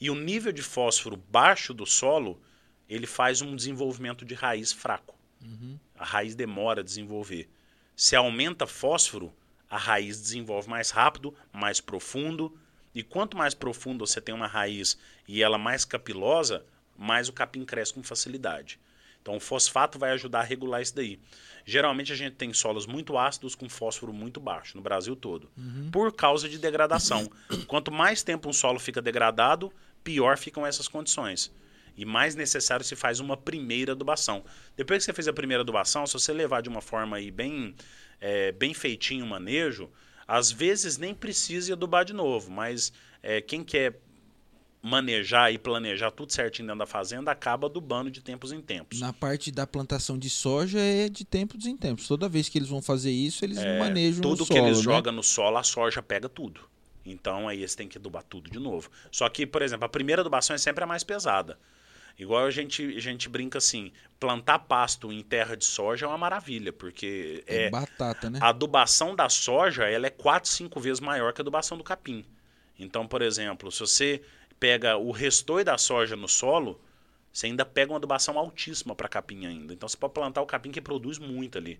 e 0.00 0.10
o 0.10 0.14
nível 0.14 0.52
de 0.52 0.62
fósforo 0.62 1.16
baixo 1.16 1.74
do 1.74 1.84
solo, 1.84 2.40
ele 2.88 3.06
faz 3.06 3.42
um 3.42 3.56
desenvolvimento 3.56 4.24
de 4.24 4.34
raiz 4.34 4.72
fraco. 4.72 5.14
A 5.96 6.04
raiz 6.04 6.34
demora 6.34 6.80
a 6.80 6.84
desenvolver. 6.84 7.48
Se 7.96 8.14
aumenta 8.14 8.66
fósforo, 8.66 9.32
a 9.68 9.76
raiz 9.76 10.20
desenvolve 10.20 10.68
mais 10.68 10.90
rápido, 10.90 11.34
mais 11.52 11.80
profundo. 11.80 12.56
E 12.94 13.02
quanto 13.02 13.36
mais 13.36 13.54
profundo 13.54 14.06
você 14.06 14.20
tem 14.20 14.34
uma 14.34 14.46
raiz 14.46 14.96
e 15.26 15.42
ela 15.42 15.58
mais 15.58 15.84
capilosa, 15.84 16.64
mais 16.98 17.28
o 17.28 17.32
capim 17.32 17.64
cresce 17.64 17.94
com 17.94 18.02
facilidade. 18.02 18.78
Então 19.22 19.36
o 19.36 19.40
fosfato 19.40 19.98
vai 19.98 20.10
ajudar 20.12 20.40
a 20.40 20.42
regular 20.42 20.82
isso 20.82 20.94
daí. 20.94 21.20
Geralmente 21.64 22.12
a 22.12 22.16
gente 22.16 22.34
tem 22.34 22.52
solos 22.52 22.86
muito 22.86 23.16
ácidos 23.16 23.54
com 23.54 23.68
fósforo 23.68 24.12
muito 24.12 24.40
baixo 24.40 24.76
no 24.76 24.82
Brasil 24.82 25.14
todo, 25.14 25.50
por 25.92 26.12
causa 26.12 26.48
de 26.48 26.58
degradação. 26.58 27.30
Quanto 27.68 27.92
mais 27.92 28.22
tempo 28.22 28.48
um 28.48 28.52
solo 28.52 28.78
fica 28.78 29.02
degradado, 29.02 29.72
pior 30.02 30.38
ficam 30.38 30.66
essas 30.66 30.88
condições. 30.88 31.52
E 31.96 32.04
mais 32.04 32.34
necessário 32.34 32.84
se 32.84 32.96
faz 32.96 33.20
uma 33.20 33.36
primeira 33.36 33.92
adubação. 33.92 34.44
Depois 34.76 35.00
que 35.00 35.06
você 35.06 35.12
fez 35.12 35.28
a 35.28 35.32
primeira 35.32 35.62
adubação, 35.62 36.06
se 36.06 36.14
você 36.14 36.32
levar 36.32 36.62
de 36.62 36.68
uma 36.68 36.80
forma 36.80 37.16
aí 37.16 37.30
bem, 37.30 37.74
é, 38.20 38.52
bem 38.52 38.72
feitinho 38.72 39.24
o 39.24 39.28
manejo, 39.28 39.90
às 40.26 40.50
vezes 40.50 40.96
nem 40.96 41.12
precisa 41.12 41.72
adubar 41.72 42.04
de 42.04 42.12
novo, 42.12 42.50
mas 42.50 42.92
é, 43.22 43.40
quem 43.40 43.64
quer 43.64 44.00
manejar 44.82 45.52
e 45.52 45.58
planejar 45.58 46.10
tudo 46.10 46.32
certinho 46.32 46.68
dentro 46.68 46.78
da 46.80 46.86
fazenda 46.86 47.30
acaba 47.30 47.66
adubando 47.66 48.10
de 48.10 48.20
tempos 48.20 48.52
em 48.52 48.60
tempos. 48.60 49.00
Na 49.00 49.12
parte 49.12 49.50
da 49.50 49.66
plantação 49.66 50.16
de 50.18 50.30
soja 50.30 50.78
é 50.78 51.08
de 51.08 51.24
tempos 51.24 51.66
em 51.66 51.76
tempos. 51.76 52.06
Toda 52.06 52.28
vez 52.28 52.48
que 52.48 52.58
eles 52.58 52.68
vão 52.68 52.80
fazer 52.80 53.10
isso, 53.10 53.44
eles 53.44 53.58
manejam 53.78 54.18
É, 54.20 54.22
tudo 54.22 54.44
o 54.44 54.46
que 54.46 54.54
solo, 54.54 54.66
eles 54.66 54.78
né? 54.78 54.82
jogam 54.84 55.12
no 55.12 55.22
solo, 55.22 55.58
a 55.58 55.62
soja 55.62 56.02
pega 56.02 56.28
tudo. 56.28 56.60
Então 57.04 57.48
aí 57.48 57.58
eles 57.58 57.74
têm 57.74 57.88
que 57.88 57.98
adubar 57.98 58.22
tudo 58.22 58.50
de 58.50 58.58
novo. 58.58 58.90
Só 59.10 59.28
que, 59.28 59.46
por 59.46 59.62
exemplo, 59.62 59.84
a 59.86 59.88
primeira 59.88 60.22
adubação 60.22 60.54
é 60.54 60.58
sempre 60.58 60.84
a 60.84 60.86
mais 60.86 61.02
pesada. 61.02 61.58
Igual 62.18 62.46
a 62.46 62.50
gente, 62.50 62.82
a 62.96 63.00
gente 63.00 63.28
brinca 63.28 63.58
assim, 63.58 63.92
plantar 64.18 64.58
pasto 64.60 65.12
em 65.12 65.22
terra 65.22 65.56
de 65.56 65.64
soja 65.64 66.04
é 66.04 66.08
uma 66.08 66.18
maravilha, 66.18 66.72
porque 66.72 67.44
É, 67.46 67.66
é, 67.66 67.70
batata, 67.70 68.28
né? 68.28 68.38
a 68.42 68.48
adubação 68.48 69.14
da 69.14 69.28
soja 69.28 69.84
ela 69.84 70.06
é 70.06 70.10
4, 70.10 70.50
5 70.50 70.80
vezes 70.80 70.98
maior 71.00 71.32
que 71.32 71.40
a 71.40 71.42
adubação 71.44 71.78
do 71.78 71.84
capim. 71.84 72.24
Então, 72.78 73.06
por 73.06 73.22
exemplo, 73.22 73.70
se 73.72 73.80
você 73.80 74.22
pega 74.58 74.96
o 74.96 75.10
restoi 75.10 75.64
da 75.64 75.78
soja 75.78 76.16
no 76.16 76.28
solo, 76.28 76.80
você 77.32 77.46
ainda 77.46 77.64
pega 77.64 77.92
uma 77.92 77.98
adubação 77.98 78.38
altíssima 78.38 78.94
para 78.94 79.08
capim 79.08 79.46
ainda. 79.46 79.72
Então 79.72 79.88
você 79.88 79.96
pode 79.96 80.14
plantar 80.14 80.42
o 80.42 80.46
capim 80.46 80.70
que 80.70 80.80
produz 80.80 81.18
muito 81.18 81.58
ali. 81.58 81.78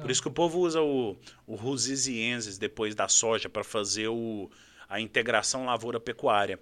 Por 0.00 0.10
isso 0.10 0.22
que 0.22 0.28
o 0.28 0.32
povo 0.32 0.60
usa 0.60 0.80
o, 0.80 1.16
o 1.46 1.56
Rusisiensis 1.56 2.58
depois 2.58 2.94
da 2.94 3.08
soja 3.08 3.48
para 3.48 3.64
fazer 3.64 4.08
o, 4.08 4.48
a 4.88 5.00
integração 5.00 5.64
lavoura-pecuária. 5.64 6.60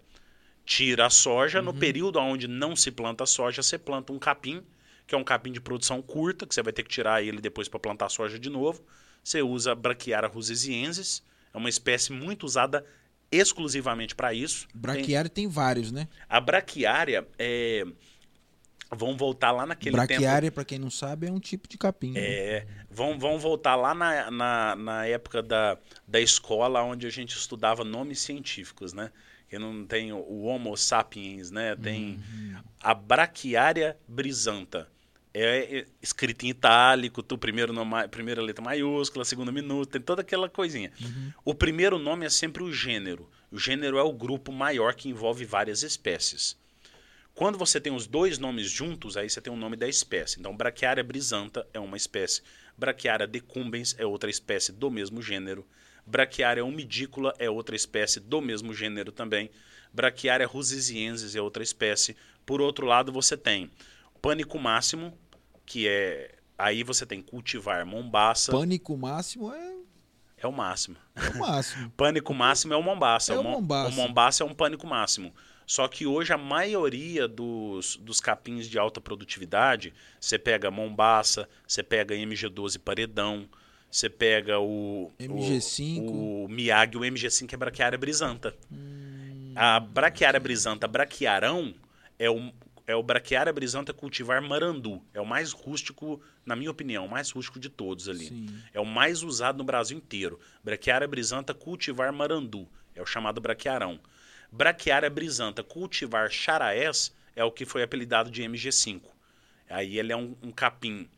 Tira 0.64 1.06
a 1.06 1.10
soja, 1.10 1.60
no 1.60 1.74
período 1.74 2.18
onde 2.18 2.48
não 2.48 2.74
se 2.74 2.90
planta 2.90 3.26
soja, 3.26 3.62
você 3.62 3.76
planta 3.76 4.12
um 4.12 4.18
capim, 4.18 4.62
que 5.06 5.14
é 5.14 5.18
um 5.18 5.24
capim 5.24 5.52
de 5.52 5.60
produção 5.60 6.00
curta, 6.00 6.46
que 6.46 6.54
você 6.54 6.62
vai 6.62 6.72
ter 6.72 6.84
que 6.84 6.88
tirar 6.88 7.22
ele 7.22 7.40
depois 7.40 7.68
para 7.68 7.80
plantar 7.80 8.08
soja 8.08 8.38
de 8.38 8.48
novo. 8.48 8.82
Você 9.22 9.42
usa 9.42 9.72
a 9.72 9.74
Brachiara 9.74 10.28
rusisiensis, 10.28 11.22
é 11.52 11.58
uma 11.58 11.68
espécie 11.68 12.12
muito 12.12 12.44
usada 12.44 12.84
exclusivamente 13.32 14.14
para 14.14 14.32
isso. 14.34 14.68
Tem- 14.68 14.80
Braquiária 14.80 15.30
tem 15.30 15.48
vários, 15.48 15.90
né? 15.90 16.06
a 16.28 16.40
braquiária 16.40 17.26
é. 17.38 17.84
Vão 18.94 19.16
voltar 19.16 19.52
lá 19.52 19.64
naquele 19.64 19.96
tempo. 19.96 20.06
Braquiária, 20.06 20.52
pra 20.52 20.66
quem 20.66 20.78
não 20.78 20.90
sabe, 20.90 21.26
é 21.26 21.32
um 21.32 21.40
tipo 21.40 21.66
de 21.66 21.78
capim. 21.78 22.12
né? 22.12 22.20
É, 22.20 22.66
vão, 22.90 23.18
vão 23.18 23.38
voltar 23.38 23.74
lá 23.74 23.94
na, 23.94 24.30
na, 24.30 24.76
na 24.76 25.06
época 25.06 25.42
da, 25.42 25.78
da 26.06 26.20
escola 26.20 26.82
onde 26.82 27.06
a 27.06 27.10
gente 27.10 27.34
estudava 27.34 27.84
nomes 27.84 28.20
científicos, 28.20 28.92
né? 28.92 29.10
Que 29.48 29.58
não 29.58 29.86
tem 29.86 30.12
o, 30.12 30.18
o 30.18 30.42
Homo 30.44 30.76
sapiens, 30.76 31.50
né? 31.50 31.74
Tem 31.74 32.20
a 32.82 32.92
braquiária 32.92 33.96
brisanta. 34.06 34.86
É, 35.34 35.78
é 35.78 35.86
escrito 36.02 36.44
em 36.44 36.50
itálico, 36.50 37.22
tu 37.22 37.38
primeiro 37.38 37.72
nome, 37.72 38.06
primeira 38.08 38.42
letra 38.42 38.62
maiúscula, 38.62 39.24
segunda 39.24 39.50
minúscula, 39.50 39.86
tem 39.86 40.00
toda 40.00 40.20
aquela 40.20 40.48
coisinha. 40.48 40.92
O 41.44 41.54
primeiro 41.54 41.98
nome 41.98 42.26
é 42.26 42.30
sempre 42.30 42.62
o 42.62 42.72
gênero. 42.72 43.28
O 43.50 43.58
gênero 43.58 43.96
é 43.96 44.02
o 44.02 44.12
grupo 44.12 44.52
maior 44.52 44.94
que 44.94 45.08
envolve 45.08 45.44
várias 45.44 45.82
espécies. 45.82 46.56
Quando 47.34 47.56
você 47.56 47.80
tem 47.80 47.94
os 47.94 48.06
dois 48.06 48.38
nomes 48.38 48.70
juntos, 48.70 49.16
aí 49.16 49.28
você 49.28 49.40
tem 49.40 49.52
o 49.52 49.56
nome 49.56 49.74
da 49.74 49.88
espécie. 49.88 50.38
Então, 50.38 50.54
Brachiaria 50.54 51.02
brisanta 51.02 51.66
é 51.72 51.80
uma 51.80 51.96
espécie. 51.96 52.42
Brachiaria 52.76 53.26
decumbens 53.26 53.94
é 53.98 54.04
outra 54.04 54.28
espécie 54.28 54.70
do 54.70 54.90
mesmo 54.90 55.22
gênero. 55.22 55.66
Brachiaria 56.06 56.64
umidícola 56.64 57.34
é 57.38 57.48
outra 57.48 57.74
espécie 57.74 58.20
do 58.20 58.42
mesmo 58.42 58.74
gênero 58.74 59.10
também. 59.10 59.50
Brachiaria 59.92 60.46
rusisiensis 60.46 61.34
é 61.34 61.40
outra 61.40 61.62
espécie. 61.62 62.16
Por 62.44 62.60
outro 62.60 62.86
lado, 62.86 63.10
você 63.10 63.34
tem 63.36 63.70
pânico 64.22 64.58
máximo, 64.58 65.12
que 65.66 65.86
é 65.88 66.34
aí 66.56 66.82
você 66.84 67.04
tem 67.04 67.20
cultivar 67.20 67.84
mombaça. 67.84 68.52
Pânico 68.52 68.96
máximo 68.96 69.52
é, 69.52 69.74
É 70.38 70.46
o 70.46 70.52
máximo. 70.52 70.96
é 71.16 71.28
o 71.30 71.38
máximo. 71.40 71.90
Pânico 71.96 72.32
máximo 72.32 72.72
é 72.72 72.76
o 72.76 72.82
mombaça. 72.82 73.32
É 73.34 73.38
o 73.38 73.42
Mo- 73.42 73.50
mombaça. 73.50 73.88
O 73.88 73.92
mombaça 73.92 74.42
é 74.44 74.46
um 74.46 74.54
pânico 74.54 74.86
máximo. 74.86 75.34
Só 75.66 75.86
que 75.88 76.06
hoje 76.06 76.32
a 76.32 76.38
maioria 76.38 77.26
dos, 77.26 77.96
dos 77.96 78.20
capins 78.20 78.66
de 78.68 78.78
alta 78.78 79.00
produtividade, 79.00 79.92
você 80.20 80.38
pega 80.38 80.70
mombaça, 80.70 81.48
você 81.66 81.82
pega 81.82 82.14
MG12 82.14 82.78
paredão, 82.78 83.48
você 83.90 84.08
pega 84.10 84.58
o 84.58 85.10
MG5. 85.18 86.00
o, 86.00 86.44
o 86.44 86.48
Miyagi, 86.48 86.96
o 86.96 87.00
MG5 87.00 87.52
é 87.52 87.56
braquiária 87.56 87.96
brisanta. 87.98 88.54
Hum. 88.70 89.52
A 89.54 89.78
braquiária 89.80 90.40
brisanta 90.40 90.86
braquiarão 90.88 91.74
é 92.18 92.28
o 92.28 92.52
é 92.92 92.96
o 92.96 93.02
braquiária 93.02 93.52
brisanta 93.52 93.92
cultivar 93.92 94.40
marandu. 94.42 95.02
É 95.14 95.20
o 95.20 95.26
mais 95.26 95.52
rústico, 95.52 96.20
na 96.44 96.54
minha 96.54 96.70
opinião, 96.70 97.06
o 97.06 97.10
mais 97.10 97.30
rústico 97.30 97.58
de 97.58 97.68
todos 97.68 98.08
ali. 98.08 98.26
Sim. 98.26 98.62
É 98.72 98.80
o 98.80 98.84
mais 98.84 99.22
usado 99.22 99.58
no 99.58 99.64
Brasil 99.64 99.96
inteiro. 99.96 100.38
Braquiária 100.62 101.08
brisanta 101.08 101.54
cultivar 101.54 102.12
marandu. 102.12 102.68
É 102.94 103.00
o 103.00 103.06
chamado 103.06 103.40
braquiarão. 103.40 103.98
Braquiária 104.50 105.08
brisanta 105.08 105.62
cultivar 105.62 106.30
charaés 106.30 107.14
é 107.34 107.42
o 107.42 107.50
que 107.50 107.64
foi 107.64 107.82
apelidado 107.82 108.30
de 108.30 108.42
MG5. 108.42 109.02
Aí 109.70 109.98
ele 109.98 110.12
é 110.12 110.16
um, 110.16 110.36
um 110.42 110.52
capim 110.52 111.08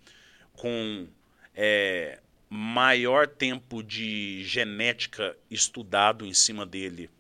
com 0.52 1.08
é, 1.56 2.20
maior 2.48 3.26
tempo 3.26 3.82
de 3.82 4.44
genética 4.44 5.36
estudado 5.50 6.24
em 6.24 6.32
cima 6.32 6.64
dele, 6.64 7.10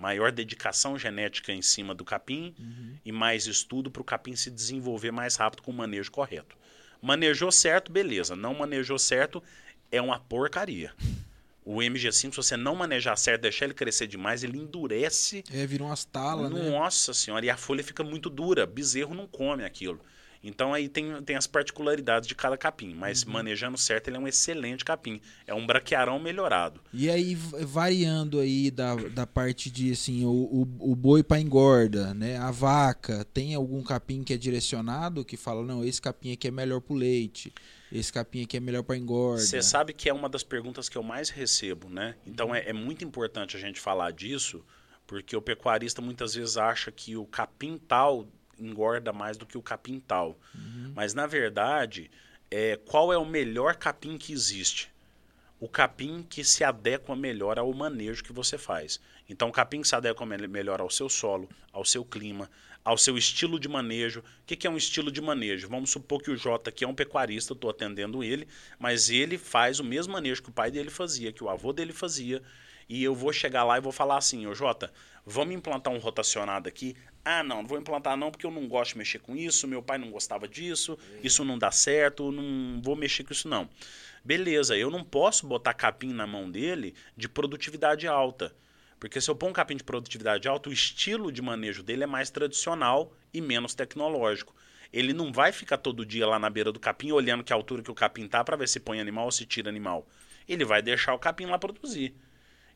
maior 0.00 0.32
dedicação 0.32 0.98
genética 0.98 1.52
em 1.52 1.60
cima 1.60 1.94
do 1.94 2.04
capim 2.04 2.54
e 3.04 3.12
mais 3.12 3.46
estudo 3.46 3.90
para 3.90 4.00
o 4.00 4.04
capim 4.04 4.34
se 4.34 4.50
desenvolver 4.50 5.10
mais 5.10 5.36
rápido 5.36 5.62
com 5.62 5.70
o 5.70 5.74
manejo 5.74 6.10
correto. 6.10 6.56
Manejou 7.02 7.52
certo, 7.52 7.92
beleza. 7.92 8.34
Não 8.34 8.54
manejou 8.54 8.98
certo, 8.98 9.42
é 9.92 10.00
uma 10.00 10.18
porcaria. 10.18 10.92
O 11.64 11.76
MG5, 11.76 12.30
se 12.30 12.36
você 12.36 12.56
não 12.56 12.74
manejar 12.74 13.16
certo, 13.16 13.42
deixar 13.42 13.66
ele 13.66 13.74
crescer 13.74 14.06
demais, 14.06 14.42
ele 14.42 14.58
endurece. 14.58 15.44
É, 15.52 15.66
virou 15.66 15.88
umas 15.88 16.04
talas, 16.04 16.50
né? 16.50 16.70
Nossa 16.70 17.12
senhora, 17.12 17.44
e 17.44 17.50
a 17.50 17.56
folha 17.56 17.84
fica 17.84 18.02
muito 18.02 18.30
dura. 18.30 18.66
Bezerro 18.66 19.14
não 19.14 19.26
come 19.26 19.64
aquilo. 19.64 20.00
Então 20.42 20.72
aí 20.72 20.88
tem, 20.88 21.22
tem 21.22 21.36
as 21.36 21.46
particularidades 21.46 22.26
de 22.26 22.34
cada 22.34 22.56
capim. 22.56 22.94
Mas 22.94 23.22
Uhum. 23.22 23.32
manejando 23.32 23.76
certo, 23.76 24.08
ele 24.08 24.16
é 24.16 24.20
um 24.20 24.26
excelente 24.28 24.84
capim. 24.84 25.20
É 25.46 25.54
um 25.54 25.66
braquiarão 25.66 26.18
melhorado. 26.18 26.80
E 26.92 27.10
aí, 27.10 27.34
variando 27.34 28.38
aí 28.40 28.70
da, 28.70 28.94
da 28.94 29.26
parte 29.26 29.70
de, 29.70 29.92
assim, 29.92 30.24
o, 30.24 30.30
o, 30.30 30.92
o 30.92 30.96
boi 30.96 31.22
para 31.22 31.40
engorda, 31.40 32.14
né? 32.14 32.38
A 32.38 32.50
vaca, 32.50 33.24
tem 33.32 33.54
algum 33.54 33.82
capim 33.82 34.22
que 34.22 34.32
é 34.32 34.36
direcionado 34.36 35.24
que 35.24 35.36
fala, 35.36 35.64
não, 35.64 35.84
esse 35.84 36.00
capim 36.00 36.32
aqui 36.32 36.48
é 36.48 36.50
melhor 36.50 36.80
pro 36.80 36.94
leite, 36.94 37.52
esse 37.92 38.12
capim 38.12 38.42
aqui 38.44 38.56
é 38.56 38.60
melhor 38.60 38.82
para 38.82 38.96
engorda. 38.96 39.42
Você 39.42 39.62
sabe 39.62 39.92
que 39.92 40.08
é 40.08 40.12
uma 40.12 40.28
das 40.28 40.42
perguntas 40.42 40.88
que 40.88 40.96
eu 40.96 41.02
mais 41.02 41.28
recebo, 41.28 41.88
né? 41.88 42.14
Então 42.26 42.54
é, 42.54 42.68
é 42.68 42.72
muito 42.72 43.04
importante 43.04 43.56
a 43.56 43.60
gente 43.60 43.80
falar 43.80 44.12
disso, 44.12 44.64
porque 45.06 45.36
o 45.36 45.42
pecuarista 45.42 46.00
muitas 46.00 46.34
vezes 46.34 46.56
acha 46.56 46.90
que 46.90 47.16
o 47.16 47.26
capim 47.26 47.76
tal 47.76 48.26
engorda 48.60 49.12
mais 49.12 49.36
do 49.36 49.46
que 49.46 49.58
o 49.58 49.62
capim 49.62 50.00
tal. 50.00 50.38
Mas 50.94 51.14
na 51.14 51.26
verdade, 51.26 52.10
é, 52.50 52.76
qual 52.84 53.12
é 53.12 53.16
o 53.18 53.24
melhor 53.24 53.76
capim 53.76 54.18
que 54.18 54.32
existe? 54.32 54.90
O 55.58 55.68
capim 55.68 56.22
que 56.28 56.42
se 56.42 56.64
adequa 56.64 57.14
melhor 57.14 57.58
ao 57.58 57.72
manejo 57.72 58.24
que 58.24 58.32
você 58.32 58.56
faz. 58.56 59.00
Então, 59.28 59.48
o 59.48 59.52
capim 59.52 59.82
que 59.82 59.88
se 59.88 59.94
adequa 59.94 60.24
me- 60.24 60.46
melhor 60.48 60.80
ao 60.80 60.88
seu 60.90 61.08
solo, 61.08 61.48
ao 61.72 61.84
seu 61.84 62.02
clima, 62.04 62.50
ao 62.82 62.96
seu 62.96 63.16
estilo 63.18 63.60
de 63.60 63.68
manejo. 63.68 64.20
O 64.20 64.24
que, 64.46 64.56
que 64.56 64.66
é 64.66 64.70
um 64.70 64.76
estilo 64.76 65.12
de 65.12 65.20
manejo? 65.20 65.68
Vamos 65.68 65.90
supor 65.90 66.22
que 66.22 66.30
o 66.30 66.36
Jota 66.36 66.70
aqui 66.70 66.82
é 66.82 66.88
um 66.88 66.94
pecuarista, 66.94 67.52
eu 67.52 67.54
estou 67.54 67.70
atendendo 67.70 68.24
ele, 68.24 68.48
mas 68.78 69.10
ele 69.10 69.36
faz 69.36 69.78
o 69.78 69.84
mesmo 69.84 70.14
manejo 70.14 70.42
que 70.42 70.48
o 70.48 70.52
pai 70.52 70.70
dele 70.70 70.88
fazia, 70.90 71.30
que 71.30 71.44
o 71.44 71.48
avô 71.50 71.72
dele 71.74 71.92
fazia. 71.92 72.42
E 72.88 73.04
eu 73.04 73.14
vou 73.14 73.32
chegar 73.32 73.62
lá 73.62 73.76
e 73.76 73.80
vou 73.82 73.92
falar 73.92 74.16
assim, 74.16 74.46
ô 74.46 74.54
Jota, 74.54 74.90
vamos 75.24 75.54
implantar 75.54 75.92
um 75.92 75.98
rotacionado 75.98 76.68
aqui. 76.68 76.96
Ah, 77.24 77.42
não, 77.42 77.62
não 77.62 77.68
vou 77.68 77.78
implantar 77.78 78.16
não, 78.16 78.30
porque 78.30 78.46
eu 78.46 78.50
não 78.50 78.66
gosto 78.66 78.92
de 78.92 78.98
mexer 78.98 79.18
com 79.18 79.36
isso, 79.36 79.68
meu 79.68 79.82
pai 79.82 79.98
não 79.98 80.10
gostava 80.10 80.48
disso, 80.48 80.98
isso 81.22 81.44
não 81.44 81.58
dá 81.58 81.70
certo, 81.70 82.32
não 82.32 82.80
vou 82.82 82.96
mexer 82.96 83.24
com 83.24 83.32
isso 83.32 83.48
não. 83.48 83.68
Beleza, 84.24 84.76
eu 84.76 84.90
não 84.90 85.04
posso 85.04 85.46
botar 85.46 85.74
capim 85.74 86.12
na 86.12 86.26
mão 86.26 86.50
dele 86.50 86.94
de 87.16 87.28
produtividade 87.28 88.06
alta. 88.06 88.54
Porque 88.98 89.18
se 89.20 89.30
eu 89.30 89.34
pôr 89.34 89.48
um 89.48 89.52
capim 89.52 89.76
de 89.76 89.84
produtividade 89.84 90.46
alta, 90.46 90.68
o 90.68 90.72
estilo 90.72 91.32
de 91.32 91.40
manejo 91.40 91.82
dele 91.82 92.04
é 92.04 92.06
mais 92.06 92.28
tradicional 92.28 93.14
e 93.32 93.40
menos 93.40 93.74
tecnológico. 93.74 94.54
Ele 94.92 95.12
não 95.14 95.32
vai 95.32 95.52
ficar 95.52 95.78
todo 95.78 96.04
dia 96.04 96.26
lá 96.26 96.38
na 96.38 96.50
beira 96.50 96.70
do 96.70 96.78
capim 96.78 97.12
olhando 97.12 97.44
que 97.44 97.52
altura 97.52 97.82
que 97.82 97.90
o 97.90 97.94
capim 97.94 98.26
tá 98.28 98.44
para 98.44 98.56
ver 98.56 98.68
se 98.68 98.78
põe 98.78 99.00
animal 99.00 99.26
ou 99.26 99.32
se 99.32 99.46
tira 99.46 99.70
animal. 99.70 100.06
Ele 100.46 100.64
vai 100.64 100.82
deixar 100.82 101.14
o 101.14 101.18
capim 101.18 101.46
lá 101.46 101.58
produzir. 101.58 102.14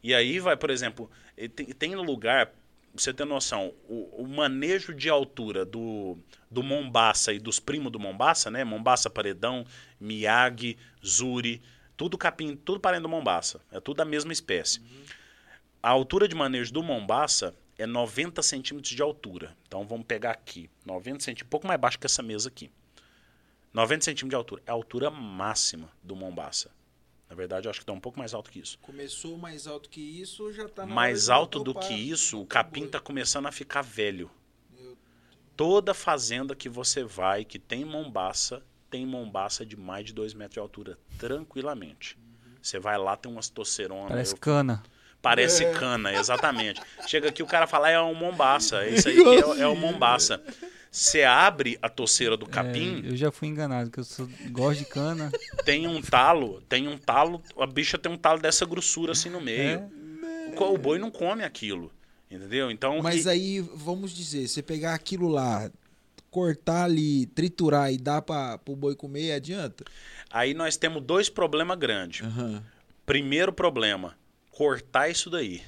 E 0.05 0.15
aí 0.15 0.39
vai, 0.39 0.55
por 0.55 0.69
exemplo, 0.69 1.11
tem, 1.57 1.65
tem 1.65 1.95
lugar, 1.97 2.53
você 2.95 3.11
ter 3.11 3.25
noção, 3.25 3.73
o, 3.89 4.23
o 4.23 4.29
manejo 4.29 4.93
de 4.93 5.09
altura 5.09 5.65
do, 5.65 6.19
do 6.51 6.63
Mombaça 6.63 7.33
e 7.33 7.39
dos 7.39 7.59
primos 7.59 7.91
do 7.91 7.99
Mombaça, 7.99 8.51
né? 8.51 8.63
Mombaça 8.65 9.09
Paredão, 9.09 9.65
Miyagi, 9.99 10.77
Zuri, 11.03 11.63
tudo 11.97 12.19
capim, 12.19 12.55
tudo 12.55 12.79
parente 12.79 13.01
do 13.01 13.09
Mombaça. 13.09 13.63
É 13.73 13.81
tudo 13.81 13.97
da 13.97 14.05
mesma 14.05 14.31
espécie. 14.31 14.83
A 15.83 15.89
altura 15.89 16.29
de 16.29 16.35
manejo 16.35 16.71
do 16.71 16.83
Mombaça 16.83 17.55
é 17.79 17.87
90 17.87 18.43
centímetros 18.43 18.95
de 18.95 19.01
altura. 19.01 19.57
Então 19.67 19.87
vamos 19.87 20.05
pegar 20.05 20.33
aqui, 20.33 20.69
90 20.85 21.21
centímetros, 21.21 21.47
um 21.47 21.51
pouco 21.51 21.67
mais 21.67 21.81
baixo 21.81 21.99
que 21.99 22.05
essa 22.05 22.23
mesa 22.23 22.51
aqui. 22.51 22.71
90 23.73 24.05
centímetros 24.05 24.29
de 24.29 24.37
altura. 24.37 24.63
É 24.67 24.71
a 24.71 24.75
altura 24.75 25.11
máxima 25.11 25.91
do 26.03 26.15
Mombaça. 26.15 26.71
Na 27.35 27.37
verdade, 27.37 27.66
eu 27.66 27.70
acho 27.70 27.80
que 27.80 27.82
está 27.82 27.93
um 27.93 27.99
pouco 27.99 28.16
mais 28.16 28.32
alto 28.32 28.49
que 28.49 28.61
isso. 28.61 28.78
Começou 28.80 29.37
mais 29.37 29.66
alto 29.66 29.91
que 29.91 30.01
isso, 30.01 30.53
já 30.53 30.68
tá 30.68 30.87
na 30.87 30.95
mais 30.95 31.28
alto 31.28 31.59
do 31.64 31.74
que 31.74 31.93
isso, 31.93 32.41
o 32.41 32.47
capim 32.47 32.85
está 32.85 33.01
começando 33.01 33.47
a 33.47 33.53
ficar 33.53 33.82
velho. 33.82 34.30
Toda 35.57 35.93
fazenda 35.93 36.55
que 36.55 36.68
você 36.68 37.03
vai, 37.03 37.45
que 37.45 37.59
tem 37.59 37.85
mombaça, 37.85 38.62
tem 38.89 39.05
mombaça 39.05 39.66
de 39.66 39.76
mais 39.76 40.07
de 40.07 40.12
2 40.12 40.32
metros 40.32 40.55
de 40.55 40.61
altura, 40.61 40.97
tranquilamente. 41.18 42.16
Você 42.62 42.78
vai 42.78 42.97
lá, 42.97 43.16
tem 43.16 43.30
umas 43.30 43.49
toceronas. 43.49 44.09
Parece 44.11 44.35
eu- 44.35 44.39
cana. 44.39 44.82
Parece 45.20 45.72
cana, 45.72 46.12
exatamente. 46.12 46.80
Chega 47.09 47.30
aqui, 47.30 47.43
o 47.43 47.47
cara 47.47 47.66
fala, 47.66 47.91
é 47.91 48.01
um 48.01 48.14
mombaça. 48.14 48.87
Isso 48.87 49.09
aí 49.09 49.16
é, 49.59 49.62
é 49.62 49.66
o 49.66 49.74
mombaça. 49.74 50.41
Você 50.95 51.24
abre 51.24 51.76
a 51.82 51.88
toceira 51.88 52.36
do 52.36 52.47
capim, 52.47 53.03
É, 53.05 53.11
eu 53.11 53.16
já 53.16 53.32
fui 53.32 53.49
enganado, 53.49 53.90
que 53.90 53.99
eu 53.99 54.05
sou, 54.05 54.28
gosto 54.51 54.78
de 54.78 54.84
cana. 54.84 55.32
tem 55.64 55.88
um 55.88 56.01
talo, 56.01 56.61
tem 56.68 56.86
um 56.86 56.97
talo, 56.97 57.42
a 57.59 57.66
bicha 57.66 57.99
tem 57.99 58.12
um 58.12 58.16
talo 58.16 58.40
dessa 58.40 58.64
grossura 58.64 59.11
assim 59.11 59.28
no 59.28 59.40
meio. 59.40 59.90
É. 60.55 60.55
O, 60.57 60.74
o 60.74 60.78
boi 60.78 61.01
não 61.01 61.11
come 61.11 61.42
aquilo. 61.42 61.90
Entendeu? 62.30 62.70
Então. 62.70 63.03
Mas 63.03 63.26
e- 63.26 63.28
aí, 63.28 63.61
vamos 63.61 64.12
dizer, 64.14 64.47
você 64.47 64.62
pegar 64.62 64.95
aquilo 64.95 65.26
lá, 65.26 65.68
cortar 66.30 66.84
ali, 66.84 67.26
triturar 67.26 67.92
e 67.92 67.99
dar 67.99 68.22
para 68.22 68.61
o 68.68 68.76
boi 68.76 68.95
comer, 68.95 69.32
adianta? 69.32 69.82
aí 70.30 70.55
nós 70.55 70.76
temos 70.76 71.03
dois 71.03 71.28
problemas 71.28 71.76
grandes. 71.76 72.24
Aham. 72.24 72.62
Primeiro 73.05 73.53
problema, 73.53 74.16
cortar 74.53 75.09
isso 75.11 75.28
daí. 75.28 75.61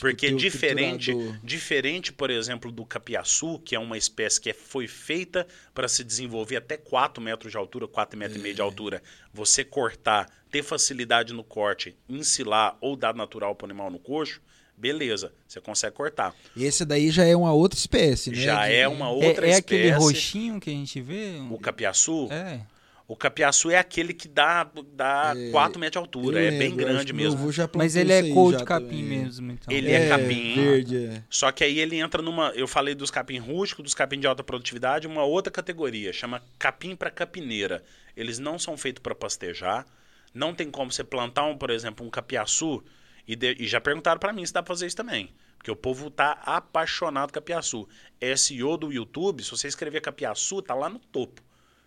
Porque 0.00 0.28
ter 0.28 0.34
o 0.34 0.36
diferente, 0.38 1.12
triturador. 1.12 1.40
diferente, 1.44 2.12
por 2.12 2.30
exemplo, 2.30 2.72
do 2.72 2.84
capiaçu, 2.84 3.58
que 3.64 3.74
é 3.74 3.78
uma 3.78 3.96
espécie 3.96 4.40
que 4.40 4.50
é- 4.50 4.54
foi 4.54 4.86
feita 4.88 5.46
para 5.72 5.86
se 5.88 6.02
desenvolver 6.02 6.56
até 6.56 6.76
4 6.76 7.22
metros 7.22 7.52
de 7.52 7.56
altura, 7.58 7.86
4 7.86 8.18
metros 8.18 8.38
e 8.38 8.42
meio 8.42 8.54
de 8.54 8.60
É. 8.60 8.64
altura, 8.64 9.02
você 9.32 9.62
cortar, 9.64 10.28
ter 10.50 10.62
facilidade 10.62 11.32
no 11.32 11.44
corte, 11.44 11.96
ensilar 12.08 12.76
ou 12.80 12.96
dar 12.96 13.14
natural 13.14 13.54
para 13.54 13.66
o 13.66 13.68
animal 13.70 13.90
no 13.90 13.98
coxo, 13.98 14.40
beleza, 14.76 15.32
você 15.46 15.60
consegue 15.60 15.94
cortar. 15.94 16.34
Esse 16.56 16.84
daí 16.84 17.10
já 17.10 17.24
é 17.24 17.36
uma 17.36 17.52
outra 17.52 17.78
espécie, 17.78 18.30
né? 18.30 18.36
Já 18.36 18.66
De- 18.66 18.74
é 18.74 18.88
uma 18.88 19.06
É, 19.06 19.08
outra 19.10 19.46
é 19.46 19.50
espécie. 19.50 19.58
aquele 19.60 19.90
roxinho 19.92 20.58
que 20.60 20.70
a 20.70 20.72
gente 20.72 21.00
vê? 21.00 21.38
O 21.50 21.58
capiaçu, 21.58 22.28
É. 22.32 22.60
o 23.06 23.14
capiaçu 23.16 23.70
é 23.70 23.76
aquele 23.76 24.14
que 24.14 24.26
dá, 24.26 24.68
dá 24.94 25.34
É, 25.36 25.50
4 25.50 25.78
metros 25.78 25.92
de 25.92 25.98
altura, 26.06 26.40
é 26.40 26.50
bem 26.50 26.60
lembro, 26.70 26.84
acho 26.86 26.94
grande 26.94 27.12
mesmo. 27.12 27.38
Mas 27.78 27.96
ele 27.96 28.12
é 28.12 28.22
cor 28.32 28.56
de 28.56 28.64
capim 28.64 28.86
também. 28.86 29.02
mesmo, 29.04 29.52
então. 29.52 29.72
Ele 29.74 29.90
é 29.92 30.08
capim. 30.08 30.54
Verde, 30.54 31.06
é. 31.06 31.22
Só 31.28 31.52
que 31.52 31.62
aí 31.64 31.78
ele 31.78 31.96
entra 31.96 32.22
numa. 32.22 32.48
Eu 32.54 32.66
falei 32.66 32.94
dos 32.94 33.10
capim 33.10 33.38
rústico, 33.38 33.82
dos 33.82 33.92
capim 33.94 34.18
de 34.18 34.26
alta 34.26 34.42
produtividade, 34.42 35.06
uma 35.06 35.22
outra 35.24 35.52
categoria, 35.52 36.12
chama 36.12 36.42
capim 36.58 36.96
para 36.96 37.10
capineira. 37.10 37.82
Eles 38.16 38.38
não 38.38 38.58
são 38.58 38.76
feitos 38.76 39.02
para 39.02 39.14
pastejar. 39.14 39.86
Não 40.32 40.54
tem 40.54 40.70
como 40.70 40.90
você 40.90 41.04
plantar, 41.04 41.44
um, 41.46 41.56
por 41.58 41.70
exemplo, 41.70 42.04
um 42.06 42.10
capiaçu. 42.10 42.82
E, 43.26 43.34
de- 43.36 43.56
e 43.58 43.66
já 43.66 43.80
perguntaram 43.80 44.18
para 44.18 44.32
mim 44.32 44.44
se 44.44 44.52
dá 44.52 44.62
pra 44.62 44.74
fazer 44.74 44.86
isso 44.86 44.96
também. 44.96 45.30
Porque 45.56 45.70
o 45.70 45.76
povo 45.76 46.10
tá 46.10 46.32
apaixonado 46.44 47.28
com 47.30 47.34
capiaçu. 47.34 47.88
SEO 48.36 48.76
do 48.76 48.92
YouTube, 48.92 49.42
se 49.42 49.50
você 49.50 49.68
escrever 49.68 50.00
capiaçu, 50.00 50.60
tá 50.62 50.74
lá 50.74 50.88
no 50.88 50.98
topo. 50.98 51.40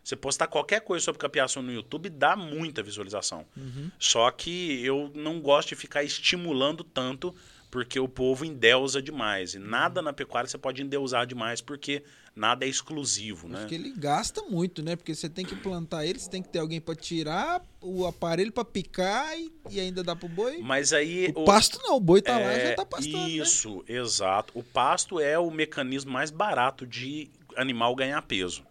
Você 0.08 0.16
postar 0.16 0.48
qualquer 0.48 0.80
coisa 0.80 1.04
sobre 1.04 1.20
capiaçu 1.20 1.62
no 1.62 1.70
YouTube 1.70 2.10
dá 2.10 2.34
muita 2.34 2.82
visualização. 2.82 3.46
Uhum. 3.58 3.92
Só 4.00 4.32
que 4.32 4.82
eu 4.82 5.12
não 5.14 5.42
gosto 5.42 5.68
de 5.68 5.76
ficar 5.76 6.02
estimulando 6.02 6.82
tanto, 6.82 7.36
porque 7.70 8.00
o 8.00 8.08
povo 8.08 8.46
endeusa 8.46 9.02
demais. 9.02 9.54
E 9.54 9.60
nada 9.60 10.02
na 10.02 10.14
pecuária 10.14 10.50
você 10.50 10.58
pode 10.58 10.82
endeusar 10.82 11.28
demais, 11.28 11.60
porque 11.60 12.04
nada 12.34 12.64
é 12.64 12.70
exclusivo, 12.70 13.50
né? 13.50 13.58
Acho 13.58 13.68
que 13.68 13.76
ele 13.76 13.94
gasta 13.98 14.42
muito, 14.44 14.82
né? 14.82 14.96
Porque 14.96 15.14
você 15.14 15.28
tem 15.28 15.44
que 15.44 15.58
plantar 15.58 16.06
ele, 16.06 16.20
você 16.20 16.30
tem 16.30 16.42
que 16.42 16.48
ter 16.48 16.60
alguém 16.60 16.80
para 16.80 16.96
tirar 16.96 17.62
o 17.82 18.06
aparelho 18.06 18.54
para 18.54 18.64
picar 18.64 19.38
e, 19.38 19.52
e, 19.70 19.78
ainda 19.78 20.02
dá 20.02 20.16
pro 20.16 20.30
boi. 20.30 20.60
Mas 20.60 20.94
aí 20.94 21.34
o, 21.36 21.42
o 21.42 21.44
pasto 21.44 21.82
não, 21.84 21.98
o 21.98 22.00
boi 22.00 22.22
tá 22.22 22.40
é, 22.40 22.46
lá 22.46 22.70
já 22.70 22.76
tá 22.76 22.86
pastando. 22.86 23.18
Né? 23.24 23.30
Isso, 23.32 23.84
né? 23.86 23.98
exato. 23.98 24.58
O 24.58 24.64
pasto 24.64 25.20
é 25.20 25.38
o 25.38 25.52
mecanismo 25.52 26.14
mais 26.14 26.32
barato 26.32 26.88
de 26.88 27.30
animal 27.58 27.94
ganhar 27.94 28.22
peso. 28.22 28.64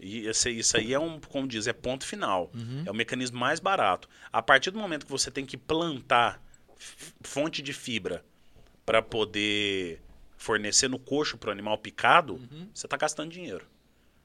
E 0.00 0.26
esse, 0.26 0.50
isso 0.50 0.76
aí 0.76 0.92
é 0.92 0.98
um, 0.98 1.20
como 1.20 1.46
diz, 1.46 1.66
é 1.66 1.72
ponto 1.72 2.04
final. 2.04 2.50
Uhum. 2.54 2.84
É 2.86 2.90
o 2.90 2.94
mecanismo 2.94 3.38
mais 3.38 3.60
barato. 3.60 4.08
A 4.32 4.42
partir 4.42 4.70
do 4.70 4.78
momento 4.78 5.04
que 5.06 5.12
você 5.12 5.30
tem 5.30 5.44
que 5.44 5.56
plantar 5.56 6.42
fonte 7.22 7.62
de 7.62 7.72
fibra 7.72 8.24
para 8.86 9.02
poder 9.02 10.00
fornecer 10.36 10.88
no 10.88 10.98
coxo 10.98 11.36
para 11.36 11.50
o 11.50 11.52
animal 11.52 11.76
picado, 11.78 12.34
uhum. 12.34 12.68
você 12.72 12.86
está 12.86 12.96
gastando 12.96 13.30
dinheiro. 13.30 13.66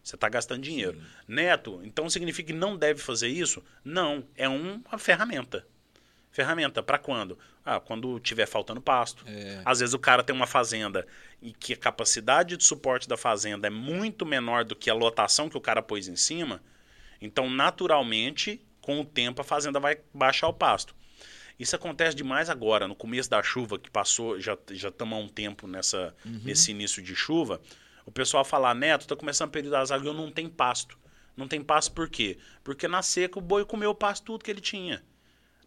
Você 0.02 0.16
está 0.16 0.30
gastando 0.30 0.62
dinheiro. 0.62 0.98
Sim. 0.98 1.06
Neto, 1.28 1.82
então 1.84 2.10
significa 2.10 2.54
que 2.54 2.58
não 2.58 2.78
deve 2.78 3.02
fazer 3.02 3.28
isso? 3.28 3.64
Não, 3.84 4.24
é 4.36 4.48
uma 4.48 4.98
ferramenta. 4.98 5.68
Ferramenta 6.36 6.84
para 6.84 6.98
quando? 6.98 7.40
Ah, 7.64 7.80
quando 7.80 8.20
tiver 8.20 8.46
faltando 8.46 8.82
pasto. 8.82 9.24
É. 9.26 9.62
Às 9.64 9.80
vezes 9.80 9.96
o 9.96 10.00
cara 10.00 10.22
tem 10.22 10.36
uma 10.36 10.46
fazenda 10.46 11.08
e 11.42 11.54
que 11.54 11.72
a 11.72 11.78
capacidade 11.78 12.58
de 12.58 12.64
suporte 12.66 13.08
da 13.08 13.16
fazenda 13.16 13.68
é 13.68 13.70
muito 13.70 14.26
menor 14.26 14.66
do 14.66 14.76
que 14.76 14.90
a 14.90 14.94
lotação 14.94 15.48
que 15.48 15.58
o 15.58 15.62
cara 15.62 15.82
pôs 15.82 16.10
em 16.10 16.18
cima. 16.18 16.62
Então, 17.22 17.50
naturalmente, 17.50 18.62
com 18.82 19.00
o 19.00 19.06
tempo, 19.06 19.40
a 19.40 19.46
fazenda 19.46 19.80
vai 19.80 19.98
baixar 20.14 20.50
o 20.50 20.54
pasto. 20.54 20.94
Isso 21.58 21.74
acontece 21.74 22.14
demais 22.18 22.50
agora, 22.50 22.86
no 22.86 22.96
começo 22.96 23.30
da 23.30 23.42
chuva, 23.42 23.80
que 23.80 23.90
passou, 23.90 24.38
já 24.38 24.58
estamos 24.70 25.18
há 25.18 25.22
um 25.22 25.30
tempo 25.30 25.68
nessa, 25.68 26.14
uhum. 26.26 26.42
nesse 26.44 26.70
início 26.70 27.02
de 27.02 27.16
chuva. 27.16 27.62
O 28.06 28.12
pessoal 28.12 28.44
fala, 28.44 28.74
Neto, 28.74 29.04
está 29.04 29.16
começando 29.16 29.48
o 29.48 29.54
período 29.54 29.72
das 29.72 29.90
águas 29.90 30.06
e 30.06 30.10
eu 30.10 30.14
não 30.14 30.30
tenho 30.30 30.50
pasto. 30.50 30.98
Não 31.38 31.48
tem 31.48 31.64
pasto 31.64 31.94
por 31.94 32.10
quê? 32.10 32.38
Porque 32.62 32.90
na 32.90 33.02
seca 33.02 33.40
o 33.40 33.42
boi 33.42 33.64
comeu 33.64 33.92
o 33.92 33.96
pasto 33.96 34.26
tudo 34.26 34.44
que 34.44 34.52
ele 34.52 34.60
tinha. 34.60 35.02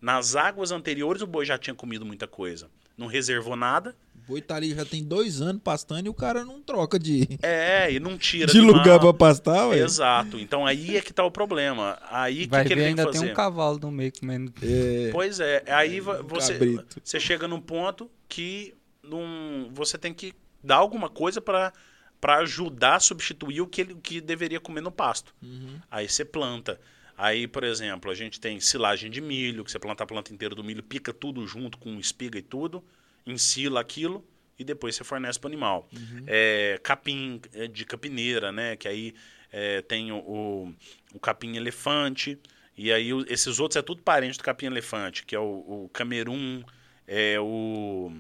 Nas 0.01 0.37
águas 0.37 0.71
anteriores, 0.71 1.23
o 1.23 1.27
boi 1.27 1.45
já 1.45 1.59
tinha 1.59 1.75
comido 1.75 2.05
muita 2.05 2.27
coisa. 2.27 2.69
Não 2.97 3.07
reservou 3.07 3.55
nada. 3.57 3.95
O 4.15 4.33
boi 4.33 4.41
tá 4.43 4.57
ali 4.57 4.75
já 4.75 4.85
tem 4.85 5.05
dois 5.05 5.41
anos 5.41 5.63
pastando 5.63 6.07
e 6.07 6.09
o 6.09 6.15
cara 6.15 6.45
não 6.45 6.61
troca 6.61 6.99
de. 6.99 7.39
É, 7.43 7.93
e 7.93 8.01
não 8.01 8.19
tira 8.19 8.47
de 8.53 8.61
lugar 8.61 8.99
para 8.99 9.15
pastar, 9.15 9.69
ué. 9.69 9.79
Exato. 9.79 10.39
Então 10.39 10.67
aí 10.67 10.97
é 10.97 11.01
que 11.01 11.13
tá 11.13 11.25
o 11.25 11.31
problema. 11.31 11.99
Aí 12.11 12.47
Vai 12.47 12.63
que, 12.63 12.69
que 12.69 12.75
ele 12.75 12.85
ainda 12.85 13.05
tem 13.05 13.13
que 13.13 13.19
fazer? 13.19 13.27
tem 13.27 13.33
um 13.33 13.37
cavalo 13.37 13.79
no 13.79 13.91
meio 13.91 14.13
comendo. 14.19 14.53
É. 14.63 15.11
Pois 15.13 15.41
é. 15.41 15.63
Aí 15.69 16.01
você, 16.01 16.53
cabrito. 16.55 17.01
você 17.03 17.21
chega 17.21 17.47
num 17.47 17.61
ponto 17.61 18.11
que 18.29 18.75
num, 19.03 19.71
você 19.73 19.97
tem 19.97 20.13
que 20.13 20.35
dar 20.63 20.77
alguma 20.77 21.09
coisa 21.09 21.41
para 21.41 21.73
para 22.21 22.39
ajudar 22.39 22.97
a 22.97 23.01
substituir 23.01 23.61
o 23.61 23.67
que 23.67 23.81
ele 23.81 23.95
que 23.95 24.21
deveria 24.21 24.59
comer 24.59 24.81
no 24.81 24.91
pasto. 24.91 25.33
Uhum. 25.41 25.79
Aí 25.89 26.09
você 26.09 26.25
planta. 26.25 26.81
Aí, 27.19 27.49
por 27.49 27.65
exemplo, 27.65 28.13
a 28.13 28.15
gente 28.15 28.39
tem 28.39 28.61
silagem 28.61 29.11
de 29.11 29.21
milho, 29.21 29.65
que 29.65 29.73
você 29.73 29.79
planta 29.79 30.05
a 30.05 30.07
planta 30.07 30.33
inteira 30.33 30.55
do 30.55 30.63
milho, 30.63 30.85
pica 30.85 31.13
tudo 31.13 31.45
junto 31.49 31.77
com 31.77 31.99
espiga 31.99 32.39
e 32.39 32.43
tudo, 32.43 32.85
ensila 33.27 33.81
aquilo 33.81 34.25
e 34.57 34.63
depois 34.63 34.95
você 34.95 35.03
fornece 35.03 35.37
para 35.37 35.49
o 35.49 35.51
animal. 35.51 35.89
Uhum. 35.93 36.25
É, 36.29 36.79
capim 36.81 37.41
é, 37.53 37.67
de 37.67 37.85
capineira, 37.85 38.53
né? 38.53 38.77
Que 38.77 38.87
aí 38.87 39.15
é, 39.51 39.83
tem 39.83 40.13
o, 40.13 40.19
o, 40.19 40.75
o, 41.13 41.19
capim 41.19 41.57
elefante. 41.57 42.39
E 42.77 42.93
aí 42.93 43.11
esses 43.27 43.59
outros 43.59 43.77
é 43.77 43.83
tudo 43.83 44.01
parente 44.01 44.39
do 44.39 44.45
capim 44.45 44.67
elefante, 44.67 45.27
que 45.27 45.35
é 45.35 45.41
o, 45.41 45.85
o 45.85 45.91
camerum, 45.93 46.63
é 47.05 47.39
o, 47.41 48.13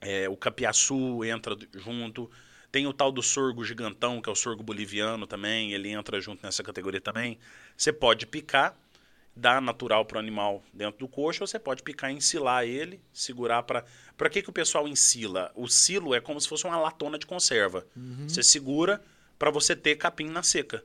é, 0.00 0.28
o 0.28 0.36
capiaçu 0.36 1.24
entra 1.24 1.56
junto. 1.74 2.30
Tem 2.70 2.86
o 2.86 2.92
tal 2.92 3.10
do 3.10 3.22
sorgo 3.22 3.64
gigantão, 3.64 4.22
que 4.22 4.28
é 4.28 4.32
o 4.32 4.36
sorgo 4.36 4.62
boliviano 4.62 5.26
também, 5.26 5.72
ele 5.72 5.90
entra 5.90 6.20
junto 6.20 6.44
nessa 6.44 6.62
categoria 6.62 7.00
também. 7.00 7.38
Você 7.76 7.92
pode 7.92 8.26
picar, 8.26 8.76
dar 9.34 9.60
natural 9.60 10.04
para 10.04 10.16
o 10.16 10.20
animal 10.20 10.62
dentro 10.72 11.00
do 11.00 11.08
coxo, 11.08 11.42
ou 11.42 11.46
você 11.46 11.58
pode 11.58 11.82
picar 11.82 12.10
e 12.10 12.14
ensilar 12.14 12.64
ele, 12.64 13.00
segurar 13.12 13.62
para. 13.62 13.84
Para 14.16 14.30
que, 14.30 14.42
que 14.42 14.50
o 14.50 14.52
pessoal 14.52 14.86
ensila? 14.86 15.50
O 15.56 15.66
silo 15.68 16.14
é 16.14 16.20
como 16.20 16.40
se 16.40 16.48
fosse 16.48 16.64
uma 16.64 16.78
latona 16.78 17.18
de 17.18 17.26
conserva. 17.26 17.84
Uhum. 17.96 18.28
Você 18.28 18.42
segura 18.42 19.02
para 19.38 19.50
você 19.50 19.74
ter 19.74 19.96
capim 19.96 20.28
na 20.28 20.42
seca. 20.42 20.84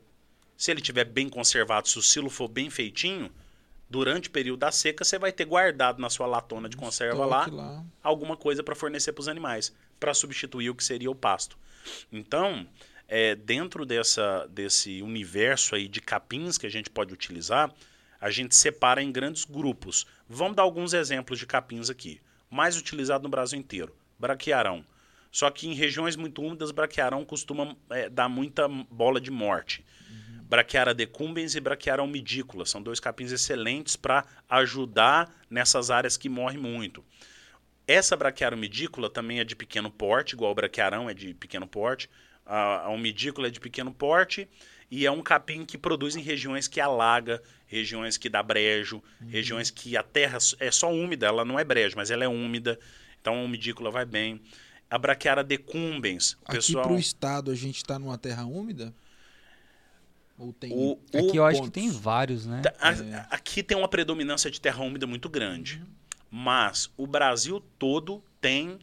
Se 0.57 0.71
ele 0.71 0.81
estiver 0.81 1.05
bem 1.05 1.29
conservado, 1.29 1.87
se 1.87 1.97
o 1.97 2.01
silo 2.01 2.29
for 2.29 2.47
bem 2.47 2.69
feitinho, 2.69 3.31
durante 3.89 4.29
o 4.29 4.31
período 4.31 4.59
da 4.59 4.71
seca, 4.71 5.03
você 5.03 5.17
vai 5.17 5.31
ter 5.31 5.45
guardado 5.45 5.99
na 5.99 6.09
sua 6.09 6.27
latona 6.27 6.69
de 6.69 6.77
conserva 6.77 7.25
lá, 7.25 7.47
lá, 7.47 7.83
alguma 8.03 8.37
coisa 8.37 8.61
para 8.61 8.75
fornecer 8.75 9.11
para 9.11 9.21
os 9.21 9.27
animais, 9.27 9.73
para 9.99 10.13
substituir 10.13 10.69
o 10.69 10.75
que 10.75 10.83
seria 10.83 11.09
o 11.09 11.15
pasto. 11.15 11.57
Então, 12.11 12.67
é, 13.09 13.35
dentro 13.35 13.85
dessa, 13.85 14.47
desse 14.47 15.01
universo 15.01 15.73
aí 15.73 15.87
de 15.87 15.99
capins 15.99 16.57
que 16.59 16.67
a 16.67 16.69
gente 16.69 16.91
pode 16.91 17.11
utilizar, 17.11 17.73
a 18.21 18.29
gente 18.29 18.55
separa 18.55 19.01
em 19.01 19.11
grandes 19.11 19.45
grupos. 19.45 20.05
Vamos 20.29 20.55
dar 20.55 20.63
alguns 20.63 20.93
exemplos 20.93 21.39
de 21.39 21.47
capins 21.47 21.89
aqui. 21.89 22.21
Mais 22.49 22.77
utilizado 22.77 23.23
no 23.23 23.29
Brasil 23.29 23.57
inteiro, 23.57 23.95
braquiarão. 24.19 24.85
Só 25.31 25.49
que 25.49 25.67
em 25.67 25.73
regiões 25.73 26.15
muito 26.15 26.41
úmidas, 26.41 26.71
braquiarão 26.71 27.25
costuma 27.25 27.75
é, 27.89 28.09
dar 28.09 28.29
muita 28.29 28.67
bola 28.67 29.19
de 29.19 29.31
morte. 29.31 29.83
Uhum. 30.09 30.43
Braquiara 30.43 30.93
decumbens 30.93 31.55
e 31.55 31.59
braquiara 31.59 32.03
umidícola 32.03 32.65
são 32.65 32.81
dois 32.81 32.99
capins 32.99 33.31
excelentes 33.31 33.95
para 33.95 34.25
ajudar 34.47 35.33
nessas 35.49 35.89
áreas 35.89 36.17
que 36.17 36.29
morrem 36.29 36.57
muito. 36.57 37.03
Essa 37.87 38.15
braquiara 38.15 38.55
umidícola 38.55 39.09
também 39.09 39.39
é 39.39 39.43
de 39.43 39.55
pequeno 39.55 39.89
porte, 39.89 40.33
igual 40.33 40.51
o 40.51 40.55
braquiarão 40.55 41.09
é 41.09 41.13
de 41.13 41.33
pequeno 41.33 41.67
porte. 41.67 42.07
A, 42.49 42.87
a 42.87 42.89
é 43.47 43.49
de 43.51 43.59
pequeno 43.59 43.93
porte 43.93 44.47
e 44.91 45.05
é 45.05 45.11
um 45.11 45.21
capim 45.21 45.63
que 45.65 45.77
produz 45.77 46.15
em 46.15 46.21
regiões 46.21 46.67
que 46.67 46.81
alaga, 46.81 47.41
regiões 47.67 48.17
que 48.17 48.27
dá 48.27 48.41
brejo, 48.41 49.03
Uhum. 49.21 49.29
regiões 49.29 49.69
que 49.69 49.95
a 49.95 50.01
terra 50.01 50.39
é 50.59 50.71
só 50.71 50.91
úmida, 50.91 51.27
ela 51.27 51.45
não 51.45 51.59
é 51.59 51.63
brejo, 51.63 51.95
mas 51.95 52.09
ela 52.09 52.23
é 52.23 52.27
úmida. 52.27 52.79
Então 53.21 53.35
a 53.39 53.43
umidícola 53.43 53.91
vai 53.91 54.03
bem. 54.05 54.41
A 54.89 54.97
braquiara 54.97 55.43
decumbens, 55.43 56.33
o 56.33 56.37
Aqui 56.45 56.55
pessoal... 56.55 56.83
pro 56.87 56.97
estado 56.97 57.51
a 57.51 57.55
gente 57.55 57.77
está 57.77 57.99
numa 57.99 58.17
terra 58.17 58.43
úmida? 58.45 58.91
Ou 60.37 60.53
tem 60.53 60.71
O, 60.73 60.97
Aqui 61.13 61.31
o- 61.31 61.35
eu 61.35 61.45
acho 61.45 61.57
que 61.61 61.67
pontos. 61.67 61.83
tem 61.83 61.91
vários, 61.91 62.45
né? 62.45 62.61
Tá, 62.61 62.73
a- 62.79 62.91
É. 62.93 63.27
Aqui 63.29 63.61
tem 63.61 63.77
uma 63.77 63.87
predominância 63.89 64.49
de 64.49 64.59
terra 64.59 64.81
úmida 64.81 65.05
muito 65.05 65.29
grande. 65.29 65.77
Uhum. 65.77 65.87
Mas 66.31 66.89
o 66.97 67.05
Brasil 67.05 67.61
todo 67.77 68.23
tem 68.39 68.79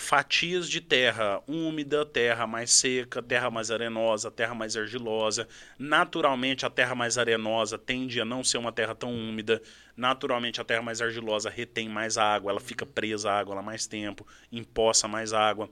fatias 0.00 0.70
de 0.70 0.80
terra 0.80 1.42
úmida, 1.48 2.06
terra 2.06 2.46
mais 2.46 2.70
seca, 2.70 3.20
terra 3.20 3.50
mais 3.50 3.68
arenosa, 3.68 4.30
terra 4.30 4.54
mais 4.54 4.76
argilosa. 4.76 5.48
Naturalmente, 5.76 6.64
a 6.64 6.70
terra 6.70 6.94
mais 6.94 7.18
arenosa 7.18 7.76
tende 7.76 8.20
a 8.20 8.24
não 8.24 8.44
ser 8.44 8.58
uma 8.58 8.70
terra 8.70 8.94
tão 8.94 9.12
úmida. 9.12 9.60
Naturalmente, 9.96 10.60
a 10.60 10.64
terra 10.64 10.82
mais 10.82 11.02
argilosa 11.02 11.50
retém 11.50 11.88
mais 11.88 12.16
água, 12.16 12.52
ela 12.52 12.60
fica 12.60 12.86
presa 12.86 13.32
à 13.32 13.40
água 13.40 13.56
lá 13.56 13.62
mais 13.62 13.88
tempo, 13.88 14.24
empoça 14.52 15.08
mais 15.08 15.32
água. 15.32 15.68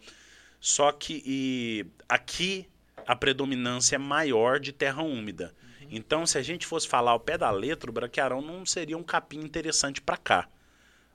Só 0.60 0.90
que 0.90 1.86
aqui 2.08 2.68
a 3.06 3.14
predominância 3.14 3.94
é 3.94 3.98
maior 3.98 4.58
de 4.58 4.72
terra 4.72 5.04
úmida. 5.04 5.54
Então, 5.88 6.26
se 6.26 6.36
a 6.36 6.42
gente 6.42 6.66
fosse 6.66 6.88
falar 6.88 7.12
ao 7.12 7.20
pé 7.20 7.38
da 7.38 7.50
letra, 7.52 7.88
o 7.88 7.94
braquiarão 7.94 8.42
não 8.42 8.66
seria 8.66 8.98
um 8.98 9.04
capim 9.04 9.38
interessante 9.38 10.00
para 10.00 10.16
cá, 10.16 10.48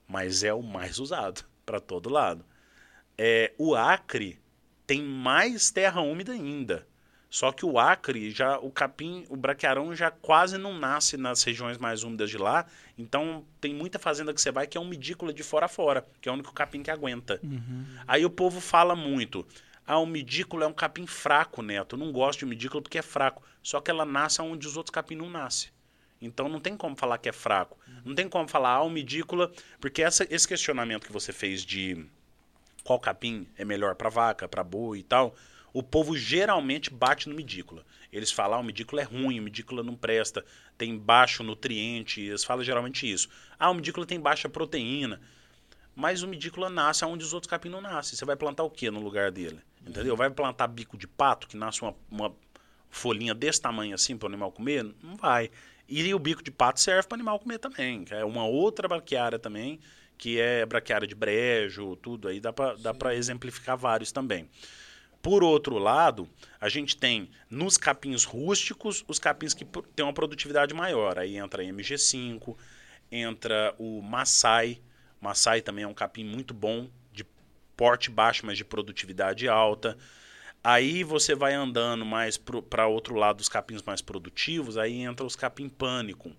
mas 0.08 0.44
é 0.44 0.54
o 0.54 0.64
mais 0.64 0.98
usado 0.98 1.44
para 1.66 1.82
todo 1.82 2.10
lado. 2.10 2.46
É, 3.24 3.54
o 3.56 3.76
Acre 3.76 4.40
tem 4.88 5.04
mais 5.04 5.70
terra 5.70 6.02
úmida 6.02 6.32
ainda. 6.32 6.88
Só 7.30 7.52
que 7.52 7.64
o 7.64 7.78
Acre, 7.78 8.32
já 8.32 8.58
o 8.58 8.72
capim, 8.72 9.26
o 9.30 9.36
braquiarão 9.36 9.96
já 9.96 10.10
quase 10.10 10.58
não 10.58 10.74
nasce 10.74 11.18
nas 11.18 11.44
regiões 11.44 11.78
mais 11.78 12.04
úmidas 12.04 12.32
de 12.32 12.40
lá. 12.40 12.66
Então 12.98 13.46
tem 13.62 13.76
muita 13.76 14.00
fazenda 14.00 14.34
que 14.34 14.42
você 14.42 14.52
vai 14.52 14.66
que 14.66 14.76
é 14.76 14.82
umidícola 14.82 15.32
de 15.32 15.44
fora 15.44 15.68
a 15.68 15.70
fora, 15.70 16.04
que 16.20 16.28
é 16.28 16.32
o 16.32 16.34
único 16.34 16.52
capim 16.52 16.82
que 16.82 16.90
aguenta. 16.90 17.40
Uhum. 17.44 17.86
Aí 18.08 18.26
o 18.26 18.30
povo 18.30 18.60
fala 18.60 18.96
muito. 18.96 19.46
Ah, 19.86 20.00
o 20.00 20.04
umidículo 20.04 20.64
é 20.64 20.68
um 20.68 20.74
capim 20.74 21.06
fraco, 21.06 21.62
Neto. 21.62 21.96
Eu 21.96 22.00
não 22.00 22.12
gosto 22.12 22.40
de 22.40 22.46
umidículo 22.46 22.82
porque 22.82 22.98
é 22.98 23.04
fraco. 23.04 23.44
Só 23.62 23.80
que 23.80 23.92
ela 23.92 24.04
nasce 24.04 24.42
onde 24.42 24.68
os 24.68 24.76
outros 24.76 24.92
capim 24.92 25.16
não 25.16 25.30
nascem. 25.30 25.70
Então 26.20 26.50
não 26.50 26.60
tem 26.60 26.76
como 26.76 26.96
falar 26.96 27.20
que 27.20 27.30
é 27.30 27.34
fraco. 27.34 27.78
Não 28.04 28.16
tem 28.16 28.28
como 28.28 28.48
falar, 28.48 28.72
ah, 28.72 28.84
umidícula. 28.84 29.52
Porque 29.80 30.02
essa, 30.02 30.26
esse 30.28 30.48
questionamento 30.48 31.06
que 31.06 31.14
você 31.14 31.32
fez 31.32 31.64
de 31.64 32.04
qual 32.84 33.00
capim 33.00 33.48
é 33.58 33.66
melhor 33.66 33.96
para 33.96 34.10
vaca, 34.10 34.48
para 34.48 34.64
boi 34.64 35.00
e 35.00 35.04
tal, 35.04 35.36
o 35.74 35.82
povo 35.82 36.18
geralmente 36.18 36.90
bate 36.90 37.30
no 37.30 37.36
medícula. 37.36 37.86
Eles 38.12 38.32
falam, 38.32 38.58
ah, 38.58 38.62
o 38.62 38.64
medícula 38.64 39.02
é 39.02 39.06
ruim, 39.06 39.40
o 39.40 39.44
medícula 39.44 39.84
não 39.84 39.96
presta, 39.96 40.44
tem 40.78 40.98
baixo 40.98 41.44
nutriente, 41.44 42.20
eles 42.22 42.44
falam 42.44 42.64
geralmente 42.64 43.10
isso. 43.10 43.30
Ah, 43.58 43.70
o 43.70 43.74
medícula 43.74 44.06
tem 44.06 44.20
baixa 44.20 44.50
proteína. 44.50 45.22
mas 45.96 46.24
o 46.24 46.28
medícula 46.28 46.70
nasce 46.70 47.06
onde 47.06 47.24
os 47.24 47.34
outros 47.34 47.50
capim 47.50 47.70
não 47.70 47.82
nascem. 47.82 48.18
Você 48.18 48.26
vai 48.26 48.36
plantar 48.36 48.64
o 48.64 48.70
que 48.70 48.90
no 48.90 49.02
lugar 49.02 49.32
dele? 49.32 49.60
Entendeu? 49.86 50.16
Vai 50.16 50.30
plantar 50.30 50.68
bico 50.68 50.98
de 50.98 51.08
pato, 51.08 51.48
que 51.48 51.58
nasce 51.58 51.82
uma, 51.82 51.96
uma 52.10 52.36
folhinha 52.90 53.34
desse 53.34 53.62
tamanho 53.62 53.96
assim 53.96 54.18
para 54.18 54.28
o 54.28 54.30
animal 54.30 54.52
comer? 54.52 54.84
Não 55.04 55.16
vai. 55.16 55.52
E 55.88 56.14
o 56.14 56.20
bico 56.20 56.42
de 56.44 56.52
pato 56.52 56.80
serve 56.80 57.08
para 57.08 57.16
o 57.16 57.20
animal 57.20 57.40
comer 57.40 57.60
também. 57.60 58.06
É 58.12 58.24
uma 58.24 58.46
outra 58.46 58.88
braquiária 58.88 59.38
também, 59.38 59.80
que 60.22 60.40
é 60.40 60.64
braquiária 60.68 61.08
de 61.08 61.16
brejo, 61.16 61.96
tudo 61.96 62.28
aí. 62.28 62.40
Dá 62.40 62.54
para 62.54 63.16
exemplificar 63.16 63.76
vários 63.76 64.12
também. 64.12 64.48
Por 65.20 65.44
outro 65.44 65.80
lado, 65.80 66.30
a 66.60 66.70
gente 66.70 66.96
tem 66.96 67.32
nos 67.50 67.76
capins 67.76 68.24
rústicos 68.24 69.04
os 69.08 69.18
capins 69.18 69.56
que 69.56 69.66
têm 69.96 70.06
uma 70.06 70.14
produtividade 70.14 70.76
maior. 70.76 71.18
Aí 71.18 71.38
entra 71.38 71.64
MG5, 71.64 72.56
entra 73.12 73.74
o 73.80 74.00
Maasai. 74.04 74.80
Maasai 75.20 75.60
também 75.60 75.86
é 75.86 75.88
um 75.88 75.94
capim 75.94 76.24
muito 76.24 76.54
bom, 76.54 76.88
de 77.12 77.26
porte 77.76 78.12
baixo, 78.12 78.46
mas 78.46 78.60
de 78.60 78.64
produtividade 78.64 79.48
alta. 79.48 79.98
Aí 80.64 81.04
você 81.04 81.34
vai 81.34 81.56
andando 81.56 82.06
mais 82.06 82.38
para 82.38 82.86
outro 82.86 83.16
lado 83.16 83.38
dos 83.38 83.50
capins 83.50 83.82
mais 83.82 84.04
produtivos, 84.04 84.78
aí 84.78 85.02
entra 85.02 85.26
os 85.26 85.36
capim 85.36 85.68
pânico. 85.68 86.32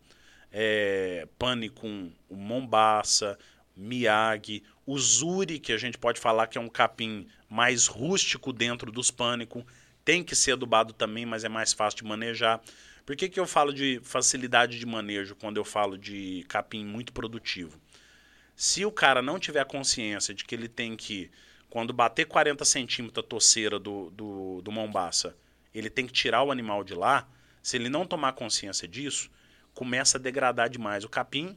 É, 0.52 1.26
pânico, 1.36 1.86
o 2.28 2.36
Mombaça, 2.36 3.36
Miyagi, 3.76 4.62
o 4.86 4.98
Zuri, 4.98 5.58
que 5.58 5.72
a 5.72 5.78
gente 5.78 5.98
pode 5.98 6.20
falar 6.20 6.46
que 6.46 6.58
é 6.58 6.60
um 6.60 6.68
capim 6.68 7.26
mais 7.48 7.86
rústico 7.86 8.52
dentro 8.52 8.90
dos 8.90 9.10
pânico. 9.10 9.66
Tem 10.04 10.22
que 10.22 10.34
ser 10.34 10.52
adubado 10.52 10.92
também, 10.92 11.24
mas 11.24 11.44
é 11.44 11.48
mais 11.48 11.72
fácil 11.72 11.98
de 11.98 12.04
manejar. 12.04 12.60
Por 13.04 13.16
que, 13.16 13.28
que 13.28 13.40
eu 13.40 13.46
falo 13.46 13.72
de 13.72 14.00
facilidade 14.02 14.78
de 14.78 14.86
manejo 14.86 15.34
quando 15.34 15.56
eu 15.56 15.64
falo 15.64 15.98
de 15.98 16.44
capim 16.48 16.84
muito 16.84 17.12
produtivo? 17.12 17.80
Se 18.54 18.84
o 18.84 18.92
cara 18.92 19.22
não 19.22 19.38
tiver 19.38 19.64
consciência 19.64 20.34
de 20.34 20.44
que 20.44 20.54
ele 20.54 20.68
tem 20.68 20.96
que 20.96 21.30
quando 21.72 21.92
bater 21.92 22.26
40 22.26 22.66
centímetros 22.66 23.24
a 23.24 23.26
toceira 23.26 23.78
do, 23.78 24.10
do, 24.10 24.60
do 24.60 24.70
Mombaça, 24.70 25.34
ele 25.74 25.88
tem 25.88 26.06
que 26.06 26.12
tirar 26.12 26.42
o 26.42 26.50
animal 26.50 26.84
de 26.84 26.94
lá. 26.94 27.26
Se 27.62 27.78
ele 27.78 27.88
não 27.88 28.04
tomar 28.04 28.34
consciência 28.34 28.86
disso, 28.86 29.30
começa 29.72 30.18
a 30.18 30.20
degradar 30.20 30.68
demais 30.68 31.02
o 31.02 31.08
capim. 31.08 31.56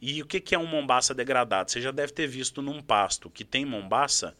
E 0.00 0.22
o 0.22 0.26
que, 0.26 0.40
que 0.40 0.54
é 0.54 0.58
um 0.58 0.66
mombaça 0.66 1.14
degradado? 1.14 1.70
Você 1.70 1.80
já 1.80 1.90
deve 1.90 2.12
ter 2.12 2.26
visto 2.26 2.60
num 2.60 2.82
pasto 2.82 3.30
que 3.30 3.44
tem 3.44 3.64
mombaça, 3.64 4.36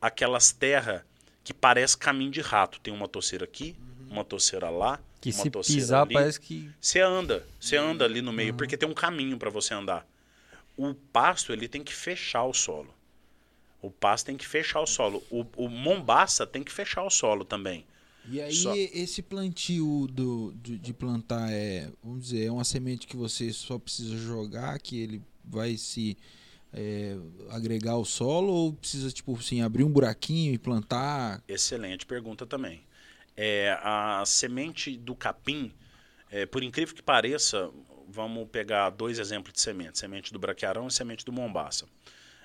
aquelas 0.00 0.52
terras 0.52 1.02
que 1.42 1.54
parece 1.54 1.96
caminho 1.96 2.30
de 2.30 2.40
rato. 2.40 2.78
Tem 2.80 2.92
uma 2.92 3.08
toceira 3.08 3.44
aqui, 3.44 3.74
uhum. 3.78 4.12
uma 4.12 4.24
toceira 4.24 4.68
lá, 4.68 5.00
que 5.20 5.30
uma 5.30 5.42
se 5.42 5.50
toceira 5.50 5.80
pisar 5.80 6.02
ali. 6.02 6.14
parece 6.14 6.40
que 6.40 6.70
você 6.80 7.00
anda, 7.00 7.46
você 7.58 7.76
anda 7.76 8.04
ali 8.04 8.20
no 8.20 8.32
meio, 8.32 8.50
uhum. 8.50 8.56
porque 8.56 8.76
tem 8.76 8.88
um 8.88 8.94
caminho 8.94 9.38
para 9.38 9.50
você 9.50 9.74
andar. 9.74 10.06
O 10.76 10.94
pasto 10.94 11.52
ele 11.52 11.68
tem 11.68 11.82
que 11.82 11.94
fechar 11.94 12.44
o 12.44 12.52
solo. 12.52 12.94
O 13.80 13.90
pasto 13.90 14.26
tem 14.26 14.36
que 14.36 14.46
fechar 14.46 14.80
o 14.80 14.86
solo. 14.86 15.22
O, 15.30 15.46
o 15.56 15.68
mombaça 15.68 16.46
tem 16.46 16.62
que 16.62 16.72
fechar 16.72 17.02
o 17.02 17.10
solo 17.10 17.44
também. 17.44 17.84
E 18.30 18.40
aí 18.40 18.52
só... 18.52 18.74
esse 18.74 19.22
plantio 19.22 20.06
do, 20.10 20.54
de, 20.62 20.78
de, 20.78 20.92
plantar 20.92 21.50
é, 21.50 21.90
vamos 22.02 22.24
dizer, 22.24 22.46
é 22.46 22.50
uma 22.50 22.64
semente 22.64 23.06
que 23.06 23.16
você 23.16 23.52
só 23.52 23.78
precisa 23.78 24.16
jogar, 24.16 24.78
que 24.78 25.00
ele 25.00 25.22
vai 25.44 25.76
se 25.76 26.16
é, 26.72 27.16
agregar 27.50 27.92
ao 27.92 28.04
solo 28.04 28.52
ou 28.52 28.72
precisa 28.72 29.10
tipo 29.10 29.34
assim 29.36 29.62
abrir 29.62 29.84
um 29.84 29.90
buraquinho 29.90 30.52
e 30.52 30.58
plantar? 30.58 31.42
Excelente 31.48 32.04
pergunta 32.04 32.46
também. 32.46 32.82
É, 33.36 33.78
a 33.82 34.22
semente 34.26 34.96
do 34.96 35.14
capim, 35.14 35.72
é, 36.30 36.44
por 36.44 36.62
incrível 36.62 36.94
que 36.94 37.02
pareça, 37.02 37.70
vamos 38.08 38.48
pegar 38.50 38.90
dois 38.90 39.18
exemplos 39.18 39.52
de 39.52 39.60
semente: 39.60 39.98
semente 39.98 40.32
do 40.32 40.38
braquiarão 40.38 40.88
e 40.88 40.90
semente 40.90 41.24
do 41.24 41.32
mombaça. 41.32 41.86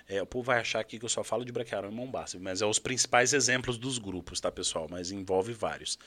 É, 0.07 0.21
o 0.21 0.25
povo 0.25 0.45
vai 0.45 0.59
achar 0.59 0.79
aqui 0.79 0.99
que 0.99 1.05
eu 1.05 1.09
só 1.09 1.23
falo 1.23 1.45
de 1.45 1.51
Braquiarão 1.51 1.89
e 1.89 1.93
Mombasa, 1.93 2.37
mas 2.39 2.61
é 2.61 2.65
os 2.65 2.79
principais 2.79 3.33
exemplos 3.33 3.77
dos 3.77 3.97
grupos, 3.97 4.39
tá, 4.39 4.51
pessoal? 4.51 4.87
Mas 4.89 5.11
envolve 5.11 5.53
vários. 5.53 5.97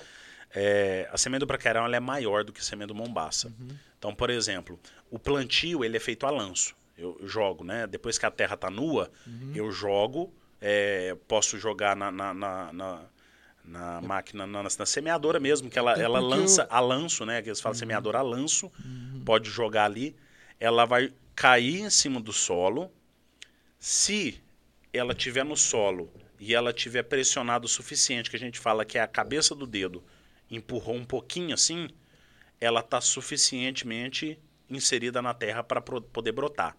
É, 0.55 1.09
a 1.11 1.19
semente 1.19 1.41
do 1.41 1.47
Braquiarão 1.47 1.87
é 1.87 2.01
maior 2.01 2.45
do 2.45 2.53
que 2.53 2.61
a 2.61 2.63
semente 2.63 2.89
do 2.89 2.95
Mombasa. 2.95 3.49
Uhum. 3.49 3.69
Então, 3.99 4.15
por 4.15 4.31
exemplo, 4.31 4.79
o 5.11 5.19
plantio 5.19 5.85
ele 5.85 5.97
é 5.97 6.01
feito 6.01 6.27
a 6.27 6.31
lanço. 6.31 6.77
Eu, 6.97 7.17
eu 7.21 7.29
jogo, 7.29 7.65
né? 7.65 7.87
Depois 7.87 8.19
que 8.19 8.27
a 8.27 8.31
terra 8.31 8.55
está 8.55 8.71
nua, 8.71 9.11
uhum. 9.27 9.53
eu 9.55 9.71
jogo. 9.71 10.33
É, 10.61 11.17
posso 11.29 11.59
jogar 11.59 11.95
na, 11.95 12.11
na, 12.11 12.33
na, 12.33 12.73
na 12.73 13.01
na 13.67 14.01
máquina, 14.01 14.47
na, 14.47 14.63
na, 14.63 14.87
semeadora 14.87 15.41
mesmo, 15.41 15.69
que 15.69 15.77
ela, 15.77 15.93
ela 15.95 16.21
lança 16.21 16.63
eu... 16.63 16.67
a 16.71 16.81
lanço, 16.81 17.27
né? 17.27 17.43
Que 17.43 17.49
eles 17.49 17.61
falam 17.61 17.75
uhum. 17.75 17.81
semeadora 17.81 18.21
a 18.21 18.23
lanço, 18.23 18.71
uhum. 18.79 19.23
pode 19.25 19.51
jogar 19.51 19.87
ali. 19.87 20.15
Ela 20.61 20.85
vai 20.85 21.13
cair 21.35 21.81
em 21.81 21.91
cima 21.91 22.21
do 22.21 22.33
solo, 22.33 22.91
se 23.79 24.43
ela 24.93 25.15
tiver 25.15 25.45
no 25.45 25.57
solo 25.57 26.13
e 26.39 26.55
ela 26.55 26.73
tiver 26.73 27.03
pressionado 27.03 27.67
o 27.67 27.69
suficiente, 27.69 28.31
que 28.31 28.37
a 28.37 28.39
gente 28.39 28.59
fala 28.59 28.85
que 28.85 28.99
é 28.99 29.01
a 29.03 29.07
cabeça 29.07 29.55
do 29.55 29.67
dedo 29.67 30.05
empurrou 30.51 30.95
um 30.95 31.05
pouquinho 31.05 31.55
assim, 31.55 31.89
ela 32.61 32.81
está 32.81 33.01
suficientemente 33.01 34.39
inserida 34.69 35.21
na 35.21 35.35
terra 35.35 35.63
para 35.63 35.81
poder 35.81 36.33
brotar. 36.33 36.77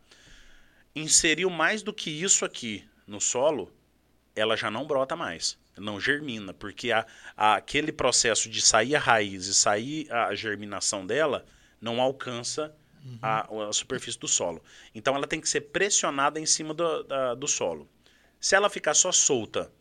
Inseriu 0.96 1.50
mais 1.50 1.84
do 1.84 1.94
que 1.94 2.10
isso 2.10 2.44
aqui 2.44 2.88
no 3.06 3.22
solo, 3.22 3.72
ela 4.36 4.56
já 4.56 4.70
não 4.70 4.86
brota 4.86 5.16
mais, 5.16 5.58
não 5.78 6.00
germina, 6.00 6.54
porque 6.54 6.92
a, 6.92 7.06
a, 7.36 7.56
aquele 7.56 7.92
processo 7.92 8.50
de 8.50 8.62
sair 8.62 8.96
a 8.96 9.00
raiz 9.00 9.48
e 9.48 9.54
sair 9.54 10.12
a 10.12 10.34
germinação 10.34 11.06
dela 11.06 11.46
não 11.80 12.02
alcança 12.02 12.76
uhum. 13.08 13.20
a, 13.22 13.70
a, 13.70 13.74
superfície 13.74 14.20
do 14.20 14.28
solo. 14.28 14.62
Então 14.94 15.16
ela 15.16 15.26
tem 15.26 15.40
que 15.40 15.50
ser 15.50 15.62
pressionada 15.62 16.40
em 16.40 16.46
cima 16.46 16.74
do, 16.74 17.04
da, 17.04 17.34
do 17.34 17.48
solo. 17.48 17.88
Se 18.40 18.56
ela 18.56 18.70
ficar 18.70 18.94
só 18.94 19.12
solta 19.12 19.72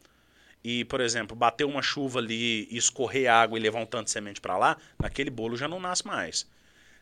e, 0.65 0.85
por 0.85 1.01
exemplo, 1.01 1.37
bater 1.37 1.65
uma 1.65 1.83
chuva 1.83 2.19
ali, 2.19 2.67
escorrer 2.71 3.31
água 3.31 3.59
e 3.59 3.63
levar 3.63 3.81
um 3.81 3.87
tanto 3.87 4.07
de 4.07 4.11
semente 4.11 4.41
para 4.41 4.57
lá, 4.57 4.77
naquele 4.99 5.31
bolo 5.31 5.57
já 5.57 5.69
não 5.69 5.81
nasce 5.81 6.07
mais. 6.07 6.47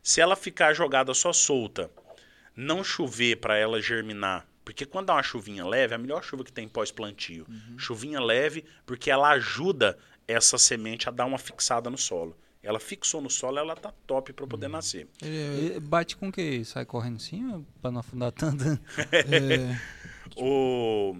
Se 0.02 0.20
ela 0.20 0.36
ficar 0.36 0.74
jogada 0.74 1.14
só 1.14 1.32
solta, 1.32 1.90
não 2.56 2.82
chover 2.82 3.36
para 3.36 3.56
ela 3.56 3.80
germinar, 3.80 4.46
porque 4.64 4.86
quando 4.86 5.06
dá 5.06 5.14
uma 5.14 5.22
chuvinha 5.22 5.66
leve, 5.66 5.92
é 5.92 5.96
a 5.96 5.98
melhor 5.98 6.22
chuva 6.24 6.42
que 6.42 6.52
tem 6.52 6.66
pós-plantio. 6.66 7.44
Uhum. 7.48 7.78
Chuvinha 7.78 8.20
leve, 8.20 8.64
porque 8.86 9.10
ela 9.10 9.30
ajuda 9.30 9.98
essa 10.26 10.56
semente 10.56 11.08
a 11.08 11.12
dar 11.12 11.26
uma 11.26 11.38
fixada 11.38 11.90
no 11.90 11.98
solo. 11.98 12.36
Ela 12.64 12.80
fixou 12.80 13.20
no 13.20 13.28
solo, 13.28 13.58
ela 13.58 13.76
tá 13.76 13.92
top 14.06 14.32
para 14.32 14.46
poder 14.46 14.66
uhum. 14.66 14.72
nascer. 14.72 15.06
É, 15.22 15.78
bate 15.78 16.16
com 16.16 16.28
o 16.28 16.32
que? 16.32 16.64
Sai 16.64 16.86
correndo 16.86 17.16
assim 17.16 17.64
para 17.80 17.90
não 17.90 18.00
afundar 18.00 18.32
tanto? 18.32 18.64
é. 19.12 19.78
o, 20.34 21.14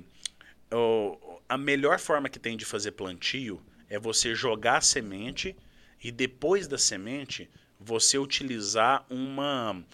o, 0.72 1.40
a 1.46 1.58
melhor 1.58 1.98
forma 1.98 2.30
que 2.30 2.38
tem 2.38 2.56
de 2.56 2.64
fazer 2.64 2.92
plantio 2.92 3.60
é 3.90 3.98
você 3.98 4.34
jogar 4.34 4.78
a 4.78 4.80
semente 4.80 5.54
e 6.02 6.10
depois 6.10 6.66
da 6.66 6.78
semente 6.78 7.48
você 7.78 8.16
utilizar 8.16 9.04
uma. 9.10 9.84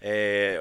É, 0.00 0.60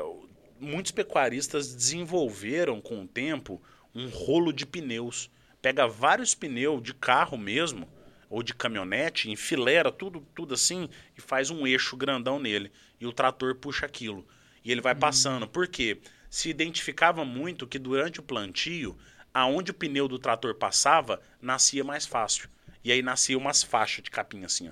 muitos 0.60 0.92
pecuaristas 0.92 1.74
desenvolveram 1.74 2.80
com 2.80 3.02
o 3.02 3.08
tempo 3.08 3.60
um 3.96 4.10
rolo 4.10 4.54
de 4.54 4.66
pneus. 4.66 5.32
Pega 5.60 5.88
vários 5.88 6.36
pneus 6.36 6.84
de 6.84 6.94
carro 6.94 7.36
mesmo 7.36 7.88
ou 8.36 8.44
de 8.44 8.54
caminhonete, 8.54 9.32
enfilera 9.32 9.90
tudo, 9.90 10.20
tudo 10.36 10.56
assim 10.56 10.90
e 11.18 11.22
faz 11.22 11.50
um 11.50 11.66
eixo 11.66 11.96
grandão 11.96 12.38
nele. 12.38 12.70
E 13.00 13.08
o 13.08 13.14
trator 13.14 13.56
puxa 13.56 13.86
aquilo. 13.86 14.28
E 14.62 14.74
ele 14.74 14.82
vai 14.82 14.94
uhum. 14.94 15.00
passando. 15.00 15.48
Por 15.48 15.70
quê? 15.70 16.02
Se 16.30 16.50
identificava 16.50 17.24
muito 17.24 17.66
que 17.66 17.80
durante 17.80 18.20
o 18.20 18.24
plantio, 18.24 18.98
aonde 19.34 19.72
o 19.72 19.74
pneu 19.74 20.10
do 20.10 20.20
trator 20.20 20.54
passava, 20.54 21.22
nascia 21.42 21.82
mais 21.82 22.06
fácil. 22.06 22.50
E 22.84 22.92
aí 22.92 23.02
nascia 23.02 23.38
umas 23.38 23.64
faixas 23.64 24.04
de 24.04 24.12
capim 24.12 24.44
assim, 24.44 24.68
ó, 24.68 24.72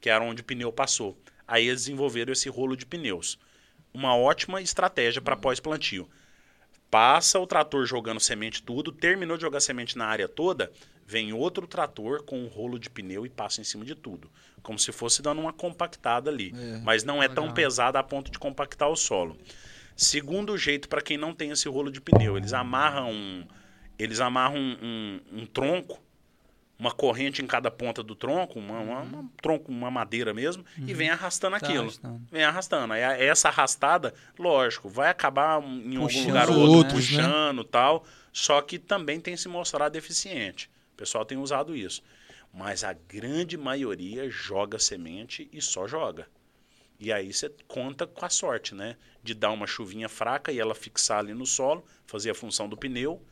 que 0.00 0.08
era 0.08 0.24
onde 0.24 0.40
o 0.40 0.44
pneu 0.44 0.72
passou. 0.72 1.14
Aí 1.46 1.66
eles 1.66 1.82
desenvolveram 1.82 2.32
esse 2.32 2.48
rolo 2.48 2.74
de 2.74 2.86
pneus. 2.86 3.38
Uma 3.92 4.16
ótima 4.16 4.62
estratégia 4.62 5.20
para 5.20 5.36
pós-plantio. 5.36 6.08
Passa 6.92 7.38
o 7.38 7.46
trator 7.46 7.86
jogando 7.86 8.20
semente 8.20 8.62
tudo, 8.62 8.92
terminou 8.92 9.38
de 9.38 9.40
jogar 9.40 9.60
semente 9.60 9.96
na 9.96 10.04
área 10.04 10.28
toda, 10.28 10.70
vem 11.06 11.32
outro 11.32 11.66
trator 11.66 12.22
com 12.22 12.38
um 12.38 12.48
rolo 12.48 12.78
de 12.78 12.90
pneu 12.90 13.24
e 13.24 13.30
passa 13.30 13.62
em 13.62 13.64
cima 13.64 13.82
de 13.82 13.94
tudo. 13.94 14.30
Como 14.62 14.78
se 14.78 14.92
fosse 14.92 15.22
dando 15.22 15.40
uma 15.40 15.54
compactada 15.54 16.28
ali. 16.28 16.52
É, 16.54 16.82
mas 16.84 17.02
não 17.02 17.22
é 17.22 17.28
legal. 17.28 17.46
tão 17.46 17.54
pesada 17.54 17.98
a 17.98 18.02
ponto 18.02 18.30
de 18.30 18.38
compactar 18.38 18.90
o 18.90 18.94
solo. 18.94 19.38
Segundo 19.96 20.54
jeito, 20.58 20.86
para 20.86 21.00
quem 21.00 21.16
não 21.16 21.32
tem 21.32 21.50
esse 21.50 21.66
rolo 21.66 21.90
de 21.90 21.98
pneu, 21.98 22.36
eles 22.36 22.52
amarram 22.52 23.10
um, 23.10 23.46
eles 23.98 24.20
amarram 24.20 24.56
um, 24.58 24.76
um, 24.82 25.40
um 25.40 25.46
tronco, 25.46 25.98
uma 26.82 26.90
corrente 26.90 27.40
em 27.40 27.46
cada 27.46 27.70
ponta 27.70 28.02
do 28.02 28.16
tronco, 28.16 28.58
uma, 28.58 28.80
uma, 28.80 29.00
uma 29.02 29.30
tronco, 29.40 29.70
uma 29.70 29.88
madeira 29.88 30.34
mesmo, 30.34 30.64
uhum. 30.76 30.88
e 30.88 30.92
vem 30.92 31.10
arrastando 31.10 31.56
tá 31.56 31.64
aquilo. 31.64 31.84
Arrastando. 31.84 32.22
Vem 32.28 32.42
arrastando. 32.42 32.92
Aí 32.92 33.00
essa 33.00 33.48
arrastada, 33.48 34.12
lógico, 34.36 34.88
vai 34.88 35.08
acabar 35.08 35.62
em 35.62 35.96
puxando 35.96 36.00
algum 36.00 36.26
lugar 36.26 36.50
ou 36.50 36.56
outro, 36.56 36.76
outros, 36.76 37.12
né? 37.12 37.22
puxando 37.22 37.62
né? 37.62 37.68
tal. 37.70 38.04
Só 38.32 38.60
que 38.60 38.80
também 38.80 39.20
tem 39.20 39.36
se 39.36 39.48
mostrado 39.48 39.96
eficiente. 39.96 40.68
O 40.94 40.96
pessoal 40.96 41.24
tem 41.24 41.38
usado 41.38 41.76
isso. 41.76 42.02
Mas 42.52 42.82
a 42.82 42.92
grande 42.92 43.56
maioria 43.56 44.28
joga 44.28 44.76
semente 44.76 45.48
e 45.52 45.62
só 45.62 45.86
joga. 45.86 46.26
E 46.98 47.12
aí 47.12 47.32
você 47.32 47.48
conta 47.68 48.08
com 48.08 48.24
a 48.24 48.28
sorte, 48.28 48.74
né? 48.74 48.96
De 49.22 49.34
dar 49.34 49.52
uma 49.52 49.68
chuvinha 49.68 50.08
fraca 50.08 50.50
e 50.50 50.58
ela 50.58 50.74
fixar 50.74 51.20
ali 51.20 51.32
no 51.32 51.46
solo, 51.46 51.84
fazer 52.06 52.30
a 52.30 52.34
função 52.34 52.68
do 52.68 52.76
pneu, 52.76 53.22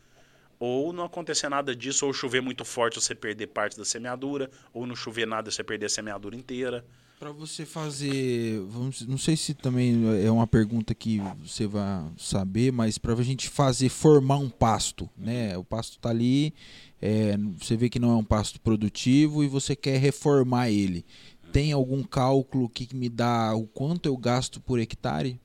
ou 0.60 0.92
não 0.92 1.04
acontecer 1.04 1.48
nada 1.48 1.74
disso, 1.74 2.04
ou 2.06 2.12
chover 2.12 2.42
muito 2.42 2.66
forte 2.66 3.00
você 3.00 3.14
perder 3.14 3.46
parte 3.46 3.78
da 3.78 3.84
semeadura, 3.84 4.50
ou 4.74 4.86
não 4.86 4.94
chover 4.94 5.26
nada 5.26 5.50
você 5.50 5.64
perder 5.64 5.86
a 5.86 5.88
semeadura 5.88 6.36
inteira. 6.36 6.84
Para 7.18 7.32
você 7.32 7.66
fazer, 7.66 8.60
vamos, 8.68 9.06
não 9.06 9.18
sei 9.18 9.36
se 9.36 9.52
também 9.52 10.24
é 10.24 10.30
uma 10.30 10.46
pergunta 10.46 10.94
que 10.94 11.20
você 11.42 11.66
vai 11.66 12.04
saber, 12.16 12.72
mas 12.72 12.98
para 12.98 13.12
a 13.12 13.22
gente 13.22 13.48
fazer 13.48 13.88
formar 13.88 14.36
um 14.36 14.48
pasto, 14.48 15.08
né? 15.16 15.56
O 15.56 15.64
pasto 15.64 15.96
está 15.96 16.10
ali, 16.10 16.54
é, 17.00 17.36
você 17.58 17.76
vê 17.76 17.90
que 17.90 17.98
não 17.98 18.10
é 18.10 18.16
um 18.16 18.24
pasto 18.24 18.60
produtivo 18.60 19.42
e 19.44 19.48
você 19.48 19.74
quer 19.74 19.98
reformar 19.98 20.70
ele. 20.70 21.04
Tem 21.52 21.72
algum 21.72 22.02
cálculo 22.02 22.68
que 22.68 22.88
me 22.94 23.08
dá 23.08 23.54
o 23.54 23.66
quanto 23.66 24.06
eu 24.06 24.16
gasto 24.16 24.60
por 24.60 24.78
hectare? 24.78 25.38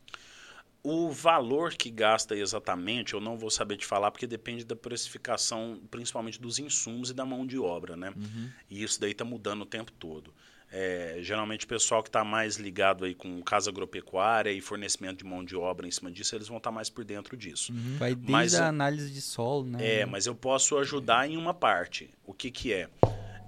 O 0.86 1.12
valor 1.12 1.74
que 1.74 1.90
gasta 1.90 2.36
exatamente, 2.36 3.14
eu 3.14 3.22
não 3.22 3.38
vou 3.38 3.50
saber 3.50 3.78
te 3.78 3.86
falar, 3.86 4.12
porque 4.12 4.28
depende 4.28 4.64
da 4.64 4.76
precificação, 4.76 5.82
principalmente 5.90 6.40
dos 6.40 6.60
insumos 6.60 7.10
e 7.10 7.14
da 7.14 7.26
mão 7.26 7.46
de 7.46 7.58
obra, 7.58 7.96
né? 7.96 8.14
Uhum. 8.16 8.50
E 8.70 8.84
isso 8.84 9.00
daí 9.00 9.12
está 9.12 9.26
mudando 9.26 9.64
o 9.64 9.66
tempo 9.66 9.92
todo. 9.92 10.34
É, 10.72 11.18
geralmente 11.22 11.66
o 11.66 11.68
pessoal 11.68 12.04
que 12.04 12.10
está 12.10 12.24
mais 12.24 12.58
ligado 12.58 13.06
aí 13.06 13.14
com 13.14 13.42
casa 13.42 13.70
agropecuária 13.70 14.52
e 14.52 14.60
fornecimento 14.60 15.20
de 15.20 15.24
mão 15.24 15.44
de 15.44 15.56
obra 15.56 15.88
em 15.88 15.92
cima 15.92 16.12
disso, 16.12 16.36
eles 16.36 16.48
vão 16.48 16.58
estar 16.58 16.70
tá 16.70 16.76
mais 16.76 16.90
por 16.90 17.06
dentro 17.06 17.38
disso. 17.38 17.72
Uhum. 17.72 17.98
Vai 17.98 18.14
desde 18.14 18.32
Mas 18.32 18.56
a 18.56 18.68
análise 18.68 19.12
de 19.12 19.22
solo, 19.22 19.66
né? 19.66 20.02
É, 20.02 20.06
mas 20.06 20.26
eu 20.26 20.36
posso 20.36 20.78
ajudar 20.78 21.30
em 21.30 21.38
uma 21.38 21.54
parte. 21.54 22.10
O 22.26 22.34
que, 22.34 22.52
que 22.52 22.74
é? 22.74 22.90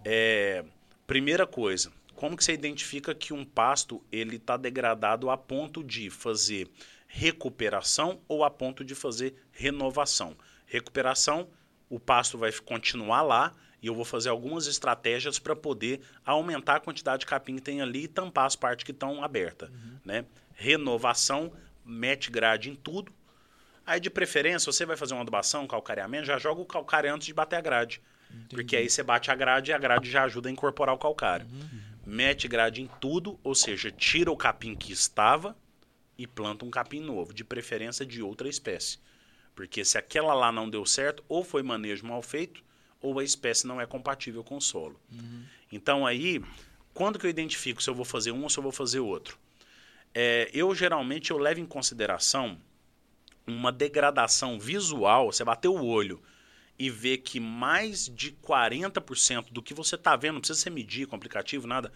É, 0.05 0.63
Primeira 1.07 1.47
coisa, 1.47 1.89
como 2.17 2.35
que 2.35 2.43
você 2.43 2.51
identifica 2.51 3.15
que 3.15 3.33
um 3.33 3.45
pasto 3.45 4.03
ele 4.11 4.35
está 4.35 4.57
degradado 4.57 5.29
a 5.29 5.37
ponto 5.37 5.81
de 5.81 6.09
fazer 6.09 6.69
recuperação 7.07 8.21
ou 8.27 8.43
a 8.43 8.49
ponto 8.49 8.83
de 8.83 8.93
fazer 8.93 9.35
renovação? 9.51 10.35
Recuperação, 10.65 11.49
o 11.89 11.99
pasto 11.99 12.37
vai 12.37 12.51
continuar 12.51 13.21
lá 13.21 13.53
e 13.81 13.87
eu 13.87 13.95
vou 13.95 14.05
fazer 14.05 14.29
algumas 14.29 14.67
estratégias 14.67 15.39
para 15.39 15.55
poder 15.55 16.01
aumentar 16.25 16.75
a 16.75 16.79
quantidade 16.79 17.21
de 17.21 17.25
capim 17.25 17.55
que 17.55 17.61
tem 17.61 17.81
ali 17.81 18.03
e 18.03 18.07
tampar 18.07 18.45
as 18.45 18.55
partes 18.55 18.83
que 18.83 18.91
estão 18.91 19.23
abertas. 19.23 19.69
Né? 20.03 20.25
Renovação, 20.53 21.53
mete 21.85 22.29
grade 22.29 22.69
em 22.69 22.75
tudo, 22.75 23.13
Aí, 23.87 24.01
de 24.01 24.09
preferência, 24.09 24.69
você 24.69 24.85
vai 24.85 24.97
fazer 24.97 25.13
uma 25.13 25.21
adubação, 25.21 25.63
um 25.63 25.67
calcareamento, 25.67 26.25
já 26.25 26.37
joga 26.37 26.59
o 26.59 26.65
calcário 26.65 27.13
antes 27.13 27.25
de 27.25 27.33
bater 27.33 27.55
a 27.55 27.61
grade. 27.61 28.01
Porque 28.49 28.75
aí 28.75 28.89
você 28.89 29.01
bate 29.01 29.31
a 29.31 29.35
grade 29.35 29.71
e 29.71 29.73
a 29.73 29.77
grade 29.77 30.11
já 30.11 30.25
ajuda 30.25 30.49
a 30.49 30.51
incorporar 30.51 30.93
o 30.93 30.97
calcário. 30.97 31.47
Mete 32.05 32.49
grade 32.49 32.81
em 32.81 32.89
tudo, 32.99 33.39
ou 33.41 33.55
seja, 33.55 33.89
tira 33.89 34.29
o 34.29 34.35
capim 34.35 34.75
que 34.75 34.91
estava 34.91 35.55
e 36.17 36.25
planta 36.25 36.65
um 36.65 36.69
capim 36.69 36.99
novo, 36.99 37.33
de 37.33 37.43
preferência 37.43 38.05
de 38.05 38.21
outra 38.21 38.49
espécie. 38.49 38.99
Porque 39.55 39.83
se 39.83 39.97
aquela 39.97 40.33
lá 40.33 40.51
não 40.51 40.69
deu 40.69 40.85
certo, 40.85 41.23
ou 41.27 41.43
foi 41.43 41.63
manejo 41.63 42.05
mal 42.05 42.21
feito, 42.21 42.63
ou 43.01 43.19
a 43.19 43.23
espécie 43.23 43.67
não 43.67 43.79
é 43.79 43.85
compatível 43.85 44.43
com 44.43 44.57
o 44.57 44.61
solo. 44.61 44.99
Então 45.71 46.05
aí, 46.05 46.41
quando 46.93 47.19
que 47.19 47.25
eu 47.25 47.29
identifico 47.29 47.81
se 47.81 47.89
eu 47.89 47.95
vou 47.95 48.05
fazer 48.05 48.31
um 48.31 48.43
ou 48.43 48.49
se 48.49 48.57
eu 48.57 48.63
vou 48.63 48.71
fazer 48.71 48.99
outro? 48.99 49.37
É, 50.13 50.49
eu 50.53 50.73
geralmente 50.73 51.31
eu 51.31 51.37
levo 51.37 51.59
em 51.59 51.65
consideração 51.65 52.57
uma 53.45 53.71
degradação 53.71 54.59
visual, 54.59 55.31
você 55.31 55.43
bater 55.43 55.67
o 55.67 55.85
olho 55.85 56.21
e 56.77 56.89
ver 56.89 57.19
que 57.19 57.39
mais 57.39 58.07
de 58.07 58.31
40% 58.31 59.51
do 59.51 59.61
que 59.61 59.73
você 59.73 59.95
está 59.95 60.15
vendo, 60.15 60.33
não 60.33 60.41
precisa 60.41 60.59
ser 60.59 60.69
medir 60.69 61.07
com 61.07 61.15
aplicativo, 61.15 61.65
nada, 61.65 61.91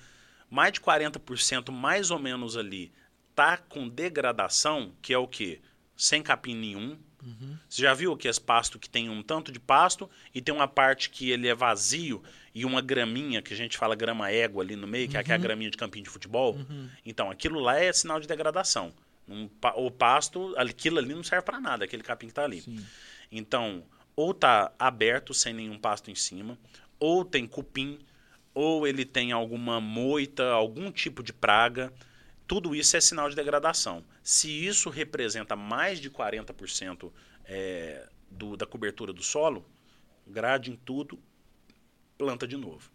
mais 0.49 0.73
de 0.73 0.81
40% 0.81 1.71
mais 1.71 2.09
ou 2.09 2.17
menos 2.17 2.57
ali 2.57 2.91
tá 3.35 3.57
com 3.57 3.87
degradação, 3.87 4.93
que 5.01 5.13
é 5.13 5.17
o 5.17 5.27
quê? 5.27 5.59
Sem 5.95 6.21
capim 6.21 6.55
nenhum. 6.55 6.97
Você 7.69 7.83
já 7.83 7.93
viu 7.93 8.17
que 8.17 8.27
esse 8.27 8.41
pasto 8.41 8.79
que 8.79 8.89
tem 8.89 9.07
um 9.07 9.21
tanto 9.21 9.51
de 9.51 9.59
pasto 9.59 10.09
e 10.33 10.41
tem 10.41 10.53
uma 10.53 10.67
parte 10.67 11.09
que 11.09 11.29
ele 11.29 11.47
é 11.47 11.53
vazio 11.53 12.23
e 12.53 12.65
uma 12.65 12.81
graminha, 12.81 13.41
que 13.41 13.53
a 13.53 13.57
gente 13.57 13.77
fala 13.77 13.95
grama 13.95 14.31
égua 14.31 14.63
ali 14.63 14.75
no 14.75 14.87
meio, 14.87 15.07
que 15.07 15.15
é 15.15 15.19
aquela 15.19 15.37
graminha 15.37 15.69
de 15.69 15.77
campinho 15.77 16.03
de 16.03 16.09
futebol? 16.09 16.57
Então, 17.05 17.29
aquilo 17.29 17.59
lá 17.59 17.79
é 17.79 17.93
sinal 17.93 18.19
de 18.19 18.27
degradação. 18.27 18.91
Um 19.27 19.47
o 19.75 19.91
pasto, 19.91 20.53
aquilo 20.57 20.97
ali 20.97 21.13
não 21.13 21.23
serve 21.23 21.45
para 21.45 21.59
nada, 21.59 21.85
aquele 21.85 22.01
capim 22.01 22.25
que 22.25 22.31
está 22.31 22.43
ali. 22.43 22.61
Sim. 22.61 22.83
Então, 23.31 23.83
ou 24.15 24.33
tá 24.33 24.73
aberto 24.77 25.33
sem 25.33 25.53
nenhum 25.53 25.77
pasto 25.77 26.09
em 26.09 26.15
cima, 26.15 26.57
ou 26.99 27.23
tem 27.23 27.47
cupim, 27.47 27.99
ou 28.53 28.85
ele 28.87 29.05
tem 29.05 29.31
alguma 29.31 29.79
moita, 29.79 30.49
algum 30.49 30.91
tipo 30.91 31.23
de 31.23 31.31
praga. 31.31 31.93
Tudo 32.51 32.75
isso 32.75 32.97
é 32.97 32.99
sinal 32.99 33.29
de 33.29 33.35
degradação. 33.37 34.03
Se 34.21 34.49
isso 34.49 34.89
representa 34.89 35.55
mais 35.55 36.01
de 36.01 36.09
40% 36.09 37.09
é, 37.45 38.09
do, 38.29 38.57
da 38.57 38.65
cobertura 38.65 39.13
do 39.13 39.23
solo, 39.23 39.65
grade 40.27 40.69
em 40.69 40.75
tudo, 40.75 41.17
planta 42.17 42.45
de 42.45 42.57
novo. 42.57 42.91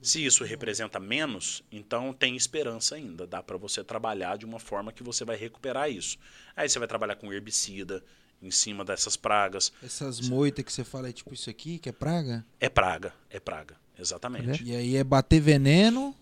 Se 0.00 0.24
isso 0.24 0.44
representa 0.44 0.98
menos, 0.98 1.62
então 1.70 2.14
tem 2.14 2.34
esperança 2.34 2.94
ainda. 2.94 3.26
Dá 3.26 3.42
para 3.42 3.58
você 3.58 3.84
trabalhar 3.84 4.38
de 4.38 4.46
uma 4.46 4.58
forma 4.58 4.90
que 4.90 5.02
você 5.02 5.26
vai 5.26 5.36
recuperar 5.36 5.90
isso. 5.90 6.16
Aí 6.56 6.66
você 6.66 6.78
vai 6.78 6.88
trabalhar 6.88 7.16
com 7.16 7.30
herbicida 7.30 8.02
em 8.40 8.50
cima 8.50 8.82
dessas 8.82 9.14
pragas. 9.14 9.70
Essas 9.82 10.26
moitas 10.26 10.64
que 10.64 10.72
você 10.72 10.84
fala 10.84 11.10
é 11.10 11.12
tipo 11.12 11.34
isso 11.34 11.50
aqui, 11.50 11.78
que 11.78 11.90
é 11.90 11.92
praga? 11.92 12.46
É 12.58 12.70
praga, 12.70 13.12
é 13.28 13.38
praga, 13.38 13.76
exatamente. 13.98 14.64
E 14.64 14.74
aí 14.74 14.96
é 14.96 15.04
bater 15.04 15.38
veneno. 15.38 16.16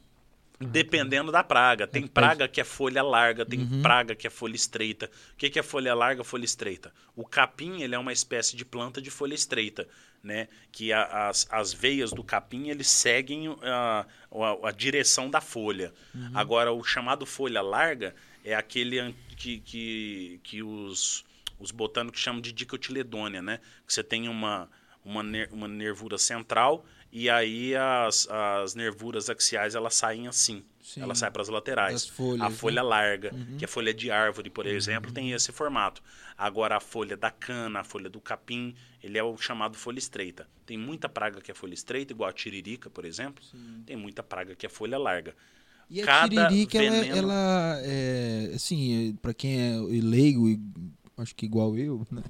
Dependendo 0.60 1.30
da 1.30 1.44
praga. 1.44 1.86
Tem 1.86 2.06
praga 2.06 2.48
que 2.48 2.60
é 2.60 2.64
folha 2.64 3.02
larga, 3.02 3.46
tem 3.46 3.60
Uhum. 3.60 3.80
praga 3.82 4.14
que 4.14 4.26
é 4.26 4.30
folha 4.30 4.56
estreita. 4.56 5.08
O 5.32 5.36
que 5.36 5.48
que 5.50 5.58
é 5.58 5.62
folha 5.62 5.94
larga, 5.94 6.24
folha 6.24 6.44
estreita? 6.44 6.92
O 7.14 7.24
capim 7.24 7.80
ele 7.82 7.94
é 7.94 7.98
uma 7.98 8.12
espécie 8.12 8.56
de 8.56 8.64
planta 8.64 9.00
de 9.00 9.08
folha 9.10 9.34
estreita, 9.34 9.86
né? 10.22 10.48
Que 10.72 10.92
a- 10.92 11.28
as, 11.28 11.46
as 11.50 11.72
veias 11.72 12.10
do 12.12 12.24
capim 12.24 12.70
eles 12.70 12.88
seguem 12.88 13.46
a, 13.62 14.04
a, 14.32 14.68
a 14.68 14.70
direção 14.72 15.30
da 15.30 15.40
folha. 15.40 15.92
Uhum. 16.12 16.30
Agora 16.34 16.72
o 16.72 16.82
chamado 16.82 17.24
folha 17.24 17.62
larga 17.62 18.14
é 18.44 18.54
aquele 18.54 19.14
que, 19.36 19.60
que, 19.60 20.40
que 20.42 20.62
os, 20.62 21.24
os 21.60 21.70
botânicos 21.70 22.20
chamam 22.20 22.40
de 22.40 22.52
dicotiledônia, 22.52 23.40
né? 23.40 23.60
Que 23.86 23.92
você 23.94 24.02
tem 24.02 24.28
uma, 24.28 24.68
uma, 25.04 25.22
ner- 25.22 25.48
uma 25.52 25.68
nervura 25.68 26.18
central 26.18 26.84
e 27.10 27.30
aí 27.30 27.74
as, 27.74 28.28
as 28.30 28.74
nervuras 28.74 29.30
axiais 29.30 29.74
elas 29.74 29.94
saem 29.94 30.26
assim. 30.28 30.62
Sim. 30.82 31.02
Elas 31.02 31.18
saem 31.18 31.32
para 31.32 31.42
as 31.42 31.48
laterais. 31.48 32.06
Folhas, 32.06 32.40
a 32.42 32.48
né? 32.50 32.54
folha 32.56 32.82
larga, 32.82 33.32
que 33.58 33.64
é 33.64 33.68
folha 33.68 33.92
de 33.92 34.10
árvore, 34.10 34.48
por 34.50 34.66
exemplo, 34.66 35.10
tem 35.12 35.32
esse 35.32 35.52
formato. 35.52 36.02
Agora 36.36 36.76
a 36.76 36.80
folha 36.80 37.16
da 37.16 37.30
cana, 37.30 37.80
a 37.80 37.84
folha 37.84 38.08
do 38.08 38.20
capim, 38.20 38.74
ele 39.02 39.18
é 39.18 39.22
o 39.22 39.36
chamado 39.36 39.76
folha 39.76 39.98
estreita. 39.98 40.46
Tem 40.64 40.78
muita 40.78 41.08
praga 41.08 41.40
que 41.40 41.50
é 41.50 41.54
folha 41.54 41.74
estreita, 41.74 42.12
igual 42.12 42.28
a 42.30 42.32
tiririca, 42.32 42.88
por 42.88 43.04
exemplo. 43.04 43.42
Tem 43.84 43.96
muita 43.96 44.22
praga 44.22 44.54
que 44.54 44.64
é 44.64 44.68
folha 44.68 44.98
larga. 44.98 45.34
E 45.90 46.00
a 46.02 46.04
Cada 46.06 46.48
tiririca, 46.48 46.82
ela, 46.82 46.96
veneno- 47.00 47.16
ela 47.18 47.80
é, 47.82 48.52
assim, 48.54 49.16
para 49.20 49.32
quem 49.34 49.58
é 49.60 49.76
leigo, 50.02 50.46
acho 51.16 51.34
que 51.34 51.44
igual 51.46 51.76
eu, 51.76 52.06
né? 52.12 52.22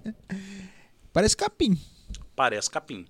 Parece 1.12 1.36
capim. 1.36 1.76
Parece 2.38 2.70
capim. 2.70 3.04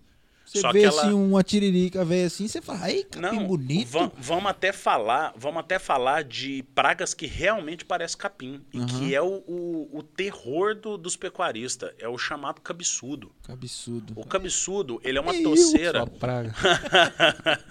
Você 0.46 0.62
Só 0.62 0.72
vê 0.72 0.78
que 0.80 0.86
ela- 0.86 1.02
assim 1.02 1.12
uma 1.12 1.42
tiririca 1.42 2.02
velha 2.06 2.26
assim, 2.26 2.48
você 2.48 2.62
fala, 2.62 2.78
ai, 2.84 3.02
capim 3.02 3.36
Não, 3.36 3.46
bonito. 3.46 3.90
va- 3.90 4.10
vamos 4.16 4.46
até 4.50 4.72
falar, 4.72 5.34
vamos 5.36 5.60
até 5.60 5.78
falar 5.78 6.24
de 6.24 6.62
pragas 6.74 7.12
que 7.12 7.26
realmente 7.26 7.84
parecem 7.84 8.16
capim 8.16 8.64
e 8.72 8.78
Aham. 8.78 8.86
que 8.86 9.14
é 9.14 9.20
o, 9.20 9.44
o, 9.46 9.98
o 9.98 10.02
terror 10.02 10.74
do- 10.74 10.96
dos 10.96 11.16
pecuaristas, 11.16 11.92
é 11.98 12.08
o 12.08 12.16
chamado 12.16 12.62
cabeçudo. 12.62 13.30
Absurdo. 13.46 14.14
O 14.16 14.24
cabeçudo, 14.24 14.98
ele 15.04 15.18
é 15.18 15.20
uma 15.20 15.34
toceira. 15.42 15.98
Só 16.00 16.06
praga. 16.06 16.54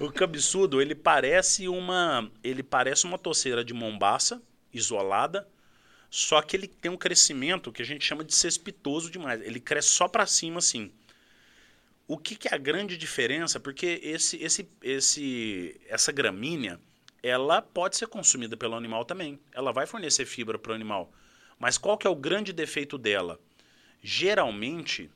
o 0.00 0.10
cabeçudo, 0.10 0.80
ele 0.80 0.94
parece 0.94 1.68
uma, 1.68 2.30
ele 2.42 2.62
parece 2.62 3.04
uma 3.04 3.18
toceira 3.18 3.64
de 3.64 3.74
mombaça 3.74 4.40
isolada, 4.72 5.46
só 6.14 6.42
que 6.42 6.54
ele 6.54 6.68
tem 6.68 6.90
um 6.90 6.96
crescimento 6.98 7.72
que 7.72 7.80
a 7.80 7.86
gente 7.86 8.04
chama 8.04 8.22
de 8.22 8.34
cespitoso 8.34 9.10
demais. 9.10 9.40
Ele 9.40 9.58
cresce 9.58 9.88
só 9.88 10.06
para 10.06 10.26
cima 10.26 10.58
assim. 10.58 10.92
O 12.06 12.18
que, 12.18 12.36
que 12.36 12.48
é 12.48 12.54
a 12.54 12.58
grande 12.58 12.98
diferença? 12.98 13.58
Porque 13.58 13.98
esse, 14.02 14.36
esse, 14.36 14.68
esse, 14.82 15.80
essa 15.88 16.12
gramínea, 16.12 16.78
ela 17.22 17.62
pode 17.62 17.96
ser 17.96 18.08
consumida 18.08 18.58
pelo 18.58 18.74
animal 18.74 19.06
também. 19.06 19.40
Ela 19.52 19.72
vai 19.72 19.86
fornecer 19.86 20.26
fibra 20.26 20.58
para 20.58 20.72
o 20.72 20.74
animal. 20.74 21.10
Mas 21.58 21.78
qual 21.78 21.96
que 21.96 22.06
é 22.06 22.10
o 22.10 22.14
grande 22.14 22.52
defeito 22.52 22.98
dela? 22.98 23.40
Geralmente, 24.02 25.10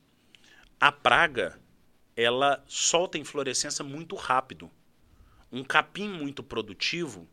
a 0.79 0.91
praga, 0.91 1.59
ela 2.15 2.63
solta 2.67 3.19
inflorescência 3.19 3.85
muito 3.85 4.15
rápido. 4.15 4.67
Um 5.51 5.63
capim 5.63 6.09
muito 6.09 6.41
produtivo, 6.41 7.29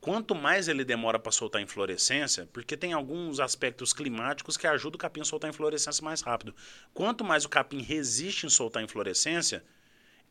quanto 0.00 0.34
mais 0.34 0.68
ele 0.68 0.84
demora 0.84 1.18
para 1.18 1.30
soltar 1.30 1.60
inflorescência, 1.60 2.48
porque 2.52 2.76
tem 2.76 2.92
alguns 2.92 3.38
aspectos 3.38 3.92
climáticos 3.92 4.56
que 4.56 4.66
ajudam 4.66 4.96
o 4.96 4.98
capim 4.98 5.20
a 5.20 5.24
soltar 5.24 5.50
inflorescência 5.50 6.02
mais 6.04 6.20
rápido. 6.22 6.54
Quanto 6.94 7.24
mais 7.24 7.44
o 7.44 7.48
capim 7.48 7.82
resiste 7.82 8.46
em 8.46 8.48
soltar 8.48 8.82
inflorescência, 8.82 9.62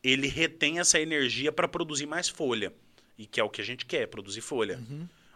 ele 0.02 0.26
retém 0.26 0.78
essa 0.78 0.98
energia 0.98 1.52
para 1.52 1.68
produzir 1.68 2.06
mais 2.06 2.28
folha. 2.28 2.72
E 3.16 3.26
que 3.26 3.38
é 3.40 3.44
o 3.44 3.50
que 3.50 3.60
a 3.60 3.64
gente 3.64 3.84
quer, 3.84 4.06
produzir 4.06 4.40
folha. 4.40 4.78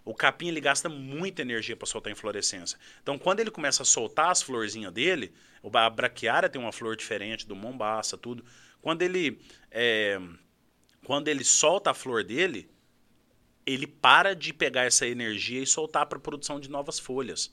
o 0.04 0.14
capim 0.14 0.48
ele 0.48 0.60
gasta 0.60 0.88
muita 0.88 1.42
energia 1.42 1.76
para 1.76 1.86
soltar 1.86 2.12
inflorescência. 2.12 2.78
Então, 3.02 3.18
quando 3.18 3.40
ele 3.40 3.50
começa 3.50 3.82
a 3.82 3.86
soltar 3.86 4.30
as 4.30 4.42
florzinhas 4.42 4.92
dele, 4.92 5.32
a 5.72 5.90
braquiária 5.90 6.48
tem 6.48 6.60
uma 6.60 6.72
flor 6.72 6.96
diferente 6.96 7.46
do 7.46 7.56
mombaça, 7.56 8.18
tudo. 8.18 8.44
Quando 8.82 9.02
ele 9.02 9.38
é, 9.70 10.20
quando 11.04 11.28
ele 11.28 11.44
solta 11.44 11.90
a 11.90 11.94
flor 11.94 12.22
dele, 12.22 12.68
ele 13.66 13.86
para 13.86 14.34
de 14.34 14.52
pegar 14.52 14.82
essa 14.82 15.06
energia 15.06 15.62
e 15.62 15.66
soltar 15.66 16.06
para 16.06 16.18
a 16.18 16.20
produção 16.20 16.60
de 16.60 16.70
novas 16.70 16.98
folhas. 16.98 17.52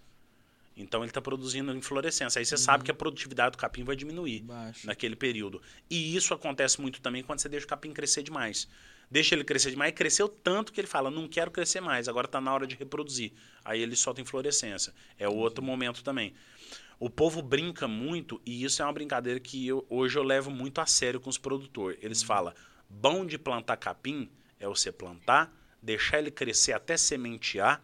Então 0.75 1.01
ele 1.01 1.09
está 1.09 1.21
produzindo 1.21 1.75
inflorescência. 1.75 2.39
Aí 2.39 2.45
você 2.45 2.55
uhum. 2.55 2.61
sabe 2.61 2.83
que 2.83 2.91
a 2.91 2.93
produtividade 2.93 3.53
do 3.53 3.57
capim 3.57 3.83
vai 3.83 3.95
diminuir 3.95 4.41
Baixo. 4.41 4.88
naquele 4.88 5.15
período. 5.15 5.61
E 5.89 6.15
isso 6.15 6.33
acontece 6.33 6.79
muito 6.79 7.01
também 7.01 7.23
quando 7.23 7.39
você 7.39 7.49
deixa 7.49 7.65
o 7.65 7.69
capim 7.69 7.91
crescer 7.91 8.23
demais. 8.23 8.67
Deixa 9.09 9.35
ele 9.35 9.43
crescer 9.43 9.71
demais, 9.71 9.93
cresceu 9.93 10.29
tanto 10.29 10.71
que 10.71 10.79
ele 10.79 10.88
fala, 10.88 11.11
não 11.11 11.27
quero 11.27 11.51
crescer 11.51 11.81
mais, 11.81 12.07
agora 12.07 12.27
está 12.27 12.39
na 12.39 12.53
hora 12.53 12.65
de 12.65 12.75
reproduzir. 12.75 13.33
Aí 13.63 13.81
ele 13.81 13.93
solta 13.93 14.21
inflorescência. 14.21 14.93
É 15.19 15.27
outro 15.27 15.61
momento 15.61 16.01
também. 16.01 16.33
O 16.97 17.09
povo 17.09 17.41
brinca 17.41 17.89
muito, 17.89 18.41
e 18.45 18.63
isso 18.63 18.81
é 18.81 18.85
uma 18.85 18.93
brincadeira 18.93 19.38
que 19.38 19.67
eu, 19.67 19.85
hoje 19.89 20.17
eu 20.17 20.23
levo 20.23 20.49
muito 20.49 20.79
a 20.79 20.85
sério 20.85 21.19
com 21.19 21.29
os 21.29 21.38
produtores. 21.38 21.99
Eles 22.01 22.21
uhum. 22.21 22.27
falam, 22.27 22.53
bom 22.89 23.25
de 23.25 23.38
plantar 23.38 23.75
capim 23.75 24.29
é 24.57 24.65
você 24.65 24.93
plantar, 24.93 25.51
deixar 25.82 26.20
ele 26.20 26.32
crescer 26.32 26.74
até 26.74 26.95
sementear, 26.98 27.82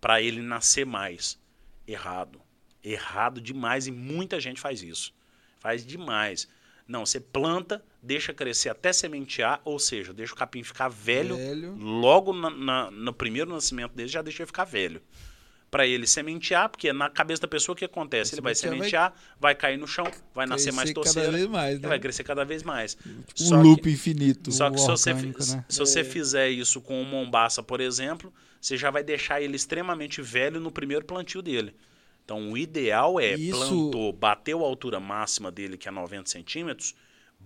para 0.00 0.20
ele 0.20 0.40
nascer 0.40 0.84
mais 0.84 1.38
errado. 1.86 2.40
Errado 2.82 3.40
demais 3.40 3.86
e 3.86 3.90
muita 3.92 4.40
gente 4.40 4.60
faz 4.60 4.82
isso. 4.82 5.14
Faz 5.58 5.86
demais. 5.86 6.48
Não, 6.86 7.06
você 7.06 7.20
planta, 7.20 7.84
deixa 8.02 8.34
crescer 8.34 8.68
até 8.68 8.92
sementear, 8.92 9.60
ou 9.64 9.78
seja, 9.78 10.12
deixa 10.12 10.34
o 10.34 10.36
capim 10.36 10.62
ficar 10.64 10.88
velho, 10.88 11.36
velho. 11.36 11.76
logo 11.76 12.32
na, 12.32 12.50
na, 12.50 12.90
no 12.90 13.12
primeiro 13.12 13.52
nascimento 13.52 13.92
dele 13.92 14.08
já 14.08 14.20
deixa 14.20 14.42
ele 14.42 14.46
ficar 14.48 14.64
velho. 14.64 15.00
Para 15.72 15.86
ele 15.86 16.06
sementear, 16.06 16.68
porque 16.68 16.92
na 16.92 17.08
cabeça 17.08 17.40
da 17.42 17.48
pessoa 17.48 17.72
o 17.72 17.76
que 17.76 17.86
acontece? 17.86 18.34
Ele 18.34 18.42
vai 18.42 18.54
sementear, 18.54 19.10
vai... 19.10 19.20
vai 19.40 19.54
cair 19.54 19.78
no 19.78 19.88
chão, 19.88 20.06
vai 20.34 20.46
nascer 20.46 20.70
mais 20.70 20.92
torceira. 20.92 21.28
Cada 21.28 21.38
vez 21.38 21.50
mais, 21.50 21.80
né? 21.80 21.88
Vai 21.88 21.98
crescer 21.98 22.24
cada 22.24 22.44
vez 22.44 22.62
mais. 22.62 22.96
Um 23.06 23.22
só 23.34 23.56
loop 23.56 23.82
que, 23.82 23.90
infinito. 23.90 24.52
Só 24.52 24.70
que 24.70 24.78
se, 24.78 24.90
orgânico, 24.90 25.42
você, 25.42 25.56
né? 25.56 25.64
se 25.66 25.78
você 25.78 26.00
é. 26.00 26.04
fizer 26.04 26.50
isso 26.50 26.78
com 26.82 27.00
o 27.00 27.06
mombaça, 27.06 27.62
por 27.62 27.80
exemplo, 27.80 28.30
você 28.60 28.76
já 28.76 28.90
vai 28.90 29.02
deixar 29.02 29.40
ele 29.40 29.56
extremamente 29.56 30.20
velho 30.20 30.60
no 30.60 30.70
primeiro 30.70 31.06
plantio 31.06 31.40
dele. 31.40 31.74
Então, 32.24 32.52
o 32.52 32.58
ideal 32.58 33.18
é 33.18 33.34
Isso... 33.34 33.58
plantou, 33.58 34.12
bateu 34.12 34.64
a 34.64 34.68
altura 34.68 35.00
máxima 35.00 35.50
dele, 35.50 35.76
que 35.76 35.88
é 35.88 35.90
90 35.90 36.30
centímetros, 36.30 36.94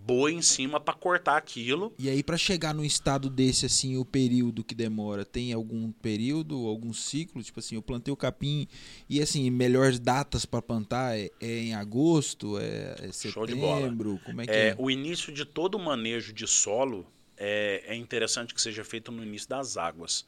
boi 0.05 0.33
em 0.33 0.43
cima 0.43 0.79
para 0.79 0.95
cortar 0.95 1.37
aquilo. 1.37 1.93
E 1.99 2.09
aí, 2.09 2.23
para 2.23 2.37
chegar 2.37 2.75
num 2.75 2.85
estado 2.85 3.29
desse, 3.29 3.67
assim, 3.67 3.97
o 3.97 4.05
período 4.05 4.63
que 4.63 4.75
demora, 4.75 5.25
tem 5.25 5.53
algum 5.53 5.91
período, 5.91 6.67
algum 6.67 6.93
ciclo? 6.93 7.43
Tipo 7.43 7.61
assim, 7.61 7.75
eu 7.75 7.83
plantei 7.83 8.13
o 8.13 8.17
capim 8.17 8.69
e, 9.09 9.21
assim, 9.21 9.51
melhores 9.51 9.99
datas 9.99 10.45
para 10.45 10.63
plantar 10.63 11.19
é, 11.19 11.31
é, 11.41 11.59
em 11.59 11.75
agosto, 11.75 12.59
é, 12.59 12.97
é 13.01 13.13
setembro? 13.13 14.21
Como 14.25 14.41
é 14.41 14.47
que 14.47 14.53
é, 14.53 14.69
é? 14.69 14.77
O 14.79 14.91
início 14.91 15.33
de 15.33 15.45
todo 15.45 15.77
o 15.77 15.79
manejo 15.79 16.33
de 16.33 16.47
solo 16.47 17.07
é, 17.37 17.83
é 17.87 17.95
interessante 17.97 18.55
que 18.55 18.61
seja 18.61 18.85
feito 18.85 19.11
no 19.11 19.23
início 19.23 19.49
das 19.49 19.77
águas. 19.77 20.25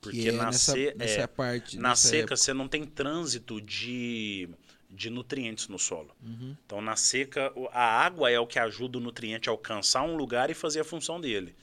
Porque 0.00 0.28
é 0.28 0.32
na, 0.32 0.46
nessa, 0.46 0.72
se, 0.72 0.94
nessa 0.96 1.20
é, 1.20 1.26
parte, 1.26 1.76
na 1.76 1.90
nessa 1.90 2.08
seca 2.08 2.18
época. 2.18 2.36
você 2.36 2.54
não 2.54 2.66
tem 2.66 2.84
trânsito 2.84 3.60
de, 3.60 4.48
de 4.90 5.08
nutrientes 5.10 5.68
no 5.68 5.78
solo. 5.78 6.10
Uhum. 6.22 6.56
Então 6.66 6.80
na 6.80 6.96
seca 6.96 7.52
a 7.72 8.04
água 8.04 8.30
é 8.30 8.38
o 8.38 8.46
que 8.46 8.58
ajuda 8.58 8.98
o 8.98 9.00
nutriente 9.00 9.48
a 9.48 9.52
alcançar 9.52 10.02
um 10.02 10.16
lugar 10.16 10.50
e 10.50 10.54
fazer 10.54 10.80
a 10.80 10.84
função 10.84 11.20
dele. 11.20 11.54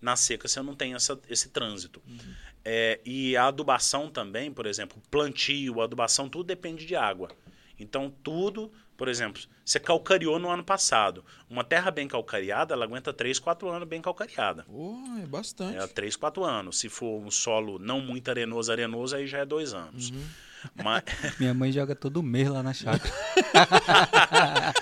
Na 0.00 0.16
seca 0.16 0.48
você 0.48 0.60
não 0.60 0.74
tem 0.74 0.94
essa, 0.94 1.18
esse 1.28 1.48
trânsito. 1.48 2.02
Uhum. 2.06 2.34
É, 2.64 3.00
e 3.04 3.36
a 3.36 3.46
adubação 3.46 4.10
também, 4.10 4.52
por 4.52 4.66
exemplo, 4.66 5.00
plantio, 5.10 5.80
adubação, 5.80 6.28
tudo 6.28 6.44
depende 6.44 6.84
de 6.84 6.96
água. 6.96 7.30
Então 7.78 8.12
tudo 8.22 8.72
por 8.96 9.08
exemplo, 9.08 9.42
você 9.64 9.80
calcariou 9.80 10.38
no 10.38 10.48
ano 10.48 10.62
passado. 10.62 11.24
Uma 11.50 11.64
terra 11.64 11.90
bem 11.90 12.06
calcariada, 12.06 12.74
ela 12.74 12.84
aguenta 12.84 13.12
3, 13.12 13.38
4 13.40 13.68
anos 13.68 13.88
bem 13.88 14.00
calcariada. 14.00 14.64
Oh, 14.68 15.18
é 15.20 15.26
bastante. 15.26 15.76
É 15.76 15.86
3, 15.86 16.14
4 16.14 16.44
anos. 16.44 16.78
Se 16.78 16.88
for 16.88 17.20
um 17.20 17.30
solo 17.30 17.78
não 17.78 18.00
muito 18.00 18.28
arenoso, 18.30 18.70
arenoso, 18.70 19.16
aí 19.16 19.26
já 19.26 19.38
é 19.38 19.44
2 19.44 19.74
anos. 19.74 20.10
Uhum. 20.10 20.24
Mas... 20.82 21.02
Minha 21.38 21.54
mãe 21.54 21.72
joga 21.72 21.94
todo 21.94 22.22
mês 22.22 22.48
lá 22.48 22.62
na 22.62 22.72
chácara. 22.72 23.12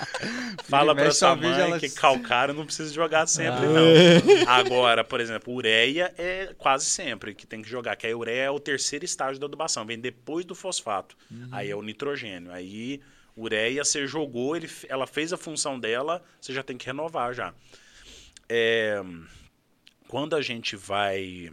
Fala 0.64 0.94
pra 0.94 1.10
sua 1.10 1.36
mãe 1.36 1.52
ela... 1.52 1.78
que 1.78 1.90
calcário 1.90 2.54
não 2.54 2.64
precisa 2.64 2.92
jogar 2.92 3.26
sempre, 3.26 3.66
ah. 3.66 3.68
não. 3.68 4.48
Agora, 4.48 5.04
por 5.04 5.20
exemplo, 5.20 5.52
ureia 5.52 6.12
é 6.16 6.54
quase 6.56 6.86
sempre 6.86 7.34
que 7.34 7.46
tem 7.46 7.62
que 7.62 7.68
jogar, 7.68 7.96
que 7.96 8.06
a 8.06 8.16
ureia 8.16 8.44
é 8.44 8.50
o 8.50 8.60
terceiro 8.60 9.04
estágio 9.04 9.40
da 9.40 9.46
adubação, 9.46 9.84
vem 9.84 9.98
depois 9.98 10.44
do 10.44 10.54
fosfato. 10.54 11.16
Uhum. 11.30 11.48
Aí 11.52 11.70
é 11.70 11.76
o 11.76 11.82
nitrogênio. 11.82 12.52
Aí 12.52 13.00
ureia, 13.36 13.84
você 13.84 14.06
jogou, 14.06 14.56
ele, 14.56 14.70
ela 14.88 15.06
fez 15.06 15.32
a 15.32 15.36
função 15.36 15.78
dela, 15.78 16.22
você 16.40 16.52
já 16.52 16.62
tem 16.62 16.76
que 16.76 16.86
renovar 16.86 17.34
já. 17.34 17.52
É, 18.48 19.02
quando 20.08 20.36
a 20.36 20.42
gente 20.42 20.76
vai. 20.76 21.50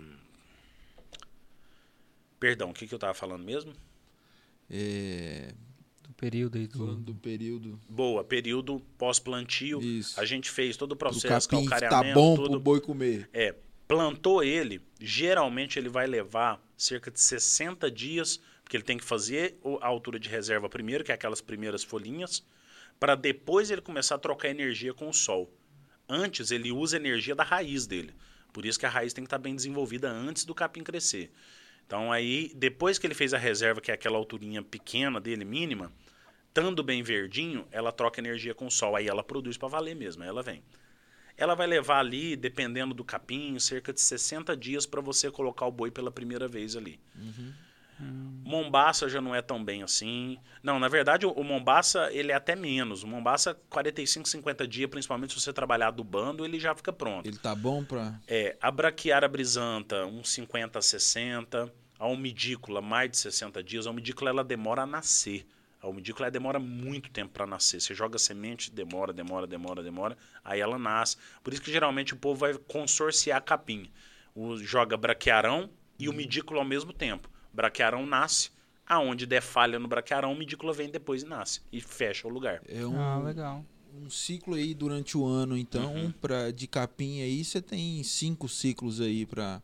Perdão, 2.39 2.69
o 2.69 2.73
que, 2.73 2.88
que 2.88 2.93
eu 2.93 2.97
estava 2.97 3.14
falando 3.14 3.43
mesmo? 3.43 3.73
É... 4.70 5.54
Do 6.04 6.14
período 6.14 6.58
aí 6.58 6.68
do... 6.68 6.96
do 6.96 7.16
período. 7.16 7.80
Boa, 7.90 8.24
período 8.24 8.80
pós-plantio. 8.98 9.80
A 10.18 10.26
gente 10.26 10.50
fez 10.50 10.78
todo 10.78 10.94
o 10.94 10.96
processo, 10.96 11.48
capim, 11.48 11.66
calcareamento. 11.66 12.08
Tá 12.08 12.14
bom 12.14 12.36
tudo. 12.36 12.50
pro 12.52 12.60
boi 12.60 12.82
comer. 12.82 13.30
É, 13.34 13.56
plantou 13.88 14.44
ele, 14.44 14.82
geralmente 15.00 15.80
ele 15.80 15.90
vai 15.90 16.06
levar 16.06 16.62
cerca 16.78 17.10
de 17.10 17.20
60 17.20 17.90
dias 17.90 18.40
porque 18.70 18.78
ele 18.78 18.84
tem 18.84 19.00
que 19.00 19.04
fazer 19.04 19.58
a 19.82 19.88
altura 19.88 20.20
de 20.20 20.30
reserva 20.30 20.70
primeiro, 20.70 21.04
que 21.04 21.12
é 21.12 21.16
aquelas 21.16 21.41
primeiras 21.41 21.84
folhinhas, 21.84 22.46
para 23.00 23.16
depois 23.16 23.72
ele 23.72 23.82
começar 23.82 24.14
a 24.14 24.20
trocar 24.20 24.48
energia 24.48 24.94
com 24.94 25.10
o 25.10 25.14
sol. 25.14 25.52
Antes, 26.08 26.52
ele 26.52 26.72
usa 26.72 26.98
energia 26.98 27.34
da 27.34 27.44
raiz 27.44 27.88
dele. 27.88 28.14
Por 28.54 28.68
isso 28.68 28.78
que 28.78 28.86
a 28.86 28.90
raiz 28.90 29.12
tem 29.12 29.24
que 29.24 29.28
estar 29.28 29.40
tá 29.40 29.41
bem 29.41 29.56
desenvolvida 29.56 30.12
antes 30.12 30.46
do 30.46 30.54
capim 30.54 30.84
crescer. 30.84 31.32
Então, 31.90 32.11
aí, 32.11 32.52
depois 32.53 32.99
que 32.99 33.07
ele 33.07 33.16
fez 33.16 33.34
a 33.34 33.38
reserva, 33.40 33.82
que 33.82 33.90
é 33.90 33.95
aquela 33.95 34.16
alturinha 34.16 34.61
pequena 34.61 35.20
dele, 35.20 35.44
mínima, 35.44 35.91
estando 36.48 36.84
bem 36.84 37.02
verdinho, 37.02 37.68
ela 37.72 37.91
troca 37.91 38.22
energia 38.22 38.53
com 38.53 38.68
o 38.68 38.70
sol. 38.70 38.95
Aí 38.95 39.07
ela 39.07 39.24
produz 39.24 39.57
para 39.57 39.70
valer 39.70 39.95
mesmo, 39.95 40.22
aí 40.22 40.30
ela 40.30 40.44
vem. 40.44 40.61
Ela 41.36 41.56
vai 41.56 41.66
levar 41.66 41.98
ali, 41.98 42.36
dependendo 42.36 42.94
do 42.94 43.03
capim, 43.03 43.57
cerca 43.57 43.91
de 43.91 44.02
60 44.02 44.56
dias 44.56 44.86
para 44.86 45.02
você 45.02 45.32
colocar 45.32 45.66
o 45.66 45.72
boi 45.72 45.90
pela 45.90 46.11
primeira 46.11 46.48
vez 46.48 46.76
ali. 46.76 46.99
Uhum. 47.16 47.53
Hum. 47.99 48.41
Mombaça 48.45 49.10
já 49.10 49.20
não 49.20 49.36
é 49.36 49.41
tão 49.41 49.64
bem 49.64 49.84
assim. 49.84 50.38
Não, 50.64 50.80
na 50.80 50.88
verdade, 50.88 51.26
o, 51.26 51.32
o 51.32 51.44
Mombaça 51.44 52.10
ele 52.14 52.32
é 52.32 52.36
até 52.36 52.56
menos. 52.56 53.03
O 53.03 53.07
Mombaça, 53.07 53.60
45, 53.70 54.30
50 54.30 54.68
dias, 54.68 54.90
principalmente 54.90 55.34
se 55.34 55.41
você 55.41 55.52
trabalhar 55.52 55.91
do 55.91 56.03
bando, 56.03 56.45
ele 56.45 56.60
já 56.60 56.74
fica 56.76 56.94
pronto. 56.94 57.28
Ele 57.28 57.38
tá 57.38 57.53
bom 57.53 57.84
para. 57.84 58.20
É, 58.28 58.56
a 58.61 58.72
braquiária 58.72 59.28
brisanta, 59.28 60.06
uns 60.06 60.30
50 60.30 60.80
a 60.80 60.82
60. 60.82 61.74
A 61.99 62.07
umidícula, 62.07 62.81
mais 62.81 63.11
de 63.11 63.17
60 63.17 63.61
dias. 63.61 63.85
A 63.85 63.91
umidícula 63.91 64.30
ela 64.30 64.43
demora 64.43 64.84
a 64.84 64.88
nascer. 64.88 65.45
A 65.81 65.88
umidícula 65.88 66.27
ela 66.27 66.31
demora 66.31 66.59
muito 66.59 67.11
tempo 67.11 67.34
para 67.34 67.45
nascer. 67.45 67.81
Você 67.81 67.93
joga 67.93 68.17
semente, 68.17 68.71
demora, 68.71 69.13
demora, 69.13 69.45
demora, 69.45 69.84
demora. 69.84 70.17
Aí 70.43 70.59
ela 70.59 70.80
nasce. 70.80 71.17
Por 71.43 71.53
isso 71.53 71.61
que 71.61 71.71
geralmente 71.71 72.13
o 72.13 72.17
povo 72.17 72.39
vai 72.39 72.53
consorciar 72.53 73.43
capim. 73.43 73.91
O, 74.34 74.57
joga 74.57 74.95
braquiarão 74.95 75.69
e 75.99 76.07
o 76.07 76.11
umidícula 76.11 76.59
ao 76.61 76.65
mesmo 76.65 76.93
tempo 76.93 77.30
braquiarão 77.53 78.05
nasce, 78.05 78.51
aonde 78.88 79.26
der 79.26 79.41
falha 79.41 79.77
no 79.77 79.88
braquiarão, 79.88 80.34
medícula 80.35 80.73
vem 80.73 80.89
depois 80.89 81.23
e 81.23 81.26
nasce 81.26 81.61
e 81.71 81.81
fecha 81.81 82.27
o 82.27 82.31
lugar. 82.31 82.61
É 82.67 82.85
um, 82.85 82.99
ah, 82.99 83.19
legal. 83.19 83.65
Um 83.93 84.09
ciclo 84.09 84.55
aí 84.55 84.73
durante 84.73 85.17
o 85.17 85.26
ano, 85.26 85.57
então, 85.57 85.93
uhum. 85.95 86.11
Pra, 86.11 86.51
de 86.51 86.67
capim 86.67 87.21
aí, 87.21 87.43
você 87.43 87.61
tem 87.61 88.01
cinco 88.03 88.47
ciclos 88.47 89.01
aí 89.01 89.26
para 89.26 89.61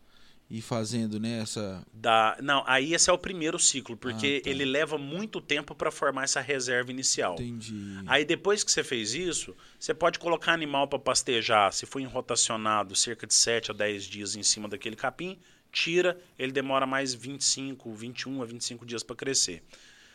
ir 0.49 0.61
fazendo 0.61 1.19
nessa. 1.19 1.79
Né, 1.79 1.85
da, 1.93 2.37
não, 2.41 2.63
aí 2.67 2.93
esse 2.93 3.09
é 3.09 3.13
o 3.13 3.17
primeiro 3.17 3.57
ciclo, 3.57 3.97
porque 3.97 4.39
ah, 4.39 4.43
tá. 4.43 4.49
ele 4.49 4.65
leva 4.65 4.97
muito 4.97 5.41
tempo 5.41 5.73
para 5.73 5.91
formar 5.91 6.23
essa 6.23 6.39
reserva 6.41 6.91
inicial. 6.91 7.33
Entendi. 7.33 7.73
Aí 8.05 8.23
depois 8.23 8.63
que 8.63 8.71
você 8.71 8.83
fez 8.83 9.13
isso, 9.13 9.55
você 9.79 9.93
pode 9.93 10.19
colocar 10.19 10.53
animal 10.53 10.87
para 10.87 10.99
pastejar, 10.99 11.73
se 11.73 11.85
for 11.85 11.99
em 11.99 12.05
rotacionado 12.05 12.95
cerca 12.95 13.25
de 13.25 13.33
7 13.33 13.71
a 13.71 13.73
10 13.73 14.03
dias 14.03 14.35
em 14.35 14.43
cima 14.43 14.67
daquele 14.67 14.95
capim, 14.95 15.37
tira, 15.71 16.17
ele 16.37 16.51
demora 16.51 16.85
mais 16.85 17.13
25, 17.13 17.93
21 17.93 18.41
a 18.41 18.45
25 18.45 18.85
dias 18.85 19.03
para 19.03 19.15
crescer. 19.15 19.63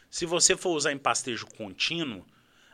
Se 0.09 0.27
você 0.27 0.57
for 0.57 0.71
usar 0.71 0.93
em 0.93 0.99
pastejo 0.99 1.47
contínuo, 1.47 2.25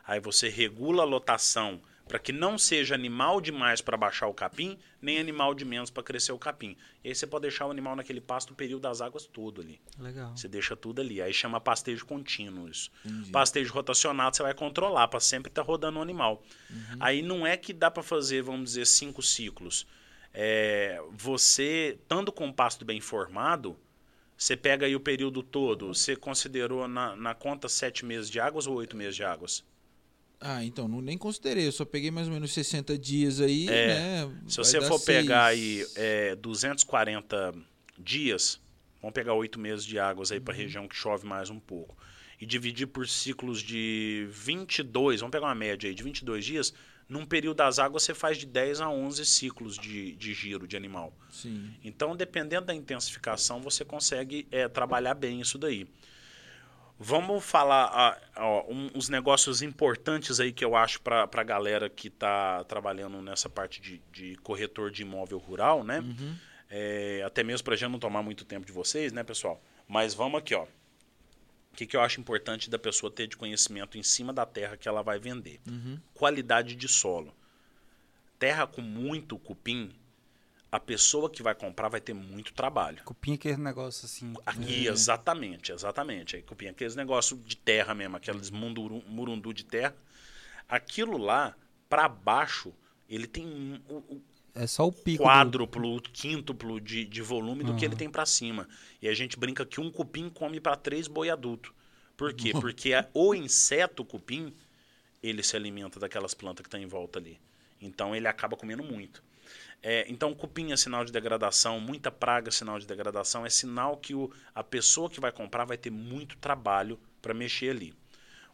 aí 0.07 0.21
você 0.21 0.49
regula 0.49 1.03
a 1.03 1.07
lotação 1.07 1.81
para 2.07 2.19
que 2.19 2.33
não 2.33 2.57
seja 2.57 2.95
animal 2.95 3.41
demais 3.41 3.81
para 3.81 3.97
baixar 3.97 4.27
o 4.29 4.35
capim, 4.35 4.79
nem 5.03 5.19
animal 5.19 5.55
de 5.55 5.65
menos 5.65 5.91
para 5.91 6.03
crescer 6.03 6.33
o 6.33 6.39
capim. 6.39 6.77
E 7.03 7.09
aí 7.09 7.15
você 7.15 7.27
pode 7.27 7.43
deixar 7.43 7.67
o 7.67 7.71
animal 7.71 7.97
naquele 7.97 8.21
pasto 8.21 8.53
o 8.53 8.55
período 8.55 8.83
das 8.83 9.01
águas 9.01 9.27
todo 9.27 9.61
ali. 9.61 9.81
Legal. 9.99 10.37
Você 10.37 10.47
deixa 10.49 10.77
tudo 10.77 11.01
ali. 11.01 11.21
Aí 11.21 11.33
chama 11.33 11.61
pastejo 11.61 12.07
contínuo 12.07 12.69
isso. 12.69 12.91
Pastejo 13.33 13.73
rotacionado 13.73 14.37
você 14.37 14.43
vai 14.43 14.55
controlar 14.55 15.09
para 15.09 15.21
sempre 15.21 15.51
estar 15.51 15.63
tá 15.63 15.67
rodando 15.67 15.99
o 15.99 16.03
animal. 16.03 16.43
Uhum. 16.71 16.97
Aí 17.01 17.23
não 17.23 17.47
é 17.47 17.57
que 17.57 17.73
dá 17.73 17.91
para 17.91 18.03
fazer, 18.03 18.43
vamos 18.43 18.71
dizer, 18.71 18.87
cinco 18.87 19.23
ciclos 19.23 19.87
é, 20.39 21.01
você, 21.13 21.99
estando 21.99 22.31
com 22.31 22.47
o 22.47 22.53
pasto 22.53 22.85
bem 22.85 23.01
formado, 23.01 23.75
Você 24.37 24.55
pega 24.55 24.85
aí 24.85 24.95
o 24.95 25.01
período 25.01 25.43
todo, 25.43 25.95
você 25.95 26.15
considerou 26.15 26.87
na, 26.87 27.17
na 27.17 27.35
conta 27.35 27.71
sete 27.71 28.05
meses 28.05 28.29
de 28.31 28.39
águas 28.39 28.67
ou 28.67 28.75
oito 28.75 28.95
meses 28.95 29.17
de 29.17 29.25
águas? 29.25 29.65
Ah, 30.41 30.63
então, 30.65 30.87
não, 30.87 31.01
nem 31.01 31.17
considerei. 31.17 31.67
Eu 31.67 31.73
só 31.73 31.85
peguei 31.85 32.11
mais 32.11 32.27
ou 32.29 32.35
menos 32.35 32.53
60 32.53 32.97
dias 32.99 33.41
aí, 33.41 33.69
É, 33.69 33.87
né? 34.27 34.33
Se 34.47 34.59
você 34.59 34.81
for 34.83 34.99
seis. 34.99 35.05
pegar 35.23 35.47
aí 35.47 35.87
é, 35.95 36.37
240 36.37 37.55
dias, 37.99 38.61
vamos 39.01 39.15
pegar 39.15 39.35
oito 39.35 39.59
meses 39.59 39.85
de 39.85 39.99
águas 39.99 40.31
aí 40.31 40.41
para 40.41 40.55
Uhum. 40.55 40.61
região 40.61 40.89
que 40.89 40.95
chove 40.97 41.27
mais 41.27 41.49
um 41.51 41.59
pouco, 41.59 41.97
e 42.41 42.45
dividir 42.47 42.87
por 42.87 43.09
ciclos 43.09 43.61
de 43.63 44.27
22, 44.31 45.21
vamos 45.21 45.33
pegar 45.33 45.47
uma 45.47 45.55
média 45.55 45.89
aí 45.89 45.95
de 45.95 46.03
22 46.03 46.45
dias, 46.45 46.75
num 47.09 47.25
período 47.25 47.57
das 47.59 47.79
águas 47.79 48.03
você 48.03 48.13
faz 48.13 48.37
de 48.37 48.45
10 48.47 48.81
a 48.81 48.91
11 48.91 49.25
ciclos 49.25 49.79
de, 49.79 50.13
de 50.17 50.35
giro 50.35 50.67
de 50.67 50.77
animal. 50.77 51.17
Sim. 51.31 51.71
Então, 51.83 52.15
dependendo 52.17 52.67
da 52.67 52.75
intensificação, 52.75 53.61
você 53.63 53.85
consegue 53.85 54.47
é, 54.51 54.69
trabalhar 54.69 55.15
bem 55.15 55.41
isso 55.41 55.57
daí. 55.57 55.87
Vamos 56.99 57.45
falar 57.45 57.91
ah, 57.93 58.19
ó, 58.37 58.65
um- 58.73 58.91
uns 58.95 59.09
negócios 59.11 59.61
importantes 59.61 60.41
aí 60.41 60.51
que 60.53 60.65
eu 60.65 60.75
acho 60.75 61.01
para 61.03 61.29
a 61.31 61.43
galera 61.43 61.91
que 61.91 62.09
está 62.09 62.65
trabalhando 62.65 63.21
nessa 63.21 63.51
parte 63.51 63.81
de, 63.83 64.01
de 64.13 64.37
corretor 64.37 64.91
de 64.91 65.03
imóvel 65.03 65.39
rural, 65.39 65.85
né? 65.85 66.03
É, 66.71 67.23
até 67.25 67.43
mesmo 67.45 67.65
para 67.65 67.77
já 67.77 67.89
não 67.89 67.99
tomar 67.99 68.23
muito 68.23 68.45
tempo 68.45 68.65
de 68.67 68.73
vocês, 68.73 69.13
né, 69.13 69.23
pessoal? 69.23 69.63
Mas 69.87 70.15
vamos 70.15 70.39
aqui, 70.39 70.55
ó. 70.55 70.65
O 70.65 71.77
que, 71.77 71.87
que 71.87 71.95
eu 71.97 72.01
acho 72.01 72.19
importante 72.19 72.71
da 72.71 72.79
pessoa 72.79 73.11
ter 73.13 73.27
de 73.27 73.37
conhecimento 73.37 73.99
em 73.99 74.03
cima 74.03 74.33
da 74.33 74.47
terra 74.47 74.77
que 74.79 74.89
ela 74.89 75.03
vai 75.03 75.19
vender? 75.19 75.61
Qualidade 76.15 76.75
de 76.75 76.89
solo. 76.89 77.35
Terra 78.39 78.67
com 78.67 78.81
muito 78.81 79.39
cupim, 79.39 79.95
a 80.71 80.81
pessoa 80.81 81.31
que 81.31 81.43
vai 81.43 81.55
comprar 81.55 81.89
vai 81.89 82.01
ter 82.01 82.13
muito 82.15 82.53
trabalho. 82.53 83.03
Cupim 83.05 83.35
aquele 83.35 83.57
negócio 83.57 84.05
assim. 84.07 84.35
Aqui, 84.45 84.87
exatamente, 84.87 85.73
exatamente. 85.73 86.37
Aí, 86.37 86.43
cupim, 86.43 86.67
aqueles 86.67 86.95
negócios 86.97 87.39
de 87.45 87.57
terra 87.57 87.95
mesmo, 87.95 88.17
aqueles 88.17 88.51
munduru- 88.51 89.03
murundu 89.09 89.53
de 89.55 89.65
terra. 89.65 89.95
Aquilo 90.69 91.17
lá, 91.17 91.57
para 91.89 92.09
baixo, 92.09 92.73
ele 93.09 93.27
tem 93.27 93.47
um- 93.47 94.21
É 94.55 94.67
só 94.67 94.87
o 94.89 94.93
pico. 94.93 95.19
do- 95.23 95.25
quádruplo, 95.29 96.01
quíntuplo 96.01 96.81
de, 96.81 97.05
de 97.05 97.23
volume 97.23 97.63
do 97.63 97.77
que 97.77 97.85
ele 97.85 97.95
tem 97.97 98.11
para 98.11 98.27
cima. 98.27 98.69
E 99.01 99.09
a 99.09 99.15
gente 99.15 99.39
brinca 99.39 99.65
que 99.65 99.81
um 99.81 99.91
cupim 99.91 100.29
come 100.29 100.61
para 100.61 100.77
três 100.77 101.07
boi 101.07 101.31
adulto. 101.31 101.73
Por 102.17 102.33
quê? 102.35 102.53
Porque 102.53 102.93
a- 102.95 103.07
o 103.15 103.35
inseto 103.35 104.05
cupim, 104.05 104.53
ele 105.23 105.43
se 105.43 105.55
alimenta 105.55 106.01
daquelas 106.01 106.35
plantas 106.35 106.63
que 106.63 106.69
estão 106.69 106.81
em 106.81 106.87
volta 106.87 107.19
ali. 107.19 107.39
Então 107.81 108.17
ele 108.17 108.27
acaba 108.27 108.57
comendo 108.57 108.83
muito. 108.83 109.23
É, 109.89 110.05
então, 110.09 110.35
cupim 110.35 110.73
é 110.73 110.77
sinal 110.77 111.05
de 111.05 111.13
degradação, 111.13 111.79
muita 111.79 112.11
praga 112.11 112.49
é 112.49 112.51
sinal 112.51 112.77
de 112.77 112.85
degradação, 112.85 113.47
é 113.47 113.49
sinal 113.49 113.97
que 113.97 114.17
o, 114.17 114.29
a 114.53 114.65
pessoa 114.65 115.09
que 115.09 115.21
vai 115.21 115.31
comprar 115.31 115.65
vai 115.65 115.79
ter 115.79 115.91
muito 115.91 116.37
trabalho 116.39 116.99
para 117.23 117.33
mexer 117.33 117.71
ali. 117.71 117.95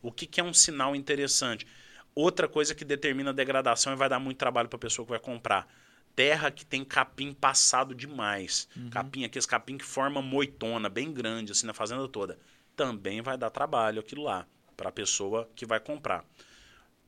O 0.03 0.13
que, 0.13 0.27
que 0.27 0.43
é 0.43 0.45
um 0.45 0.53
sinal 0.53 0.95
interessante? 0.95 1.67
Outra 2.15 2.47
coisa 2.47 2.75
que 2.75 2.85
determina 2.85 3.31
a 3.31 3.33
degradação 3.33 3.95
e 3.95 3.97
vai 3.97 4.11
dar 4.11 4.19
muito 4.19 4.37
trabalho 4.37 4.69
para 4.69 4.77
a 4.77 4.81
pessoa 4.81 5.07
que 5.07 5.13
vai 5.13 5.19
comprar. 5.19 5.67
Terra 6.15 6.51
que 6.51 6.67
tem 6.67 6.85
capim 6.85 7.33
passado 7.33 7.95
demais. 7.95 8.69
Capim, 8.91 9.25
aqueles 9.25 9.47
capim 9.47 9.79
que 9.79 9.87
forma 9.87 10.21
moitona, 10.21 10.91
bem 10.91 11.15
grande, 11.15 11.53
assim, 11.53 11.67
na 11.67 11.73
fazenda 11.73 12.07
toda. 12.09 12.39
Também 12.77 13.23
vai 13.23 13.39
dar 13.39 13.49
trabalho 13.49 14.01
aquilo 14.01 14.25
lá 14.25 14.47
para 14.77 14.91
a 14.91 14.93
pessoa 14.93 15.49
que 15.57 15.65
vai 15.65 15.81
comprar. 15.81 16.27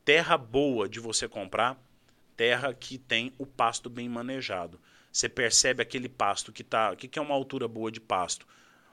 Terra 0.03 0.35
boa 0.35 0.89
de 0.89 0.99
você 0.99 1.27
comprar, 1.27 1.79
terra 2.35 2.73
que 2.73 2.97
tem 2.97 3.33
o 3.37 3.45
pasto 3.45 3.89
bem 3.89 4.07
manejado. 4.09 4.79
Você 5.11 5.29
percebe 5.29 5.81
aquele 5.81 6.09
pasto 6.09 6.51
que 6.51 6.61
está. 6.61 6.91
O 6.91 6.95
que, 6.95 7.07
que 7.07 7.17
é 7.17 7.21
uma 7.21 7.33
altura 7.33 7.67
boa 7.67 7.91
de 7.91 8.01
pasto? 8.01 8.45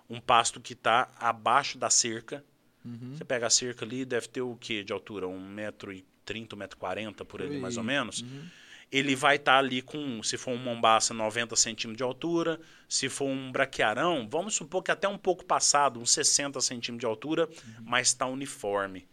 Um 0.09 0.21
pasto 0.21 0.61
que 0.61 0.73
está 0.73 1.11
abaixo 1.19 1.79
da 1.79 1.91
cerca. 1.91 2.45
Você 3.15 3.25
pega 3.25 3.47
a 3.47 3.51
cerca 3.51 3.85
ali, 3.85 4.05
deve 4.05 4.29
ter 4.29 4.41
o 4.41 4.57
que 4.57 4.83
de 4.83 4.93
altura? 4.93 5.27
1,30m, 5.27 6.05
1,40m 6.25 7.25
por 7.25 7.41
ali, 7.41 7.53
Por 7.53 7.61
mais 7.61 7.77
ou 7.77 7.85
menos. 7.85 8.25
Ele 8.91 9.17
vai 9.17 9.37
estar 9.37 9.59
ali 9.59 9.81
com, 9.81 10.23
se 10.23 10.37
for 10.37 10.51
um 10.53 10.59
mombaça, 10.59 11.15
90 11.15 11.57
centímetros 11.57 11.97
de 11.97 12.03
altura. 12.03 12.61
Se 12.89 13.09
for 13.09 13.27
um 13.27 13.51
braquiarão, 13.51 14.29
vamos 14.31 14.55
supor 14.55 14.83
que 14.83 14.91
até 14.91 15.09
um 15.09 15.17
pouco 15.17 15.45
passado, 15.45 15.99
uns 15.99 16.11
60 16.11 16.61
centímetros 16.61 17.01
de 17.01 17.07
altura, 17.07 17.49
mas 17.85 18.09
está 18.09 18.27
uniforme 18.27 19.07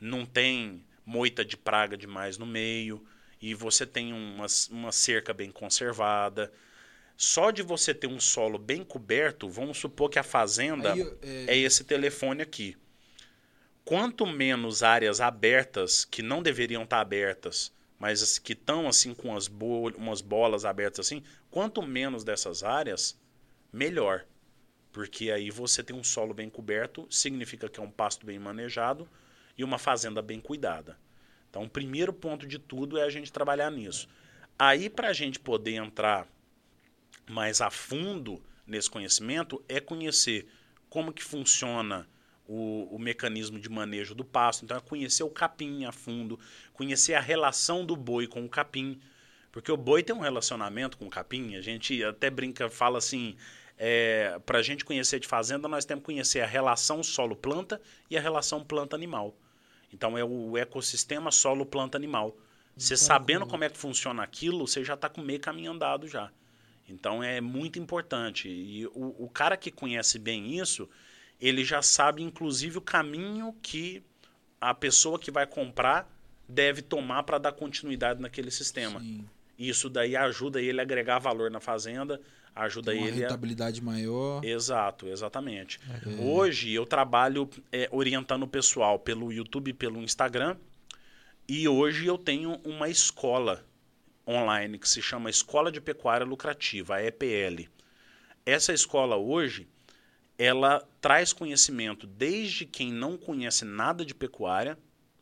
não 0.00 0.24
tem 0.24 0.82
moita 1.04 1.44
de 1.44 1.56
praga 1.56 1.96
demais 1.96 2.38
no 2.38 2.46
meio 2.46 3.04
e 3.40 3.54
você 3.54 3.86
tem 3.86 4.12
uma, 4.12 4.46
uma 4.70 4.92
cerca 4.92 5.32
bem 5.32 5.50
conservada. 5.50 6.52
Só 7.16 7.50
de 7.50 7.62
você 7.62 7.94
ter 7.94 8.06
um 8.06 8.20
solo 8.20 8.58
bem 8.58 8.84
coberto, 8.84 9.48
vamos 9.48 9.78
supor 9.78 10.10
que 10.10 10.18
a 10.18 10.22
fazenda 10.22 10.92
Aí, 10.92 11.02
é, 11.22 11.44
é 11.48 11.56
esse 11.56 11.84
telefone 11.84 12.42
aqui. 12.42 12.76
Quanto 13.84 14.26
menos 14.26 14.82
áreas 14.82 15.20
abertas, 15.20 16.04
que 16.04 16.22
não 16.22 16.42
deveriam 16.42 16.84
estar 16.84 17.00
abertas, 17.00 17.72
mas 17.98 18.22
as 18.22 18.38
que 18.38 18.52
estão 18.54 18.88
assim 18.88 19.12
com 19.12 19.36
as 19.36 19.48
bol 19.48 19.90
umas 19.96 20.20
bolas 20.20 20.64
abertas 20.64 21.06
assim, 21.06 21.22
quanto 21.50 21.82
menos 21.82 22.24
dessas 22.24 22.62
áreas, 22.62 23.18
melhor. 23.72 24.24
Porque 24.92 25.30
aí 25.30 25.50
você 25.50 25.82
tem 25.82 25.94
um 25.94 26.02
solo 26.02 26.32
bem 26.32 26.48
coberto, 26.48 27.06
significa 27.10 27.68
que 27.68 27.78
é 27.78 27.82
um 27.82 27.90
pasto 27.90 28.24
bem 28.24 28.38
manejado 28.38 29.08
e 29.56 29.62
uma 29.62 29.78
fazenda 29.78 30.22
bem 30.22 30.40
cuidada. 30.40 30.96
Então, 31.50 31.64
o 31.64 31.68
primeiro 31.68 32.12
ponto 32.12 32.46
de 32.46 32.58
tudo 32.58 32.96
é 32.96 33.02
a 33.02 33.10
gente 33.10 33.32
trabalhar 33.32 33.70
nisso. 33.70 34.08
Aí, 34.58 34.88
para 34.88 35.08
a 35.08 35.12
gente 35.12 35.38
poder 35.38 35.74
entrar 35.74 36.26
mais 37.28 37.60
a 37.60 37.70
fundo 37.70 38.40
nesse 38.66 38.88
conhecimento, 38.88 39.62
é 39.68 39.80
conhecer 39.80 40.46
como 40.88 41.12
que 41.12 41.24
funciona 41.24 42.08
o, 42.46 42.94
o 42.94 42.98
mecanismo 42.98 43.58
de 43.58 43.68
manejo 43.68 44.14
do 44.14 44.24
pasto. 44.24 44.64
Então, 44.64 44.76
é 44.76 44.80
conhecer 44.80 45.24
o 45.24 45.30
capim 45.30 45.84
a 45.84 45.92
fundo, 45.92 46.38
conhecer 46.72 47.14
a 47.14 47.20
relação 47.20 47.84
do 47.84 47.96
boi 47.96 48.28
com 48.28 48.44
o 48.44 48.48
capim. 48.48 49.00
Porque 49.50 49.72
o 49.72 49.76
boi 49.76 50.04
tem 50.04 50.14
um 50.14 50.20
relacionamento 50.20 50.96
com 50.96 51.06
o 51.06 51.10
capim. 51.10 51.56
A 51.56 51.60
gente 51.60 52.04
até 52.04 52.30
brinca, 52.30 52.70
fala 52.70 52.98
assim, 52.98 53.36
é, 53.76 54.38
para 54.46 54.58
a 54.58 54.62
gente 54.62 54.84
conhecer 54.84 55.18
de 55.18 55.26
fazenda, 55.26 55.66
nós 55.66 55.84
temos 55.84 56.02
que 56.02 56.06
conhecer 56.06 56.42
a 56.42 56.46
relação 56.46 57.02
solo-planta 57.02 57.80
e 58.08 58.16
a 58.16 58.20
relação 58.20 58.62
planta-animal. 58.62 59.34
Então 59.92 60.16
é 60.16 60.24
o 60.24 60.56
ecossistema 60.56 61.30
solo-planta-animal. 61.30 62.36
Você 62.76 62.96
sabendo 62.96 63.46
como 63.46 63.64
é 63.64 63.68
que 63.68 63.76
funciona 63.76 64.22
aquilo, 64.22 64.66
você 64.66 64.84
já 64.84 64.94
está 64.94 65.08
com 65.08 65.20
meio 65.20 65.40
caminho 65.40 65.72
andado 65.72 66.08
já. 66.08 66.30
Então 66.88 67.22
é 67.22 67.40
muito 67.40 67.78
importante. 67.78 68.48
E 68.48 68.86
o, 68.88 69.24
o 69.24 69.28
cara 69.28 69.56
que 69.56 69.70
conhece 69.70 70.18
bem 70.18 70.58
isso, 70.58 70.88
ele 71.40 71.64
já 71.64 71.82
sabe, 71.82 72.22
inclusive, 72.22 72.78
o 72.78 72.80
caminho 72.82 73.54
que 73.62 74.02
a 74.60 74.74
pessoa 74.74 75.18
que 75.18 75.30
vai 75.30 75.46
comprar 75.46 76.08
deve 76.48 76.82
tomar 76.82 77.22
para 77.22 77.38
dar 77.38 77.52
continuidade 77.52 78.20
naquele 78.20 78.50
sistema. 78.50 79.00
sim, 79.00 79.24
Isso 79.58 79.88
daí 79.88 80.16
ajuda 80.16 80.60
ele 80.60 80.80
a 80.80 80.82
agregar 80.82 81.18
valor 81.18 81.50
na 81.50 81.60
fazenda, 81.60 82.20
ajuda 82.54 82.92
tem 82.92 83.00
uma 83.00 83.08
ele 83.08 83.24
a... 83.24 83.28
rentabilidade 83.28 83.82
maior. 83.82 84.44
Exato, 84.44 85.06
exatamente. 85.08 85.80
É. 86.06 86.22
Hoje 86.22 86.72
eu 86.72 86.86
trabalho 86.86 87.48
é, 87.72 87.88
orientando 87.92 88.42
o 88.42 88.48
pessoal 88.48 88.98
pelo 88.98 89.32
YouTube 89.32 89.70
e 89.70 89.74
pelo 89.74 90.00
Instagram. 90.00 90.56
E 91.48 91.68
hoje 91.68 92.06
eu 92.06 92.16
tenho 92.16 92.60
uma 92.64 92.88
escola 92.88 93.64
online 94.26 94.78
que 94.78 94.88
se 94.88 95.02
chama 95.02 95.30
Escola 95.30 95.72
de 95.72 95.80
Pecuária 95.80 96.24
Lucrativa, 96.24 96.96
a 96.96 97.04
EPL. 97.04 97.68
Essa 98.46 98.72
escola 98.72 99.16
hoje, 99.16 99.68
ela 100.38 100.86
traz 101.00 101.32
conhecimento 101.32 102.06
desde 102.06 102.64
quem 102.64 102.92
não 102.92 103.16
conhece 103.16 103.64
nada 103.64 104.04
de 104.04 104.14
pecuária, 104.14 104.78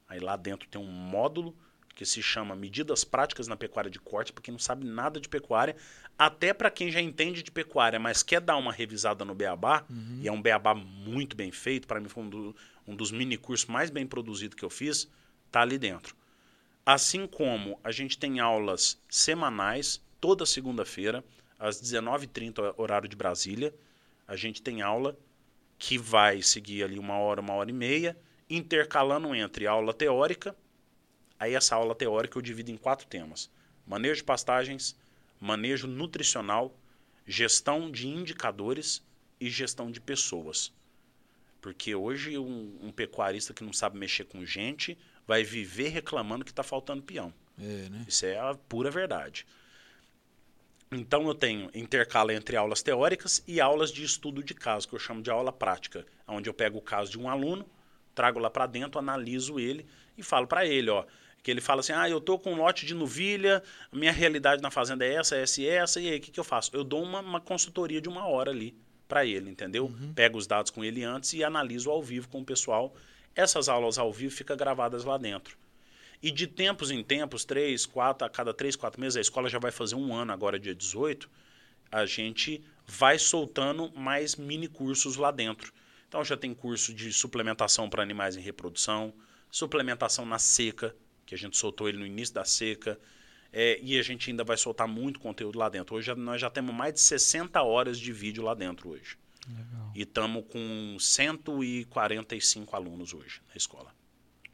aí 0.07 0.21
lá 0.21 0.37
dentro 0.37 0.69
tem 0.69 0.81
um 0.81 0.87
módulo 0.87 1.57
que 1.95 2.07
se 2.07 2.23
chama 2.23 2.55
Medidas 2.55 3.03
Práticas 3.03 3.49
na 3.49 3.57
Pecuária 3.57 3.91
de 3.91 3.99
Corte, 3.99 4.33
para 4.33 4.43
quem 4.43 4.53
não 4.53 4.59
sabe 4.59 4.87
nada 4.87 5.21
de 5.21 5.29
pecuária, 5.29 5.75
até 6.19 6.53
para 6.53 6.71
quem 6.71 6.91
já 6.91 7.01
entende 7.01 7.43
de 7.43 7.51
pecuária, 7.51 7.99
mas 7.99 8.23
quer 8.23 8.41
dar 8.41 8.57
uma 8.57 8.73
revisada 8.73 9.25
no 9.25 9.35
beabá, 9.35 9.85
e 10.21 10.27
é 10.27 10.33
um 10.33 10.43
beabá 10.43 10.75
muito 10.75 11.37
bem 11.37 11.53
feito, 11.53 11.87
para 11.87 12.01
mim 12.01 12.09
foi 12.09 12.25
um, 12.25 12.29
do- 12.29 12.57
um 12.87 12.97
dos 12.97 13.13
mini 13.13 13.37
cursos 13.37 13.67
mais 13.67 13.89
bem 13.89 14.07
produzidos 14.07 14.57
que 14.57 14.65
eu 14.65 14.71
fiz, 14.71 15.09
tá 15.53 15.61
ali 15.63 15.79
dentro. 15.79 16.17
Assim 16.85 17.27
como 17.27 17.79
a 17.85 17.93
gente 17.93 18.19
tem 18.19 18.41
aulas 18.41 18.99
semanais, 19.09 20.03
toda 20.21 20.45
segunda-feira, 20.47 21.23
às 21.59 21.81
19h30, 21.81 22.75
horário 22.77 23.09
de 23.09 23.15
Brasília. 23.17 23.75
A 24.27 24.35
gente 24.37 24.63
tem 24.63 24.81
aula 24.83 25.17
que 25.79 25.99
vai 25.99 26.41
seguir 26.43 26.83
ali 26.83 26.99
uma 26.99 27.19
hora, 27.19 27.41
uma 27.41 27.53
hora 27.55 27.71
e 27.71 27.75
meia, 27.75 28.17
intercalando 28.49 29.35
entre 29.35 29.67
aula 29.67 29.93
teórica. 29.93 30.57
Aí 31.39 31.55
essa 31.55 31.77
aula 31.77 31.95
teórica 31.95 32.39
eu 32.39 32.43
divido 32.43 32.71
em 32.71 32.77
quatro 32.77 33.07
temas: 33.07 33.51
manejo 33.87 34.17
de 34.17 34.25
pastagens, 34.25 34.97
manejo 35.41 35.87
nutricional, 35.87 36.77
gestão 37.27 37.91
de 37.91 38.09
indicadores 38.09 39.03
e 39.41 39.49
gestão 39.49 39.91
de 39.91 40.01
pessoas. 40.01 40.73
Porque 41.61 41.95
hoje 41.95 42.39
um, 42.39 42.79
um 42.81 42.93
pecuarista 42.93 43.53
que 43.53 43.65
não 43.65 43.73
sabe 43.73 43.99
mexer 43.99 44.25
com 44.25 44.45
gente 44.45 44.97
vai 45.27 45.45
viver 45.45 45.89
reclamando 45.89 46.45
que 46.45 46.51
está 46.51 46.63
faltando 46.63 47.03
peão. 47.03 47.33
É, 47.59 47.89
né? 47.89 48.05
Isso 48.07 48.25
é 48.25 48.39
a 48.39 48.55
pura 48.55 48.91
verdade. 48.91 49.47
Então 50.91 51.27
eu 51.29 51.35
tenho 51.35 51.71
intercala 51.75 52.33
entre 52.33 52.57
aulas 52.57 52.83
teóricas 52.83 53.43
e 53.47 53.61
aulas 53.61 53.93
de 53.93 54.03
estudo 54.03 54.43
de 54.43 54.55
caso, 54.55 54.89
que 54.89 54.95
eu 54.95 54.99
chamo 54.99 55.21
de 55.21 55.31
aula 55.31 55.53
prática, 55.53 56.07
onde 56.27 56.49
eu 56.49 56.55
pego 56.55 56.79
o 56.79 56.83
caso 56.83 57.11
de 57.11 57.19
um 57.19 57.29
aluno, 57.29 57.69
trago 58.15 58.39
lá 58.39 58.49
para 58.49 58.67
dentro, 58.67 58.99
analiso 58.99 59.61
ele 59.61 59.87
e 60.17 60.23
falo 60.23 60.47
para 60.47 60.65
ele, 60.65 60.89
ó, 60.89 61.05
que 61.43 61.51
ele 61.51 61.61
fala 61.61 61.81
assim: 61.81 61.93
"Ah, 61.93 62.09
eu 62.09 62.21
tô 62.21 62.39
com 62.39 62.53
um 62.53 62.57
lote 62.57 62.85
de 62.87 62.95
novilha, 62.95 63.63
minha 63.93 64.13
realidade 64.13 64.63
na 64.63 64.71
fazenda 64.71 65.05
é 65.05 65.15
essa, 65.15 65.37
essa 65.37 65.61
e 65.61 65.67
essa, 65.67 66.01
e 66.01 66.09
aí 66.09 66.19
o 66.19 66.21
que, 66.21 66.31
que 66.31 66.41
eu 66.41 66.45
faço? 66.45 66.71
Eu 66.75 66.85
dou 66.85 67.03
uma, 67.03 67.21
uma 67.21 67.41
consultoria 67.41 68.01
de 68.01 68.09
uma 68.09 68.27
hora 68.27 68.51
ali 68.51 68.77
para 69.09 69.25
ele, 69.25 69.51
entendeu? 69.51 69.87
Uhum. 69.87 70.13
Pego 70.15 70.37
os 70.37 70.47
dados 70.47 70.71
com 70.71 70.85
ele 70.85 71.03
antes 71.03 71.33
e 71.33 71.43
analiso 71.43 71.91
ao 71.91 72.03
vivo 72.03 72.29
com 72.29 72.41
o 72.41 72.45
pessoal. 72.45 72.95
Essas 73.35 73.69
aulas 73.69 73.99
ao 73.99 74.13
vivo 74.13 74.35
ficam 74.35 74.57
gravadas 74.57 75.05
lá 75.05 75.17
dentro. 75.17 75.57
E 76.23 76.31
de 76.31 76.47
tempos 76.47 76.91
em 76.91 77.03
tempos, 77.03 77.45
três, 77.45 77.87
quatro, 77.87 78.27
a 78.27 78.31
cada 78.31 78.53
três, 78.53 78.75
quatro 78.77 79.01
meses, 79.01 79.17
a 79.17 79.21
escola 79.21 79.49
já 79.49 79.59
vai 79.59 79.71
fazer 79.71 79.95
um 79.95 80.13
ano 80.13 80.33
agora, 80.33 80.59
dia 80.59 80.75
18, 80.75 81.31
a 81.91 82.05
gente 82.05 82.63
vai 82.87 83.19
soltando 83.19 83.91
mais 83.95 84.35
mini 84.35 84.69
cursos 84.69 85.17
lá 85.17 85.31
dentro. 85.31 85.73
Então 86.09 86.25
já 86.25 86.37
tem 86.37 86.53
curso 86.53 86.93
de 86.93 87.13
suplementação 87.13 87.89
para 87.89 88.03
animais 88.03 88.37
em 88.37 88.41
reprodução, 88.41 89.13
suplementação 89.51 90.27
na 90.27 90.39
seca, 90.39 90.95
que 91.29 91.35
a 91.35 91.39
gente 91.39 91.59
soltou 91.59 91.91
ele 91.91 91.99
no 91.99 92.07
início 92.07 92.35
da 92.35 92.45
seca, 92.45 92.99
é, 93.53 93.79
e 93.83 93.99
a 93.99 94.03
gente 94.03 94.31
ainda 94.31 94.43
vai 94.43 94.57
soltar 94.57 94.89
muito 94.89 95.21
conteúdo 95.21 95.59
lá 95.59 95.69
dentro. 95.69 95.95
Hoje 95.95 96.15
nós 96.15 96.41
já 96.41 96.49
temos 96.49 96.75
mais 96.75 96.95
de 96.95 97.01
60 97.01 97.63
horas 97.63 97.99
de 97.99 98.11
vídeo 98.15 98.43
lá 98.43 98.55
dentro 98.55 98.89
hoje. 98.89 99.19
Legal. 99.47 99.93
E 99.95 100.03
estamos 100.03 100.45
com 100.51 100.97
145 100.99 102.75
alunos 102.75 103.13
hoje 103.13 103.43
na 103.47 103.57
escola. 103.57 103.95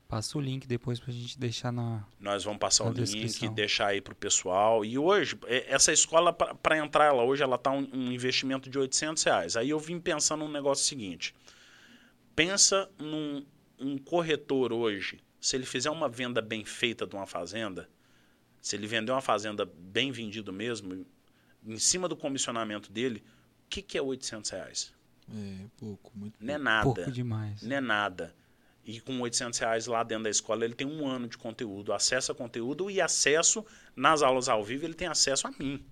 Passa 0.08 0.36
o 0.36 0.40
link 0.40 0.66
depois 0.66 0.98
pra 0.98 1.12
gente 1.12 1.38
deixar 1.38 1.72
na. 1.72 2.04
Nós 2.18 2.42
vamos 2.42 2.58
passar 2.58 2.84
o 2.84 2.88
link 2.88 3.04
descrição. 3.04 3.52
e 3.52 3.54
deixar 3.54 3.86
aí 3.86 4.00
pro 4.00 4.14
pessoal. 4.14 4.84
E 4.84 4.98
hoje, 4.98 5.38
é, 5.46 5.72
essa 5.72 5.92
escola, 5.92 6.32
para 6.32 6.76
entrar 6.76 7.04
ela 7.04 7.22
hoje, 7.22 7.42
ela 7.42 7.56
tá 7.56 7.70
um, 7.70 7.88
um 7.92 8.12
investimento 8.12 8.68
de 8.68 8.78
800 8.78 9.22
reais. 9.22 9.56
Aí 9.56 9.70
eu 9.70 9.78
vim 9.78 10.00
pensando 10.00 10.44
num 10.44 10.50
negócio 10.50 10.84
seguinte. 10.84 11.34
Pensa 12.34 12.90
num 12.98 13.44
um 13.78 13.98
corretor 13.98 14.72
hoje, 14.72 15.20
se 15.44 15.56
ele 15.56 15.66
fizer 15.66 15.90
uma 15.90 16.08
venda 16.08 16.40
bem 16.40 16.64
feita 16.64 17.06
de 17.06 17.14
uma 17.14 17.26
fazenda, 17.26 17.86
se 18.62 18.74
ele 18.74 18.86
vender 18.86 19.12
uma 19.12 19.20
fazenda 19.20 19.66
bem 19.66 20.10
vendido 20.10 20.50
mesmo, 20.50 21.04
em 21.66 21.78
cima 21.78 22.08
do 22.08 22.16
comissionamento 22.16 22.90
dele, 22.90 23.22
o 23.66 23.68
que, 23.68 23.82
que 23.82 23.98
é 23.98 24.00
800 24.00 24.50
reais? 24.50 24.94
É, 25.30 25.66
pouco, 25.76 26.10
muito 26.14 26.34
Não 26.40 26.54
é 26.54 26.56
nada. 26.56 26.84
Pouco 26.84 27.10
demais. 27.10 27.62
Não 27.62 27.76
é 27.76 27.80
nada. 27.82 28.34
E 28.86 28.98
com 29.02 29.20
800 29.20 29.58
reais 29.58 29.86
lá 29.86 30.02
dentro 30.02 30.24
da 30.24 30.30
escola, 30.30 30.64
ele 30.64 30.72
tem 30.72 30.86
um 30.86 31.06
ano 31.06 31.28
de 31.28 31.36
conteúdo, 31.36 31.92
acesso 31.92 32.32
a 32.32 32.34
conteúdo 32.34 32.90
e 32.90 32.98
acesso 32.98 33.66
nas 33.94 34.22
aulas 34.22 34.48
ao 34.48 34.64
vivo, 34.64 34.86
ele 34.86 34.94
tem 34.94 35.08
acesso 35.08 35.46
a 35.46 35.50
mim. 35.50 35.84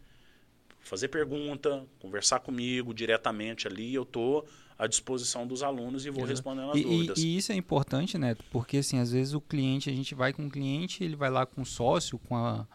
Fazer 0.80 1.08
pergunta, 1.08 1.86
conversar 1.98 2.40
comigo 2.40 2.94
diretamente 2.94 3.68
ali, 3.68 3.92
eu 3.92 4.06
tô 4.06 4.46
à 4.78 4.86
disposição 4.86 5.46
dos 5.46 5.62
alunos 5.62 6.04
e 6.06 6.10
vou 6.10 6.20
Exato. 6.24 6.30
respondendo 6.32 6.70
as 6.72 6.76
E, 6.78 6.80
e- 6.80 6.82
dúvidas. 6.84 7.18
e 7.18 7.36
isso 7.36 7.52
é 7.52 7.54
importante, 7.54 8.16
Neto, 8.18 8.44
porque 8.50 8.78
assim, 8.78 8.98
às 8.98 9.12
vezes 9.12 9.34
o 9.34 9.40
cliente, 9.40 9.88
a 9.90 9.92
gente 9.92 10.14
vai 10.14 10.32
com 10.32 10.46
o 10.46 10.50
cliente, 10.50 11.02
ele 11.04 11.16
vai 11.16 11.30
lá 11.30 11.44
com 11.46 11.62
o 11.62 11.66
sócio, 11.66 12.18
com 12.18 12.36
a, 12.36 12.66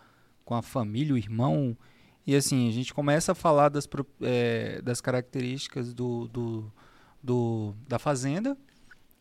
com 0.45 0.53
a 0.55 0.61
família, 0.61 1.13
o 1.13 1.17
irmão, 1.17 1.75
e 2.25 2.35
assim, 2.35 2.67
a 2.67 2.71
gente 2.71 2.93
começa 2.93 3.31
a 3.31 3.35
falar 3.35 3.69
das, 3.69 3.87
eh, 4.21 4.81
das 4.83 4.99
características 5.01 5.93
do, 5.93 6.27
do, 6.27 6.71
do- 7.23 7.73
da 7.87 7.97
fazenda, 7.97 8.57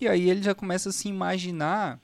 e 0.00 0.06
aí 0.08 0.28
ele 0.28 0.42
já 0.42 0.54
começa 0.54 0.88
a 0.90 0.92
se 0.92 1.08
imaginar, 1.08 2.00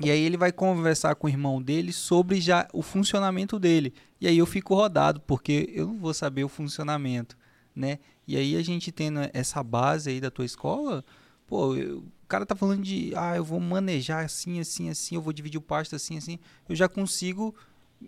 e 0.00 0.10
aí 0.10 0.20
ele 0.20 0.36
vai 0.36 0.50
conversar 0.50 1.14
com 1.14 1.26
o 1.26 1.30
irmão 1.30 1.62
dele 1.62 1.92
sobre 1.92 2.40
já 2.40 2.66
o 2.72 2.82
funcionamento 2.82 3.58
dele. 3.60 3.92
E 4.20 4.26
aí 4.26 4.38
eu 4.38 4.46
fico 4.46 4.74
rodado, 4.74 5.20
porque 5.20 5.70
eu 5.72 5.86
não 5.86 5.98
vou 5.98 6.12
saber 6.14 6.42
o 6.44 6.48
funcionamento, 6.48 7.36
né? 7.76 7.98
E 8.26 8.36
aí 8.36 8.56
a 8.56 8.62
gente 8.62 8.90
tendo 8.90 9.20
essa 9.32 9.62
base 9.62 10.10
aí 10.10 10.20
da 10.20 10.30
tua 10.30 10.44
escola, 10.44 11.04
pô, 11.46 11.76
eu- 11.76 11.98
o 11.98 12.26
cara 12.26 12.46
tá 12.46 12.56
falando 12.56 12.82
de, 12.82 13.12
ah, 13.16 13.36
eu 13.36 13.44
vou 13.44 13.60
manejar 13.60 14.24
assim, 14.24 14.58
assim, 14.60 14.88
assim, 14.88 15.14
eu 15.14 15.20
vou 15.20 15.32
dividir 15.32 15.58
o 15.58 15.62
pasto 15.62 15.94
assim, 15.94 16.16
assim, 16.16 16.38
eu 16.68 16.74
já 16.74 16.88
consigo 16.88 17.54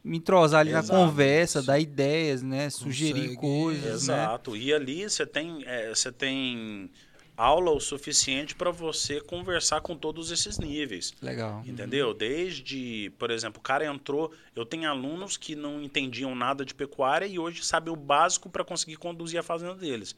me 0.03 0.17
entrosar 0.19 0.61
ali 0.61 0.71
Exato. 0.71 0.89
na 0.93 0.99
conversa, 1.07 1.63
dar 1.63 1.79
ideias, 1.79 2.43
né? 2.43 2.69
Sugerir 2.71 3.35
Consegue, 3.35 3.37
coisas, 3.37 3.85
né? 4.07 4.15
Exato. 4.15 4.57
E 4.57 4.73
ali 4.73 5.09
você 5.09 5.25
tem, 5.27 5.63
é, 5.67 5.89
você 5.95 6.11
tem 6.11 6.91
aula 7.37 7.71
o 7.71 7.81
suficiente 7.81 8.55
para 8.55 8.71
você 8.71 9.21
conversar 9.21 9.81
com 9.81 9.97
todos 9.97 10.31
esses 10.31 10.59
níveis. 10.59 11.15
Legal. 11.21 11.63
Entendeu? 11.67 12.15
Desde, 12.15 13.13
por 13.19 13.31
exemplo, 13.31 13.61
o 13.61 13.63
cara 13.63 13.85
entrou. 13.85 14.33
Eu 14.55 14.65
tenho 14.65 14.89
alunos 14.89 15.37
que 15.37 15.55
não 15.55 15.83
entendiam 15.83 16.35
nada 16.35 16.65
de 16.65 16.75
pecuária 16.75 17.27
e 17.27 17.39
hoje 17.39 17.65
sabem 17.65 17.93
o 17.93 17.97
básico 17.97 18.49
para 18.49 18.65
conseguir 18.65 18.97
conduzir 18.97 19.39
a 19.39 19.43
fazenda 19.43 19.75
deles. 19.75 20.17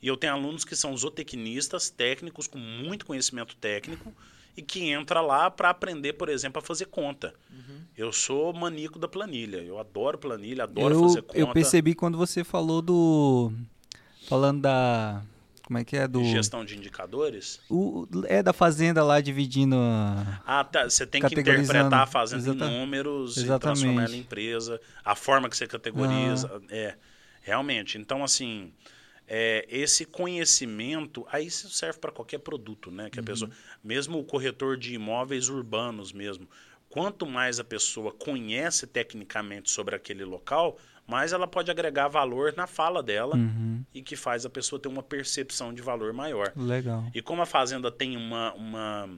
E 0.00 0.08
eu 0.08 0.16
tenho 0.16 0.32
alunos 0.32 0.64
que 0.64 0.74
são 0.74 0.96
zootecnistas, 0.96 1.88
técnicos, 1.88 2.46
com 2.46 2.58
muito 2.58 3.06
conhecimento 3.06 3.54
técnico, 3.56 4.12
e 4.56 4.60
que 4.60 4.90
entra 4.90 5.20
lá 5.20 5.50
para 5.50 5.70
aprender, 5.70 6.14
por 6.14 6.28
exemplo, 6.28 6.60
a 6.60 6.64
fazer 6.64 6.86
conta. 6.86 7.32
Eu 7.96 8.12
sou 8.12 8.52
maníaco 8.52 8.98
da 8.98 9.06
planilha. 9.06 9.58
Eu 9.58 9.78
adoro 9.78 10.18
planilha, 10.18 10.64
adoro 10.64 10.94
eu, 10.94 11.02
fazer 11.02 11.22
conta. 11.22 11.38
eu 11.38 11.52
percebi 11.52 11.94
quando 11.94 12.18
você 12.18 12.42
falou 12.42 12.82
do. 12.82 13.52
Falando 14.28 14.62
da. 14.62 15.22
Como 15.64 15.78
é 15.78 15.84
que 15.84 15.96
é? 15.96 16.06
Do. 16.08 16.24
Gestão 16.24 16.64
de 16.64 16.76
indicadores. 16.76 17.60
O, 17.70 18.06
é 18.26 18.42
da 18.42 18.52
fazenda 18.52 19.02
lá 19.04 19.20
dividindo. 19.20 19.76
a- 19.76 20.42
Ah, 20.44 20.64
tá. 20.64 20.84
Você 20.88 21.06
tem 21.06 21.20
que 21.22 21.38
interpretar 21.38 21.94
a 22.02 22.06
fazenda 22.06 22.42
Exata- 22.42 22.66
em 22.66 22.80
números 22.80 23.36
e 23.36 23.40
Exatamente. 23.40 23.78
transformar 23.80 24.04
ela 24.04 24.16
em 24.16 24.20
empresa, 24.20 24.80
a 25.04 25.14
forma 25.14 25.48
que 25.48 25.56
você 25.56 25.66
categoriza. 25.66 26.60
É, 26.68 26.96
realmente. 27.40 27.96
Então, 27.96 28.22
assim, 28.24 28.72
é, 29.26 29.64
esse 29.70 30.04
conhecimento, 30.04 31.26
aí 31.30 31.46
isso 31.46 31.70
serve 31.70 31.98
para 31.98 32.12
qualquer 32.12 32.38
produto, 32.38 32.90
né? 32.90 33.08
Que 33.10 33.20
a 33.20 33.22
pessoa, 33.22 33.50
mesmo 33.82 34.18
o 34.18 34.24
corretor 34.24 34.76
de 34.76 34.94
imóveis 34.94 35.48
urbanos 35.48 36.12
mesmo, 36.12 36.48
quanto 36.88 37.24
mais 37.24 37.58
a 37.58 37.64
pessoa 37.64 38.12
conhece 38.12 38.86
tecnicamente 38.86 39.70
sobre 39.70 39.94
aquele 39.94 40.24
local, 40.24 40.76
mais 41.06 41.32
ela 41.32 41.46
pode 41.46 41.70
agregar 41.70 42.08
valor 42.08 42.54
na 42.56 42.66
fala 42.66 43.02
dela 43.02 43.36
Uhum, 43.36 43.84
e 43.92 44.02
que 44.02 44.16
faz 44.16 44.46
a 44.46 44.50
pessoa 44.50 44.80
ter 44.80 44.88
uma 44.88 45.02
percepção 45.02 45.72
de 45.74 45.82
valor 45.82 46.12
maior. 46.12 46.52
legal. 46.56 47.04
E 47.14 47.20
como 47.20 47.42
a 47.42 47.46
fazenda 47.46 47.90
tem 47.90 48.16
uma, 48.16 48.52
uma, 48.54 49.10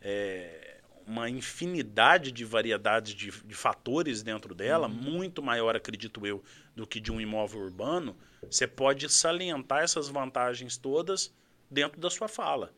é, 0.00 0.80
uma 1.06 1.28
infinidade 1.28 2.32
de 2.32 2.44
variedades 2.44 3.14
de, 3.14 3.30
de 3.30 3.54
fatores 3.54 4.22
dentro 4.22 4.54
dela, 4.54 4.88
muito 4.88 5.42
maior, 5.42 5.76
acredito 5.76 6.26
eu, 6.26 6.42
do 6.74 6.86
que 6.86 7.00
de 7.00 7.12
um 7.12 7.20
imóvel 7.20 7.60
urbano, 7.60 8.16
você 8.50 8.66
pode 8.66 9.08
salientar 9.08 9.82
essas 9.82 10.08
vantagens 10.08 10.76
todas 10.76 11.32
dentro 11.70 12.00
da 12.00 12.08
sua 12.10 12.28
fala. 12.28 12.72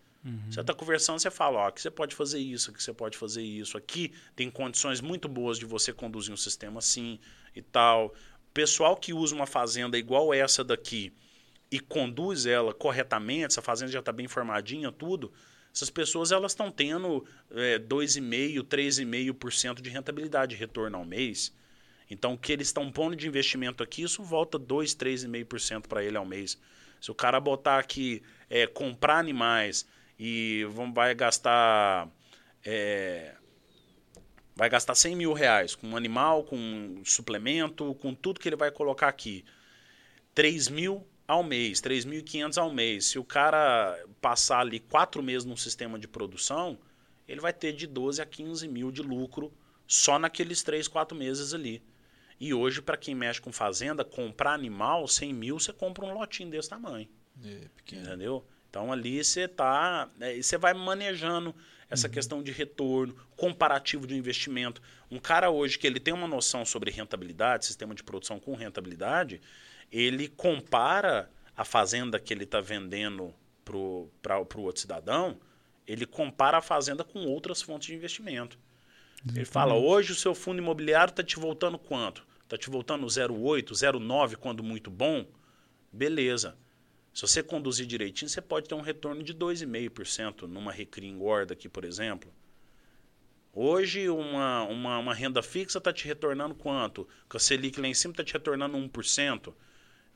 Você 0.48 0.62
está 0.62 0.72
conversando, 0.72 1.18
você 1.18 1.30
fala, 1.30 1.66
ó, 1.66 1.70
que 1.70 1.82
você 1.82 1.90
pode 1.90 2.14
fazer 2.14 2.38
isso, 2.38 2.72
que 2.72 2.82
você 2.82 2.94
pode 2.94 3.14
fazer 3.18 3.42
isso. 3.42 3.76
Aqui 3.76 4.10
tem 4.34 4.50
condições 4.50 5.02
muito 5.02 5.28
boas 5.28 5.58
de 5.58 5.66
você 5.66 5.92
conduzir 5.92 6.32
um 6.32 6.36
sistema 6.36 6.78
assim 6.78 7.20
e 7.54 7.60
tal. 7.60 8.14
Pessoal 8.54 8.96
que 8.96 9.12
usa 9.12 9.34
uma 9.34 9.46
fazenda 9.46 9.98
igual 9.98 10.32
essa 10.32 10.62
daqui 10.62 11.12
e 11.70 11.80
conduz 11.80 12.46
ela 12.46 12.72
corretamente, 12.72 13.46
essa 13.46 13.60
fazenda 13.60 13.90
já 13.90 13.98
está 13.98 14.12
bem 14.12 14.28
formadinha, 14.28 14.92
tudo, 14.92 15.32
essas 15.74 15.90
pessoas 15.90 16.30
elas 16.30 16.52
estão 16.52 16.70
tendo 16.70 17.26
é, 17.50 17.80
2,5%, 17.80 18.62
3,5% 18.62 19.82
de 19.82 19.90
rentabilidade 19.90 20.54
de 20.54 20.60
retorno 20.60 20.96
ao 20.96 21.04
mês. 21.04 21.52
Então, 22.08 22.34
o 22.34 22.38
que 22.38 22.52
eles 22.52 22.68
estão 22.68 22.92
pondo 22.92 23.16
de 23.16 23.26
investimento 23.26 23.82
aqui, 23.82 24.02
isso 24.02 24.22
volta 24.22 24.56
2, 24.56 24.94
3,5% 24.94 25.88
para 25.88 26.04
ele 26.04 26.16
ao 26.16 26.24
mês. 26.24 26.56
Se 27.00 27.10
o 27.10 27.14
cara 27.14 27.40
botar 27.40 27.80
aqui, 27.80 28.22
é, 28.48 28.68
comprar 28.68 29.18
animais 29.18 29.84
e 30.16 30.64
vai 30.94 31.12
gastar. 31.12 32.08
é, 32.64 33.34
vai 34.54 34.68
gastar 34.68 34.94
100 34.94 35.16
mil 35.16 35.32
reais 35.32 35.74
com 35.74 35.88
um 35.88 35.96
animal, 35.96 36.44
com 36.44 36.56
um 36.56 37.04
suplemento, 37.04 37.94
com 37.96 38.14
tudo 38.14 38.40
que 38.40 38.48
ele 38.48 38.56
vai 38.56 38.70
colocar 38.70 39.08
aqui. 39.08 39.44
3 40.34 40.68
mil 40.68 41.06
ao 41.26 41.42
mês, 41.42 41.80
3.500 41.80 42.58
ao 42.58 42.72
mês. 42.72 43.06
Se 43.06 43.18
o 43.18 43.24
cara 43.24 43.98
passar 44.20 44.60
ali 44.60 44.78
quatro 44.78 45.22
meses 45.22 45.44
num 45.44 45.56
sistema 45.56 45.98
de 45.98 46.06
produção, 46.06 46.78
ele 47.26 47.40
vai 47.40 47.52
ter 47.52 47.72
de 47.72 47.86
12 47.86 48.20
a 48.20 48.26
15 48.26 48.68
mil 48.68 48.90
de 48.90 49.02
lucro 49.02 49.52
só 49.86 50.18
naqueles 50.18 50.62
3, 50.62 50.86
4 50.88 51.16
meses 51.16 51.54
ali. 51.54 51.82
E 52.38 52.52
hoje, 52.52 52.82
para 52.82 52.96
quem 52.96 53.14
mexe 53.14 53.40
com 53.40 53.52
fazenda, 53.52 54.04
comprar 54.04 54.52
animal, 54.52 55.06
100 55.06 55.32
mil, 55.32 55.58
você 55.58 55.72
compra 55.72 56.04
um 56.04 56.12
lotinho 56.12 56.50
desse 56.50 56.68
tamanho. 56.68 57.08
É, 57.42 57.68
pequeno. 57.76 58.02
Entendeu? 58.02 58.44
Então 58.68 58.92
ali 58.92 59.22
você 59.22 59.46
tá, 59.46 60.10
é, 60.20 60.40
você 60.40 60.58
vai 60.58 60.74
manejando 60.74 61.54
essa 61.90 62.08
questão 62.08 62.42
de 62.42 62.50
retorno, 62.50 63.14
comparativo 63.36 64.06
de 64.06 64.16
investimento. 64.16 64.80
Um 65.10 65.18
cara 65.18 65.50
hoje 65.50 65.78
que 65.78 65.86
ele 65.86 66.00
tem 66.00 66.14
uma 66.14 66.26
noção 66.26 66.64
sobre 66.64 66.90
rentabilidade, 66.90 67.66
sistema 67.66 67.94
de 67.94 68.02
produção 68.02 68.40
com 68.40 68.54
rentabilidade, 68.54 69.40
ele 69.92 70.28
compara 70.28 71.30
a 71.56 71.64
fazenda 71.64 72.18
que 72.18 72.32
ele 72.32 72.44
está 72.44 72.60
vendendo 72.60 73.34
para 73.64 74.38
o 74.38 74.62
outro 74.62 74.80
cidadão, 74.80 75.38
ele 75.86 76.06
compara 76.06 76.58
a 76.58 76.62
fazenda 76.62 77.04
com 77.04 77.26
outras 77.26 77.62
fontes 77.62 77.88
de 77.88 77.94
investimento. 77.94 78.58
Ele 79.28 79.44
fala, 79.44 79.74
hoje 79.74 80.12
o 80.12 80.14
seu 80.14 80.34
fundo 80.34 80.58
imobiliário 80.58 81.10
está 81.10 81.22
te 81.22 81.36
voltando 81.36 81.78
quanto? 81.78 82.26
Está 82.42 82.54
está 82.54 82.58
te 82.58 82.70
voltando 82.70 83.06
0,8, 83.06 83.72
0,9 83.72 84.36
quando 84.36 84.62
muito 84.62 84.90
bom, 84.90 85.26
beleza. 85.92 86.56
Se 87.14 87.22
você 87.22 87.42
conduzir 87.44 87.86
direitinho, 87.86 88.28
você 88.28 88.42
pode 88.42 88.68
ter 88.68 88.74
um 88.74 88.80
retorno 88.80 89.22
de 89.22 89.32
2,5% 89.32 90.42
numa 90.48 90.72
recria 90.72 91.08
engorda 91.08 91.54
aqui, 91.54 91.68
por 91.68 91.84
exemplo. 91.84 92.34
Hoje, 93.52 94.08
uma, 94.08 94.64
uma, 94.64 94.98
uma 94.98 95.14
renda 95.14 95.40
fixa 95.40 95.78
está 95.78 95.92
te 95.92 96.08
retornando 96.08 96.56
quanto? 96.56 97.06
Com 97.28 97.36
a 97.36 97.40
Selic 97.40 97.80
lá 97.80 97.86
em 97.86 97.94
cima 97.94 98.10
está 98.10 98.24
te 98.24 98.32
retornando 98.32 98.76
1%. 98.76 99.54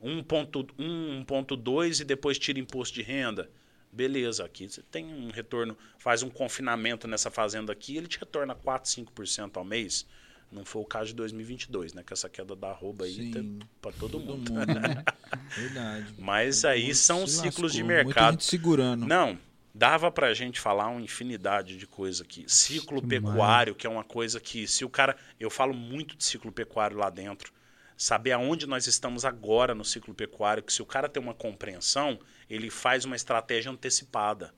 1,2% 0.03 2.01
e 2.01 2.05
depois 2.05 2.37
tira 2.37 2.59
imposto 2.59 2.97
de 2.97 3.03
renda. 3.03 3.49
Beleza, 3.93 4.45
aqui 4.45 4.69
você 4.69 4.83
tem 4.83 5.07
um 5.07 5.31
retorno, 5.31 5.79
faz 5.99 6.25
um 6.25 6.29
confinamento 6.29 7.07
nessa 7.07 7.31
fazenda 7.31 7.73
aqui, 7.73 7.97
ele 7.97 8.09
te 8.09 8.19
retorna 8.19 8.57
4, 8.57 8.91
5% 8.91 9.57
ao 9.57 9.65
mês. 9.65 10.05
Não 10.51 10.65
foi 10.65 10.83
o 10.83 10.85
caso 10.85 11.09
de 11.09 11.15
2022, 11.15 11.93
né? 11.93 12.03
Que 12.03 12.13
essa 12.13 12.29
queda 12.29 12.57
da 12.57 12.71
arroba 12.71 13.05
aí 13.05 13.31
tá 13.31 13.41
para 13.83 13.93
todo, 13.93 14.13
todo, 14.13 14.25
mundo. 14.25 14.53
mundo 14.53 14.67
né? 14.67 15.05
Verdade. 15.55 16.15
Mas 16.19 16.63
todo 16.63 16.71
aí 16.71 16.95
são 16.95 17.27
ciclos 17.27 17.73
de 17.73 17.83
mercado. 17.83 18.35
Muita 18.35 18.45
segurando. 18.45 19.07
Não, 19.07 19.39
dava 19.75 20.11
para 20.11 20.29
a 20.29 20.35
gente 20.35 20.59
falar 20.59 20.89
uma 20.89 21.01
infinidade 21.01 21.77
de 21.77 21.87
coisa 21.87 22.25
aqui. 22.25 22.45
Ciclo 22.49 23.01
que 23.01 23.09
pecuário, 23.09 23.75
que 23.75 23.87
é 23.87 23.91
uma 23.91 24.05
coisa 24.05 24.41
que 24.41 24.67
se 24.67 24.85
o 24.85 24.91
cara, 24.91 25.17
eu 25.39 25.51
falo 25.51 25.75
muito 25.75 26.17
de 26.17 26.25
ciclo 26.25 26.51
pecuário 26.51 26.97
lá 26.97 27.11
dentro, 27.11 27.53
saber 27.97 28.33
aonde 28.33 28.67
nós 28.67 28.87
estamos 28.87 29.25
agora 29.25 29.75
no 29.75 29.85
ciclo 29.85 30.15
pecuário, 30.15 30.63
que 30.63 30.73
se 30.73 30.81
o 30.81 30.87
cara 30.87 31.09
tem 31.09 31.23
uma 31.23 31.35
compreensão, 31.35 32.19
ele 32.49 32.71
faz 32.71 33.05
uma 33.05 33.17
estratégia 33.17 33.71
antecipada. 33.71 34.55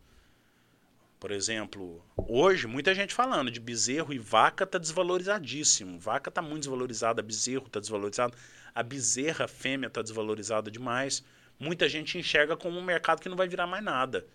Por 1.20 1.30
exemplo, 1.32 2.02
hoje, 2.16 2.66
muita 2.66 2.94
gente 2.94 3.12
falando 3.12 3.51
de 3.51 3.60
bezerro 3.60 4.10
e 4.10 4.18
vaca 4.18 4.64
está 4.64 4.78
desvalorizadíssimo. 4.78 5.98
Vaca 5.98 6.30
está 6.30 6.40
muito 6.40 6.62
desvalorizada, 6.62 7.20
bezerro 7.20 7.66
está 7.66 7.78
desvalorizado. 7.78 8.34
A 8.74 8.82
bezerra 8.82 9.47
fêmea 9.47 9.88
está 9.88 10.01
desvalorizada 10.01 10.70
demais. 10.70 11.22
Muita 11.59 11.86
gente 11.90 12.16
enxerga 12.16 12.56
como 12.56 12.78
um 12.78 12.82
mercado 12.82 13.20
que 13.20 13.28
não 13.28 13.36
vai 13.36 13.47
virar 13.47 13.66
mais 13.66 13.84
nada. 13.84 14.26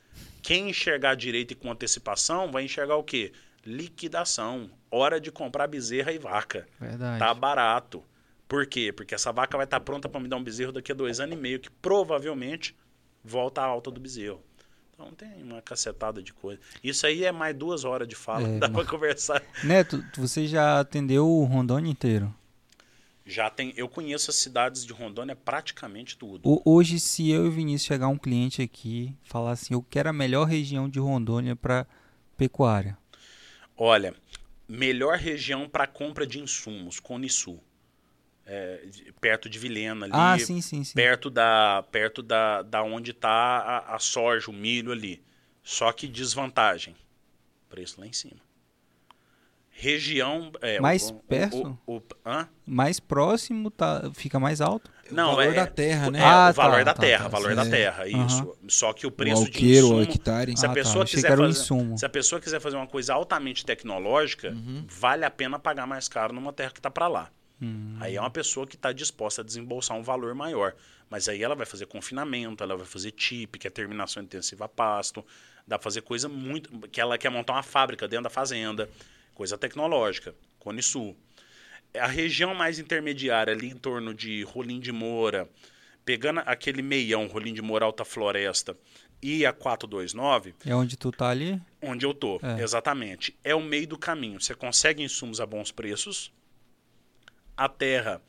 Quem 0.43 0.69
enxergar 0.69 1.15
direito 1.15 1.53
e 1.53 1.55
com 1.55 1.71
antecipação 1.71 2.51
vai 2.51 2.63
enxergar 2.65 2.97
o 2.97 3.03
quê? 3.03 3.33
Liquidação. 3.65 4.69
Hora 4.91 5.19
de 5.19 5.31
comprar 5.31 5.65
bezerra 5.65 6.11
e 6.11 6.19
vaca. 6.19 6.67
Verdade. 6.79 7.17
Tá 7.17 7.33
barato. 7.33 8.03
Por 8.47 8.67
quê? 8.67 8.93
Porque 8.93 9.15
essa 9.15 9.31
vaca 9.31 9.57
vai 9.57 9.65
estar 9.65 9.79
tá 9.79 9.83
pronta 9.83 10.07
para 10.07 10.21
me 10.21 10.27
dar 10.27 10.37
um 10.37 10.43
bezerro 10.43 10.71
daqui 10.71 10.91
a 10.91 10.95
dois 10.95 11.19
anos 11.19 11.35
e 11.35 11.41
meio, 11.41 11.59
que 11.59 11.71
provavelmente 11.71 12.75
volta 13.23 13.61
a 13.61 13.65
alta 13.65 13.89
do 13.89 13.99
bezerro. 13.99 14.43
Então 14.95 15.11
tem 15.11 15.43
uma 15.43 15.61
cacetada 15.61 16.23
de 16.23 16.33
coisa. 16.33 16.59
Isso 16.81 17.05
aí 17.05 17.25
é 17.25 17.31
mais 17.31 17.55
duas 17.55 17.83
horas 17.83 18.07
de 18.07 18.15
fala, 18.15 18.47
é, 18.47 18.59
dá 18.59 18.69
mas... 18.69 18.77
para 18.77 18.89
conversar. 18.89 19.43
Neto, 19.63 20.03
você 20.15 20.47
já 20.47 20.79
atendeu 20.79 21.27
o 21.27 21.43
Rondônia 21.43 21.91
inteiro? 21.91 22.33
Já 23.25 23.49
tem, 23.49 23.73
eu 23.75 23.89
conheço 23.89 24.29
as 24.29 24.37
cidades 24.37 24.85
de 24.85 24.93
Rondônia 24.93 25.35
praticamente 25.35 26.15
tudo. 26.15 26.47
O, 26.47 26.61
hoje, 26.63 26.99
se 26.99 27.29
eu 27.29 27.45
e 27.45 27.47
o 27.47 27.51
Vinícius 27.51 27.87
chegar 27.87 28.07
um 28.07 28.17
cliente 28.17 28.61
aqui, 28.61 29.13
falar 29.23 29.51
assim, 29.51 29.73
eu 29.73 29.81
quero 29.81 30.09
a 30.09 30.13
melhor 30.13 30.45
região 30.45 30.87
de 30.87 30.99
Rondônia 30.99 31.55
para 31.55 31.87
pecuária. 32.37 32.97
Olha, 33.75 34.13
melhor 34.67 35.17
região 35.17 35.67
para 35.67 35.87
compra 35.87 36.25
de 36.25 36.39
insumos, 36.39 36.99
Cone 36.99 37.29
Sul 37.29 37.59
é, 38.45 38.87
perto 39.19 39.49
de 39.49 39.57
Vilena 39.57 40.05
ali. 40.05 40.13
Ah, 40.15 40.37
sim, 40.37 40.61
sim, 40.61 40.83
sim. 40.83 40.93
Perto 40.93 41.29
da, 41.29 41.83
perto 41.91 42.21
da, 42.21 42.61
da 42.61 42.83
onde 42.83 43.11
está 43.11 43.29
a, 43.29 43.95
a, 43.95 43.99
soja, 43.99 44.51
o 44.51 44.53
milho 44.53 44.91
ali. 44.91 45.23
Só 45.63 45.91
que 45.91 46.07
desvantagem. 46.07 46.95
Preço 47.69 47.99
lá 47.99 48.05
em 48.05 48.13
cima. 48.13 48.45
Região. 49.71 50.51
É, 50.61 50.79
mais 50.79 51.09
o, 51.09 51.15
perto? 51.15 51.77
O, 51.85 51.95
o, 51.95 51.97
o 51.97 52.47
mais 52.65 52.99
próximo 52.99 53.69
tá, 53.71 54.09
fica 54.13 54.39
mais 54.39 54.61
alto? 54.61 54.89
Não, 55.11 55.33
o 55.33 55.35
valor 55.35 55.51
é, 55.51 55.55
da 55.55 55.67
terra, 55.67 56.09
né? 56.09 56.19
É, 56.19 56.23
ah, 56.23 56.49
o 56.49 56.53
valor 56.53 56.77
tá, 56.77 56.83
da 56.83 56.93
tá, 56.93 57.01
terra, 57.01 57.23
tá, 57.23 57.29
valor 57.29 57.55
da 57.55 57.65
terra, 57.65 58.07
isso. 58.07 58.43
Uhum. 58.43 58.69
Só 58.69 58.93
que 58.93 59.05
o 59.05 59.11
preço 59.11 59.41
o 59.41 59.45
alqueiro, 59.45 59.87
de 59.87 59.93
insumo, 59.93 60.01
hectare. 60.01 60.57
se 60.57 60.65
a 60.65 60.69
ah, 60.69 60.73
pessoa 60.73 61.05
quiser 61.05 61.37
fazer, 61.37 61.97
se 61.97 62.05
a 62.05 62.09
pessoa 62.09 62.41
quiser 62.41 62.59
fazer 62.59 62.75
uma 62.75 62.87
coisa 62.87 63.13
altamente 63.13 63.65
tecnológica, 63.65 64.49
uhum. 64.49 64.85
vale 64.87 65.25
a 65.25 65.29
pena 65.29 65.59
pagar 65.59 65.85
mais 65.85 66.07
caro 66.07 66.33
numa 66.33 66.53
terra 66.53 66.71
que 66.71 66.79
está 66.79 66.89
para 66.89 67.07
lá. 67.07 67.29
Hum. 67.61 67.97
Aí 67.99 68.15
é 68.15 68.19
uma 68.21 68.29
pessoa 68.29 68.67
que 68.67 68.75
está 68.75 68.91
disposta 68.91 69.41
a 69.41 69.45
desembolsar 69.45 69.97
um 69.97 70.03
valor 70.03 70.33
maior. 70.35 70.75
Mas 71.09 71.29
aí 71.29 71.43
ela 71.43 71.55
vai 71.55 71.65
fazer 71.65 71.85
confinamento, 71.85 72.63
ela 72.63 72.75
vai 72.75 72.85
fazer 72.85 73.11
TIP, 73.11 73.59
que 73.59 73.67
é 73.67 73.69
terminação 73.69 74.23
intensiva 74.23 74.65
a 74.65 74.69
pasto, 74.69 75.25
dá 75.67 75.77
para 75.77 75.83
fazer 75.83 76.01
coisa 76.01 76.27
muito. 76.27 76.69
que 76.89 76.99
ela 76.99 77.17
quer 77.17 77.29
montar 77.29 77.53
uma 77.53 77.63
fábrica 77.63 78.07
dentro 78.07 78.23
da 78.23 78.29
fazenda, 78.29 78.89
coisa 79.33 79.57
tecnológica, 79.57 80.35
Cone 80.59 80.81
Sul. 80.81 81.15
A 81.97 82.07
região 82.07 82.53
mais 82.53 82.79
intermediária, 82.79 83.53
ali 83.53 83.67
em 83.67 83.77
torno 83.77 84.13
de 84.13 84.43
Rolim 84.43 84.79
de 84.79 84.91
Moura, 84.91 85.47
pegando 86.03 86.41
aquele 86.45 86.81
meião, 86.81 87.27
Rolim 87.27 87.53
de 87.53 87.61
Moura 87.61 87.85
Alta 87.85 88.03
Floresta, 88.03 88.75
e 89.21 89.45
a 89.45 89.53
429. 89.53 90.53
É 90.65 90.75
onde 90.75 90.97
tu 90.97 91.11
tá 91.11 91.29
ali? 91.29 91.61
Onde 91.81 92.05
eu 92.05 92.13
tô, 92.13 92.39
é. 92.43 92.61
exatamente. 92.61 93.35
É 93.43 93.55
o 93.55 93.61
meio 93.61 93.87
do 93.87 93.97
caminho. 93.97 94.41
Você 94.41 94.53
consegue 94.53 95.01
insumos 95.01 95.39
a 95.39 95.45
bons 95.45 95.71
preços 95.71 96.33
a 97.57 97.69
terra 97.69 98.21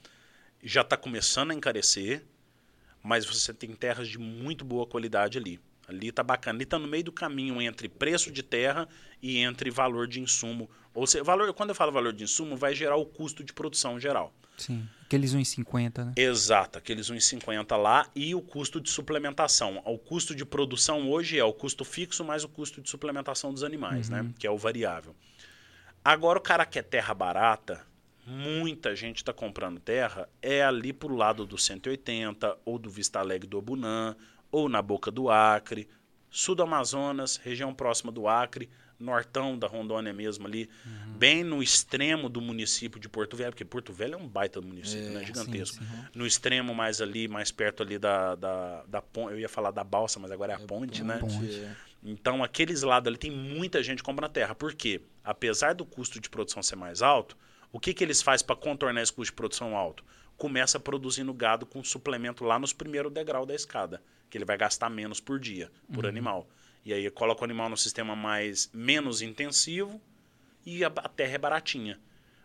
já 0.63 0.81
está 0.81 0.97
começando 0.97 1.51
a 1.51 1.55
encarecer, 1.55 2.25
mas 3.03 3.25
você 3.25 3.55
tem 3.55 3.75
terras 3.75 4.09
de 4.09 4.19
muito 4.19 4.65
boa 4.65 4.87
qualidade 4.87 5.39
ali. 5.39 5.61
Ali 5.89 6.09
está 6.09 6.23
bacana. 6.23 6.57
Ali 6.57 6.65
está 6.65 6.79
no 6.79 6.89
meio 6.89 7.05
do 7.05 7.13
caminho 7.13 7.63
entre 7.63 7.89
preço 7.89 8.31
de 8.33 8.43
terra 8.43 8.89
e 9.23 9.39
entre 9.39 9.71
valor 9.71 10.09
de 10.09 10.21
insumo. 10.21 10.69
Ou 10.93 11.07
seja, 11.07 11.23
valor, 11.23 11.53
quando 11.55 11.69
eu 11.71 11.75
falo 11.75 11.93
valor 11.93 12.13
de 12.13 12.25
insumo, 12.25 12.57
vai 12.57 12.75
gerar 12.75 12.97
o 12.97 13.07
custo 13.07 13.45
de 13.45 13.53
produção 13.53 14.01
geral. 14.01 14.35
Sim, 14.57 14.89
aqueles 15.05 15.35
1,50, 15.35 16.05
né? 16.05 16.13
Exato, 16.17 16.79
aqueles 16.79 17.11
1,50 17.11 17.77
lá 17.77 18.09
e 18.15 18.35
o 18.35 18.41
custo 18.41 18.81
de 18.81 18.91
suplementação. 18.91 19.83
O 19.85 19.99
custo 19.99 20.35
de 20.35 20.45
produção 20.45 21.11
hoje 21.11 21.39
é 21.39 21.45
o 21.45 21.53
custo 21.53 21.85
fixo 21.85 22.25
mais 22.25 22.43
o 22.43 22.49
custo 22.49 22.81
de 22.81 22.89
suplementação 22.89 23.53
dos 23.53 23.63
animais, 23.63 24.09
uhum. 24.09 24.17
né? 24.17 24.35
Que 24.39 24.47
é 24.47 24.51
o 24.51 24.57
variável. 24.57 25.15
Agora 26.03 26.39
o 26.39 26.43
cara 26.43 26.65
quer 26.65 26.83
terra 26.83 27.13
barata, 27.13 27.85
muita 28.27 28.97
gente 28.97 29.19
está 29.19 29.33
comprando 29.33 29.79
terra 29.79 30.29
é 30.43 30.65
ali 30.65 30.93
para 30.93 31.13
o 31.13 31.17
lado 31.17 31.47
do 31.47 31.57
180, 31.57 32.59
ou 32.65 32.79
do 32.79 32.91
Vista 32.91 33.21
Alegre 33.21 33.47
do 33.47 33.57
Obunã, 33.57 34.17
ou 34.51 34.69
na 34.69 34.83
Boca 34.83 35.11
do 35.11 35.31
Acre, 35.31 35.89
sul 36.29 36.57
do 36.57 36.63
Amazonas, 36.65 37.37
região 37.37 37.73
próxima 37.73 38.11
do 38.11 38.27
Acre, 38.27 38.69
nortão 38.99 39.59
da 39.59 39.67
Rondônia 39.67 40.13
mesmo 40.13 40.47
ali, 40.47 40.69
uhum. 40.85 41.13
bem 41.13 41.45
no 41.45 41.63
extremo 41.63 42.29
do 42.29 42.41
município 42.41 42.99
de 42.99 43.09
Porto 43.09 43.37
Velho, 43.37 43.51
porque 43.51 43.65
Porto 43.65 43.93
Velho 43.93 44.15
é 44.15 44.17
um 44.17 44.27
baita 44.27 44.61
município, 44.61 45.09
é, 45.09 45.11
né? 45.11 45.25
Gigantesco. 45.25 45.85
Sim, 45.85 45.85
sim. 45.85 46.05
No 46.15 46.27
extremo 46.27 46.75
mais 46.75 47.01
ali, 47.01 47.29
mais 47.29 47.53
perto 47.53 47.83
ali 47.83 47.99
da, 47.99 48.35
da, 48.35 48.85
da 48.87 49.03
ponte, 49.03 49.33
eu 49.33 49.39
ia 49.39 49.49
falar 49.49 49.71
da 49.71 49.85
balsa, 49.85 50.19
mas 50.19 50.31
agora 50.31 50.55
é 50.55 50.57
a 50.57 50.61
é 50.61 50.67
ponte, 50.67 51.05
né? 51.05 51.19
Ponte, 51.19 51.61
é. 51.61 51.77
Então, 52.03 52.43
aqueles 52.43 52.83
lados 52.83 53.09
ali 53.09 53.19
tem 53.19 53.31
muita 53.31 53.83
gente 53.83 54.03
comprando 54.03 54.33
terra. 54.33 54.55
Por 54.55 54.75
quê? 54.75 55.03
Apesar 55.25 55.75
do 55.75 55.85
custo 55.85 56.21
de 56.21 56.31
produção 56.31 56.63
ser 56.63 56.77
mais 56.77 57.03
alto, 57.03 57.37
o 57.73 57.81
que, 57.81 57.93
que 57.93 58.05
eles 58.05 58.23
fazem 58.23 58.47
para 58.47 58.57
contornar 58.57 59.03
esse 59.03 59.13
custo 59.13 59.33
de 59.33 59.37
produção 59.37 59.77
alto? 59.77 60.05
Começa 60.37 60.79
produzindo 60.79 61.33
gado 61.33 61.67
com 61.67 61.83
suplemento 61.83 62.45
lá 62.45 62.59
nos 62.59 62.73
primeiros 62.73 63.13
degraus 63.13 63.47
da 63.47 63.55
escada, 63.55 64.03
que 64.31 64.37
ele 64.37 64.45
vai 64.45 64.57
gastar 64.57 64.91
menos 64.91 65.21
por 65.21 65.39
dia, 65.39 65.71
por 65.93 66.05
uhum. 66.05 66.11
animal. 66.11 66.49
E 66.85 66.93
aí 66.93 67.11
coloca 67.11 67.41
o 67.41 67.45
animal 67.45 67.69
no 67.69 67.77
sistema 67.77 68.15
mais 68.15 68.71
menos 68.73 69.23
intensivo 69.23 70.01
e 70.65 70.85
a, 70.85 70.89
a 70.89 71.09
terra 71.09 71.35
é 71.35 71.39
baratinha. 71.39 71.99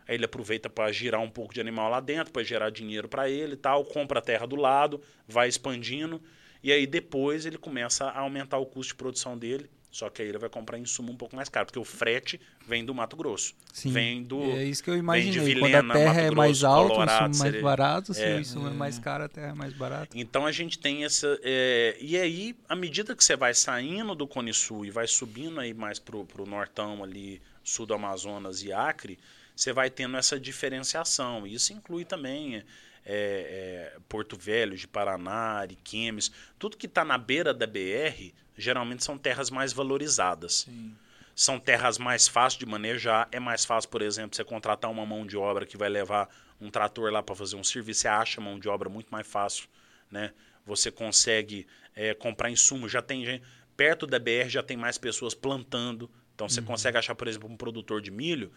Aí 0.06 0.16
ele 0.16 0.24
aproveita 0.24 0.68
para 0.68 0.90
girar 0.90 1.20
um 1.20 1.30
pouco 1.30 1.54
de 1.54 1.60
animal 1.60 1.88
lá 1.88 2.00
dentro, 2.00 2.32
para 2.32 2.42
gerar 2.42 2.70
dinheiro 2.70 3.08
para 3.08 3.28
ele 3.28 3.54
e 3.54 3.56
tal, 3.56 3.84
compra 3.84 4.18
a 4.18 4.22
terra 4.22 4.46
do 4.46 4.56
lado, 4.56 5.00
vai 5.28 5.48
expandindo, 5.48 6.20
e 6.62 6.72
aí 6.72 6.86
depois 6.86 7.46
ele 7.46 7.58
começa 7.58 8.06
a 8.06 8.20
aumentar 8.20 8.58
o 8.58 8.66
custo 8.66 8.92
de 8.92 8.96
produção 8.96 9.38
dele 9.38 9.70
só 9.92 10.08
que 10.08 10.22
aí 10.22 10.28
ele 10.28 10.38
vai 10.38 10.48
comprar 10.48 10.78
insumo 10.78 11.12
um 11.12 11.16
pouco 11.16 11.36
mais 11.36 11.50
caro, 11.50 11.66
porque 11.66 11.78
o 11.78 11.84
frete 11.84 12.40
vem 12.66 12.82
do 12.82 12.94
Mato 12.94 13.14
Grosso. 13.14 13.54
Sim. 13.74 13.92
Vem 13.92 14.22
do. 14.22 14.40
É 14.42 14.64
isso 14.64 14.82
que 14.82 14.88
eu 14.88 14.96
imaginei. 14.96 15.32
Vem 15.32 15.44
de 15.44 15.54
Vilena, 15.54 15.82
Quando 15.82 15.90
a 15.90 15.94
terra 15.94 16.14
Mato 16.14 16.26
é 16.26 16.30
mais 16.30 16.64
alta, 16.64 16.94
o 16.94 17.04
insumo 17.04 17.38
mais 17.38 17.62
barato, 17.62 18.14
se 18.14 18.22
é. 18.24 18.36
o 18.36 18.40
insumo 18.40 18.68
é 18.68 18.72
mais 18.72 18.98
caro, 18.98 19.24
a 19.24 19.28
terra 19.28 19.50
é 19.50 19.54
mais 19.54 19.74
barata. 19.74 20.18
Então 20.18 20.46
a 20.46 20.50
gente 20.50 20.78
tem 20.78 21.04
essa. 21.04 21.38
É... 21.42 21.98
E 22.00 22.16
aí, 22.16 22.56
à 22.66 22.74
medida 22.74 23.14
que 23.14 23.22
você 23.22 23.36
vai 23.36 23.52
saindo 23.52 24.14
do 24.14 24.26
Cone 24.26 24.54
Sul 24.54 24.86
e 24.86 24.90
vai 24.90 25.06
subindo 25.06 25.60
aí 25.60 25.74
mais 25.74 25.98
pro, 25.98 26.24
pro 26.24 26.46
nortão 26.46 27.04
ali, 27.04 27.42
sul 27.62 27.84
do 27.84 27.92
Amazonas 27.92 28.62
e 28.62 28.72
Acre, 28.72 29.18
você 29.54 29.74
vai 29.74 29.90
tendo 29.90 30.16
essa 30.16 30.40
diferenciação. 30.40 31.46
Isso 31.46 31.74
inclui 31.74 32.06
também. 32.06 32.64
É, 33.04 33.92
é, 33.94 34.00
Porto 34.08 34.38
Velho, 34.38 34.76
de 34.76 34.86
Paraná, 34.86 35.58
Ariquemes, 35.58 36.30
tudo 36.58 36.76
que 36.76 36.86
está 36.86 37.04
na 37.04 37.18
beira 37.18 37.52
da 37.52 37.66
BR 37.66 38.32
geralmente 38.56 39.02
são 39.02 39.18
terras 39.18 39.50
mais 39.50 39.72
valorizadas. 39.72 40.66
Sim. 40.66 40.94
São 41.34 41.58
terras 41.58 41.98
mais 41.98 42.28
fáceis 42.28 42.58
de 42.58 42.66
manejar. 42.66 43.26
É 43.32 43.40
mais 43.40 43.64
fácil, 43.64 43.90
por 43.90 44.02
exemplo, 44.02 44.36
você 44.36 44.44
contratar 44.44 44.90
uma 44.90 45.06
mão 45.06 45.26
de 45.26 45.36
obra 45.36 45.64
que 45.64 45.76
vai 45.76 45.88
levar 45.88 46.28
um 46.60 46.70
trator 46.70 47.10
lá 47.10 47.22
para 47.22 47.34
fazer 47.34 47.56
um 47.56 47.64
serviço. 47.64 48.02
Você 48.02 48.08
acha 48.08 48.40
mão 48.40 48.58
de 48.58 48.68
obra 48.68 48.88
muito 48.88 49.08
mais 49.08 49.26
fácil. 49.26 49.66
Né? 50.10 50.32
Você 50.66 50.90
consegue 50.90 51.66
é, 51.96 52.14
comprar 52.14 52.50
insumo. 52.50 52.88
Já 52.88 53.00
tem 53.00 53.24
gente. 53.24 53.42
Perto 53.76 54.06
da 54.06 54.18
BR 54.18 54.48
já 54.48 54.62
tem 54.62 54.76
mais 54.76 54.98
pessoas 54.98 55.34
plantando. 55.34 56.10
Então 56.34 56.48
você 56.48 56.60
uhum. 56.60 56.66
consegue 56.66 56.98
achar, 56.98 57.14
por 57.14 57.26
exemplo, 57.26 57.48
um 57.48 57.56
produtor 57.56 58.02
de 58.02 58.10
milho. 58.10 58.52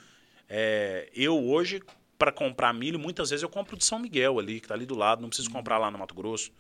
É, 0.50 1.10
eu 1.16 1.42
hoje 1.44 1.82
para 2.18 2.32
comprar 2.32 2.74
milho, 2.74 3.00
muitas 3.00 3.30
vezes 3.30 3.44
eu 3.44 3.50
compro 3.50 3.78
de 3.78 3.86
São 3.86 4.00
Miguel 4.00 4.40
ali, 4.40 4.60
que 4.60 4.66
está 4.66 4.76
ali 4.76 4.86
do 4.86 4.96
lado, 4.96 5.22
não 5.22 5.30
preciso 5.30 5.50
comprar 5.50 5.78
lá 5.78 5.92
no 5.92 5.98
Mato 5.98 6.16
Grosso. 6.16 6.52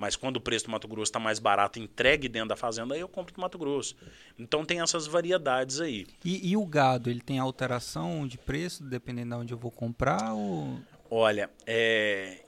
Mas 0.00 0.16
quando 0.16 0.38
o 0.38 0.40
preço 0.40 0.64
do 0.64 0.70
Mato 0.70 0.88
Grosso 0.88 1.10
está 1.10 1.20
mais 1.20 1.38
barato, 1.38 1.78
entregue 1.78 2.26
dentro 2.26 2.48
da 2.48 2.56
fazenda, 2.56 2.94
aí 2.94 3.00
eu 3.00 3.08
compro 3.08 3.34
do 3.34 3.40
Mato 3.40 3.58
Grosso. 3.58 3.94
Então 4.38 4.64
tem 4.64 4.80
essas 4.80 5.06
variedades 5.06 5.78
aí. 5.78 6.06
E, 6.24 6.50
e 6.50 6.56
o 6.56 6.64
gado, 6.64 7.10
ele 7.10 7.20
tem 7.20 7.38
alteração 7.38 8.26
de 8.26 8.38
preço, 8.38 8.82
dependendo 8.82 9.34
de 9.34 9.42
onde 9.42 9.52
eu 9.52 9.58
vou 9.58 9.70
comprar? 9.70 10.32
Ou... 10.32 10.80
Olha, 11.10 11.50
é, 11.66 12.44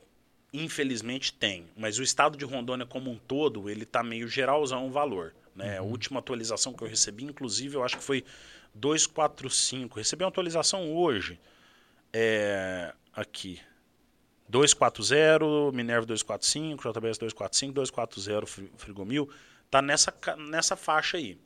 infelizmente 0.51 1.35
tem. 1.35 1.67
Mas 1.77 1.99
o 1.99 2.03
estado 2.03 2.39
de 2.39 2.45
Rondônia 2.47 2.87
como 2.87 3.11
um 3.11 3.19
todo, 3.19 3.69
ele 3.69 3.83
está 3.83 4.03
meio 4.03 4.27
geralzão 4.27 4.87
o 4.87 4.91
valor. 4.91 5.35
Né? 5.55 5.77
A 5.77 5.83
última 5.83 6.21
atualização 6.21 6.73
que 6.73 6.83
eu 6.83 6.89
recebi, 6.89 7.25
inclusive, 7.25 7.77
eu 7.77 7.85
acho 7.85 7.99
que 7.99 8.03
foi 8.03 8.25
245. 8.75 9.99
Recebi 9.99 10.25
uma 10.25 10.31
atualização 10.31 10.91
hoje. 10.91 11.39
É, 12.13 12.93
aqui. 13.13 13.61
240, 14.49 15.73
Minerva 15.73 16.07
245, 16.07 16.83
JBS 16.83 17.19
245, 17.19 17.73
240 17.73 18.47
Frigomil. 18.77 19.31
Tá 19.71 19.81
nessa, 19.81 20.13
nessa 20.37 20.77
faixa 20.77 21.17
aí. 21.17 21.39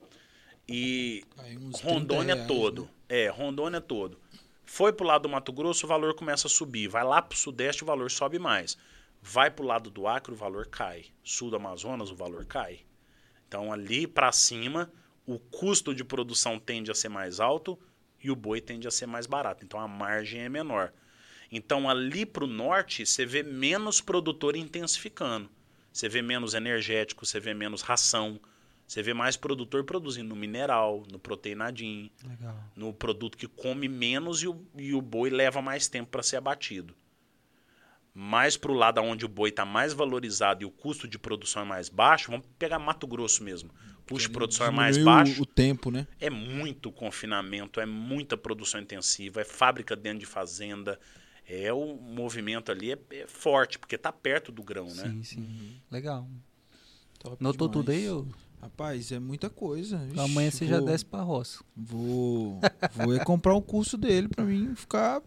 E 0.68 1.22
Aí 1.38 1.56
uns 1.56 1.78
30 1.78 1.88
Rondônia 1.88 2.34
reais, 2.34 2.48
todo. 2.48 2.82
né? 2.82 2.88
É, 3.08 3.28
Rondônia 3.28 3.80
todo. 3.80 4.18
Foi 4.64 4.92
pro 4.92 5.06
lado 5.06 5.22
do 5.22 5.28
Mato 5.28 5.52
Grosso, 5.52 5.86
o 5.86 5.88
valor 5.88 6.14
começa 6.14 6.48
a 6.48 6.50
subir. 6.50 6.88
Vai 6.88 7.04
lá 7.04 7.22
pro 7.22 7.38
Sudeste, 7.38 7.84
o 7.84 7.86
valor 7.86 8.10
sobe 8.10 8.38
mais. 8.38 8.76
Vai 9.22 9.50
pro 9.50 9.64
lado 9.64 9.90
do 9.90 10.08
Acre, 10.08 10.32
o 10.32 10.36
valor 10.36 10.66
cai. 10.66 11.06
Sul 11.22 11.50
do 11.50 11.56
Amazonas, 11.56 12.10
o 12.10 12.16
valor 12.16 12.44
cai. 12.44 12.80
Então 13.46 13.72
ali 13.72 14.08
para 14.08 14.32
cima, 14.32 14.90
o 15.24 15.38
custo 15.38 15.94
de 15.94 16.02
produção 16.02 16.58
tende 16.58 16.90
a 16.90 16.94
ser 16.94 17.08
mais 17.08 17.38
alto 17.38 17.78
e 18.26 18.30
o 18.30 18.36
boi 18.36 18.60
tende 18.60 18.88
a 18.88 18.90
ser 18.90 19.06
mais 19.06 19.26
barato. 19.26 19.64
Então 19.64 19.80
a 19.80 19.88
margem 19.88 20.40
é 20.40 20.48
menor. 20.48 20.92
Então 21.50 21.88
ali 21.88 22.26
para 22.26 22.44
o 22.44 22.48
norte, 22.48 23.06
você 23.06 23.24
vê 23.24 23.42
menos 23.42 24.00
produtor 24.00 24.56
intensificando. 24.56 25.48
Você 25.92 26.08
vê 26.08 26.20
menos 26.20 26.54
energético, 26.54 27.24
você 27.24 27.40
vê 27.40 27.54
menos 27.54 27.82
ração. 27.82 28.40
Você 28.86 29.02
vê 29.02 29.12
mais 29.14 29.36
produtor 29.36 29.84
produzindo 29.84 30.28
no 30.28 30.36
mineral, 30.36 31.02
no 31.10 31.18
proteinadinho, 31.18 32.10
Legal. 32.22 32.56
no 32.76 32.92
produto 32.92 33.36
que 33.36 33.48
come 33.48 33.88
menos 33.88 34.42
e 34.42 34.48
o, 34.48 34.64
e 34.76 34.94
o 34.94 35.00
boi 35.00 35.28
leva 35.28 35.60
mais 35.60 35.88
tempo 35.88 36.10
para 36.10 36.22
ser 36.22 36.36
abatido. 36.36 36.94
Mais 38.14 38.56
para 38.56 38.70
o 38.70 38.74
lado 38.74 39.00
onde 39.00 39.24
o 39.24 39.28
boi 39.28 39.50
está 39.50 39.64
mais 39.64 39.92
valorizado 39.92 40.62
e 40.62 40.66
o 40.66 40.70
custo 40.70 41.08
de 41.08 41.18
produção 41.18 41.62
é 41.62 41.64
mais 41.64 41.88
baixo, 41.88 42.30
vamos 42.30 42.46
pegar 42.58 42.78
Mato 42.78 43.06
Grosso 43.06 43.42
mesmo. 43.42 43.70
O 44.06 44.14
custo 44.14 44.28
de 44.28 44.32
produção 44.34 44.66
é 44.66 44.70
mais 44.70 44.96
baixo. 45.02 45.42
O 45.42 45.46
tempo, 45.46 45.90
né? 45.90 46.06
É 46.20 46.30
muito 46.30 46.90
confinamento, 46.92 47.80
é 47.80 47.86
muita 47.86 48.36
produção 48.36 48.80
intensiva, 48.80 49.40
é 49.40 49.44
fábrica 49.44 49.94
dentro 49.96 50.20
de 50.20 50.26
fazenda. 50.26 50.98
É 51.48 51.72
o 51.72 51.96
movimento 51.96 52.72
ali 52.72 52.92
é, 52.92 52.98
é 53.10 53.26
forte, 53.26 53.78
porque 53.78 53.94
está 53.96 54.12
perto 54.12 54.50
do 54.50 54.62
grão, 54.62 54.86
né? 54.86 55.04
Sim, 55.10 55.22
sim. 55.22 55.80
Legal. 55.90 56.28
Top 57.20 57.36
Notou 57.42 57.68
demais. 57.68 57.84
tudo 57.86 57.92
aí? 57.92 58.04
Eu... 58.04 58.28
Rapaz, 58.60 59.12
é 59.12 59.18
muita 59.20 59.48
coisa. 59.50 60.04
Ixi, 60.10 60.18
Amanhã 60.20 60.50
você 60.50 60.66
já 60.66 60.78
vou- 60.78 60.86
desce 60.88 61.04
pra 61.04 61.20
roça. 61.22 61.62
Vou, 61.76 62.58
vou 62.94 63.14
é 63.14 63.22
comprar 63.24 63.54
um 63.54 63.60
curso 63.60 63.96
dele 63.98 64.28
pra 64.28 64.44
mim 64.44 64.74
ficar 64.74 65.22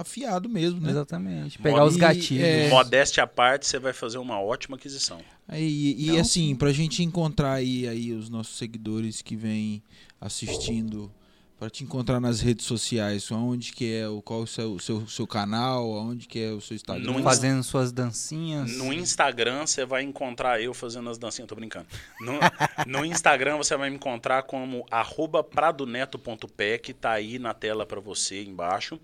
afiado 0.00 0.48
mesmo, 0.48 0.80
né? 0.80 0.90
Exatamente. 0.90 1.58
Pegar 1.58 1.84
os 1.84 1.96
E, 1.96 1.98
gatilhos. 1.98 2.44
é, 2.44 2.68
Modéstia 2.68 3.24
à 3.24 3.26
parte, 3.26 3.66
você 3.66 3.78
vai 3.78 3.92
fazer 3.92 4.18
uma 4.18 4.40
ótima 4.40 4.76
aquisição. 4.76 5.20
Aí, 5.48 5.94
e 5.98 6.06
Não, 6.08 6.18
assim, 6.20 6.54
pra 6.54 6.72
gente 6.72 7.02
encontrar 7.02 7.54
aí, 7.54 7.88
aí 7.88 8.12
os 8.12 8.28
nossos 8.28 8.56
seguidores 8.58 9.22
que 9.22 9.34
vêm 9.36 9.82
assistindo, 10.20 11.10
pra 11.58 11.70
te 11.70 11.84
encontrar 11.84 12.20
nas 12.20 12.40
redes 12.40 12.66
sociais, 12.66 13.30
onde 13.30 13.72
que 13.72 13.94
é, 13.94 14.08
o 14.08 14.20
qual 14.20 14.40
é 14.40 14.42
o 14.42 14.46
seu, 14.46 14.78
seu, 14.78 15.06
seu 15.08 15.26
canal, 15.26 15.88
onde 15.90 16.26
que 16.26 16.38
é 16.38 16.50
o 16.50 16.60
seu 16.60 16.74
Instagram. 16.74 17.12
No 17.12 17.22
Fazendo 17.22 17.62
suas 17.62 17.92
dancinhas. 17.92 18.76
No 18.76 18.92
Instagram 18.92 19.66
você 19.66 19.86
vai 19.86 20.02
encontrar 20.02 20.60
eu 20.60 20.74
fazendo 20.74 21.08
as 21.08 21.16
dancinhas, 21.16 21.48
tô 21.48 21.54
brincando. 21.54 21.86
No, 22.20 22.32
no 22.86 23.04
Instagram 23.06 23.56
você 23.56 23.76
vai 23.76 23.88
me 23.88 23.96
encontrar 23.96 24.42
como 24.42 24.84
arroba 24.90 25.42
pradoneto.pec, 25.42 26.92
tá 26.94 27.12
aí 27.12 27.38
na 27.38 27.54
tela 27.54 27.86
para 27.86 28.00
você 28.00 28.42
embaixo. 28.42 29.00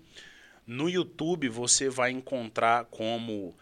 No 0.65 0.89
YouTube 0.89 1.49
você 1.49 1.89
vai 1.89 2.11
encontrar 2.11 2.85
como 2.85 3.55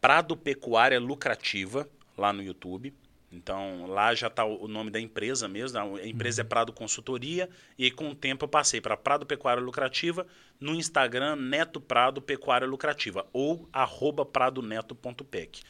Prado 0.00 0.36
Pecuária 0.36 0.98
Lucrativa, 0.98 1.88
lá 2.16 2.32
no 2.32 2.42
YouTube. 2.42 2.94
Então, 3.30 3.86
lá 3.86 4.14
já 4.14 4.28
está 4.28 4.42
o 4.44 4.66
nome 4.66 4.90
da 4.90 4.98
empresa 4.98 5.46
mesmo. 5.46 5.96
A 5.96 6.06
empresa 6.06 6.40
é 6.40 6.44
Prado 6.44 6.72
Consultoria. 6.72 7.48
E 7.76 7.90
com 7.90 8.08
o 8.10 8.14
tempo, 8.14 8.44
eu 8.44 8.48
passei 8.48 8.80
para 8.80 8.96
Prado 8.96 9.26
Pecuária 9.26 9.62
Lucrativa. 9.62 10.26
No 10.58 10.74
Instagram, 10.74 11.36
Neto 11.36 11.78
Prado 11.78 12.22
Pecuária 12.22 12.66
Lucrativa. 12.66 13.26
Ou 13.32 13.68
arroba 13.70 14.24
pradoneto.pec. 14.24 15.62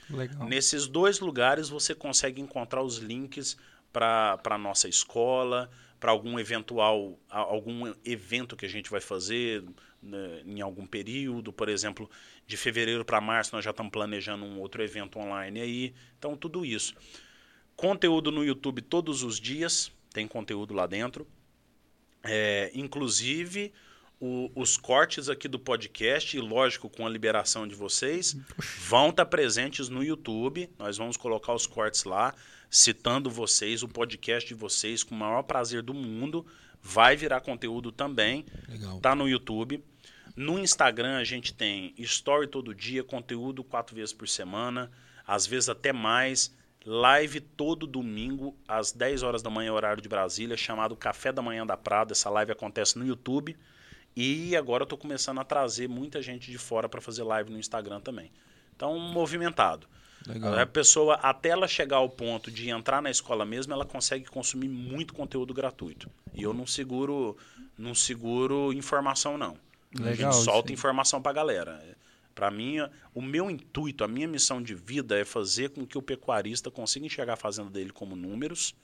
Nesses 0.46 0.86
dois 0.86 1.18
lugares, 1.18 1.68
você 1.68 1.94
consegue 1.94 2.40
encontrar 2.40 2.82
os 2.82 2.98
links 2.98 3.56
para 3.92 4.38
a 4.44 4.58
nossa 4.58 4.88
escola, 4.88 5.68
para 5.98 6.12
algum 6.12 6.38
eventual 6.38 7.18
algum 7.28 7.92
evento 8.04 8.56
que 8.56 8.66
a 8.66 8.68
gente 8.68 8.88
vai 8.88 9.00
fazer 9.00 9.64
né, 10.02 10.42
em 10.46 10.60
algum 10.60 10.86
período, 10.86 11.52
por 11.52 11.68
exemplo, 11.68 12.08
de 12.46 12.56
fevereiro 12.56 13.04
para 13.04 13.20
março 13.20 13.54
nós 13.54 13.64
já 13.64 13.70
estamos 13.70 13.92
planejando 13.92 14.44
um 14.44 14.58
outro 14.60 14.82
evento 14.82 15.18
online 15.18 15.60
aí. 15.60 15.94
Então 16.18 16.36
tudo 16.36 16.64
isso. 16.64 16.94
Conteúdo 17.76 18.30
no 18.32 18.44
YouTube 18.44 18.82
todos 18.82 19.22
os 19.22 19.38
dias, 19.38 19.92
tem 20.12 20.26
conteúdo 20.26 20.74
lá 20.74 20.86
dentro. 20.86 21.26
É, 22.24 22.70
inclusive 22.74 23.72
o- 24.20 24.50
os 24.54 24.76
cortes 24.76 25.28
aqui 25.28 25.46
do 25.46 25.58
podcast, 25.60 26.36
e 26.36 26.40
lógico, 26.40 26.90
com 26.90 27.06
a 27.06 27.10
liberação 27.10 27.68
de 27.68 27.74
vocês, 27.76 28.36
vão 28.88 29.10
estar 29.10 29.26
presentes 29.26 29.88
no 29.88 30.02
YouTube. 30.02 30.68
Nós 30.76 30.96
vamos 30.96 31.16
colocar 31.16 31.54
os 31.54 31.66
cortes 31.68 32.02
lá, 32.02 32.34
citando 32.68 33.30
vocês, 33.30 33.84
o 33.84 33.88
podcast 33.88 34.48
de 34.48 34.54
vocês, 34.54 35.04
com 35.04 35.14
o 35.14 35.18
maior 35.18 35.42
prazer 35.44 35.82
do 35.82 35.94
mundo. 35.94 36.44
Vai 36.90 37.16
virar 37.16 37.42
conteúdo 37.42 37.92
também. 37.92 38.46
Legal. 38.66 38.98
Tá 39.00 39.14
no 39.14 39.28
YouTube. 39.28 39.84
No 40.34 40.58
Instagram 40.58 41.18
a 41.18 41.24
gente 41.24 41.52
tem 41.52 41.92
story 41.98 42.46
todo 42.46 42.74
dia, 42.74 43.04
conteúdo 43.04 43.62
quatro 43.62 43.94
vezes 43.94 44.14
por 44.14 44.26
semana, 44.26 44.90
às 45.26 45.46
vezes 45.46 45.68
até 45.68 45.92
mais. 45.92 46.56
Live 46.86 47.40
todo 47.40 47.86
domingo, 47.86 48.56
às 48.66 48.90
10 48.90 49.22
horas 49.22 49.42
da 49.42 49.50
manhã, 49.50 49.70
horário 49.74 50.00
de 50.00 50.08
Brasília, 50.08 50.56
chamado 50.56 50.96
Café 50.96 51.30
da 51.30 51.42
Manhã 51.42 51.66
da 51.66 51.76
Prada. 51.76 52.12
Essa 52.12 52.30
live 52.30 52.52
acontece 52.52 52.98
no 52.98 53.06
YouTube. 53.06 53.54
E 54.16 54.56
agora 54.56 54.84
eu 54.84 54.86
tô 54.86 54.96
começando 54.96 55.40
a 55.40 55.44
trazer 55.44 55.88
muita 55.88 56.22
gente 56.22 56.50
de 56.50 56.56
fora 56.56 56.88
para 56.88 57.02
fazer 57.02 57.22
live 57.22 57.50
no 57.50 57.58
Instagram 57.58 58.00
também. 58.00 58.32
Então, 58.74 58.98
movimentado. 58.98 59.86
Legal. 60.26 60.58
A 60.58 60.66
pessoa, 60.66 61.14
até 61.14 61.50
ela 61.50 61.68
chegar 61.68 61.98
ao 61.98 62.08
ponto 62.08 62.50
de 62.50 62.68
entrar 62.70 63.00
na 63.00 63.10
escola 63.10 63.44
mesmo, 63.44 63.72
ela 63.72 63.84
consegue 63.84 64.26
consumir 64.26 64.68
muito 64.68 65.14
conteúdo 65.14 65.54
gratuito. 65.54 66.10
E 66.34 66.42
eu 66.42 66.52
não 66.52 66.66
seguro, 66.66 67.36
não 67.76 67.94
seguro 67.94 68.72
informação, 68.72 69.38
não. 69.38 69.56
a 69.96 70.02
Legal 70.02 70.14
gente 70.14 70.30
isso 70.30 70.44
solta 70.44 70.72
informação 70.72 71.22
para 71.22 71.30
a 71.30 71.34
galera. 71.34 71.96
Para 72.34 72.50
mim, 72.50 72.76
o 73.14 73.20
meu 73.20 73.50
intuito, 73.50 74.04
a 74.04 74.08
minha 74.08 74.28
missão 74.28 74.62
de 74.62 74.74
vida 74.74 75.18
é 75.18 75.24
fazer 75.24 75.70
com 75.70 75.84
que 75.86 75.98
o 75.98 76.02
pecuarista 76.02 76.70
consiga 76.70 77.04
enxergar 77.04 77.32
a 77.32 77.36
fazenda 77.36 77.70
dele 77.70 77.90
como 77.90 78.14
números 78.14 78.74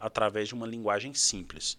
através 0.00 0.48
de 0.48 0.54
uma 0.54 0.66
linguagem 0.66 1.14
simples. 1.14 1.78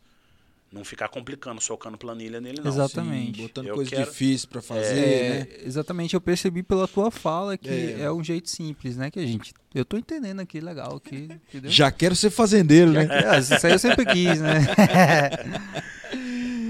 Não 0.69 0.83
ficar 0.83 1.07
complicando, 1.07 1.61
socando 1.61 1.97
planilha 1.97 2.41
nele, 2.41 2.59
não. 2.61 2.69
Exatamente. 2.69 3.37
Sim, 3.37 3.41
botando 3.43 3.67
Eu 3.67 3.75
coisa 3.75 3.89
quero- 3.89 4.03
difícil 4.11 4.49
pra 4.49 4.61
fazer, 4.61 4.97
É, 4.99 5.29
né? 5.39 5.47
Exatamente, 5.65 6.13
eu 6.13 6.19
percebi 6.19 6.61
pela 6.61 6.85
tua 6.89 7.09
fala 7.09 7.57
que 7.57 7.69
É. 7.69 8.01
é. 8.01 8.11
um 8.11 8.21
jeito 8.21 8.49
simples, 8.49 8.97
né? 8.97 9.09
Que 9.09 9.19
a 9.19 9.25
gente. 9.25 9.53
Eu 9.73 9.85
tô 9.85 9.97
entendendo 9.97 10.41
aqui, 10.41 10.59
legal, 10.59 11.01
entendeu? 11.05 11.39
Já 11.69 11.89
quero 11.89 12.15
ser 12.17 12.29
fazendeiro, 12.31 12.91
né? 12.91 13.07
Ah, 13.27 13.39
isso 13.39 13.65
aí 13.65 13.71
eu 13.73 13.79
sempre 13.79 14.05
quis, 14.05 14.41
né? 14.41 14.59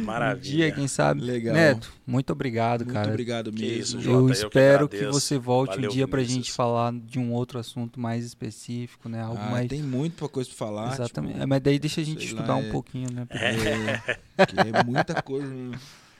Um 0.09 0.13
Maravilha. 0.13 0.41
dia, 0.57 0.71
quem 0.71 0.87
sabe. 0.87 1.21
Legal. 1.21 1.53
Neto, 1.55 1.91
muito 2.05 2.31
obrigado, 2.31 2.81
Muito 2.81 2.93
cara. 2.93 3.09
obrigado 3.09 3.51
Que 3.51 3.61
mesmo. 3.61 3.79
isso, 3.81 3.97
Eu 3.97 4.01
Jota, 4.01 4.17
eu 4.17 4.25
que 4.27 4.31
espero 4.33 4.89
que, 4.89 4.95
agradeço. 4.97 5.19
você 5.21 5.37
volte 5.37 5.75
Valeu, 5.75 5.89
um 5.89 5.93
dia 5.93 6.07
pra 6.07 6.19
Vinícius. 6.19 6.45
gente 6.45 6.51
falar 6.55 6.93
de 6.93 7.19
um 7.19 7.31
outro 7.33 7.59
assunto 7.59 7.99
mais 7.99 8.25
específico, 8.25 9.07
né? 9.09 9.21
Algo 9.21 9.39
Ah, 9.41 9.49
mais. 9.51 9.67
Tem 9.67 9.81
muita 9.83 10.27
coisa 10.29 10.49
pra 10.49 10.57
falar. 10.57 10.93
Exatamente. 10.93 11.31
tipo, 11.33 11.43
É, 11.43 11.45
mas 11.45 11.61
daí 11.61 11.77
deixa 11.79 12.01
a 12.01 12.03
gente 12.03 12.25
estudar 12.25 12.47
lá, 12.47 12.55
um 12.57 12.67
é- 12.67 12.71
pouquinho, 12.71 13.11
né? 13.11 13.25
Porque- 13.25 13.43
é, 13.45 14.45
que 14.45 14.59
é 14.59 14.83
muita 14.83 15.21
coisa. 15.21 15.47
né? 15.47 15.77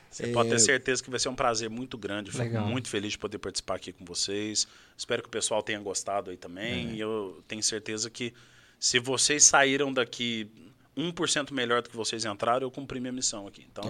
Você 0.09 0.23
É, 0.27 0.31
pode 0.31 0.49
ter 0.49 0.59
certeza 0.59 1.03
que 1.03 1.09
vai 1.11 1.19
ser 1.19 1.29
um 1.29 1.35
prazer 1.35 1.69
muito 1.69 1.97
grande. 1.97 2.29
Eu 2.29 2.33
Fico 2.33 2.45
Legal. 2.45 2.65
muito 2.67 2.89
feliz 2.89 3.11
de 3.11 3.17
poder 3.17 3.37
participar 3.37 3.75
aqui 3.75 3.91
com 3.91 4.03
vocês. 4.05 4.67
Espero 4.97 5.21
que 5.21 5.27
o 5.27 5.31
pessoal 5.31 5.61
tenha 5.61 5.79
gostado 5.79 6.31
aí 6.31 6.37
também. 6.37 6.89
É. 6.89 6.93
E 6.93 6.99
eu 6.99 7.43
tenho 7.47 7.61
certeza 7.61 8.09
que 8.09 8.33
se 8.79 8.99
vocês 8.99 9.43
saíram 9.43 9.93
daqui 9.93 10.49
1% 10.97 11.51
melhor 11.51 11.81
do 11.83 11.89
que 11.89 11.95
vocês 11.95 12.25
entraram, 12.25 12.65
eu 12.65 12.71
cumpri 12.71 12.99
minha 12.99 13.13
missão 13.13 13.45
aqui. 13.45 13.65
Então, 13.71 13.83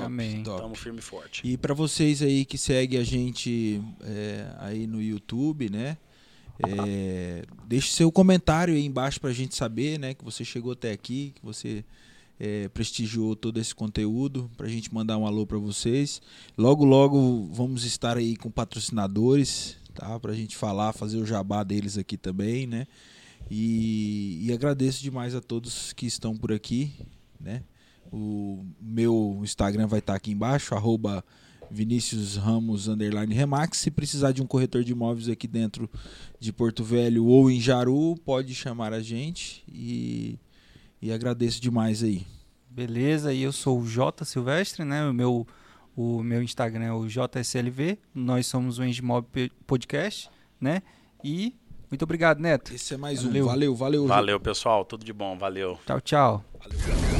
estamos 0.55 0.79
firme 0.79 0.99
e 0.99 1.01
forte. 1.01 1.41
E 1.47 1.57
para 1.57 1.73
vocês 1.73 2.21
aí 2.21 2.43
que 2.43 2.57
seguem 2.57 2.99
a 2.99 3.03
gente 3.03 3.81
é, 4.03 4.45
aí 4.59 4.85
no 4.85 5.01
YouTube, 5.01 5.69
né? 5.69 5.97
É, 6.59 7.43
deixe 7.65 7.91
seu 7.91 8.11
comentário 8.11 8.73
aí 8.73 8.83
embaixo 8.83 9.21
pra 9.21 9.31
gente 9.31 9.55
saber, 9.55 9.97
né? 9.97 10.13
Que 10.13 10.23
você 10.23 10.43
chegou 10.43 10.73
até 10.73 10.91
aqui, 10.91 11.33
que 11.35 11.45
você 11.45 11.85
é, 12.39 12.67
prestigiou 12.69 13.35
todo 13.35 13.59
esse 13.59 13.73
conteúdo 13.73 14.49
para 14.57 14.67
a 14.67 14.69
gente 14.69 14.93
mandar 14.93 15.17
um 15.17 15.25
alô 15.25 15.45
para 15.45 15.57
vocês. 15.57 16.21
Logo, 16.57 16.83
logo 16.83 17.47
vamos 17.51 17.85
estar 17.85 18.17
aí 18.17 18.35
com 18.35 18.51
patrocinadores, 18.51 19.77
tá? 19.93 20.19
Para 20.19 20.31
a 20.31 20.35
gente 20.35 20.57
falar, 20.57 20.93
fazer 20.93 21.17
o 21.17 21.25
jabá 21.25 21.63
deles 21.63 21.97
aqui 21.97 22.17
também, 22.17 22.67
né? 22.67 22.87
E, 23.49 24.45
e 24.45 24.53
agradeço 24.53 25.01
demais 25.01 25.33
a 25.33 25.41
todos 25.41 25.93
que 25.93 26.05
estão 26.05 26.35
por 26.35 26.51
aqui, 26.51 26.93
né? 27.39 27.63
O 28.11 28.65
meu 28.79 29.39
Instagram 29.43 29.87
vai 29.87 29.99
estar 29.99 30.15
aqui 30.15 30.31
embaixo, 30.31 30.73
arroba 30.73 31.23
Vinícius 31.69 32.37
Ramos 32.37 32.87
Remax. 32.87 33.77
Se 33.79 33.91
precisar 33.91 34.31
de 34.31 34.41
um 34.41 34.47
corretor 34.47 34.83
de 34.83 34.91
imóveis 34.91 35.29
aqui 35.29 35.47
dentro 35.47 35.89
de 36.39 36.53
Porto 36.53 36.83
Velho 36.83 37.25
ou 37.25 37.51
em 37.51 37.59
Jaru, 37.59 38.15
pode 38.23 38.53
chamar 38.55 38.93
a 38.93 39.01
gente 39.01 39.63
e, 39.67 40.39
e 41.01 41.11
agradeço 41.11 41.61
demais 41.61 42.03
aí. 42.03 42.25
Beleza, 42.69 43.33
e 43.33 43.41
eu 43.41 43.51
sou 43.51 43.79
o 43.79 43.87
J 43.87 44.23
Silvestre, 44.23 44.85
né? 44.85 45.05
O 45.09 45.13
meu, 45.13 45.47
o 45.95 46.21
meu 46.21 46.43
Instagram 46.43 46.85
é 46.85 46.93
o 46.93 47.07
JSLV. 47.07 47.97
Nós 48.13 48.45
somos 48.47 48.77
o 48.77 48.83
Engimob 48.83 49.51
Podcast, 49.65 50.29
né? 50.61 50.81
E 51.23 51.55
muito 51.89 52.03
obrigado, 52.03 52.39
Neto. 52.39 52.73
Esse 52.73 52.93
é 52.93 52.97
mais 52.97 53.23
valeu. 53.23 53.45
um. 53.45 53.47
Valeu, 53.47 53.75
valeu. 53.75 54.07
Valeu, 54.07 54.39
pessoal. 54.39 54.83
Tudo 54.83 55.05
de 55.05 55.13
bom. 55.13 55.37
Valeu. 55.37 55.77
Tchau, 55.85 56.01
tchau. 56.01 56.45
Valeu. 56.59 57.16